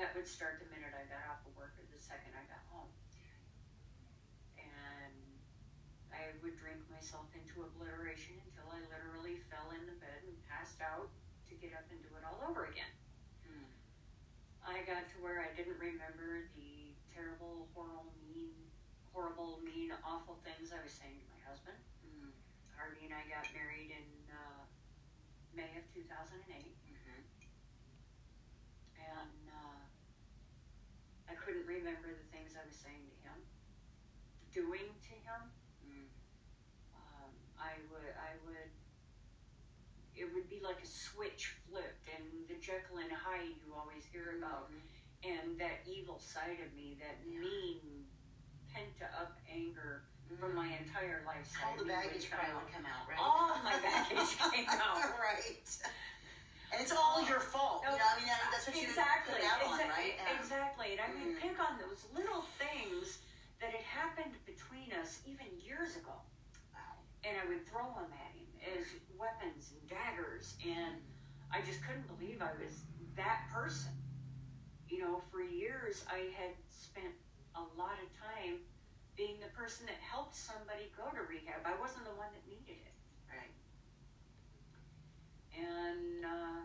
That 0.00 0.16
would 0.16 0.24
start 0.24 0.62
the 0.62 0.68
minute 0.72 0.96
I 0.96 1.04
got 1.04 1.20
off 1.28 1.44
of 1.44 1.52
work 1.52 1.76
or 1.76 1.84
the 1.92 2.00
second 2.00 2.32
I 2.32 2.48
got 2.48 2.64
home. 2.72 2.88
And 4.56 5.12
I 6.08 6.32
would 6.40 6.56
drink 6.56 6.80
myself 6.88 7.28
into 7.36 7.60
obliteration 7.60 8.40
until 8.40 8.72
I 8.72 8.80
literally 8.88 9.44
fell 9.52 9.68
in 9.76 9.84
the 9.84 9.98
bed 10.00 10.24
and 10.24 10.34
passed 10.48 10.80
out 10.80 11.12
to 11.50 11.52
get 11.60 11.76
up 11.76 11.84
and 11.92 12.00
do 12.00 12.08
it 12.16 12.24
all 12.24 12.40
over 12.48 12.70
again. 12.70 12.88
Hmm. 13.44 13.68
I 14.64 14.80
got 14.88 15.10
to 15.12 15.16
where 15.20 15.44
I 15.44 15.50
didn't 15.52 15.76
remember 15.76 16.48
the 16.56 16.94
terrible, 17.10 17.68
horrible, 17.74 18.14
mean, 18.22 18.54
horrible, 19.10 19.60
mean, 19.66 19.90
awful 20.06 20.38
things 20.46 20.70
I 20.70 20.78
was 20.80 20.94
saying 20.94 21.18
to 21.20 21.26
my 21.34 21.42
husband. 21.42 21.76
Hmm. 22.06 22.32
Harvey 22.78 23.10
and 23.10 23.14
I 23.18 23.26
got 23.26 23.50
married 23.50 23.90
in 23.90 24.06
May 25.58 25.74
of 25.74 25.90
2008, 25.92 26.70
Mhm. 26.86 27.24
and 28.94 29.50
uh, 29.50 29.82
I 31.28 31.34
couldn't 31.34 31.66
remember 31.66 32.14
the 32.14 32.30
things 32.30 32.54
I 32.54 32.64
was 32.64 32.76
saying 32.76 33.10
to 33.10 33.28
him, 33.28 33.42
doing 34.52 34.86
to 35.02 35.14
him. 35.18 35.50
Mm. 35.84 36.06
Um, 36.94 37.32
I 37.58 37.74
would, 37.90 38.14
I 38.14 38.36
would, 38.46 38.70
it 40.14 40.32
would 40.32 40.48
be 40.48 40.60
like 40.60 40.80
a 40.80 40.86
switch 40.86 41.56
flipped, 41.66 42.06
and 42.14 42.46
the 42.46 42.54
Jekyll 42.62 42.98
and 42.98 43.10
Hyde 43.10 43.58
you 43.66 43.74
always 43.74 44.04
hear 44.04 44.38
about, 44.38 44.70
Mhm. 44.70 44.80
and 45.24 45.60
that 45.60 45.82
evil 45.88 46.20
side 46.20 46.60
of 46.60 46.72
me, 46.74 46.94
that 47.00 47.18
Yeah. 47.26 47.40
mean, 47.40 48.08
pent 48.68 49.02
up 49.02 49.40
anger 49.48 50.04
from 50.36 50.52
my 50.54 50.68
entire 50.76 51.22
life. 51.24 51.48
All 51.64 51.72
the 51.76 51.82
of 51.82 51.88
baggage 51.88 52.28
probably 52.28 52.52
out. 52.52 52.72
come 52.72 52.84
out, 52.84 53.04
right? 53.08 53.16
All 53.20 53.56
my 53.64 53.76
baggage 53.80 54.36
came 54.52 54.68
out. 54.68 55.00
right. 55.16 55.64
And 56.68 56.76
it's 56.84 56.92
all 56.92 57.24
your 57.24 57.40
fault. 57.40 57.80
You 57.80 57.96
know, 57.96 57.96
I 57.96 58.20
mean, 58.20 58.28
that's 58.52 58.68
what 58.68 58.76
you 58.76 58.84
exactly, 58.84 59.40
put 59.40 59.48
out 59.48 59.64
on, 59.64 59.80
exactly, 59.80 60.04
right? 60.04 60.14
Yeah. 60.20 60.36
exactly. 60.36 60.88
And 60.92 61.00
I 61.00 61.08
would 61.16 61.32
Mm. 61.32 61.40
pick 61.40 61.56
on 61.56 61.80
those 61.80 62.04
little 62.12 62.44
things 62.60 63.18
that 63.60 63.72
had 63.72 63.82
happened 63.88 64.36
between 64.44 64.92
us 65.00 65.20
even 65.24 65.46
years 65.64 65.96
ago, 65.96 66.12
Wow. 66.76 67.00
and 67.24 67.34
I 67.40 67.48
would 67.48 67.64
throw 67.66 67.88
them 67.96 68.12
at 68.12 68.32
him 68.36 68.46
as 68.76 68.84
weapons 69.16 69.72
and 69.72 69.80
daggers, 69.88 70.54
and 70.64 71.00
I 71.50 71.62
just 71.62 71.80
couldn't 71.82 72.06
believe 72.06 72.42
I 72.42 72.52
was 72.62 72.84
that 73.16 73.48
person. 73.50 73.92
You 74.88 75.00
know, 75.00 75.22
for 75.32 75.40
years 75.40 76.04
I 76.12 76.30
had 76.36 76.52
spent 76.70 77.14
a 77.56 77.64
lot 77.80 77.96
of 77.98 78.08
time 78.20 78.60
being 79.18 79.42
the 79.42 79.50
person 79.50 79.82
that 79.90 79.98
helped 79.98 80.38
somebody 80.38 80.94
go 80.94 81.10
to 81.10 81.26
rehab. 81.26 81.66
I 81.66 81.74
wasn't 81.74 82.06
the 82.06 82.14
one 82.14 82.30
that 82.30 82.46
needed 82.46 82.78
it. 82.78 82.94
Right. 83.26 83.50
And 85.58 86.22
uh, 86.22 86.62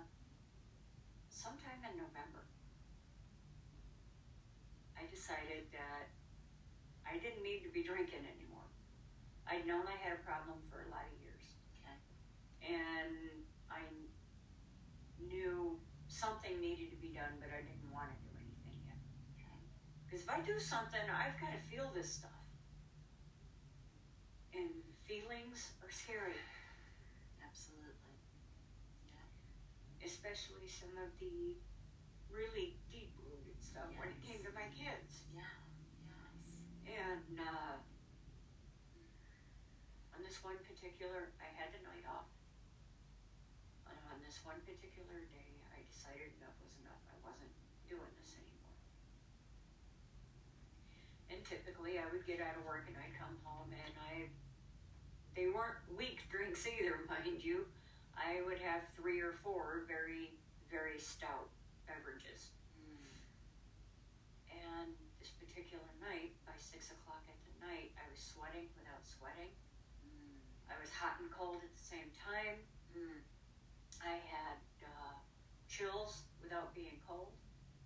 sometime 1.34 1.82
in 1.82 1.98
November, 1.98 2.46
I 4.94 5.10
decided 5.10 5.66
that 5.74 6.14
I 7.10 7.18
didn't 7.18 7.42
need 7.42 7.66
to 7.66 7.74
be 7.74 7.82
drinking 7.82 8.22
anymore. 8.22 8.70
I'd 9.50 9.66
known 9.66 9.90
I 9.90 9.98
had 9.98 10.14
a 10.14 10.22
problem 10.22 10.62
for 10.70 10.86
a 10.86 10.90
lot 10.94 11.10
of 11.10 11.18
years. 11.26 11.58
Okay. 11.74 11.98
And 12.70 13.50
I 13.66 13.82
knew 15.18 15.82
something 16.06 16.62
needed 16.62 16.94
to 16.94 17.00
be 17.02 17.18
done, 17.18 17.34
but 17.42 17.50
I 17.50 17.66
didn't 17.66 17.90
want 17.90 18.14
to 18.14 18.18
do 18.22 18.30
anything 18.38 18.78
yet. 18.86 19.02
Okay. 19.42 19.58
Because 20.06 20.22
if 20.22 20.30
I 20.30 20.38
do 20.46 20.62
something, 20.62 21.02
I've 21.10 21.34
got 21.42 21.50
to 21.50 21.62
feel 21.66 21.90
this 21.98 22.22
stuff. 22.22 22.43
And 24.54 24.70
feelings 25.08 25.74
are 25.82 25.90
scary. 25.92 26.38
Absolutely. 27.42 28.16
especially 30.04 30.68
some 30.68 30.92
of 31.00 31.10
the 31.20 31.56
really 32.28 32.76
deep 32.92 33.16
rooted 33.24 33.56
stuff 33.64 33.88
when 33.96 34.12
it 34.12 34.20
came 34.20 34.44
to 34.44 34.52
my 34.52 34.68
kids. 34.76 35.24
Yeah. 35.32 35.48
Yes. 36.12 36.44
And 37.00 37.40
uh, 37.40 37.76
on 40.16 40.20
this 40.26 40.44
one 40.44 40.60
particular, 40.68 41.32
I 41.40 41.48
had 41.56 41.72
the 41.72 41.82
night 41.88 42.04
off. 42.10 42.28
And 43.88 43.96
on 44.12 44.20
this 44.26 44.44
one 44.44 44.60
particular 44.68 45.24
day, 45.32 45.52
I 45.72 45.82
decided 45.88 46.36
enough 46.42 46.56
was 46.60 46.76
enough. 46.84 47.02
I 47.08 47.16
wasn't 47.24 47.54
doing 47.88 48.12
this 48.20 48.36
anymore. 48.36 48.78
And 51.32 51.40
typically, 51.48 51.96
I 52.02 52.06
would 52.12 52.28
get 52.28 52.44
out 52.44 52.60
of 52.60 52.68
work 52.68 52.92
and 52.92 52.96
I'd 53.00 53.16
come 53.16 53.40
home 53.48 53.72
and 53.72 53.94
I, 54.04 54.28
they 55.36 55.50
weren't 55.50 55.82
weak 55.98 56.22
drinks 56.30 56.66
either, 56.68 57.02
mind 57.10 57.44
you. 57.44 57.66
I 58.14 58.46
would 58.46 58.62
have 58.62 58.86
three 58.94 59.20
or 59.20 59.34
four 59.42 59.84
very, 59.90 60.38
very 60.70 61.02
stout 61.02 61.50
beverages. 61.90 62.54
Mm. 62.78 63.10
And 64.54 64.94
this 65.18 65.34
particular 65.34 65.90
night, 65.98 66.38
by 66.46 66.54
six 66.62 66.94
o'clock 66.94 67.26
at 67.26 67.40
the 67.42 67.54
night, 67.66 67.90
I 67.98 68.06
was 68.14 68.22
sweating 68.22 68.70
without 68.78 69.02
sweating. 69.02 69.50
Mm. 70.06 70.38
I 70.70 70.78
was 70.78 70.94
hot 70.94 71.18
and 71.18 71.34
cold 71.34 71.66
at 71.66 71.74
the 71.74 71.86
same 71.86 72.14
time. 72.22 72.62
Mm. 72.94 73.26
I 74.06 74.22
had 74.30 74.62
uh, 74.86 75.18
chills 75.66 76.30
without 76.42 76.76
being 76.78 77.02
cold. 77.08 77.34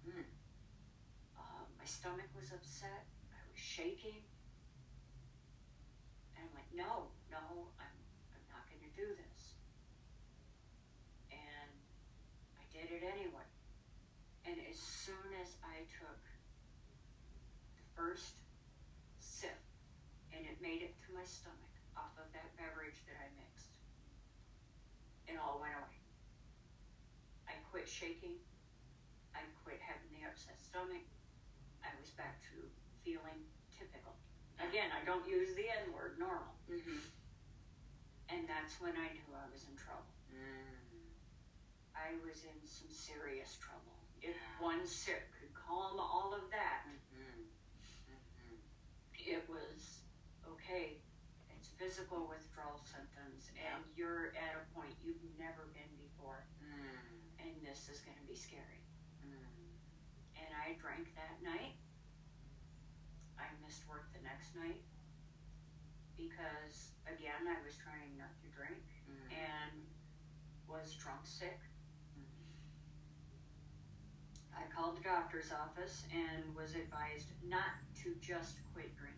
Uh, 0.08 1.64
my 1.78 1.86
stomach 1.86 2.28
was 2.36 2.52
upset. 2.52 3.08
I 3.32 3.40
was 3.48 3.60
shaking. 3.60 4.24
And 6.36 6.48
I'm 6.48 6.54
like, 6.56 6.72
no, 6.76 7.12
no, 7.38 7.70
I'm, 7.78 7.98
I'm 8.34 8.46
not 8.50 8.66
going 8.66 8.82
to 8.82 8.94
do 8.98 9.06
this. 9.14 9.42
And 11.30 11.72
I 12.58 12.66
did 12.74 12.90
it 12.90 13.06
anyway. 13.06 13.46
And 14.50 14.58
as 14.66 14.80
soon 14.80 15.28
as 15.44 15.54
I 15.62 15.86
took 16.02 16.24
the 17.78 17.86
first 17.94 18.42
sip 19.22 19.60
and 20.34 20.42
it 20.48 20.58
made 20.64 20.82
it 20.82 20.98
to 21.06 21.14
my 21.14 21.26
stomach 21.28 21.74
off 21.94 22.16
of 22.18 22.26
that 22.34 22.56
beverage 22.58 22.98
that 23.06 23.18
I 23.22 23.28
mixed, 23.38 23.70
it 25.28 25.36
all 25.38 25.62
went 25.62 25.78
away. 25.78 26.02
I 27.46 27.54
quit 27.70 27.86
shaking. 27.86 28.40
I 29.36 29.46
quit 29.62 29.78
having 29.84 30.10
the 30.16 30.26
upset 30.26 30.58
stomach. 30.58 31.06
I 31.86 31.94
was 32.02 32.10
back 32.18 32.42
to 32.50 32.66
feeling 33.06 33.46
typical. 33.70 34.16
Again, 34.58 34.90
I 34.90 35.06
don't 35.06 35.28
use 35.30 35.54
the 35.54 35.70
N 35.70 35.94
word, 35.94 36.18
normal. 36.18 36.58
Mm-hmm. 36.66 37.17
And 38.30 38.44
that's 38.48 38.80
when 38.84 38.94
I 39.00 39.08
knew 39.16 39.30
I 39.32 39.48
was 39.52 39.64
in 39.72 39.76
trouble. 39.80 40.12
Mm. 40.32 41.08
I 41.96 42.20
was 42.22 42.44
in 42.44 42.60
some 42.68 42.92
serious 42.92 43.56
trouble. 43.64 43.96
If 44.22 44.36
one 44.60 44.84
sip 44.86 45.32
could 45.40 45.54
calm 45.56 45.98
all 46.00 46.34
of 46.36 46.50
that, 46.52 46.84
Mm-hmm. 46.88 47.48
Mm-hmm. 48.14 48.58
it 49.16 49.44
was 49.50 50.04
okay. 50.46 51.00
It's 51.56 51.70
physical 51.80 52.28
withdrawal 52.30 52.78
symptoms, 52.86 53.50
and 53.58 53.82
you're 53.98 54.30
at 54.38 54.54
a 54.60 54.64
point 54.78 54.94
you've 55.02 55.24
never 55.40 55.66
been 55.74 55.90
before, 55.98 56.46
Mm. 56.62 57.42
and 57.42 57.52
this 57.66 57.88
is 57.90 58.04
going 58.06 58.18
to 58.20 58.28
be 58.28 58.36
scary. 58.38 58.84
Mm. 59.26 59.40
And 60.38 60.50
I 60.54 60.76
drank 60.78 61.16
that 61.16 61.40
night. 61.42 61.80
I 63.40 63.48
missed 63.66 63.88
work 63.90 64.10
the 64.14 64.22
next 64.22 64.54
night 64.58 64.82
because, 66.18 66.92
again, 67.06 67.46
I 67.48 67.62
was 67.64 67.78
trying 67.78 68.18
not 68.18 68.34
to 68.42 68.48
drink 68.50 68.82
Mm. 69.08 69.32
and 69.38 69.88
was 70.68 70.94
drunk 70.96 71.26
sick. 71.26 71.60
I 74.58 74.66
called 74.74 74.98
the 74.98 75.02
doctor's 75.06 75.52
office 75.52 76.04
and 76.12 76.54
was 76.56 76.74
advised 76.74 77.30
not 77.46 77.78
to 78.04 78.16
just 78.22 78.58
quit 78.74 78.90
drinking. 78.98 79.16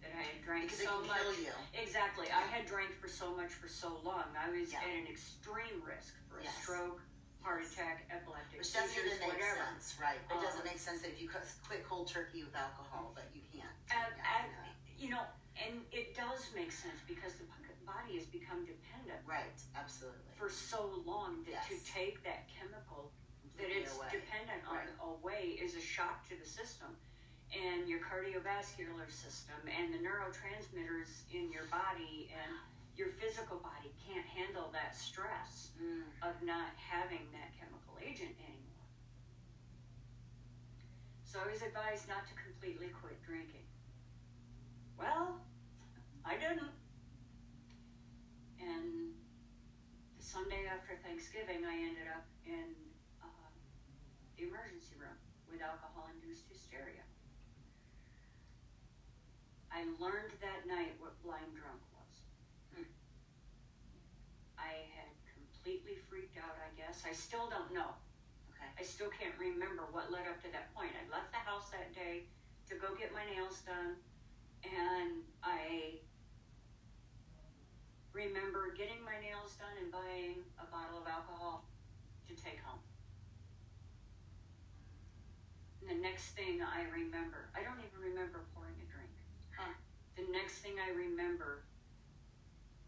That 0.00 0.12
I 0.16 0.22
had 0.22 0.42
drank 0.42 0.70
so 0.70 1.02
much. 1.02 1.20
you. 1.42 1.52
Exactly. 1.74 2.30
I 2.30 2.40
had 2.46 2.64
drank 2.64 2.94
for 3.00 3.08
so 3.08 3.34
much 3.36 3.50
for 3.52 3.68
so 3.68 3.98
long. 4.02 4.24
I 4.38 4.48
was 4.48 4.72
Yeah. 4.72 4.80
at 4.80 4.88
an 4.88 5.06
extreme 5.08 5.82
risk 5.82 6.14
for 6.28 6.40
Yes. 6.40 6.56
a 6.56 6.62
stroke, 6.62 7.02
heart 7.42 7.64
attack, 7.64 8.06
epileptic 8.08 8.58
Which 8.60 8.72
doesn't 8.72 8.88
seizures, 8.90 9.18
make 9.20 9.32
whatever. 9.32 9.56
sense, 9.56 9.98
right? 9.98 10.20
It 10.20 10.28
doesn't 10.40 10.60
Um, 10.60 10.64
make 10.66 10.78
sense 10.78 11.02
that 11.02 11.10
if 11.10 11.20
you 11.20 11.28
quit 11.28 11.84
cold 11.84 12.08
turkey 12.08 12.44
with 12.44 12.54
alcohol, 12.54 13.12
but 13.14 13.24
you 13.34 13.42
can't. 13.52 13.76
And, 13.90 14.16
Yeah, 14.16 14.44
and 14.44 14.74
you 14.96 15.10
know, 15.10 15.26
and 15.60 15.80
it 15.92 16.16
does 16.16 16.48
make 16.54 16.72
sense 16.72 17.00
because 17.06 17.34
the 17.34 17.44
body 17.84 18.16
has 18.16 18.26
become 18.26 18.64
dependent 18.64 19.18
Right, 19.26 19.58
absolutely. 19.76 20.32
for 20.38 20.48
so 20.48 21.02
long 21.04 21.44
that 21.50 21.66
to 21.68 21.76
take 21.84 22.22
that 22.24 22.46
chemical 22.48 23.12
that 23.58 23.68
it's 23.68 23.96
away. 23.96 24.08
dependent 24.10 24.62
on 24.66 24.76
Right. 24.76 24.88
away 25.02 25.42
is 25.60 25.74
a 25.74 25.80
shock 25.80 26.26
to 26.28 26.36
the 26.36 26.46
system 26.46 26.96
and 27.52 27.88
your 27.88 27.98
cardiovascular 28.00 29.10
system 29.10 29.56
and 29.68 29.92
the 29.92 29.98
neurotransmitters 29.98 31.26
in 31.32 31.50
your 31.52 31.64
body 31.66 32.30
and 32.32 32.56
your 32.96 33.08
physical 33.18 33.58
body 33.58 33.92
can't 34.06 34.26
handle 34.26 34.70
that 34.70 34.94
stress 34.94 35.72
Mm. 35.80 36.04
of 36.22 36.40
not 36.42 36.76
having 36.76 37.30
that 37.32 37.52
chemical 37.58 37.98
agent 38.00 38.36
anymore. 38.38 38.86
So 41.24 41.40
I 41.40 41.46
was 41.50 41.62
advised 41.62 42.08
not 42.08 42.26
to 42.28 42.34
completely 42.34 42.88
quit 42.88 43.20
drinking. 43.22 43.66
Well, 44.96 45.40
I 46.30 46.38
didn't. 46.38 46.70
And 48.62 49.18
the 50.14 50.22
Sunday 50.22 50.62
after 50.70 50.94
Thanksgiving, 51.02 51.66
I 51.66 51.74
ended 51.74 52.06
up 52.06 52.22
in 52.46 52.70
uh, 53.18 53.50
the 54.38 54.46
emergency 54.46 54.94
room 54.94 55.18
with 55.50 55.58
alcohol 55.58 56.06
induced 56.14 56.46
hysteria. 56.46 57.02
I 59.74 59.90
learned 59.98 60.30
that 60.38 60.70
night 60.70 60.94
what 61.02 61.18
blind 61.26 61.50
drunk 61.58 61.82
was. 61.98 62.14
Hmm. 62.78 62.86
I 64.54 64.86
had 64.94 65.10
completely 65.26 65.98
freaked 66.06 66.38
out, 66.38 66.54
I 66.62 66.70
guess. 66.78 67.02
I 67.02 67.10
still 67.10 67.50
don't 67.50 67.74
know. 67.74 67.98
Okay. 68.54 68.70
I 68.78 68.86
still 68.86 69.10
can't 69.10 69.34
remember 69.34 69.82
what 69.90 70.14
led 70.14 70.30
up 70.30 70.38
to 70.46 70.50
that 70.54 70.70
point. 70.78 70.94
I 70.94 71.02
left 71.10 71.34
the 71.34 71.42
house 71.42 71.74
that 71.74 71.90
day 71.90 72.30
to 72.70 72.78
go 72.78 72.94
get 72.94 73.10
my 73.10 73.26
nails 73.26 73.66
done, 73.66 73.98
and 74.62 75.26
I 75.42 75.98
remember 78.12 78.74
getting 78.74 78.98
my 79.06 79.14
nails 79.22 79.54
done 79.54 79.74
and 79.78 79.90
buying 79.92 80.42
a 80.58 80.66
bottle 80.66 80.98
of 80.98 81.06
alcohol 81.06 81.64
to 82.26 82.34
take 82.34 82.58
home. 82.62 82.82
And 85.80 85.88
the 85.88 86.00
next 86.02 86.34
thing 86.34 86.60
I 86.60 86.86
remember, 86.90 87.48
I 87.54 87.62
don't 87.62 87.78
even 87.80 87.98
remember 87.98 88.46
pouring 88.54 88.76
a 88.82 88.86
drink. 88.90 89.14
Huh. 89.56 89.74
The 90.18 90.26
next 90.30 90.60
thing 90.60 90.76
I 90.76 90.92
remember 90.92 91.64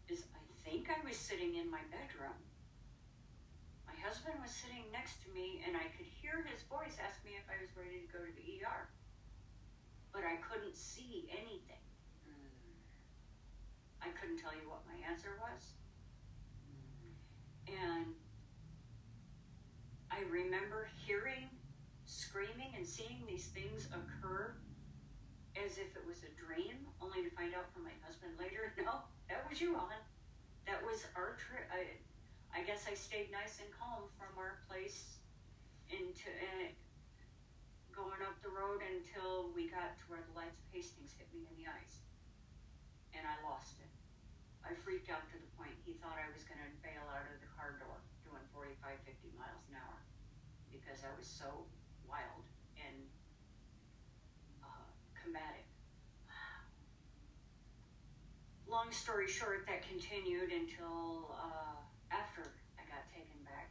is 0.07 0.27
I 0.35 0.43
think 0.67 0.91
I 0.91 0.99
was 1.01 1.17
sitting 1.17 1.55
in 1.55 1.71
my 1.71 1.81
bedroom. 1.89 2.37
My 3.87 3.95
husband 4.03 4.35
was 4.41 4.51
sitting 4.51 4.83
next 4.91 5.23
to 5.23 5.27
me, 5.31 5.63
and 5.65 5.75
I 5.75 5.87
could 5.95 6.07
hear 6.07 6.45
his 6.45 6.63
voice 6.67 6.99
ask 6.99 7.23
me 7.23 7.39
if 7.39 7.47
I 7.47 7.59
was 7.59 7.71
ready 7.75 8.03
to 8.03 8.09
go 8.11 8.21
to 8.21 8.33
the 8.35 8.47
ER. 8.63 8.91
But 10.11 10.23
I 10.27 10.37
couldn't 10.43 10.75
see 10.75 11.25
anything. 11.31 11.82
I 14.03 14.11
couldn't 14.19 14.37
tell 14.37 14.51
you 14.51 14.67
what 14.67 14.83
my 14.83 14.99
answer 15.07 15.39
was. 15.39 15.79
And 17.67 18.11
I 20.11 20.27
remember 20.29 20.91
hearing, 21.07 21.47
screaming, 22.05 22.75
and 22.75 22.85
seeing 22.85 23.23
these 23.25 23.47
things 23.47 23.87
occur 23.95 24.53
as 25.55 25.77
if 25.77 25.95
it 25.95 26.03
was 26.03 26.19
a 26.27 26.31
dream, 26.35 26.83
only 26.99 27.23
to 27.23 27.31
find 27.31 27.55
out 27.55 27.71
from 27.71 27.87
my 27.87 27.95
husband 28.03 28.33
later, 28.35 28.73
no, 28.83 29.07
that 29.29 29.47
was 29.47 29.61
you, 29.61 29.73
Ron. 29.73 30.03
That 30.67 30.83
was 30.83 31.05
our 31.15 31.39
trip. 31.39 31.63
I, 31.71 31.95
I 32.51 32.63
guess 32.67 32.85
I 32.89 32.93
stayed 32.93 33.31
nice 33.31 33.61
and 33.63 33.69
calm 33.71 34.09
from 34.19 34.33
our 34.35 34.59
place 34.67 35.21
into 35.89 36.27
uh, 36.27 36.73
going 37.93 38.21
up 38.25 38.35
the 38.41 38.49
road 38.49 38.81
until 38.81 39.53
we 39.53 39.69
got 39.69 39.93
to 40.01 40.03
where 40.09 40.23
the 40.25 40.33
lights 40.33 40.57
of 40.57 40.67
Hastings 40.73 41.13
hit 41.13 41.29
me 41.29 41.45
in 41.45 41.53
the 41.61 41.69
eyes. 41.69 42.01
And 43.13 43.21
I 43.29 43.37
lost 43.45 43.77
it. 43.77 43.92
I 44.63 44.71
freaked 44.79 45.11
out 45.11 45.27
to 45.31 45.37
the 45.37 45.51
point 45.59 45.75
he 45.83 45.99
thought 45.99 46.15
I 46.15 46.31
was 46.31 46.47
going 46.47 46.59
to 46.63 46.71
bail 46.79 47.03
out 47.11 47.27
of 47.27 47.37
the 47.43 47.51
car 47.51 47.75
door 47.83 47.99
doing 48.23 48.43
45, 48.55 48.79
50 49.03 49.35
miles 49.35 49.63
an 49.67 49.75
hour 49.75 49.99
because 50.71 51.03
I 51.03 51.11
was 51.19 51.27
so 51.27 51.67
wild 52.07 52.47
and 52.79 53.03
uh, 54.63 54.87
combative. 55.19 55.67
Long 58.73 58.89
story 58.89 59.29
short, 59.29 59.67
that 59.67 59.85
continued 59.85 60.49
until 60.49 61.35
uh, 61.37 61.77
after 62.09 62.55
I 62.79 62.87
got 62.89 63.05
taken 63.13 63.37
back 63.45 63.69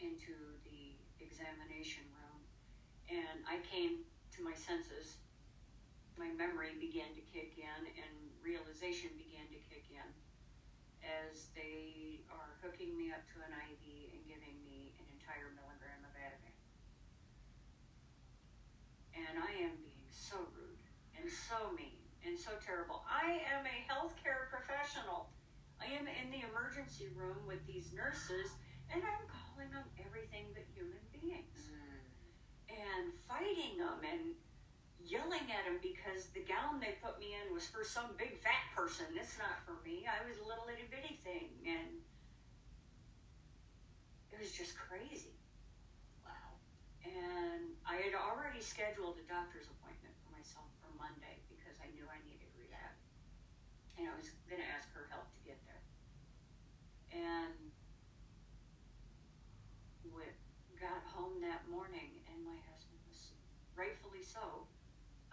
into 0.00 0.34
the 0.66 0.98
examination 1.22 2.02
room 2.16 2.40
and 3.12 3.44
I 3.44 3.62
came 3.62 4.02
to 4.34 4.42
my 4.42 4.56
senses. 4.56 5.20
My 6.18 6.32
memory 6.32 6.74
began 6.80 7.12
to 7.14 7.22
kick 7.30 7.60
in 7.60 7.80
and 7.94 8.12
realization 8.42 9.10
began 9.20 9.35
as 11.06 11.48
they 11.54 12.20
are 12.30 12.58
hooking 12.62 12.98
me 12.98 13.14
up 13.14 13.22
to 13.32 13.38
an 13.46 13.54
IV 13.54 13.84
and 14.12 14.22
giving 14.26 14.58
me 14.66 14.90
an 14.98 15.06
entire 15.14 15.54
milligram 15.54 16.02
of 16.02 16.12
Ativan. 16.18 16.54
And 19.14 19.38
I 19.38 19.52
am 19.64 19.74
being 19.80 20.06
so 20.10 20.36
rude 20.52 20.82
and 21.16 21.26
so 21.30 21.72
mean 21.72 22.02
and 22.26 22.36
so 22.36 22.58
terrible. 22.60 23.06
I 23.06 23.40
am 23.54 23.64
a 23.64 23.78
healthcare 23.86 24.50
professional. 24.50 25.30
I 25.80 25.86
am 25.94 26.10
in 26.10 26.28
the 26.34 26.42
emergency 26.50 27.08
room 27.14 27.38
with 27.46 27.62
these 27.66 27.92
nurses 27.94 28.50
and 28.90 29.02
I'm 29.02 29.24
calling 29.30 29.70
them 29.70 29.86
everything 30.02 30.50
but 30.54 30.66
human 30.74 31.02
beings 31.14 31.70
Mm. 31.70 32.72
and 32.72 33.04
fighting 33.28 33.78
them 33.78 34.00
and 34.04 34.34
yelling 35.06 35.46
at 35.54 35.64
him 35.64 35.78
because 35.78 36.26
the 36.34 36.42
gown 36.42 36.82
they 36.82 36.98
put 36.98 37.18
me 37.22 37.38
in 37.38 37.54
was 37.54 37.66
for 37.70 37.86
some 37.86 38.18
big 38.18 38.34
fat 38.42 38.66
person. 38.74 39.06
It's 39.14 39.38
not 39.38 39.62
for 39.62 39.78
me. 39.86 40.02
I 40.04 40.18
was 40.26 40.38
a 40.42 40.46
little 40.46 40.66
itty 40.66 40.90
bitty 40.90 41.22
thing, 41.22 41.54
and 41.62 42.02
it 44.34 44.38
was 44.42 44.50
just 44.50 44.74
crazy. 44.74 45.38
Wow. 46.26 46.58
And 47.06 47.78
I 47.86 48.02
had 48.02 48.18
already 48.18 48.58
scheduled 48.58 49.22
a 49.22 49.26
doctor's 49.30 49.70
appointment 49.70 50.14
for 50.26 50.34
myself 50.34 50.66
for 50.82 50.90
Monday 50.98 51.38
because 51.46 51.78
I 51.78 51.86
knew 51.94 52.04
I 52.10 52.18
needed 52.26 52.50
rehab, 52.58 52.94
and 53.96 54.10
I 54.10 54.14
was 54.18 54.34
going 54.50 54.60
to 54.60 54.70
ask 54.74 54.90
her 54.92 55.06
help 55.08 55.30
to 55.30 55.40
get 55.46 55.58
there. 55.70 55.84
And 57.14 57.54
we 60.02 60.26
got 60.82 61.06
home 61.08 61.38
that 61.46 61.62
morning, 61.70 62.20
and 62.26 62.42
my 62.42 62.58
husband 62.68 63.00
was 63.06 63.32
rightfully 63.78 64.26
so 64.26 64.66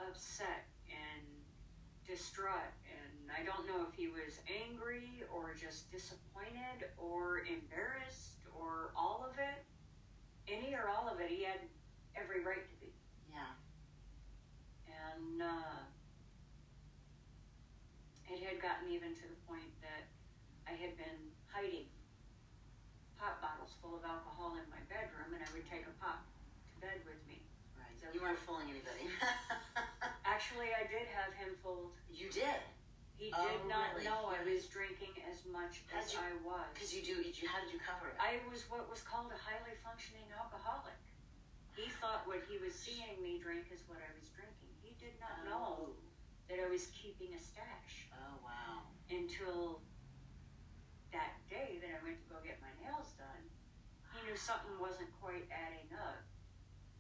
upset 0.10 0.68
and 0.90 1.24
distraught. 2.08 2.74
And 2.90 3.32
I 3.32 3.44
don't 3.46 3.68
know 3.68 3.86
if 3.88 3.94
he 3.96 4.08
was 4.08 4.40
angry 4.50 5.24
or 5.34 5.54
just 5.56 5.92
disappointed 5.92 6.90
or 6.98 7.44
embarrassed 7.48 8.44
or 8.54 8.92
all 8.96 9.26
of 9.30 9.38
it. 9.40 9.64
Any 10.48 10.76
or 10.76 10.90
all 10.92 11.08
of 11.08 11.20
it, 11.22 11.30
he 11.32 11.44
had 11.44 11.60
every 12.20 12.44
right 12.44 12.62
to 12.68 12.76
be. 12.84 12.92
Yeah. 13.32 13.56
And 14.92 15.42
uh, 15.42 15.80
it 18.28 18.44
had 18.44 18.60
gotten 18.62 18.92
even 18.92 19.16
to 19.16 19.26
the 19.30 19.40
point 19.48 19.72
that 19.82 20.04
I 20.68 20.76
had 20.76 20.98
been 21.00 21.32
hiding 21.48 21.88
pop 23.20 23.40
bottles 23.40 23.72
full 23.80 23.96
of 23.96 24.04
alcohol 24.04 24.60
in 24.60 24.68
my 24.68 24.84
bedroom, 24.92 25.32
and 25.32 25.40
I 25.40 25.48
would 25.56 25.64
take 25.72 25.88
a 25.88 25.96
pop 26.04 26.28
to 26.28 26.76
bed 26.84 27.00
with 27.08 27.20
me. 27.24 27.40
Right. 27.80 27.96
So- 28.04 28.12
You 28.12 28.20
weren't 28.20 28.40
fooling 28.44 28.68
anybody. 28.68 29.08
Actually, 30.44 30.76
I 30.76 30.84
did 30.92 31.08
have 31.16 31.32
him 31.40 31.56
fooled. 31.64 31.96
you 32.12 32.28
did. 32.28 32.60
He 33.16 33.32
Oh, 33.32 33.48
did 33.48 33.64
not 33.72 33.96
really? 33.96 34.04
know 34.04 34.28
I 34.28 34.44
was 34.44 34.68
drinking 34.68 35.16
as 35.24 35.46
much 35.46 35.88
as 35.96 36.12
you- 36.12 36.20
I 36.20 36.36
was. 36.44 36.68
Because 36.74 36.92
you 36.94 37.00
do. 37.02 37.24
You, 37.24 37.48
how 37.48 37.64
did 37.64 37.72
you 37.72 37.80
cover 37.80 38.10
it? 38.10 38.20
I 38.20 38.44
was 38.52 38.68
what 38.70 38.90
was 38.90 39.00
called 39.04 39.32
a 39.32 39.38
highly 39.38 39.74
functioning 39.80 40.28
alcoholic. 40.36 41.00
He 41.78 41.88
thought 41.88 42.28
what 42.28 42.44
he 42.44 42.58
was 42.58 42.76
seeing 42.76 43.24
me 43.24 43.40
drink 43.40 43.72
is 43.72 43.88
what 43.88 44.00
I 44.04 44.12
was 44.20 44.28
drinking. 44.36 44.76
He 44.84 44.92
did 45.00 45.18
not 45.22 45.46
know 45.48 45.96
oh. 45.96 45.96
that 46.50 46.60
I 46.60 46.68
was 46.68 46.88
keeping 46.88 47.34
a 47.34 47.40
stash 47.40 48.10
Oh 48.12 48.36
wow. 48.44 48.84
until 49.10 49.82
that 51.14 51.40
day 51.48 51.80
that 51.80 52.02
I 52.02 52.04
went 52.04 52.20
to 52.20 52.28
go 52.28 52.44
get 52.44 52.60
my 52.60 52.74
nails 52.84 53.14
done. 53.16 53.48
He 54.12 54.28
knew 54.28 54.36
something 54.36 54.78
wasn't 54.78 55.10
quite 55.22 55.48
adding 55.48 55.88
up, 55.96 56.20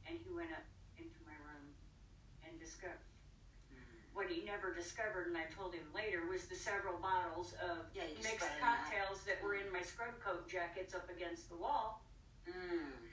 and 0.07 0.18
he 0.18 0.32
went 0.32 0.53
up 0.53 0.64
into 0.95 1.20
my 1.28 1.36
room 1.44 1.76
and 2.48 2.57
discovered. 2.57 3.03
What 4.14 4.30
he 4.30 4.45
never 4.45 4.73
discovered, 4.73 5.26
and 5.27 5.35
I 5.38 5.45
told 5.57 5.73
him 5.73 5.90
later, 5.94 6.26
was 6.30 6.45
the 6.45 6.56
several 6.56 6.98
bottles 7.02 7.53
of 7.53 7.90
Yeah, 7.94 8.06
mixed 8.22 8.38
spread 8.38 8.52
'em 8.57 8.64
out. 8.64 8.77
cocktails 8.85 9.23
that 9.26 9.41
were 9.41 9.56
in 9.56 9.72
my 9.73 9.81
scrub 9.81 10.19
coat 10.22 10.48
jackets 10.48 10.94
up 10.94 11.10
against 11.10 11.49
the 11.49 11.56
wall. 11.56 12.06
Mm. 12.48 13.10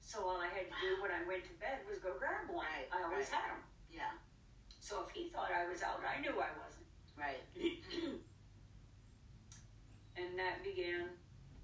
So 0.00 0.24
all 0.26 0.40
I 0.40 0.48
had 0.48 0.66
to 0.70 0.76
do 0.80 1.02
when 1.02 1.10
I 1.10 1.22
went 1.24 1.44
to 1.44 1.52
bed 1.60 1.84
was 1.86 1.98
go 1.98 2.14
grab 2.18 2.48
one. 2.48 2.64
Right, 2.64 2.88
I 2.90 3.02
always 3.02 3.28
right. 3.30 3.40
had 3.42 3.50
them. 3.52 3.62
Yeah. 3.92 4.12
So 4.80 5.04
if 5.06 5.10
he 5.14 5.28
thought 5.28 5.52
I 5.52 5.68
was 5.68 5.82
out, 5.82 6.00
I 6.02 6.18
knew 6.20 6.30
I 6.40 6.48
wasn't. 6.56 6.86
Right. 7.14 7.44
and 10.16 10.38
that 10.38 10.64
began 10.64 11.10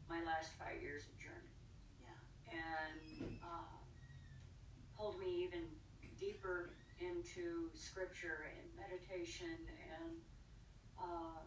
my 0.08 0.22
last 0.24 0.52
five 0.58 0.82
years 0.82 1.04
of 1.06 1.16
journey. 1.18 1.48
Yeah. 2.02 2.18
And 2.60 3.40
uh, 3.42 3.80
pulled 4.98 5.18
me 5.18 5.44
even 5.44 5.64
deeper 6.20 6.74
into 7.04 7.68
scripture 7.76 8.48
and 8.48 8.64
meditation 8.80 9.52
and 9.68 10.16
um, 10.96 11.44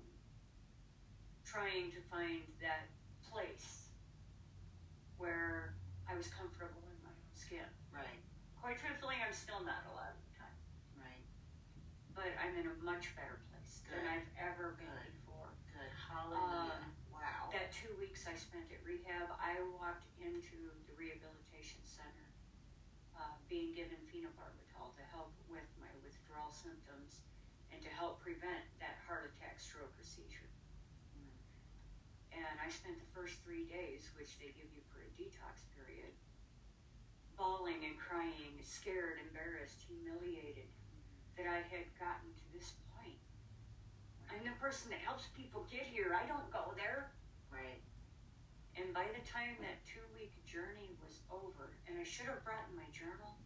trying 1.45 1.89
to 1.91 2.01
find 2.13 2.45
that 2.61 2.85
place 3.25 3.89
where 5.17 5.73
I 6.05 6.13
was 6.13 6.29
comfortable 6.29 6.85
in 6.93 6.97
my 7.01 7.09
own 7.09 7.33
skin. 7.33 7.65
Right. 7.89 8.21
Quite 8.61 8.77
truthfully, 8.77 9.17
I'm 9.17 9.33
still 9.33 9.61
not 9.65 9.81
a 9.89 9.93
lot 9.97 10.13
of 10.13 10.19
the 10.29 10.31
time, 10.37 10.59
Right. 10.93 11.25
but 12.13 12.29
I'm 12.37 12.53
in 12.61 12.69
a 12.69 12.77
much 12.85 13.09
better 13.17 13.41
place 13.49 13.81
than 13.89 14.05
I've 14.05 14.29
ever 14.37 14.77
been 14.77 14.85
Good. 14.93 15.13
before. 15.25 15.49
Good. 15.73 15.91
Hallelujah. 15.97 16.77
Um, 16.77 16.93
wow. 17.09 17.49
That 17.49 17.73
two 17.73 17.91
weeks 17.97 18.29
I 18.29 18.37
spent 18.37 18.69
at 18.69 18.81
rehab, 18.85 19.33
I 19.41 19.57
walked 19.81 20.05
into 20.21 20.69
the 20.85 20.93
rehabilitation 20.93 21.81
center 21.81 22.27
uh, 23.17 23.33
being 23.49 23.73
given 23.73 23.97
phenobarbital 24.13 24.66
help 25.17 25.33
with 25.49 25.65
my 25.81 25.89
withdrawal 26.05 26.53
symptoms 26.53 27.25
and 27.73 27.81
to 27.81 27.89
help 27.89 28.21
prevent 28.21 28.61
that 28.77 29.01
heart 29.09 29.33
attack, 29.33 29.57
stroke, 29.57 29.89
or 29.97 30.05
seizure. 30.05 30.45
And 32.29 32.45
I 32.61 32.69
spent 32.69 33.01
the 33.01 33.09
first 33.17 33.41
three 33.41 33.65
days, 33.65 34.13
which 34.13 34.37
they 34.37 34.53
give 34.53 34.69
you 34.69 34.85
for 34.93 35.01
a 35.01 35.09
detox 35.17 35.65
period, 35.73 36.13
bawling 37.33 37.81
and 37.81 37.97
crying, 37.97 38.61
scared, 38.61 39.17
embarrassed, 39.25 39.81
humiliated, 39.89 40.69
that 41.33 41.49
I 41.49 41.65
had 41.65 41.89
gotten 41.97 42.29
to 42.37 42.45
this 42.53 42.77
point. 42.93 43.17
I'm 44.29 44.45
the 44.45 44.53
person 44.61 44.93
that 44.93 45.01
helps 45.01 45.33
people 45.33 45.65
get 45.65 45.89
here. 45.89 46.13
I 46.13 46.29
don't 46.29 46.45
go 46.53 46.77
there. 46.77 47.09
Right. 47.49 47.81
And 48.77 48.93
by 48.93 49.09
the 49.09 49.25
time 49.25 49.57
that 49.65 49.81
two 49.89 50.05
week 50.13 50.37
journey 50.45 50.93
was 51.01 51.25
over, 51.33 51.73
and 51.89 51.97
I 51.97 52.05
should 52.05 52.29
have 52.29 52.45
brought 52.45 52.69
in 52.69 52.77
my 52.77 52.85
journal, 52.93 53.41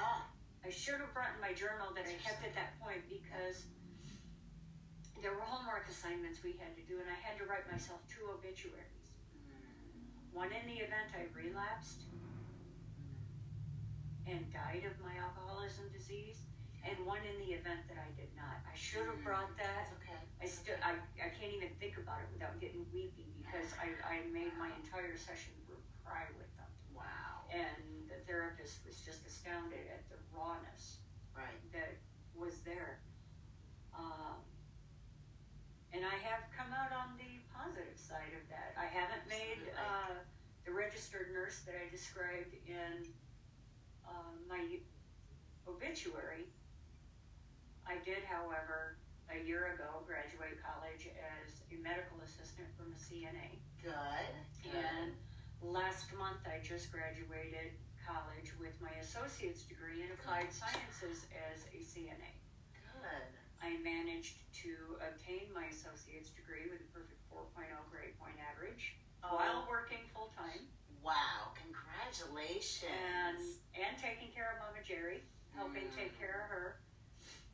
Ah. 0.00 0.32
I 0.64 0.70
should 0.70 1.00
have 1.00 1.12
brought 1.16 1.32
in 1.34 1.40
my 1.40 1.56
journal 1.56 1.90
that 1.96 2.04
I 2.04 2.14
kept 2.20 2.44
at 2.44 2.54
that 2.54 2.76
point 2.80 3.00
because 3.08 3.64
there 5.22 5.32
were 5.32 5.44
homework 5.44 5.88
assignments 5.88 6.44
we 6.44 6.56
had 6.60 6.76
to 6.76 6.84
do, 6.84 7.00
and 7.00 7.08
I 7.08 7.16
had 7.16 7.36
to 7.40 7.44
write 7.48 7.68
myself 7.68 8.00
two 8.08 8.28
obituaries. 8.28 9.12
Mm. 9.36 10.36
One 10.36 10.52
in 10.52 10.64
the 10.68 10.80
event 10.84 11.12
I 11.16 11.28
relapsed 11.32 12.08
and 14.28 14.44
died 14.52 14.84
of 14.84 14.94
my 15.00 15.16
alcoholism 15.16 15.88
disease, 15.92 16.44
and 16.84 16.96
one 17.04 17.20
in 17.24 17.36
the 17.44 17.52
event 17.56 17.84
that 17.88 18.00
I 18.00 18.08
did 18.16 18.32
not. 18.36 18.60
I 18.64 18.76
should 18.76 19.04
have 19.08 19.20
brought 19.24 19.52
that. 19.60 19.92
Okay. 20.00 20.20
I 20.40 20.46
still, 20.48 20.76
I, 20.80 20.96
I 21.20 21.28
can't 21.36 21.52
even 21.52 21.72
think 21.80 22.00
about 22.00 22.20
it 22.24 22.28
without 22.32 22.56
getting 22.60 22.84
weepy 22.92 23.28
because 23.40 23.68
I, 23.76 23.92
I 24.04 24.24
made 24.32 24.52
my 24.56 24.72
entire 24.80 25.16
session 25.16 25.52
group 25.68 25.82
cry 26.04 26.28
with. 26.36 26.49
And 27.50 28.06
the 28.08 28.18
therapist 28.26 28.80
was 28.86 28.96
just 29.02 29.26
astounded 29.26 29.86
at 29.90 30.06
the 30.08 30.16
rawness 30.34 30.98
Right. 31.36 31.60
that 31.72 31.96
was 32.34 32.60
there. 32.66 33.00
Um, 33.96 34.38
and 35.92 36.04
I 36.04 36.16
have 36.22 36.46
come 36.54 36.70
out 36.74 36.92
on 36.94 37.18
the 37.18 37.42
positive 37.50 37.98
side 37.98 38.34
of 38.34 38.44
that. 38.50 38.74
I 38.78 38.86
haven't 38.86 39.26
made 39.28 39.58
uh, 39.74 40.14
the 40.66 40.72
registered 40.72 41.32
nurse 41.32 41.60
that 41.66 41.74
I 41.74 41.90
described 41.90 42.54
in 42.66 43.08
uh, 44.06 44.34
my 44.48 44.78
obituary. 45.66 46.46
I 47.86 47.98
did, 48.04 48.22
however, 48.26 48.98
a 49.30 49.38
year 49.46 49.74
ago 49.74 50.02
graduate 50.06 50.58
college 50.62 51.06
as 51.14 51.62
a 51.70 51.76
medical 51.82 52.18
assistant 52.22 52.66
from 52.78 52.90
a 52.94 52.98
CNA. 52.98 53.58
Good. 53.82 54.32
Good. 54.62 54.74
And 54.74 55.12
last 55.62 56.08
month 56.16 56.40
I 56.48 56.58
just 56.64 56.90
graduated 56.92 57.76
college 58.00 58.52
with 58.58 58.74
my 58.80 58.92
associate's 59.00 59.62
degree 59.68 60.02
in 60.02 60.10
applied 60.16 60.48
sciences 60.52 61.28
as 61.36 61.68
a 61.70 61.80
CNA. 61.84 62.32
Good. 62.96 63.24
I 63.60 63.76
managed 63.84 64.40
to 64.64 64.96
obtain 65.04 65.52
my 65.52 65.68
associate's 65.68 66.32
degree 66.32 66.72
with 66.72 66.80
a 66.80 66.88
perfect 66.96 67.20
4.0 67.28 67.68
grade 67.92 68.16
point 68.18 68.40
average 68.40 68.96
Oh, 69.22 69.36
while 69.36 69.68
working 69.68 70.00
full 70.16 70.32
time 70.32 70.64
wow. 71.04 71.52
Congratulations. 71.60 72.88
and 72.88 73.36
and 73.76 73.92
taking 74.00 74.32
care 74.32 74.56
of 74.56 74.64
Mama 74.64 74.80
Jerry, 74.84 75.20
helping 75.52 75.84
Mm. 75.92 75.96
take 75.96 76.16
care 76.18 76.40
of 76.44 76.48
her. 76.48 76.80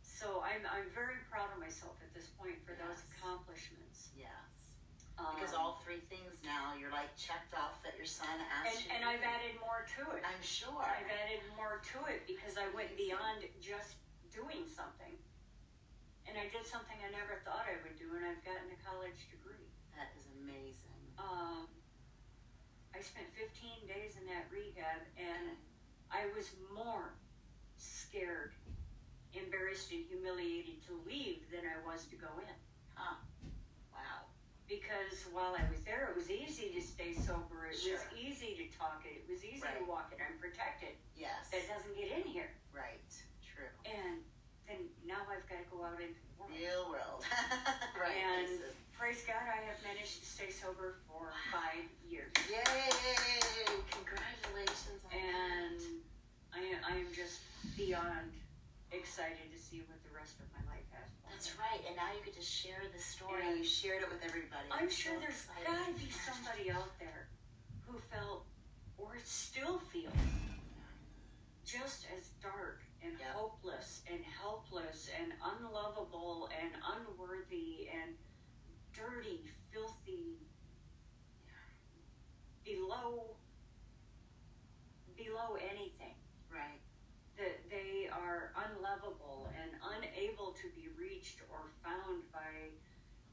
So 0.02 0.40
I'm 0.46 0.62
I'm 0.70 0.86
very 0.94 1.18
proud 1.30 1.50
of 1.52 1.58
myself 1.58 1.98
at 2.02 2.14
this 2.14 2.30
point 2.38 2.62
for 2.64 2.78
those 2.78 3.02
accomplishments. 3.10 4.14
yes. 4.14 4.30
Um, 5.16 5.32
Because 5.40 5.56
all 5.56 5.80
three 5.80 6.04
things 6.12 6.44
now 6.44 6.76
you're 6.76 6.92
like 6.92 7.08
checked 7.16 7.56
off 7.56 7.80
that 7.80 7.96
your 7.96 8.04
son 8.04 8.28
and, 8.36 8.44
asked 8.52 8.84
you. 8.84 8.92
and 8.92 9.00
I've 9.00 9.24
added 9.24 9.56
more 9.64 9.88
to 9.96 10.12
it. 10.12 10.20
I'm 10.20 10.42
sure. 10.44 10.84
I've 10.84 11.08
added 11.08 11.40
more 11.56 11.80
to 11.96 11.98
it 12.12 12.28
because 12.28 12.60
I 12.60 12.68
went 12.76 12.92
beyond 13.00 13.48
just 13.64 13.96
doing 14.28 14.68
something. 14.68 15.16
And 16.28 16.36
I 16.36 16.50
did 16.52 16.68
something 16.68 16.98
I 17.00 17.08
never 17.14 17.40
thought 17.46 17.64
I 17.64 17.78
would 17.86 17.96
do, 17.96 18.12
and 18.12 18.26
I've 18.26 18.42
gotten 18.44 18.68
a 18.68 18.80
college 18.84 19.30
degree. 19.32 19.70
That 19.96 20.10
is 20.18 20.26
amazing. 20.42 21.00
Um, 21.16 21.70
I 22.92 23.00
spent 23.00 23.30
15 23.32 23.86
days 23.88 24.18
in 24.20 24.26
that 24.28 24.50
rehab, 24.52 25.06
and 25.16 25.54
I 26.10 26.26
was 26.36 26.50
more 26.74 27.14
scared, 27.78 28.52
embarrassed, 29.32 29.94
and 29.94 30.02
humiliated 30.10 30.82
to 30.90 30.98
leave 31.06 31.46
than 31.54 31.62
I 31.62 31.78
was 31.86 32.04
to 32.10 32.16
go 32.18 32.28
in. 32.42 32.52
Huh. 32.98 33.22
Because 34.68 35.22
while 35.32 35.54
I 35.54 35.62
was 35.70 35.80
there, 35.86 36.10
it 36.10 36.16
was 36.18 36.30
easy 36.30 36.74
to 36.74 36.82
stay 36.82 37.14
sober. 37.14 37.70
It 37.70 37.78
was 37.78 38.02
easy 38.18 38.58
to 38.58 38.66
talk 38.76 39.02
it. 39.06 39.22
It 39.22 39.30
was 39.30 39.44
easy 39.46 39.62
to 39.62 39.84
walk 39.86 40.10
it. 40.10 40.18
I'm 40.18 40.34
protected. 40.42 40.98
Yes. 41.14 41.50
That 41.54 41.64
doesn't 41.70 41.94
get 41.94 42.10
in 42.10 42.26
here. 42.26 42.50
Right. 42.74 43.06
True. 43.46 43.70
And 43.86 44.20
then 44.66 44.90
now 45.06 45.22
I've 45.30 45.46
got 45.46 45.62
to 45.62 45.68
go 45.70 45.86
out 45.86 46.02
into 46.02 46.18
the 46.18 46.34
world. 46.38 46.50
Real 46.50 46.84
world. 46.90 47.22
right. 48.00 48.18
And 48.18 48.50
Lisa. 48.50 48.74
praise 48.98 49.22
God, 49.22 49.46
I 49.46 49.62
have 49.70 49.78
managed 49.86 50.18
to 50.18 50.26
stay 50.26 50.50
sober 50.50 50.98
for 51.06 51.30
five 51.54 51.86
years. 52.02 52.34
Yay! 52.50 52.58
Congratulations 53.94 55.06
on 55.06 55.10
And 55.14 55.78
that. 55.78 56.02
I 56.58 56.60
I 56.90 56.92
am 56.98 57.10
just 57.14 57.40
beyond 57.78 58.34
excited 58.90 59.46
to 59.54 59.58
see 59.58 59.82
what 59.86 59.98
the 60.02 60.10
rest 60.10 60.34
of 60.40 60.46
my 60.50 60.50
life 60.50 60.50
has. 60.50 60.54
for 60.54 60.55
That's 61.46 61.58
right. 61.58 61.80
And 61.86 61.94
now 61.94 62.10
you 62.10 62.24
get 62.24 62.34
to 62.34 62.42
share 62.44 62.82
the 62.92 63.00
story. 63.00 63.42
And 63.46 63.58
you 63.58 63.64
shared 63.64 64.02
it 64.02 64.10
with 64.10 64.18
everybody. 64.24 64.66
I'm 64.72 64.90
sure 64.90 65.14
so 65.14 65.20
there's 65.20 65.46
exciting. 65.46 65.62
got 65.70 65.86
to 65.86 65.94
be 65.94 66.10
somebody 66.10 66.70
out 66.72 66.98
there 66.98 67.28
who 67.86 67.98
felt 68.10 68.46
or 68.98 69.14
still 69.22 69.78
feels 69.92 70.10
just 71.64 72.06
as 72.18 72.30
dark 72.42 72.82
and 73.02 73.12
Yep. 73.18 73.30
hopeless 73.30 74.02
and 74.10 74.24
helpless 74.24 75.08
and 75.20 75.32
unlovable 75.38 76.50
and 76.50 76.72
unworthy 76.82 77.88
and 77.94 78.16
dirty, 78.92 79.46
filthy, 79.70 80.38
below 82.64 83.36
below 85.16 85.54
anything 85.70 86.14
Right. 86.50 86.80
that 87.38 87.70
they 87.70 88.08
are 88.08 88.52
unlovable 88.56 89.48
and 89.56 89.70
unable 90.26 90.50
to 90.58 90.66
be 90.74 90.90
reached 90.98 91.38
or 91.50 91.70
found 91.86 92.26
by 92.34 92.74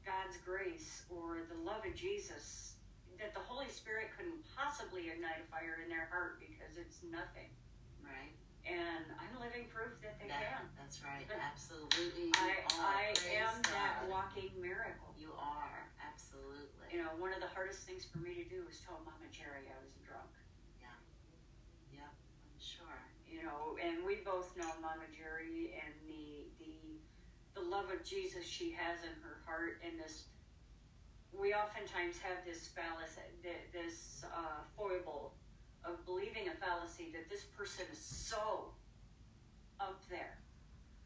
God's 0.06 0.38
grace 0.46 1.02
or 1.10 1.42
the 1.50 1.58
love 1.66 1.82
of 1.82 1.94
Jesus, 1.98 2.78
that 3.18 3.34
the 3.34 3.42
Holy 3.42 3.66
Spirit 3.66 4.14
couldn't 4.14 4.38
possibly 4.54 5.10
ignite 5.10 5.42
a 5.42 5.46
fire 5.50 5.82
in 5.82 5.90
their 5.90 6.06
heart 6.14 6.38
because 6.38 6.78
it's 6.78 7.02
nothing. 7.10 7.50
Right. 7.98 8.30
And 8.62 9.10
I'm 9.18 9.34
living 9.42 9.66
proof 9.74 9.98
that 10.06 10.22
they 10.22 10.28
That- 10.30 10.54
can. 10.54 10.64
That's 10.78 11.02
right. 11.02 11.26
Absolutely. 11.50 12.30
I. 12.38 12.62
I 12.78 13.02
am 13.42 13.58
that 13.74 14.06
walking 14.06 14.54
miracle. 14.60 15.10
You 15.18 15.34
are. 15.34 15.90
Absolutely. 15.98 16.94
You 16.94 17.02
know, 17.02 17.10
one 17.18 17.32
of 17.34 17.40
the 17.42 17.50
hardest 17.50 17.82
things 17.88 18.06
for 18.06 18.18
me 18.22 18.38
to 18.38 18.46
do 18.46 18.62
was 18.64 18.78
tell 18.86 19.00
Mama 19.04 19.26
Jerry 19.34 19.66
I 19.66 19.76
was 19.82 19.92
a 19.98 20.02
drunk. 20.06 20.30
Yep. 21.92 22.06
I'm 22.06 22.60
sure. 22.62 23.02
you 23.28 23.42
know, 23.42 23.74
and 23.82 24.04
we 24.06 24.22
both 24.24 24.54
know 24.56 24.68
Mama 24.80 25.08
Jerry 25.12 25.74
and 25.80 25.92
the 26.08 26.43
love 27.68 27.90
of 27.90 28.04
Jesus 28.04 28.44
she 28.44 28.70
has 28.72 29.02
in 29.02 29.14
her 29.22 29.40
heart, 29.46 29.80
and 29.84 29.98
this. 29.98 30.24
We 31.32 31.52
oftentimes 31.52 32.18
have 32.18 32.44
this 32.46 32.68
fallacy, 32.68 33.20
this 33.72 34.24
uh, 34.24 34.62
foible 34.76 35.34
of 35.84 36.04
believing 36.06 36.48
a 36.48 36.54
fallacy 36.64 37.10
that 37.12 37.28
this 37.28 37.42
person 37.42 37.84
is 37.92 37.98
so 37.98 38.70
up 39.80 40.00
there 40.08 40.38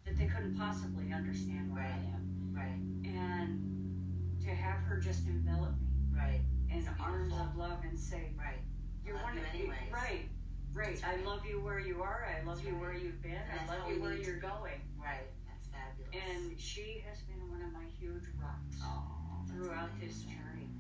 that 0.05 0.17
they 0.19 0.27
couldn't 0.27 0.57
possibly 0.59 1.13
understand 1.13 1.73
where 1.73 1.83
I 1.83 1.97
am, 2.15 2.53
Right. 2.55 2.79
and 3.09 4.39
to 4.43 4.51
have 4.55 4.81
her 4.85 4.99
just 5.01 5.27
envelop 5.27 5.73
me 5.81 5.89
Right. 6.15 6.41
in 6.71 6.87
arms 7.01 7.33
of 7.33 7.57
love 7.57 7.83
and 7.85 7.99
say, 7.99 8.33
Right. 8.37 8.61
you're 9.05 9.15
Love 9.17 9.25
one 9.25 9.35
you 9.37 9.41
of 9.43 9.49
anyways. 9.55 9.93
right, 9.93 10.29
right. 10.75 11.05
I 11.07 11.15
right. 11.17 11.25
love 11.25 11.47
you 11.47 11.61
where 11.61 11.79
you 11.79 12.03
are. 12.03 12.27
I 12.27 12.43
love 12.45 12.57
That's 12.59 12.69
you 12.69 12.75
right. 12.75 12.81
where 12.83 12.93
you've 12.95 13.23
been. 13.23 13.33
And 13.33 13.61
I 13.61 13.79
love 13.79 13.91
you 13.91 14.01
where 14.03 14.13
you're 14.15 14.37
going. 14.41 14.81
Right. 14.99 15.27
And 16.13 16.59
she 16.59 17.05
has 17.09 17.21
been 17.29 17.41
one 17.51 17.63
of 17.63 17.73
my 17.73 17.85
huge 18.01 18.25
rocks 18.41 18.81
oh, 18.83 19.45
throughout 19.49 19.91
this 20.01 20.23
journey. 20.25 20.71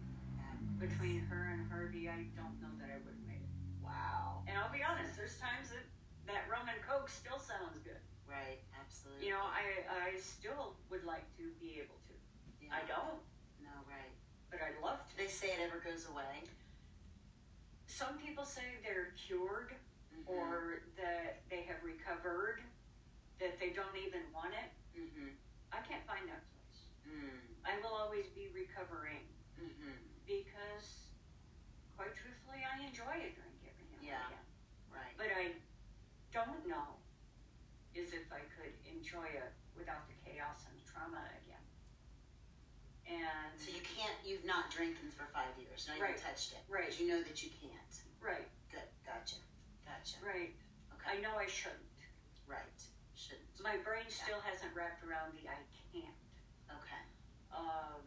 Between 0.78 1.26
her 1.26 1.50
and 1.52 1.66
Harvey, 1.66 2.06
I 2.08 2.30
don't 2.38 2.54
know 2.62 2.70
that 2.78 2.86
I 2.86 3.02
would 3.02 3.10
have 3.18 3.26
made 3.26 3.42
it. 3.42 3.50
Wow. 3.82 4.46
And 4.46 4.54
I'll 4.54 4.70
be 4.70 4.78
honest, 4.86 5.18
there's 5.18 5.34
times 5.42 5.74
that 5.74 5.82
that 6.30 6.46
rum 6.46 6.70
and 6.70 6.78
coke 6.86 7.10
still 7.10 7.40
sounds 7.42 7.82
good. 7.82 7.98
Right. 8.30 8.62
Absolutely. 8.78 9.26
You 9.26 9.34
know, 9.34 9.42
I 9.42 9.82
I 9.90 10.14
still 10.22 10.78
would 10.86 11.02
like 11.02 11.26
to 11.42 11.50
be 11.58 11.82
able 11.82 11.98
to. 12.06 12.14
Yeah. 12.62 12.78
I 12.78 12.86
don't, 12.86 13.18
No. 13.58 13.74
Right. 13.90 14.14
but 14.54 14.62
I'd 14.62 14.78
love 14.78 15.02
to. 15.02 15.12
They 15.18 15.26
say 15.26 15.50
it 15.50 15.58
ever 15.66 15.82
goes 15.82 16.06
away. 16.06 16.46
Some 17.90 18.14
people 18.22 18.44
say 18.46 18.78
they're 18.86 19.10
cured 19.18 19.74
Mhm. 20.14 20.30
or 20.30 20.86
that 20.94 21.42
they 21.50 21.62
have 21.66 21.82
recovered, 21.82 22.62
that 23.42 23.58
they 23.58 23.70
don't 23.74 23.96
even 23.98 24.22
want 24.30 24.54
it. 24.54 24.70
Mhm. 24.98 25.36
I 25.72 25.80
can't 25.80 26.04
find 26.06 26.26
that 26.28 26.42
place. 26.50 26.90
Mm. 27.06 27.54
I 27.64 27.76
will 27.76 27.94
always 27.94 28.26
be 28.28 28.48
recovering 28.48 29.24
Mhm. 29.56 29.98
because, 30.26 31.10
quite 31.96 32.14
truthfully, 32.14 32.64
I 32.64 32.78
enjoy 32.80 33.12
a 33.22 33.30
drink 33.30 33.62
every 33.64 33.86
now 33.86 33.98
Yeah. 34.00 34.24
and 34.24 34.32
again. 34.32 34.44
Right. 34.90 35.16
But 35.16 35.30
I 35.30 35.52
don't 36.30 36.64
know 36.66 36.98
is 37.94 38.12
if 38.12 38.30
I 38.32 38.40
could 38.44 38.72
enjoy 38.84 39.26
it 39.26 39.52
without 39.74 40.06
the 40.06 40.14
chaos 40.14 40.64
and 40.66 40.76
the 40.78 40.82
trauma 40.82 41.30
again. 41.34 41.64
And 43.06 43.58
So 43.58 43.70
you 43.70 43.80
can't. 43.80 44.16
You've 44.22 44.44
not 44.44 44.70
drinking 44.70 45.10
for 45.12 45.26
five 45.26 45.56
years. 45.56 45.86
You 45.88 46.00
Right. 46.00 46.16
touched 46.16 46.52
it. 46.52 46.62
Right. 46.68 46.84
Because 46.84 47.00
you 47.00 47.06
know 47.08 47.22
that 47.22 47.42
you 47.42 47.50
can't. 47.50 48.02
right, 48.20 48.48
Good. 48.68 48.88
Gotcha. 49.04 49.36
Gotcha. 49.84 50.18
right. 50.20 50.52
Okay. 50.92 51.10
I 51.10 51.16
know 51.16 51.36
I 51.38 51.46
shouldn't. 51.46 51.87
My 53.68 53.76
brain 53.84 54.08
still 54.08 54.40
hasn't 54.40 54.72
wrapped 54.72 55.04
around 55.04 55.36
the 55.36 55.44
I 55.44 55.60
can't. 55.92 56.16
Okay. 56.72 57.04
Um, 57.52 58.00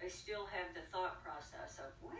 I 0.00 0.08
still 0.08 0.48
have 0.48 0.72
the 0.72 0.80
thought 0.88 1.20
process 1.20 1.76
of, 1.76 1.92
well, 2.00 2.16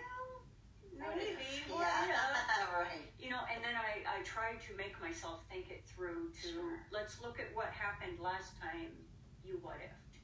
maybe, 0.93 1.65
what 1.73 1.89
Yeah. 1.89 2.13
if? 2.13 2.69
right. 2.85 3.09
You 3.17 3.33
know, 3.33 3.41
and 3.49 3.65
then 3.65 3.73
I, 3.73 4.05
I 4.05 4.21
try 4.29 4.61
to 4.61 4.71
make 4.77 4.93
myself 5.01 5.41
think 5.49 5.73
it 5.73 5.89
through 5.89 6.37
to 6.45 6.49
Sure. 6.53 6.77
let's 6.93 7.17
look 7.25 7.41
at 7.41 7.49
what 7.57 7.73
happened 7.73 8.21
last 8.21 8.61
time 8.61 8.93
you 9.41 9.57
what 9.65 9.81
ifed. 9.81 10.21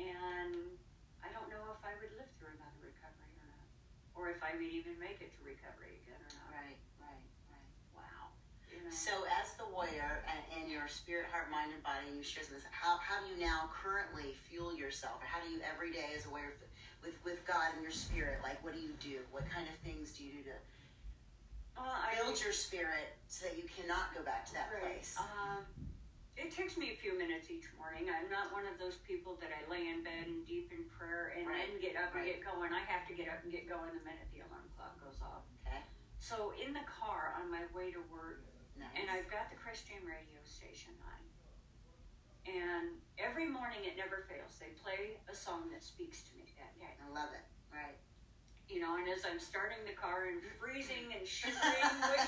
And 0.00 0.80
I 1.20 1.28
don't 1.36 1.52
know 1.52 1.76
if 1.76 1.84
I 1.84 1.92
would 2.00 2.16
live 2.16 2.32
through 2.40 2.56
another 2.56 2.80
recovery 2.80 3.36
or 3.36 3.48
not. 3.52 3.68
Or 4.16 4.32
if 4.32 4.40
I 4.40 4.56
would 4.56 4.72
even 4.72 4.96
make 4.96 5.20
it 5.20 5.36
to 5.36 5.40
recovery 5.44 6.00
again 6.00 6.24
or 6.24 6.32
not. 6.40 6.56
Right. 6.56 6.80
Right. 7.04 7.28
Right. 7.52 7.72
Wow. 7.92 8.32
You 8.72 8.75
know? 8.75 8.75
So, 8.90 9.26
as 9.42 9.52
the 9.58 9.66
warrior 9.74 10.22
and, 10.30 10.70
your 10.70 10.86
spirit, 10.86 11.26
heart, 11.30 11.50
mind, 11.50 11.70
and 11.74 11.82
body, 11.82 12.06
you 12.14 12.22
share 12.22 12.42
this. 12.46 12.62
How, 12.70 12.98
how 12.98 13.22
do 13.22 13.30
you 13.30 13.38
now 13.38 13.70
currently 13.70 14.34
fuel 14.46 14.74
yourself, 14.74 15.18
or 15.22 15.26
how 15.26 15.38
do 15.42 15.48
you 15.50 15.58
every 15.62 15.90
day 15.90 16.14
as 16.14 16.26
a 16.26 16.30
warrior 16.30 16.54
with 17.02 17.14
with 17.22 17.42
God 17.46 17.74
and 17.74 17.82
your 17.82 17.94
spirit? 17.94 18.42
Like, 18.42 18.62
what 18.62 18.74
do 18.74 18.80
you 18.82 18.94
do? 19.02 19.22
What 19.30 19.46
kind 19.46 19.66
of 19.70 19.74
things 19.82 20.14
do 20.14 20.22
you 20.26 20.42
do 20.42 20.42
to 20.50 20.56
Well, 21.76 21.92
I, 21.92 22.14
build 22.18 22.38
your 22.40 22.54
spirit 22.56 23.14
so 23.28 23.46
that 23.46 23.54
you 23.58 23.66
cannot 23.68 24.14
go 24.14 24.22
back 24.22 24.46
to 24.48 24.52
that 24.56 24.70
Right. 24.72 24.96
place? 25.02 25.14
Um, 25.18 25.66
it 26.36 26.50
takes 26.52 26.76
me 26.76 26.90
a 26.92 26.96
few 26.96 27.16
minutes 27.16 27.50
each 27.50 27.68
morning. 27.76 28.08
I'm 28.08 28.28
not 28.32 28.52
one 28.52 28.64
of 28.66 28.78
those 28.78 28.96
people 29.06 29.36
that 29.44 29.50
I 29.52 29.60
lay 29.70 29.88
in 29.88 30.02
bed 30.02 30.26
and 30.26 30.46
deep 30.46 30.72
in 30.72 30.84
prayer 30.88 31.34
and 31.36 31.46
Right. 31.46 31.68
then 31.68 31.80
get 31.80 31.96
up 31.96 32.12
and 32.16 32.24
Right. 32.24 32.40
get 32.40 32.44
going. 32.44 32.72
I 32.72 32.80
have 32.80 33.06
to 33.08 33.14
get 33.14 33.28
up 33.28 33.42
and 33.44 33.52
get 33.52 33.68
going 33.68 33.92
the 33.92 34.04
minute 34.04 34.28
the 34.32 34.40
alarm 34.40 34.68
clock 34.76 34.98
goes 35.00 35.20
off. 35.20 35.44
Okay. 35.66 35.82
So 36.18 36.52
in 36.56 36.72
the 36.72 36.84
car 36.88 37.36
on 37.38 37.50
my 37.50 37.66
way 37.76 37.92
to 37.92 38.00
work, 38.08 38.40
Nice. 38.78 38.92
and 39.00 39.06
I've 39.10 39.28
got 39.32 39.48
the 39.50 39.56
Christian 39.58 40.00
radio 40.04 40.40
station 40.44 40.92
on. 41.04 41.20
And 42.46 43.02
every 43.18 43.48
morning 43.50 43.82
it 43.82 43.98
never 43.98 44.22
fails. 44.30 44.54
They 44.62 44.70
play 44.78 45.18
a 45.26 45.34
song 45.34 45.66
that 45.74 45.82
speaks 45.82 46.22
to 46.30 46.32
me 46.38 46.46
that 46.62 46.72
day. 46.78 46.94
I 47.02 47.08
love 47.10 47.34
it. 47.34 47.42
Right. 47.74 47.98
You 48.70 48.82
know, 48.82 48.98
and 48.98 49.06
as 49.10 49.22
I'm 49.26 49.38
starting 49.42 49.78
the 49.86 49.94
car 49.94 50.26
and 50.30 50.38
mm-hmm. 50.42 50.58
freezing 50.58 51.10
and 51.14 51.22
shivering, 51.28 51.82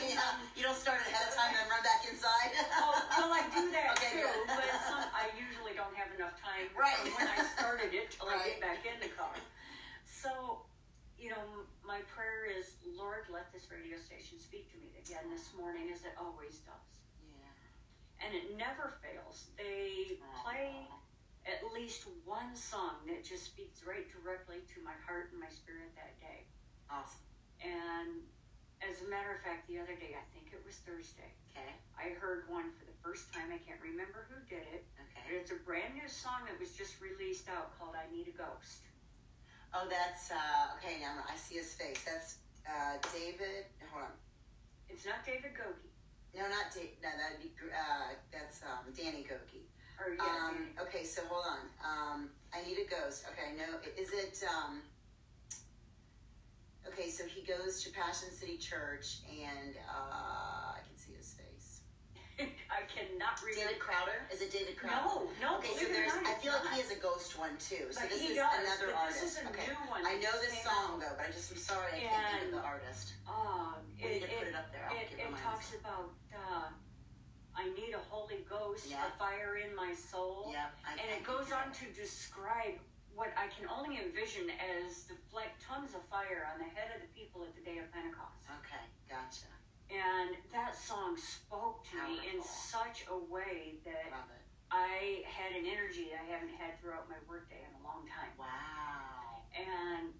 yeah. 0.06 0.38
You 0.58 0.62
don't 0.66 0.78
start 0.78 0.98
ahead 1.06 1.22
of 1.26 1.34
time 1.34 1.54
and 1.54 1.66
run 1.70 1.82
back 1.86 2.02
inside. 2.06 2.50
Oh, 2.78 2.94
well, 3.26 3.34
I 3.34 3.42
do 3.50 3.70
that 3.74 3.98
Okay, 3.98 4.22
too, 4.22 4.26
good. 4.26 4.46
but 4.54 4.66
some, 4.86 5.02
I 5.14 5.30
usually 5.34 5.74
don't 5.74 5.94
have 5.98 6.10
enough 6.14 6.34
time 6.38 6.70
Right. 6.78 6.94
from 7.02 7.10
when 7.18 7.26
I 7.30 7.42
started 7.58 7.90
it 7.94 8.10
till 8.14 8.26
I 8.30 8.38
get 8.46 8.60
back 8.66 8.82
in 8.86 8.98
the 9.02 9.10
car. 9.14 9.34
So, 10.06 10.62
you 11.18 11.30
know, 11.34 11.66
my 11.88 12.04
prayer 12.12 12.44
is, 12.44 12.76
Lord, 12.84 13.24
let 13.32 13.48
this 13.48 13.72
radio 13.72 13.96
station 13.96 14.36
speak 14.36 14.68
to 14.76 14.78
me 14.84 14.92
again 15.00 15.24
this 15.32 15.56
morning, 15.56 15.88
as 15.88 16.04
it 16.04 16.12
always 16.20 16.60
does. 16.68 17.00
yeah. 17.32 17.48
And 18.20 18.36
it 18.36 18.60
never 18.60 18.92
fails. 19.00 19.48
They 19.56 20.20
play 20.44 20.84
at 21.48 21.64
least 21.72 22.04
one 22.28 22.52
song 22.52 23.08
that 23.08 23.24
just 23.24 23.48
speaks 23.48 23.80
right 23.88 24.04
directly 24.04 24.60
to 24.76 24.84
my 24.84 24.92
heart 25.08 25.32
and 25.32 25.40
my 25.40 25.48
spirit 25.48 25.96
that 25.96 26.12
day. 26.20 26.44
Awesome. 26.92 27.24
And 27.64 28.20
as 28.84 29.00
a 29.00 29.08
matter 29.08 29.32
of 29.32 29.40
fact, 29.40 29.64
the 29.64 29.80
other 29.80 29.96
day, 29.96 30.12
I 30.12 30.24
think 30.36 30.52
it 30.52 30.60
was 30.60 30.76
Thursday, 30.84 31.32
Okay. 31.56 31.72
I 31.98 32.14
heard 32.20 32.46
one 32.46 32.70
for 32.78 32.84
the 32.86 32.94
first 33.02 33.32
time. 33.34 33.50
I 33.50 33.58
can't 33.58 33.80
remember 33.82 34.28
who 34.30 34.38
did 34.46 34.62
it. 34.70 34.84
Okay. 34.94 35.24
But 35.26 35.34
it's 35.40 35.50
a 35.50 35.58
brand 35.66 35.96
new 35.98 36.06
song 36.06 36.46
that 36.46 36.54
was 36.60 36.76
just 36.76 37.00
released 37.02 37.48
out 37.50 37.74
called 37.80 37.96
I 37.98 38.06
Need 38.14 38.28
a 38.30 38.36
Ghost. 38.36 38.86
Oh, 39.74 39.86
that's 39.88 40.30
uh, 40.32 40.76
okay. 40.78 41.00
Now 41.00 41.20
I 41.28 41.36
see 41.36 41.56
his 41.56 41.74
face. 41.74 42.00
That's 42.04 42.36
uh, 42.66 42.96
David. 43.12 43.68
Hold 43.92 44.04
on. 44.04 44.14
It's 44.88 45.04
not 45.04 45.24
David 45.26 45.52
Gogi. 45.52 45.92
No, 46.34 46.42
not 46.48 46.72
Dave. 46.74 46.96
No, 47.02 47.08
that'd 47.12 47.40
be 47.42 47.52
uh, 47.68 48.14
that's 48.32 48.62
um, 48.64 48.88
Danny 48.96 49.24
Gokey. 49.28 49.68
Or 50.00 50.14
yeah, 50.14 50.22
Um, 50.24 50.54
Danny. 50.76 50.88
okay, 50.88 51.04
so 51.04 51.22
hold 51.28 51.44
on. 51.44 51.64
Um, 51.84 52.30
I 52.54 52.62
need 52.66 52.78
a 52.78 52.88
ghost. 52.88 53.24
Okay, 53.32 53.52
no, 53.58 53.78
is 54.00 54.12
it? 54.12 54.40
Um, 54.48 54.80
okay, 56.86 57.10
so 57.10 57.24
he 57.24 57.42
goes 57.42 57.82
to 57.84 57.90
Passion 57.92 58.30
City 58.32 58.56
Church, 58.56 59.18
and 59.28 59.74
uh, 59.84 60.78
I 60.78 60.80
can 60.86 60.96
see 60.96 61.12
his 61.16 61.34
face. 61.34 61.57
I 62.70 62.86
cannot 62.86 63.42
remember. 63.42 63.66
David 63.74 63.78
Crowder? 63.82 64.18
Is 64.30 64.40
it 64.42 64.50
David 64.54 64.76
Crowder? 64.78 65.02
No, 65.02 65.26
no. 65.42 65.58
Okay, 65.58 65.74
so 65.74 65.82
believe 65.86 65.90
it 65.90 65.90
or 65.90 65.94
there's. 66.06 66.14
not, 66.22 66.26
I 66.30 66.34
feel 66.38 66.52
like 66.54 66.66
he 66.74 66.78
has 66.80 66.90
a 66.94 67.00
ghost 67.02 67.34
one 67.38 67.54
too. 67.58 67.90
So 67.90 67.98
But 68.02 68.10
this 68.14 68.22
is 68.22 68.38
does, 68.38 68.46
another 68.62 68.94
artist. 68.94 69.18
this 69.20 69.32
is 69.34 69.42
a 69.42 69.50
okay, 69.50 69.66
new 69.66 69.82
one 69.90 70.02
I 70.06 70.14
know 70.22 70.34
this 70.38 70.54
song 70.62 70.98
out. 70.98 71.02
though, 71.02 71.14
but 71.18 71.26
I 71.26 71.30
just 71.34 71.50
am 71.50 71.58
sorry 71.58 71.90
I 71.98 72.06
can't 72.06 72.26
think 72.38 72.54
of 72.54 72.62
the 72.62 72.64
artist. 72.64 73.18
Um, 73.26 73.82
We 73.98 74.22
need 74.22 74.22
to 74.22 74.30
it, 74.30 74.38
put 74.38 74.48
it, 74.50 74.56
up 74.56 74.68
there. 74.70 74.86
I'll 74.86 74.94
it, 74.96 75.10
it 75.10 75.30
talks 75.42 75.74
about 75.74 76.14
uh, 76.30 76.70
I 77.58 77.64
need 77.74 77.90
a 77.98 78.02
Holy 78.06 78.46
Ghost, 78.46 78.86
Yeah. 78.86 79.10
a 79.10 79.18
fire 79.18 79.58
in 79.58 79.74
my 79.74 79.90
soul. 79.90 80.54
Yep, 80.54 80.70
I, 80.86 80.90
And 81.02 81.08
I 81.10 81.18
it 81.18 81.24
goes 81.26 81.50
on 81.50 81.74
to 81.74 81.84
describe 81.90 82.78
what 83.18 83.34
I 83.34 83.50
can 83.50 83.66
only 83.66 83.98
envision 83.98 84.46
as 84.62 85.10
the 85.10 85.18
like 85.34 85.50
tongues 85.58 85.90
of 85.98 86.06
fire 86.06 86.46
on 86.54 86.62
the 86.62 86.70
head 86.70 86.94
of 86.94 87.02
the 87.02 87.10
people 87.18 87.42
at 87.42 87.50
the 87.58 87.64
day 87.66 87.82
of 87.82 87.90
Pentecost. 87.90 88.46
Okay, 88.62 88.84
gotcha. 89.10 89.50
And 89.88 90.36
that 90.52 90.76
song 90.76 91.16
spoke 91.16 91.84
to 91.90 91.96
me 92.04 92.20
in 92.28 92.44
such 92.44 93.08
a 93.08 93.16
way 93.16 93.80
that 93.84 94.12
I 94.70 95.24
had 95.24 95.56
an 95.56 95.64
energy 95.64 96.12
I 96.12 96.24
haven't 96.28 96.52
had 96.52 96.76
throughout 96.80 97.08
my 97.08 97.16
workday 97.24 97.64
in 97.64 97.72
a 97.80 97.82
long 97.82 98.04
time. 98.04 98.36
Wow. 98.36 99.48
And 99.56 100.12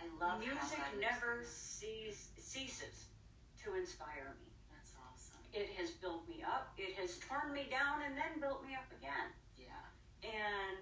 I 0.00 0.08
love 0.16 0.40
how 0.40 0.56
music 0.56 0.80
never 0.96 1.44
cease, 1.44 2.32
ceases 2.40 3.12
to 3.60 3.76
inspire 3.76 4.40
me. 4.40 4.48
That's 4.72 4.96
awesome. 4.96 5.44
It 5.52 5.76
has 5.76 5.92
built 6.00 6.24
me 6.24 6.40
up, 6.40 6.72
it 6.80 6.96
has 6.96 7.20
torn 7.20 7.52
me 7.52 7.68
down, 7.68 8.00
and 8.08 8.16
then 8.16 8.40
built 8.40 8.64
me 8.64 8.72
up 8.72 8.88
again. 8.96 9.36
Yeah. 9.60 9.84
And 10.24 10.80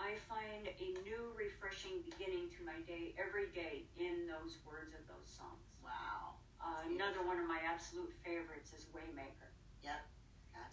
I 0.00 0.16
find 0.24 0.72
a 0.72 0.88
new, 1.04 1.36
refreshing 1.36 2.00
beginning 2.08 2.48
to 2.56 2.64
my 2.64 2.80
day 2.88 3.12
every 3.20 3.52
day 3.52 3.84
in 4.00 4.24
those 4.24 4.56
words 4.64 4.96
of 4.96 5.04
those 5.04 5.28
songs. 5.28 5.71
Uh, 6.62 6.86
another 6.94 7.20
one 7.26 7.38
of 7.42 7.46
my 7.50 7.58
absolute 7.66 8.14
favorites 8.24 8.70
is 8.72 8.86
Waymaker. 8.94 9.50
Gotcha. 9.82 9.98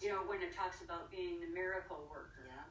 You 0.00 0.14
know, 0.14 0.22
when 0.24 0.38
it 0.40 0.54
talks 0.54 0.80
about 0.80 1.10
being 1.10 1.42
the 1.42 1.50
miracle 1.50 2.06
worker. 2.08 2.46
Yeah. 2.46 2.62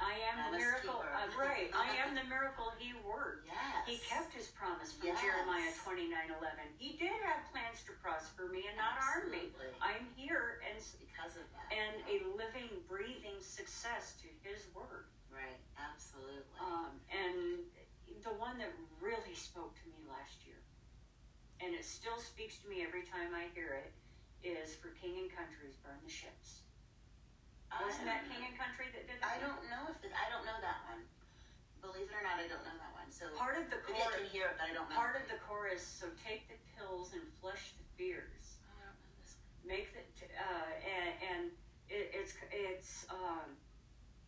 I 0.00 0.16
am 0.32 0.36
the 0.52 0.56
miracle. 0.56 1.00
Uh, 1.04 1.28
right. 1.36 1.68
I 1.76 1.92
am 2.04 2.16
the 2.16 2.24
miracle 2.28 2.72
he 2.80 2.92
worked. 3.04 3.44
Yes. 3.48 3.84
He 3.84 3.96
kept 4.00 4.32
his 4.32 4.48
promise 4.56 4.92
from 4.96 5.12
Yes. 5.12 5.20
Jeremiah 5.20 5.72
twenty 5.84 6.08
nine 6.08 6.32
eleven. 6.32 6.68
He 6.80 6.96
did 6.96 7.12
have 7.28 7.44
plans 7.52 7.84
to 7.88 7.92
prosper 8.00 8.48
me 8.48 8.64
and 8.68 8.76
not 8.80 8.96
harm 8.96 9.28
me. 9.28 9.52
Absolutely. 9.52 9.76
I'm 9.84 10.04
here 10.16 10.64
and 10.64 10.80
because 11.04 11.36
of 11.36 11.44
that. 11.52 11.68
and 11.68 12.00
yeah. 12.08 12.16
a 12.16 12.16
living, 12.32 12.72
breathing 12.88 13.36
success 13.44 14.16
to 14.24 14.28
his 14.40 14.68
word. 14.72 15.08
right. 15.28 15.60
Absolutely. 15.76 16.56
Um, 16.60 16.96
and 17.12 17.64
the 18.24 18.32
one 18.40 18.56
that 18.56 18.72
really 19.04 19.36
spoke 19.36 19.76
to 19.80 19.86
me 19.92 20.00
last 20.08 20.44
year, 20.48 20.60
and 21.62 21.76
it 21.76 21.84
still 21.84 22.18
speaks 22.18 22.58
to 22.64 22.66
me 22.68 22.82
every 22.82 23.04
time 23.04 23.36
I 23.36 23.48
hear 23.54 23.76
it, 23.84 23.92
is 24.40 24.72
for 24.76 24.88
King 24.96 25.20
and 25.26 25.30
Country's 25.32 25.76
"Burn 25.84 26.00
the 26.04 26.10
Ships." 26.12 26.64
Wasn't 27.70 28.04
that 28.08 28.26
King 28.26 28.42
and 28.50 28.56
Country 28.58 28.90
that 28.90 29.06
did 29.06 29.20
that? 29.22 29.30
I 29.30 29.38
don't 29.38 29.62
know 29.70 29.86
if 29.92 30.00
it, 30.02 30.10
I 30.10 30.26
don't 30.32 30.42
know 30.42 30.58
that 30.58 30.82
one. 30.90 31.06
Believe 31.80 32.10
it 32.10 32.16
or 32.16 32.24
not, 32.26 32.36
I 32.42 32.44
don't 32.50 32.60
know 32.66 32.76
that 32.76 32.92
one. 32.92 33.08
So 33.08 33.30
Part 33.38 33.56
of 33.56 33.70
the 33.72 33.78
maybe 33.88 33.96
I 33.96 34.04
chorus, 34.04 34.16
can 34.20 34.26
hear 34.34 34.46
it, 34.52 34.56
but 34.58 34.66
I 34.68 34.72
don't 34.74 34.90
know. 34.90 34.98
part 34.98 35.16
of 35.16 35.24
the 35.30 35.38
chorus. 35.46 35.80
So 35.80 36.10
take 36.20 36.44
the 36.50 36.58
pills 36.76 37.14
and 37.16 37.22
flush 37.40 37.72
the 37.78 37.86
fears. 37.96 38.58
Oh, 38.66 38.74
I 38.74 38.90
don't 38.90 38.98
know 39.00 39.12
this 39.22 39.38
one. 39.38 39.64
Make 39.64 39.88
the 39.96 40.04
t- 40.18 40.28
uh, 40.34 40.70
and, 40.82 41.10
and 41.24 41.42
it, 41.88 42.10
it's 42.12 42.34
it's 42.52 43.06
um, 43.08 43.54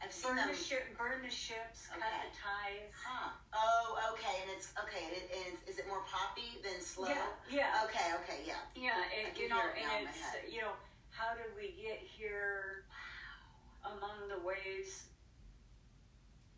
I've 0.02 0.10
seen 0.12 0.34
burn 0.34 0.36
them. 0.42 0.50
the 0.50 0.58
ship, 0.58 0.82
burn 0.98 1.22
the 1.22 1.30
ships, 1.30 1.86
cut 1.86 2.02
the 2.02 2.30
ties. 2.34 2.90
Huh. 2.90 3.30
Oh, 3.54 4.12
okay. 4.18 4.34
And 4.42 4.50
it's 4.50 4.74
okay. 4.82 5.06
It, 5.14 5.30
it's, 5.30 5.62
is 5.70 5.78
it 5.78 5.86
more 5.86 6.02
poppy 6.10 6.58
than 6.66 6.82
slow? 6.82 7.06
Yeah, 7.06 7.30
yeah. 7.70 7.86
Okay. 7.86 8.10
Okay. 8.26 8.42
Yeah. 8.42 8.58
Yeah, 8.74 8.98
it, 9.14 9.30
can 9.38 9.46
you 9.46 9.48
know, 9.48 9.62
it 9.62 9.78
and 9.78 10.10
it's 10.10 10.50
you 10.50 10.58
know, 10.60 10.74
how 11.14 11.38
did 11.38 11.54
we 11.54 11.70
get 11.78 12.02
here 12.02 12.82
Wow. 12.90 13.94
among 13.94 14.26
the 14.26 14.42
waves? 14.42 15.06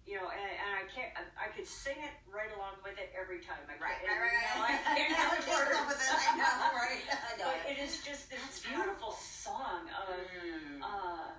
You 0.04 0.20
know, 0.20 0.28
and, 0.28 0.52
and 0.52 0.72
I 0.80 0.84
can't. 0.92 1.12
I, 1.16 1.48
I 1.48 1.48
could 1.56 1.64
sing 1.64 1.96
it 1.96 2.12
right 2.28 2.52
along 2.60 2.76
with 2.84 3.00
it 3.00 3.08
every 3.16 3.40
time. 3.40 3.60
I 3.68 3.76
Right. 3.80 3.96
Right. 4.04 4.20
Right. 4.20 4.36
now. 4.52 4.60
I 4.68 4.76
can't 4.96 5.12
Now 5.16 5.32
I 5.32 5.36
get 5.40 5.48
can't 5.48 5.68
up 5.72 5.88
words. 5.88 5.96
with 5.96 6.00
it. 6.00 6.12
I 6.12 6.32
know. 6.36 6.56
Right. 6.80 7.04
I 7.08 7.32
know. 7.40 7.48
But 7.48 7.60
it 7.72 7.78
is 7.80 8.04
just 8.04 8.28
this 8.28 8.36
That's 8.40 8.60
beautiful 8.60 9.12
powerful. 9.12 9.16
song 9.16 9.88
of, 9.88 10.12
Mm. 10.12 10.80
uh, 10.84 11.32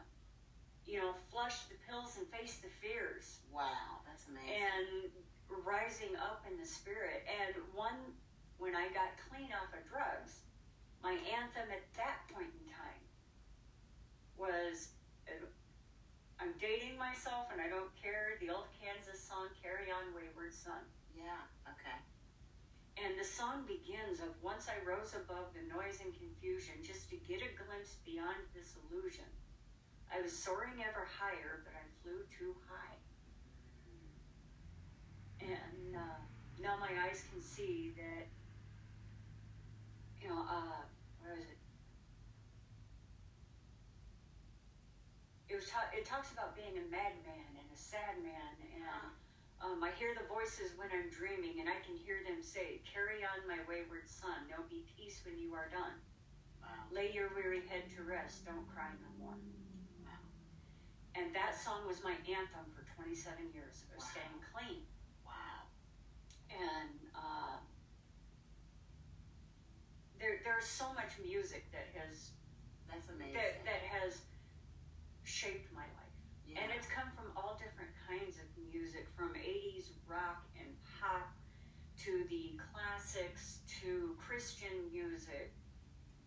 you 0.86 1.02
know, 1.02 1.14
flush 1.32 1.66
the 1.68 1.76
pills 1.90 2.18
and 2.18 2.28
face 2.30 2.62
the 2.62 2.70
fears. 2.82 3.42
wow. 3.52 4.06
That's 4.06 4.26
amazing. 4.30 4.54
and 4.54 5.12
rising 5.66 6.14
up 6.22 6.46
in 6.50 6.58
the 6.62 6.66
spirit. 6.66 7.26
And 7.26 7.58
one, 7.74 7.98
when 8.58 8.76
I 8.78 8.88
got 8.94 9.18
clean 9.30 9.50
off 9.50 9.74
of 9.74 9.82
drugs, 9.90 10.46
my 11.02 11.18
anthem 11.34 11.70
at 11.74 11.86
that 11.98 12.26
point 12.34 12.50
in 12.50 12.66
time 12.70 13.04
was 14.38 14.94
uh, 15.30 15.46
I'm 16.42 16.54
dating 16.62 16.98
myself 16.98 17.50
and 17.50 17.62
I 17.62 17.70
don't 17.70 17.92
care. 17.98 18.38
The 18.42 18.52
old 18.54 18.70
Kansas 18.78 19.22
song, 19.22 19.50
Carry 19.62 19.90
On 19.90 20.14
Wayward 20.14 20.54
Son. 20.54 20.82
yeah. 21.16 21.46
Okay. 21.66 21.98
And 22.96 23.20
the 23.20 23.28
song 23.28 23.68
begins 23.68 24.24
of 24.24 24.32
once 24.40 24.72
I 24.72 24.80
rose 24.88 25.14
above 25.16 25.52
the 25.52 25.66
noise 25.68 26.00
and 26.00 26.16
confusion 26.16 26.80
just 26.80 27.12
to 27.12 27.18
get 27.28 27.44
a 27.44 27.52
glimpse 27.58 28.00
beyond 28.08 28.40
this 28.56 28.76
illusion. 28.88 29.28
I 30.14 30.22
was 30.22 30.32
soaring 30.32 30.82
ever 30.82 31.06
higher, 31.06 31.64
but 31.64 31.74
I 31.74 31.84
flew 32.02 32.24
too 32.38 32.56
high. 32.70 32.98
And 35.42 35.96
uh, 35.96 36.20
now 36.62 36.78
my 36.80 36.90
eyes 37.08 37.24
can 37.32 37.42
see 37.42 37.94
that, 37.98 38.26
you 40.22 40.30
know, 40.30 40.42
uh, 40.42 40.82
what 41.22 41.38
is 41.38 41.46
it? 41.46 41.58
It 45.48 45.56
was. 45.56 45.70
Ta- 45.70 45.94
it 45.96 46.06
talks 46.06 46.32
about 46.34 46.56
being 46.56 46.74
a 46.74 46.86
madman 46.90 47.54
and 47.54 47.68
a 47.72 47.78
sad 47.78 48.18
man, 48.24 48.54
and 48.74 48.84
um, 49.62 49.84
I 49.84 49.92
hear 49.94 50.18
the 50.18 50.26
voices 50.28 50.74
when 50.76 50.90
I'm 50.90 51.10
dreaming, 51.14 51.62
and 51.62 51.70
I 51.70 51.78
can 51.86 51.96
hear 51.96 52.26
them 52.26 52.42
say, 52.42 52.82
"Carry 52.82 53.22
on, 53.22 53.46
my 53.48 53.62
wayward 53.70 54.10
son. 54.10 54.50
There'll 54.50 54.68
be 54.68 54.84
peace 54.98 55.22
when 55.24 55.38
you 55.38 55.54
are 55.54 55.70
done. 55.70 56.02
Wow. 56.62 56.90
Lay 56.92 57.14
your 57.14 57.30
weary 57.38 57.62
head 57.70 57.86
to 57.96 58.04
rest. 58.04 58.46
Don't 58.46 58.66
cry 58.74 58.90
no 59.00 59.12
more." 59.24 59.38
And 61.18 61.34
that 61.34 61.56
song 61.56 61.88
was 61.88 62.04
my 62.04 62.12
anthem 62.28 62.68
for 62.76 62.84
27 62.96 63.52
years 63.54 63.84
of 63.96 64.00
Wow. 64.04 64.10
staying 64.12 64.40
clean. 64.52 64.82
Wow. 65.26 65.64
and 66.52 67.00
uh, 67.16 67.58
there 70.20 70.40
there's 70.44 70.66
so 70.68 70.86
much 70.94 71.12
music 71.24 71.72
that 71.72 71.88
has 71.96 72.32
That's 72.92 73.08
amazing. 73.10 73.34
that 73.34 73.64
that 73.66 73.82
has 74.00 74.22
shaped 75.24 75.72
my 75.74 75.84
life, 76.00 76.16
yeah. 76.48 76.62
and 76.62 76.72
it's 76.72 76.88
come 76.88 77.10
from 77.16 77.32
all 77.36 77.58
different 77.60 77.92
kinds 78.08 78.38
of 78.38 78.48
music, 78.72 79.08
from 79.18 79.34
'80s 79.34 79.92
rock 80.08 80.44
and 80.60 80.70
pop 81.00 81.28
to 82.06 82.24
the 82.30 82.60
classics 82.72 83.60
to 83.82 84.16
Christian 84.20 84.92
music, 84.92 85.52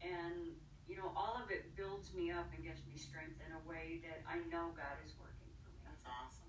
and 0.02 0.52
you 0.88 0.96
know 0.96 1.12
all 1.14 1.36
of 1.38 1.52
it 1.52 1.76
builds 1.76 2.10
me 2.16 2.32
up 2.32 2.48
and 2.56 2.64
gives 2.64 2.80
me 2.88 2.96
strength 2.96 3.36
in 3.44 3.52
a 3.52 3.62
way 3.68 4.00
that 4.08 4.24
I 4.24 4.40
know 4.48 4.72
God 4.72 4.96
is 5.04 5.12
working 5.20 5.52
for 5.60 5.68
me. 5.68 5.78
That's 5.84 6.02
awesome. 6.08 6.48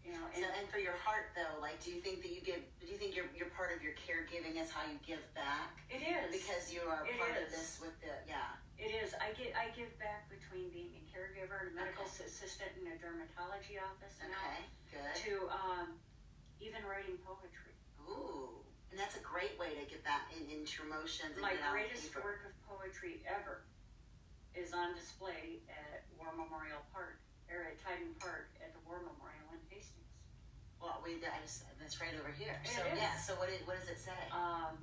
You 0.00 0.16
know, 0.16 0.24
So, 0.32 0.40
and 0.40 0.48
and 0.56 0.64
for 0.72 0.80
your 0.80 0.96
heart 0.96 1.36
though, 1.36 1.60
like, 1.60 1.76
do 1.84 1.92
you 1.92 2.00
think 2.00 2.24
that 2.24 2.32
you 2.32 2.40
give? 2.40 2.64
Do 2.80 2.88
you 2.88 2.96
think 2.96 3.12
you're 3.12 3.28
you're 3.36 3.52
part 3.52 3.76
of 3.76 3.84
your 3.84 3.92
caregiving 4.00 4.56
is 4.56 4.72
how 4.72 4.88
you 4.88 4.96
give 5.04 5.20
back? 5.36 5.84
it 5.92 6.00
is 6.00 6.32
Because 6.32 6.72
you 6.72 6.80
are 6.88 7.04
It 7.04 7.20
part 7.20 7.36
of 7.36 7.52
this 7.52 7.76
with 7.84 7.92
the 8.00 8.16
yeah. 8.24 8.56
It 8.80 8.94
is. 8.94 9.12
I 9.18 9.34
get. 9.36 9.52
I 9.58 9.68
give 9.76 9.90
back 10.00 10.30
between 10.32 10.70
being 10.72 10.94
a 10.96 11.02
caregiver, 11.10 11.66
and 11.66 11.74
a 11.74 11.76
medical 11.76 12.06
Okay. 12.08 12.24
assistant 12.30 12.70
in 12.78 12.86
a 12.88 12.96
dermatology 13.02 13.76
office 13.82 14.14
now, 14.22 14.30
Okay. 14.32 14.62
Good. 14.94 15.14
to 15.28 15.32
um, 15.50 15.98
even 16.62 16.86
writing 16.86 17.18
poetry. 17.26 17.74
Ooh. 18.06 18.62
And 18.98 19.06
that's 19.06 19.14
a 19.14 19.22
great 19.22 19.54
way 19.62 19.78
to 19.78 19.86
get 19.86 20.02
that 20.02 20.26
in, 20.34 20.50
into 20.50 20.82
your 20.82 20.90
emotions 20.90 21.38
My 21.38 21.54
get 21.54 21.62
it 21.62 21.70
on 21.70 21.78
greatest 21.78 22.10
work 22.18 22.42
of 22.42 22.50
poetry 22.66 23.22
ever 23.30 23.62
is 24.58 24.74
on 24.74 24.90
display 24.98 25.62
at 25.70 26.02
War 26.18 26.34
Memorial 26.34 26.82
Park, 26.90 27.22
or 27.46 27.62
at 27.70 27.78
Tyden 27.78 28.18
Park 28.18 28.50
at 28.58 28.74
the 28.74 28.82
War 28.82 28.98
Memorial 28.98 29.54
in 29.54 29.62
Hastings. 29.70 30.10
Well, 30.82 30.98
we 31.06 31.14
I 31.22 31.38
just, 31.46 31.62
that's 31.78 32.02
right 32.02 32.10
over 32.18 32.34
here. 32.34 32.58
It 32.66 32.74
so 32.74 32.82
is. 32.90 32.98
yeah. 32.98 33.14
So 33.22 33.38
what, 33.38 33.54
what 33.70 33.78
does 33.78 33.86
it 33.86 34.02
say? 34.02 34.18
Um, 34.34 34.82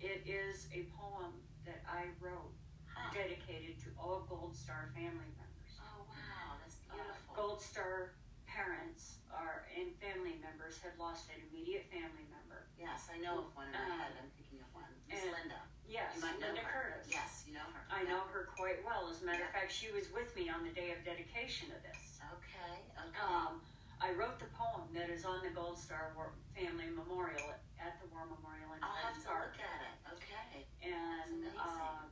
it 0.00 0.24
is 0.24 0.64
a 0.72 0.88
poem 0.96 1.44
that 1.68 1.84
I 1.84 2.08
wrote 2.24 2.56
Huh. 2.88 3.12
dedicated 3.12 3.76
to 3.84 3.92
all 4.00 4.24
Gold 4.32 4.56
Star 4.56 4.88
family 4.96 5.28
members. 5.36 5.72
Oh 5.76 6.08
wow, 6.08 6.56
that's 6.64 6.80
Uh, 6.88 6.96
beautiful. 6.96 7.36
Gold 7.36 7.60
Star 7.60 8.16
parents 8.48 9.19
are 9.40 9.64
and 9.72 9.88
family 9.96 10.36
members 10.44 10.76
had 10.84 10.92
lost 11.00 11.32
an 11.32 11.40
immediate 11.48 11.88
family 11.88 12.28
member. 12.28 12.68
Yes, 12.76 13.08
I 13.08 13.16
know 13.24 13.48
of 13.48 13.56
one 13.56 13.72
in 13.72 13.74
my 13.74 13.80
Uh, 13.80 13.96
head. 14.04 14.12
I'm 14.20 14.30
thinking 14.36 14.60
of 14.60 14.68
one. 14.76 14.92
Miss 15.08 15.24
Linda. 15.24 15.60
Yes, 15.88 16.14
You 16.16 16.20
might 16.22 16.38
know 16.38 16.52
Linda 16.52 16.62
her. 16.68 17.00
Curtis. 17.00 17.08
Yes, 17.10 17.44
you 17.48 17.54
know 17.56 17.64
her. 17.72 17.82
I 17.90 18.02
Yeah. 18.04 18.10
know 18.14 18.22
her 18.30 18.44
quite 18.54 18.84
well. 18.84 19.08
As 19.08 19.22
a 19.22 19.24
matter 19.24 19.44
of 19.44 19.50
fact, 19.56 19.72
she 19.72 19.90
was 19.90 20.12
with 20.12 20.30
me 20.36 20.48
on 20.52 20.62
the 20.62 20.70
day 20.70 20.92
of 20.92 21.02
dedication 21.04 21.72
of 21.72 21.82
this. 21.82 22.20
Okay. 22.20 22.84
Okay. 23.08 23.18
Um, 23.18 23.64
I 24.00 24.12
wrote 24.12 24.38
the 24.38 24.46
poem 24.56 24.92
that 24.94 25.10
is 25.10 25.24
on 25.24 25.42
the 25.42 25.50
Gold 25.50 25.78
Star 25.78 26.12
War 26.14 26.32
Family 26.54 26.88
Memorial 26.90 27.52
at 27.80 28.00
the 28.00 28.06
War 28.08 28.24
Memorial 28.24 28.72
in 28.76 28.84
I'll 28.84 28.92
have 28.96 29.16
to 29.20 29.26
Park. 29.28 29.52
look 29.56 29.60
at 29.66 29.80
it. 29.82 29.96
Okay. 30.14 30.66
And 30.82 31.44
amazing. 31.44 31.58
um, 31.58 32.09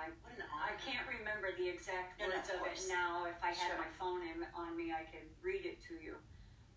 I 0.00 0.08
I 0.08 0.72
can't 0.80 1.04
remember 1.04 1.52
the 1.56 1.68
exact 1.68 2.16
No, 2.20 2.28
no, 2.28 2.36
words 2.36 2.48
of 2.48 2.60
of 2.60 2.66
it 2.72 2.80
now. 2.88 3.26
If 3.28 3.36
I 3.44 3.52
had 3.52 3.76
Sure. 3.76 3.78
my 3.78 3.90
phone 4.00 4.22
in, 4.24 4.46
on 4.56 4.76
me, 4.76 4.92
I 4.92 5.04
could 5.04 5.28
read 5.42 5.66
it 5.66 5.82
to 5.88 5.94
you. 6.00 6.16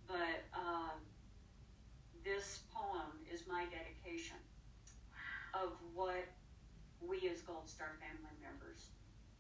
But 0.08 0.44
um, 0.52 1.00
this 2.24 2.64
poem 2.74 3.24
is 3.32 3.48
my 3.48 3.64
dedication 3.72 4.38
of 5.54 5.80
what 5.94 6.28
we 7.00 7.30
as 7.30 7.42
Gold 7.42 7.70
Star 7.70 7.96
family 8.04 8.36
members 8.44 8.92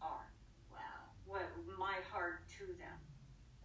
are. 0.01 0.31
Wow. 0.71 1.11
What 1.25 1.47
my 1.77 1.99
heart 2.11 2.47
to 2.59 2.65
them. 2.79 2.99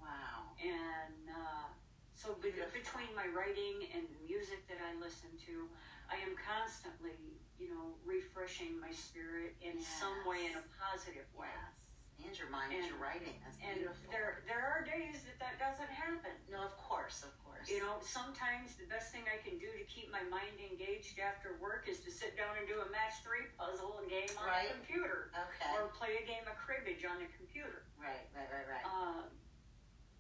Wow. 0.00 0.54
And 0.62 1.30
uh, 1.30 1.66
so 2.14 2.34
be- 2.42 2.54
between 2.74 3.10
my 3.14 3.26
writing 3.30 3.86
and 3.94 4.02
the 4.10 4.22
music 4.26 4.66
that 4.66 4.78
I 4.82 4.98
listen 4.98 5.30
to, 5.46 5.68
I 6.10 6.16
am 6.24 6.34
constantly, 6.40 7.36
you 7.60 7.68
know, 7.68 7.94
refreshing 8.04 8.80
my 8.80 8.90
spirit 8.90 9.54
in 9.60 9.76
some 9.80 10.24
way, 10.26 10.48
in 10.48 10.56
a 10.56 10.64
positive 10.80 11.28
way. 11.36 11.52
Yes. 12.18 12.26
And 12.26 12.34
your 12.38 12.50
mind 12.50 12.72
and 12.74 12.82
And- 12.82 12.90
your 12.90 12.98
writing. 12.98 13.38
That's 13.44 13.58
And 13.62 13.78
beautiful. 13.78 14.10
there, 14.10 14.42
there 14.50 14.64
are 14.66 14.82
days 14.82 15.22
that 15.22 15.38
that 15.38 15.54
doesn't 15.62 15.86
happen. 15.90 16.34
No, 16.50 16.64
of 16.66 16.74
course, 16.76 17.22
of 17.22 17.30
course. 17.44 17.68
You 17.70 17.78
know, 17.78 18.00
sometimes 18.02 18.74
the 18.74 18.86
best 18.90 19.12
thing 19.12 19.22
I 19.30 19.38
can 19.46 19.58
do 19.58 19.70
to 19.70 19.84
keep 19.84 20.10
my 20.10 20.22
mind 20.24 20.58
engaged 20.58 21.20
after 21.20 21.54
work 21.62 21.86
is 21.86 22.00
to 22.00 22.10
sit 22.10 22.36
down 22.36 22.56
and 22.58 22.66
do 22.66 22.80
a 22.80 22.88
match 22.90 23.22
three 23.22 23.46
puzzle 23.56 24.02
game 24.08 24.26
on 24.38 24.46
Right. 24.48 24.66
the 24.68 24.74
computer, 24.74 25.30
Okay. 25.36 25.76
or 25.78 25.88
play 25.94 26.16
a 26.16 26.26
game 26.26 26.42
of 26.48 26.56
cribbage 26.56 27.04
on 27.04 27.18
the 27.20 27.28
computer. 27.36 27.84
right, 27.98 28.26
right, 28.34 28.50
right, 28.50 28.66
right. 28.66 28.84
Um, 28.86 29.30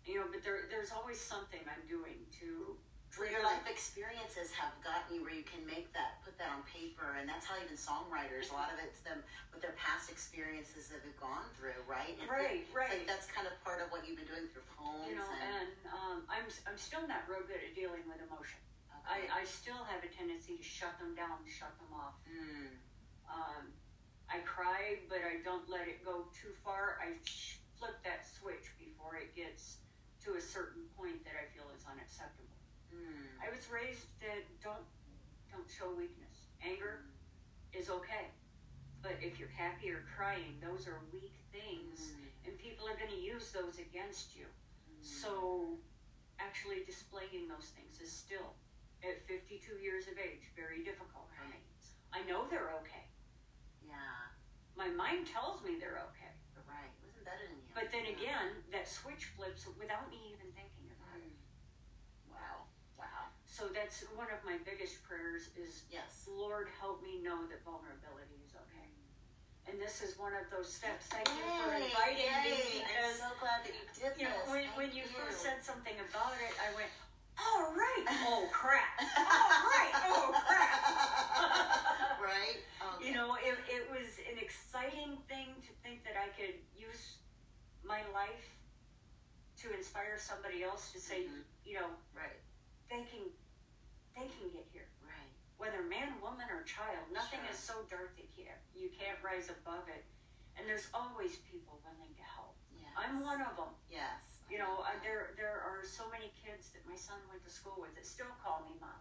you 0.04 0.20
know, 0.20 0.28
but 0.30 0.42
there, 0.44 0.66
there's 0.70 0.92
always 0.92 1.18
something 1.20 1.60
I'm 1.68 1.86
doing 1.88 2.26
to 2.40 2.78
Well, 3.18 3.26
your 3.26 3.42
life 3.42 3.66
experiences 3.66 4.54
have 4.54 4.70
gotten 4.86 5.18
you 5.18 5.26
where 5.26 5.34
you 5.34 5.42
can 5.42 5.66
make 5.66 5.90
that, 5.90 6.22
put 6.22 6.38
that 6.38 6.54
on 6.54 6.62
paper, 6.70 7.18
and 7.18 7.26
that's 7.26 7.42
how 7.50 7.58
even 7.58 7.74
songwriters, 7.74 8.48
a 8.50 8.54
lot 8.54 8.70
of 8.70 8.78
it's 8.78 9.02
them 9.02 9.18
with 9.50 9.58
their 9.58 9.74
past 9.74 10.06
experiences 10.06 10.86
that 10.94 11.02
they've 11.02 11.18
gone 11.18 11.50
through, 11.58 11.74
right? 11.90 12.14
It's 12.14 12.30
Right, 12.30 12.62
right. 12.70 13.02
Like 13.02 13.10
that's 13.10 13.26
kind 13.26 13.50
of 13.50 13.58
part 13.66 13.82
of 13.82 13.90
what 13.90 14.06
you've 14.06 14.22
been 14.22 14.30
doing 14.30 14.46
through 14.54 14.62
poems 14.78 15.10
you 15.10 15.18
know, 15.18 15.26
and. 15.34 15.66
and 15.66 15.74
um, 15.90 16.18
I'm 16.30 16.46
I'm 16.70 16.78
still 16.78 17.02
not 17.10 17.26
real 17.26 17.42
good 17.42 17.58
at 17.58 17.74
dealing 17.74 18.06
with 18.06 18.22
emotion. 18.22 18.62
okay. 19.02 19.26
I, 19.26 19.42
I 19.42 19.42
still 19.42 19.82
have 19.90 20.06
a 20.06 20.10
tendency 20.14 20.54
to 20.54 20.62
shut 20.62 20.94
them 21.02 21.18
down, 21.18 21.42
shut 21.50 21.74
them 21.82 21.90
off. 21.90 22.22
Mm, 22.30 22.78
Um, 23.26 23.74
I 24.30 24.46
cry, 24.46 25.02
but 25.10 25.26
I 25.26 25.42
don't 25.42 25.66
let 25.66 25.90
it 25.90 26.06
go 26.06 26.30
too 26.30 26.54
far. 26.62 27.02
I 27.02 27.18
sh- 27.26 27.58
flip 27.82 27.98
that 28.06 28.22
switch 28.30 28.70
before 28.78 29.18
it 29.18 29.34
gets 29.34 29.82
to 30.22 30.38
a 30.38 30.42
certain 30.42 30.86
point 30.94 31.24
that 31.26 31.34
I 31.34 31.50
feel 31.50 31.66
is 31.74 31.82
unacceptable. 31.82 32.46
Mm, 32.94 33.24
I 33.42 33.50
was 33.50 33.66
raised 33.70 34.06
that 34.20 34.44
don't 34.62 34.84
don't 35.50 35.68
show 35.68 35.90
weakness. 35.96 36.48
Anger 36.62 37.04
is 37.72 37.88
okay, 37.90 38.28
but 39.02 39.16
if 39.20 39.38
you're 39.38 39.52
happy 39.52 39.90
or 39.90 40.04
crying, 40.16 40.58
those 40.60 40.86
are 40.88 41.00
weak 41.12 41.34
things, 41.52 42.12
mm, 42.14 42.46
and 42.48 42.58
people 42.58 42.86
are 42.88 42.96
going 42.96 43.10
to 43.10 43.20
use 43.20 43.50
those 43.52 43.78
against 43.78 44.36
you. 44.36 44.44
mm. 44.44 45.00
So, 45.02 45.78
actually 46.38 46.84
displaying 46.86 47.48
those 47.48 47.72
things 47.74 48.00
is 48.00 48.10
still, 48.12 48.54
at 49.02 49.22
52 49.26 49.78
years 49.82 50.06
of 50.06 50.18
age, 50.18 50.50
very 50.56 50.82
difficult 50.84 51.26
for 51.34 51.44
me. 51.48 51.58
I 52.12 52.22
know 52.28 52.46
they're 52.50 52.72
okay. 52.82 53.04
Yeah, 53.84 54.32
My 54.76 54.88
mind 54.88 55.26
tells 55.26 55.62
me 55.64 55.76
they're 55.80 56.00
okay. 56.14 56.32
but 56.54 56.64
right. 56.68 56.90
It 57.02 57.06
was 57.06 57.16
embedded 57.18 57.50
in 57.50 57.58
you. 57.66 57.72
But 57.74 57.90
then 57.90 58.04
Yeah. 58.06 58.16
again, 58.16 58.48
that 58.72 58.86
switch 58.88 59.26
flips 59.36 59.66
without 59.78 60.08
me 60.10 60.32
even 60.34 60.52
thinking 60.54 60.88
about 60.94 61.18
it. 61.20 61.34
Mm. 61.34 62.32
Wow, 62.32 62.66
wow. 62.96 63.28
So 63.58 63.66
that's 63.74 64.06
one 64.14 64.30
of 64.30 64.38
my 64.46 64.54
biggest 64.62 65.02
prayers 65.02 65.50
is, 65.58 65.82
Yes. 65.90 66.30
Lord, 66.30 66.70
help 66.78 67.02
me 67.02 67.18
know 67.18 67.42
that 67.50 67.58
vulnerability 67.66 68.38
is 68.46 68.54
okay. 68.54 68.86
And 69.66 69.82
this 69.82 69.98
is 69.98 70.14
one 70.14 70.30
of 70.30 70.46
those 70.46 70.70
steps. 70.70 71.10
Thank 71.10 71.26
you 71.26 71.42
for 71.58 71.74
inviting 71.74 72.22
yay. 72.22 72.54
me 72.54 72.86
I'm 72.86 73.18
so 73.18 73.34
glad 73.42 73.66
that 73.66 73.74
you 73.74 73.82
did 73.98 74.14
you 74.14 74.30
know, 74.30 74.46
when, 74.46 74.62
when 74.78 74.94
you, 74.94 75.02
you 75.02 75.10
first 75.10 75.42
said 75.42 75.58
something 75.58 75.98
about 75.98 76.38
it, 76.38 76.54
I 76.54 76.70
went, 76.78 76.86
all 77.34 77.74
right. 77.74 78.06
Oh, 78.30 78.46
crap. 78.54 78.94
All 79.02 79.66
right. 79.74 79.94
Oh, 80.06 80.30
crap. 80.46 80.78
right? 82.22 82.62
Okay. 82.62 83.10
You 83.10 83.14
know, 83.14 83.34
it, 83.42 83.58
it 83.66 83.90
was 83.90 84.22
an 84.30 84.38
exciting 84.38 85.18
thing 85.26 85.50
to 85.66 85.70
think 85.82 86.06
that 86.06 86.14
I 86.14 86.30
could 86.38 86.54
use 86.78 87.18
my 87.82 88.06
life 88.14 88.54
to 89.62 89.74
inspire 89.74 90.14
somebody 90.14 90.62
else 90.62 90.94
to 90.94 90.98
say, 91.02 91.26
Mhm. 91.26 91.42
you 91.66 91.74
know, 91.74 91.90
Right, 92.14 92.38
they 92.90 93.02
can, 93.06 93.30
they 94.18 94.26
can 94.34 94.50
get 94.50 94.66
here. 94.74 94.90
right. 95.06 95.30
Whether 95.58 95.82
man, 95.86 96.18
woman, 96.22 96.46
or 96.50 96.62
child, 96.66 97.06
nothing 97.14 97.40
Sure. 97.42 97.50
is 97.54 97.58
so 97.58 97.74
dark 97.90 98.14
that 98.18 98.26
you 98.26 98.44
can't, 98.44 98.60
you 98.74 98.90
can't 98.90 99.18
rise 99.22 99.50
above 99.50 99.86
it. 99.88 100.04
And 100.58 100.66
there's 100.68 100.90
always 100.94 101.38
people 101.46 101.78
willing 101.86 102.14
to 102.14 102.22
help. 102.22 102.54
Yes. 102.74 102.90
I'm 102.98 103.22
one 103.22 103.40
of 103.42 103.54
them. 103.56 103.70
Yes. 103.90 104.42
You 104.50 104.58
know, 104.58 104.80
uh, 104.82 104.96
there 105.02 105.34
there 105.36 105.60
are 105.60 105.84
so 105.84 106.08
many 106.10 106.32
kids 106.34 106.70
that 106.74 106.82
my 106.88 106.96
son 106.96 107.18
went 107.30 107.44
to 107.44 107.50
school 107.50 107.76
with 107.78 107.94
that 107.94 108.06
still 108.06 108.30
call 108.42 108.64
me 108.66 108.74
mom, 108.80 108.98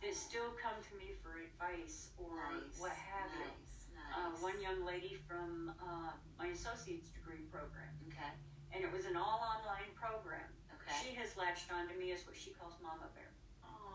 that 0.00 0.14
still 0.14 0.52
come 0.56 0.78
to 0.88 0.92
me 0.96 1.12
for 1.20 1.36
advice 1.36 2.10
or 2.16 2.32
Nice, 2.54 2.78
what 2.80 2.92
have 2.92 3.28
you. 3.36 3.44
nice, 3.50 3.90
Uh, 4.14 4.30
one 4.40 4.56
young 4.62 4.84
lady 4.86 5.16
from 5.28 5.74
uh, 5.82 6.12
my 6.38 6.48
associate's 6.54 7.08
degree 7.10 7.44
program, 7.52 7.92
Okay. 8.08 8.32
and 8.72 8.84
it 8.84 8.90
was 8.92 9.04
an 9.06 9.16
all 9.16 9.42
online 9.42 9.90
program. 9.94 10.48
Okay. 10.80 10.96
She 11.02 11.14
has 11.16 11.36
latched 11.36 11.70
on 11.72 11.88
to 11.88 11.94
me 11.94 12.12
as 12.12 12.24
what 12.26 12.36
she 12.36 12.50
calls 12.54 12.74
Mama 12.80 13.10
Bear, 13.14 13.30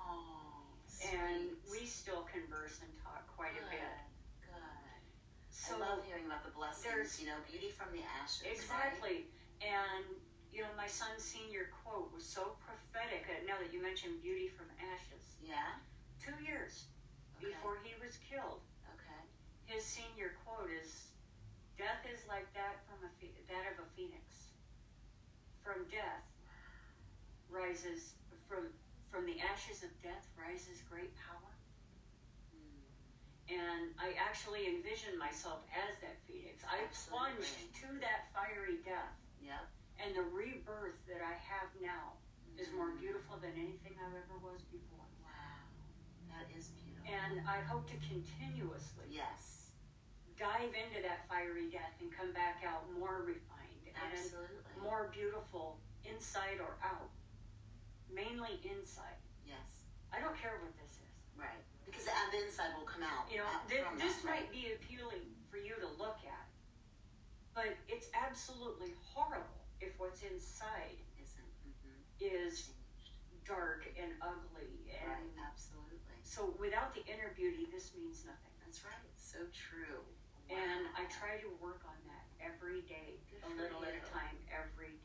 Oh. 0.05 0.61
and 1.01 1.49
sweet. 1.65 1.81
we 1.81 1.85
still 1.85 2.23
converse 2.29 2.79
and 2.81 2.91
talk 3.01 3.25
quite 3.35 3.57
a 3.57 3.65
bit. 3.69 3.81
Good. 4.45 4.53
Good. 4.53 5.01
So 5.49 5.75
I 5.75 5.97
love 5.97 6.05
hearing 6.05 6.25
about 6.29 6.45
the 6.45 6.53
blessings. 6.53 7.17
You 7.19 7.27
know, 7.33 7.39
beauty 7.49 7.69
from 7.73 7.89
the 7.91 8.05
ashes. 8.21 8.45
right? 8.45 8.53
Exactly. 8.53 9.17
And, 9.65 10.05
you 10.53 10.61
know, 10.61 10.71
my 10.77 10.87
son's 10.87 11.23
senior 11.23 11.71
quote 11.83 12.13
was 12.13 12.23
so 12.25 12.55
prophetic. 12.61 13.25
Uh, 13.27 13.41
Now 13.47 13.57
that 13.59 13.73
you 13.73 13.81
mentioned 13.81 14.21
beauty 14.21 14.47
from 14.51 14.67
ashes, 14.77 15.35
Yeah. 15.41 15.79
two 16.21 16.35
years 16.43 16.85
Okay. 17.37 17.51
before 17.51 17.77
he 17.83 17.95
was 17.99 18.17
killed, 18.23 18.61
Okay. 18.95 19.21
his 19.65 19.83
senior 19.85 20.37
quote 20.45 20.69
is 20.69 21.09
Death 21.77 22.07
is 22.07 22.23
like 22.31 22.47
that 22.55 22.79
from 22.87 23.03
a 23.03 23.11
phe- 23.19 23.35
that 23.51 23.67
of 23.73 23.83
a 23.83 23.87
phoenix. 23.99 24.55
From 25.61 25.83
death 25.91 26.23
rises, 27.49 28.13
from, 28.47 28.69
from 29.15 29.23
the 29.23 29.39
ashes 29.39 29.79
of 29.79 29.87
death 30.03 30.27
rises 30.35 30.83
great 30.91 31.15
power. 31.15 31.55
Mm. 32.51 33.55
And 33.55 33.95
I 33.95 34.11
actually 34.19 34.67
envision 34.67 35.15
myself 35.15 35.63
as 35.71 35.95
that 36.03 36.19
phoenix. 36.27 36.67
I 36.67 36.83
Absolutely. 36.83 37.39
plunged 37.39 37.55
to 37.79 37.87
that 38.03 38.27
fiery 38.35 38.83
death. 38.83 39.15
Yep. 39.39 39.63
And 40.03 40.11
the 40.19 40.27
rebirth 40.35 40.99
that 41.07 41.23
I 41.23 41.39
have 41.39 41.71
now 41.79 42.19
is 42.59 42.67
more 42.75 42.91
beautiful 42.99 43.39
than 43.39 43.55
anything 43.55 43.95
I 43.95 44.11
ever 44.19 44.35
was 44.43 44.59
before. 44.67 45.07
Wow. 45.23 45.63
That 46.35 46.51
is 46.51 46.75
beautiful. 46.83 47.07
And 47.07 47.39
I 47.47 47.63
hope 47.63 47.87
to 47.95 47.97
continuously 48.11 49.07
yes. 49.07 49.71
dive 50.35 50.75
into 50.75 50.99
that 51.07 51.23
fiery 51.31 51.71
death 51.71 51.95
and 52.03 52.11
come 52.11 52.35
back 52.35 52.67
out 52.67 52.83
more 52.99 53.23
refined 53.23 53.79
and 53.95 54.83
more 54.83 55.07
beautiful 55.15 55.79
inside 56.03 56.59
or 56.59 56.75
out. 56.83 57.15
Mainly 58.11 58.61
inside. 58.63 59.19
Yes. 59.45 59.85
I 60.13 60.21
don't 60.21 60.35
care 60.37 60.57
what 60.63 60.73
this 60.79 60.97
is. 60.97 61.13
Right. 61.35 61.59
Because 61.85 62.05
the, 62.07 62.15
inside 62.43 62.73
will 62.77 62.87
come 62.87 63.03
out. 63.03 63.27
You 63.29 63.43
know, 63.43 63.49
out 63.49 63.67
thi- 63.69 63.83
this 63.99 64.23
that, 64.23 64.27
right? 64.27 64.47
might 64.47 64.49
be 64.51 64.73
appealing 64.73 65.27
for 65.51 65.57
you 65.57 65.75
to 65.79 65.89
look 65.99 66.17
at, 66.25 66.47
but 67.53 67.75
it's 67.87 68.09
absolutely 68.15 68.91
horrible 69.13 69.63
if 69.79 69.93
what's 69.99 70.23
inside 70.23 70.97
Isn't. 71.19 71.51
Mm-hmm. 71.67 71.99
is 72.19 72.73
dark 73.45 73.85
and 73.95 74.17
ugly 74.23 74.89
and 74.89 75.29
Right. 75.29 75.45
Absolutely. 75.53 76.17
So 76.25 76.57
without 76.57 76.97
the 76.97 77.05
inner 77.05 77.31
beauty, 77.37 77.69
this 77.69 77.93
means 77.93 78.25
nothing. 78.25 78.51
That's 78.65 78.81
right. 78.81 79.13
So 79.15 79.45
true. 79.53 80.01
And 80.49 80.89
I 80.97 81.05
try 81.13 81.37
to 81.41 81.49
work 81.61 81.85
on 81.85 81.97
that 82.09 82.25
every 82.41 82.81
day, 82.89 83.21
Good 83.29 83.45
a 83.45 83.49
little 83.53 83.85
at 83.85 83.93
a 83.93 84.01
time, 84.09 84.37
every 84.49 84.97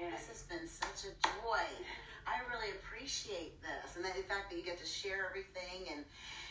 Good 0.00 0.08
for 0.08 0.08
you. 0.08 0.08
And 0.08 0.16
This 0.16 0.28
has 0.32 0.42
been 0.48 0.64
such 0.64 1.12
a 1.12 1.12
joy. 1.20 1.64
I 2.24 2.40
really 2.48 2.72
appreciate 2.80 3.60
this, 3.60 3.96
and 3.96 4.04
the 4.04 4.12
fact 4.24 4.48
that 4.50 4.56
you 4.56 4.64
get 4.64 4.78
to 4.78 4.86
share 4.88 5.28
everything 5.28 5.92
and 5.92 6.04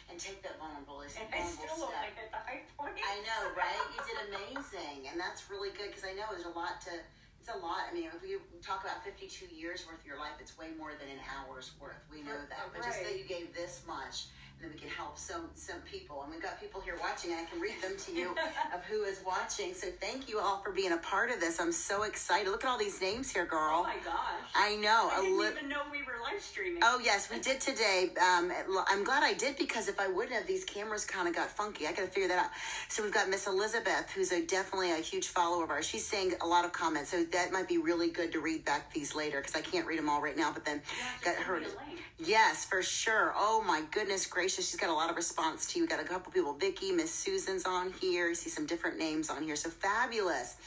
and 0.09 0.17
take 0.17 0.41
that 0.41 0.57
vulnerable, 0.57 1.05
and 1.05 1.13
I 1.29 1.45
still 1.45 1.85
step. 1.85 1.93
like 2.01 2.17
at 2.17 2.33
the 2.33 2.41
high 2.41 2.65
point. 2.73 2.97
I 2.97 3.21
know, 3.21 3.53
right? 3.53 3.77
You 3.93 4.01
did 4.01 4.17
amazing, 4.33 5.05
and 5.05 5.21
that's 5.21 5.53
really 5.53 5.69
good 5.69 5.93
because 5.93 6.01
I 6.01 6.17
know 6.17 6.25
there's 6.33 6.49
a 6.49 6.57
lot 6.57 6.81
to. 6.89 6.93
It's 7.39 7.47
a 7.47 7.61
lot. 7.61 7.87
I 7.87 7.93
mean, 7.93 8.09
if 8.09 8.19
we 8.19 8.35
talk 8.59 8.83
about 8.83 9.05
52 9.05 9.47
years 9.53 9.85
worth 9.87 10.01
of 10.01 10.05
your 10.05 10.19
life, 10.19 10.35
it's 10.41 10.57
way 10.57 10.75
more 10.75 10.91
than 10.97 11.07
an 11.07 11.21
hour's 11.23 11.71
worth. 11.79 12.01
We 12.11 12.19
know 12.25 12.35
that, 12.35 12.67
but 12.75 12.83
just 12.83 12.99
that 13.05 13.15
you 13.15 13.23
gave 13.23 13.55
this 13.55 13.85
much, 13.87 14.27
then 14.61 14.71
we 14.73 14.77
can 14.79 14.89
help 14.89 15.17
some 15.17 15.49
some 15.55 15.79
people, 15.81 16.21
and 16.23 16.31
we've 16.31 16.41
got 16.41 16.59
people 16.59 16.81
here 16.81 16.97
watching. 17.01 17.31
I 17.33 17.45
can 17.45 17.59
read 17.61 17.81
them 17.81 17.93
to 18.05 18.11
you 18.13 18.29
of 18.73 18.83
who 18.85 19.03
is 19.03 19.21
watching. 19.25 19.73
So 19.73 19.87
thank 20.01 20.27
you 20.29 20.39
all 20.39 20.59
for 20.61 20.71
being 20.71 20.91
a 20.91 20.97
part 20.97 21.31
of 21.31 21.39
this. 21.39 21.59
I'm 21.59 21.71
so 21.71 22.03
excited. 22.03 22.49
Look 22.49 22.63
at 22.65 22.69
all 22.69 22.77
these 22.77 22.99
names 23.01 23.31
here, 23.31 23.45
girl. 23.45 23.81
oh 23.81 23.83
my 23.83 23.95
gosh. 24.03 24.15
I 24.55 24.75
know. 24.75 25.09
I 25.13 25.21
didn't 25.21 25.39
li- 25.39 25.47
even 25.57 25.69
know 25.69 25.81
we 25.91 25.99
were 25.99 26.19
live 26.23 26.41
streaming. 26.41 26.81
Oh 26.83 26.99
yes, 27.03 27.29
we 27.31 27.39
did 27.39 27.61
today. 27.61 28.09
Um, 28.19 28.51
I'm 28.87 29.03
glad 29.03 29.23
I 29.23 29.33
did 29.33 29.57
because 29.57 29.87
if 29.87 29.99
I 29.99 30.07
wouldn't 30.07 30.33
have, 30.33 30.47
these 30.47 30.65
cameras 30.65 31.05
kind 31.05 31.27
of 31.27 31.35
got 31.35 31.49
funky. 31.49 31.87
I 31.87 31.91
got 31.91 32.01
to 32.05 32.07
figure 32.07 32.27
that 32.29 32.39
out. 32.45 32.51
So 32.89 33.03
we've 33.03 33.13
got 33.13 33.29
Miss 33.29 33.47
Elizabeth, 33.47 34.11
who's 34.13 34.31
a 34.31 34.45
definitely 34.45 34.91
a 34.91 34.95
huge 34.97 35.27
follower 35.27 35.63
of 35.63 35.69
ours. 35.69 35.85
She's 35.85 36.05
saying 36.05 36.33
a 36.41 36.47
lot 36.47 36.65
of 36.65 36.73
comments, 36.73 37.11
so 37.11 37.23
that 37.23 37.51
might 37.51 37.67
be 37.67 37.77
really 37.77 38.09
good 38.09 38.31
to 38.33 38.39
read 38.39 38.65
back 38.65 38.93
these 38.93 39.15
later 39.15 39.39
because 39.41 39.55
I 39.55 39.61
can't 39.61 39.85
read 39.87 39.99
them 39.99 40.09
all 40.09 40.21
right 40.21 40.35
now. 40.37 40.51
But 40.51 40.65
then 40.65 40.81
You 40.97 41.03
have 41.03 41.19
to 41.21 41.25
got 41.25 41.35
her. 41.45 41.59
me 41.59 41.65
a 41.65 41.67
link. 41.69 41.99
Yes, 42.21 42.65
for 42.65 42.81
sure. 42.81 43.33
Oh 43.37 43.63
my 43.65 43.81
goodness 43.91 44.25
gracious, 44.25 44.48
she's 44.49 44.75
got 44.75 44.89
a 44.89 44.93
lot 44.93 45.09
of 45.09 45.15
response 45.15 45.71
to 45.73 45.79
you. 45.79 45.87
Got 45.87 45.99
a 45.99 46.03
couple 46.03 46.31
people. 46.31 46.53
Vicky, 46.53 46.91
Miss 46.91 47.13
Susan's 47.13 47.65
on 47.65 47.93
here. 48.01 48.29
You 48.29 48.35
see 48.35 48.49
some 48.49 48.65
different 48.65 48.97
names 48.97 49.29
on 49.29 49.43
here. 49.43 49.55
So 49.55 49.69
fabulous. 49.69 50.57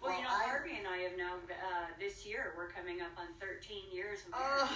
Well, 0.00 0.14
you 0.16 0.22
know, 0.22 0.30
I- 0.30 0.44
Harvey 0.46 0.78
and 0.78 0.86
I 0.86 0.98
have 0.98 1.16
now, 1.18 1.34
uh, 1.50 1.86
this 1.98 2.24
year, 2.24 2.54
we're 2.56 2.68
coming 2.70 3.00
up 3.00 3.10
on 3.18 3.26
13 3.40 3.90
years 3.90 4.20
of 4.26 4.34
Oh, 4.38 4.70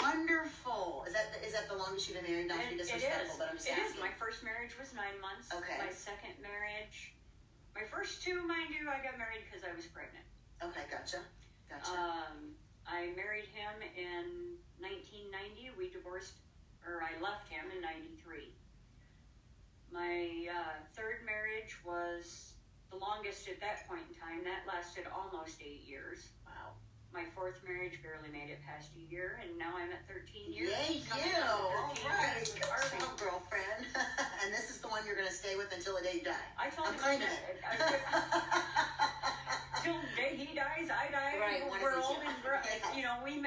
wonderful! 0.00 1.04
Is 1.06 1.12
that 1.12 1.28
is 1.44 1.52
that 1.52 1.68
the 1.68 1.76
longest 1.76 2.08
you've 2.08 2.16
been 2.22 2.30
married? 2.30 2.48
Not 2.48 2.56
to 2.62 2.68
be 2.68 2.74
it 2.76 2.78
disrespectful, 2.88 3.32
is. 3.32 3.38
but 3.38 3.48
I'm 3.50 3.56
just 3.56 3.68
It 3.68 3.76
is. 3.76 3.84
asking. 3.92 4.00
My 4.00 4.12
first 4.16 4.42
marriage 4.42 4.72
was 4.80 4.94
nine 4.94 5.20
months. 5.20 5.52
Okay. 5.52 5.76
My 5.76 5.92
second 5.92 6.40
marriage, 6.40 7.12
my 7.74 7.84
first 7.84 8.22
two, 8.24 8.40
mind 8.48 8.72
you, 8.72 8.88
I 8.88 9.04
got 9.04 9.18
married 9.20 9.44
because 9.44 9.60
I 9.60 9.76
was 9.76 9.84
pregnant. 9.92 10.24
Okay, 10.64 10.88
gotcha, 10.90 11.20
gotcha. 11.68 11.92
Um, 11.92 12.56
I 12.88 13.12
married 13.14 13.52
him 13.52 13.76
in 13.96 14.56
1990. 14.80 15.76
We 15.76 15.90
divorced, 15.92 16.32
or 16.86 17.02
I 17.02 17.14
left 17.22 17.48
him 17.48 17.64
in 17.74 17.80
93. 17.82 18.50
My 19.92 20.48
uh, 20.48 20.80
third 20.96 21.20
marriage 21.26 21.76
was 21.84 22.54
the 22.90 22.96
longest 22.96 23.48
at 23.48 23.60
that 23.60 23.86
point 23.88 24.02
in 24.08 24.14
time. 24.16 24.44
That 24.44 24.64
lasted 24.66 25.04
almost 25.08 25.60
eight 25.60 25.84
years. 25.86 26.32
wow. 26.46 26.72
My 27.12 27.28
fourth 27.36 27.60
marriage 27.68 28.00
barely 28.00 28.32
made 28.32 28.48
it 28.48 28.64
past 28.64 28.88
a 28.96 29.04
year, 29.12 29.36
and 29.44 29.52
now 29.60 29.76
I'm 29.76 29.92
at 29.92 30.00
13 30.08 30.48
years. 30.48 30.72
Yay, 30.88 31.04
you! 31.04 31.44
All 31.44 31.92
13 31.92 32.08
right, 32.08 32.40
good 32.40 32.64
job, 32.64 33.20
girlfriend. 33.20 33.84
and 34.44 34.48
this 34.48 34.70
is 34.72 34.80
the 34.80 34.88
one 34.88 35.04
you're 35.04 35.16
going 35.16 35.28
to 35.28 35.34
stay 35.34 35.54
with 35.56 35.68
until 35.76 35.96
the 35.96 36.02
day 36.02 36.24
you 36.24 36.24
die. 36.24 36.48
I 36.56 36.72
told 36.72 36.88
I'm 36.88 36.96
claiming 36.96 37.28
it. 37.28 37.60
Till 39.82 39.98
the 39.98 40.14
day 40.16 40.36
he 40.38 40.54
dies, 40.54 40.88
I 40.88 41.10
die. 41.10 41.36
Right, 41.40 41.62
We're 41.82 42.00
old 42.00 42.16
and 42.22 42.96
you 42.96 43.02
know 43.02 43.16
we. 43.24 43.42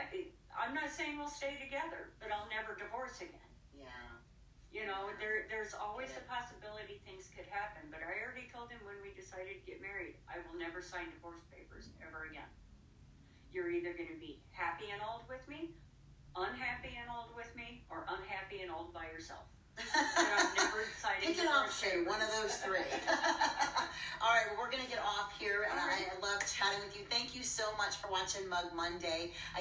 I'm 0.55 0.73
not 0.73 0.89
saying 0.89 1.17
we'll 1.19 1.31
stay 1.31 1.59
together, 1.59 2.15
but 2.19 2.31
I'll 2.31 2.47
never 2.49 2.75
divorce 2.79 3.19
again. 3.21 3.49
yeah. 3.75 3.87
You 4.71 4.83
know, 4.87 5.07
there 5.23 5.47
there's 5.47 5.71
always 5.75 6.11
a 6.19 6.23
possibility 6.27 6.99
things 7.07 7.31
could 7.31 7.47
happen. 7.47 7.87
But 7.91 8.03
I 8.03 8.19
already 8.23 8.47
told 8.51 8.71
him 8.71 8.79
when 8.83 8.99
we 8.99 9.15
decided 9.15 9.59
to 9.59 9.63
get 9.63 9.79
married, 9.79 10.19
I 10.27 10.43
will 10.43 10.59
never 10.59 10.83
sign 10.83 11.07
divorce 11.15 11.43
papers 11.51 11.91
ever 12.03 12.27
again. 12.27 12.47
You're 13.55 13.71
either 13.71 13.95
going 13.95 14.11
to 14.11 14.19
be 14.19 14.43
happy 14.51 14.91
and 14.91 14.99
old 14.99 15.23
with 15.31 15.43
me, 15.47 15.71
unhappy 16.35 16.91
and 16.99 17.07
old 17.07 17.31
with 17.39 17.47
me, 17.55 17.87
or 17.87 18.03
unhappy 18.11 18.67
and 18.67 18.71
old 18.71 18.91
by 18.91 19.07
yourself. 19.07 19.47
And 19.79 20.27
I've 20.39 20.55
never 20.55 20.83
decided. 20.91 21.23
Pick 21.23 21.39
an 21.39 21.47
option, 21.47 22.03
one 22.07 22.19
of 22.19 22.31
those 22.35 22.55
three. 22.63 22.83
All 24.23 24.31
right, 24.31 24.47
well, 24.51 24.59
we're 24.59 24.71
going 24.71 24.83
to 24.83 24.89
get 24.89 24.99
off 25.03 25.35
here, 25.39 25.67
and 25.67 25.75
right. 25.75 26.07
I 26.07 26.15
love 26.23 26.39
chatting 26.47 26.79
with 26.83 26.95
you. 26.97 27.03
Thank 27.11 27.35
you 27.35 27.43
so 27.43 27.63
much 27.77 27.95
for 27.99 28.07
watching 28.11 28.47
Mug 28.47 28.71
Monday. 28.75 29.31
I 29.31 29.53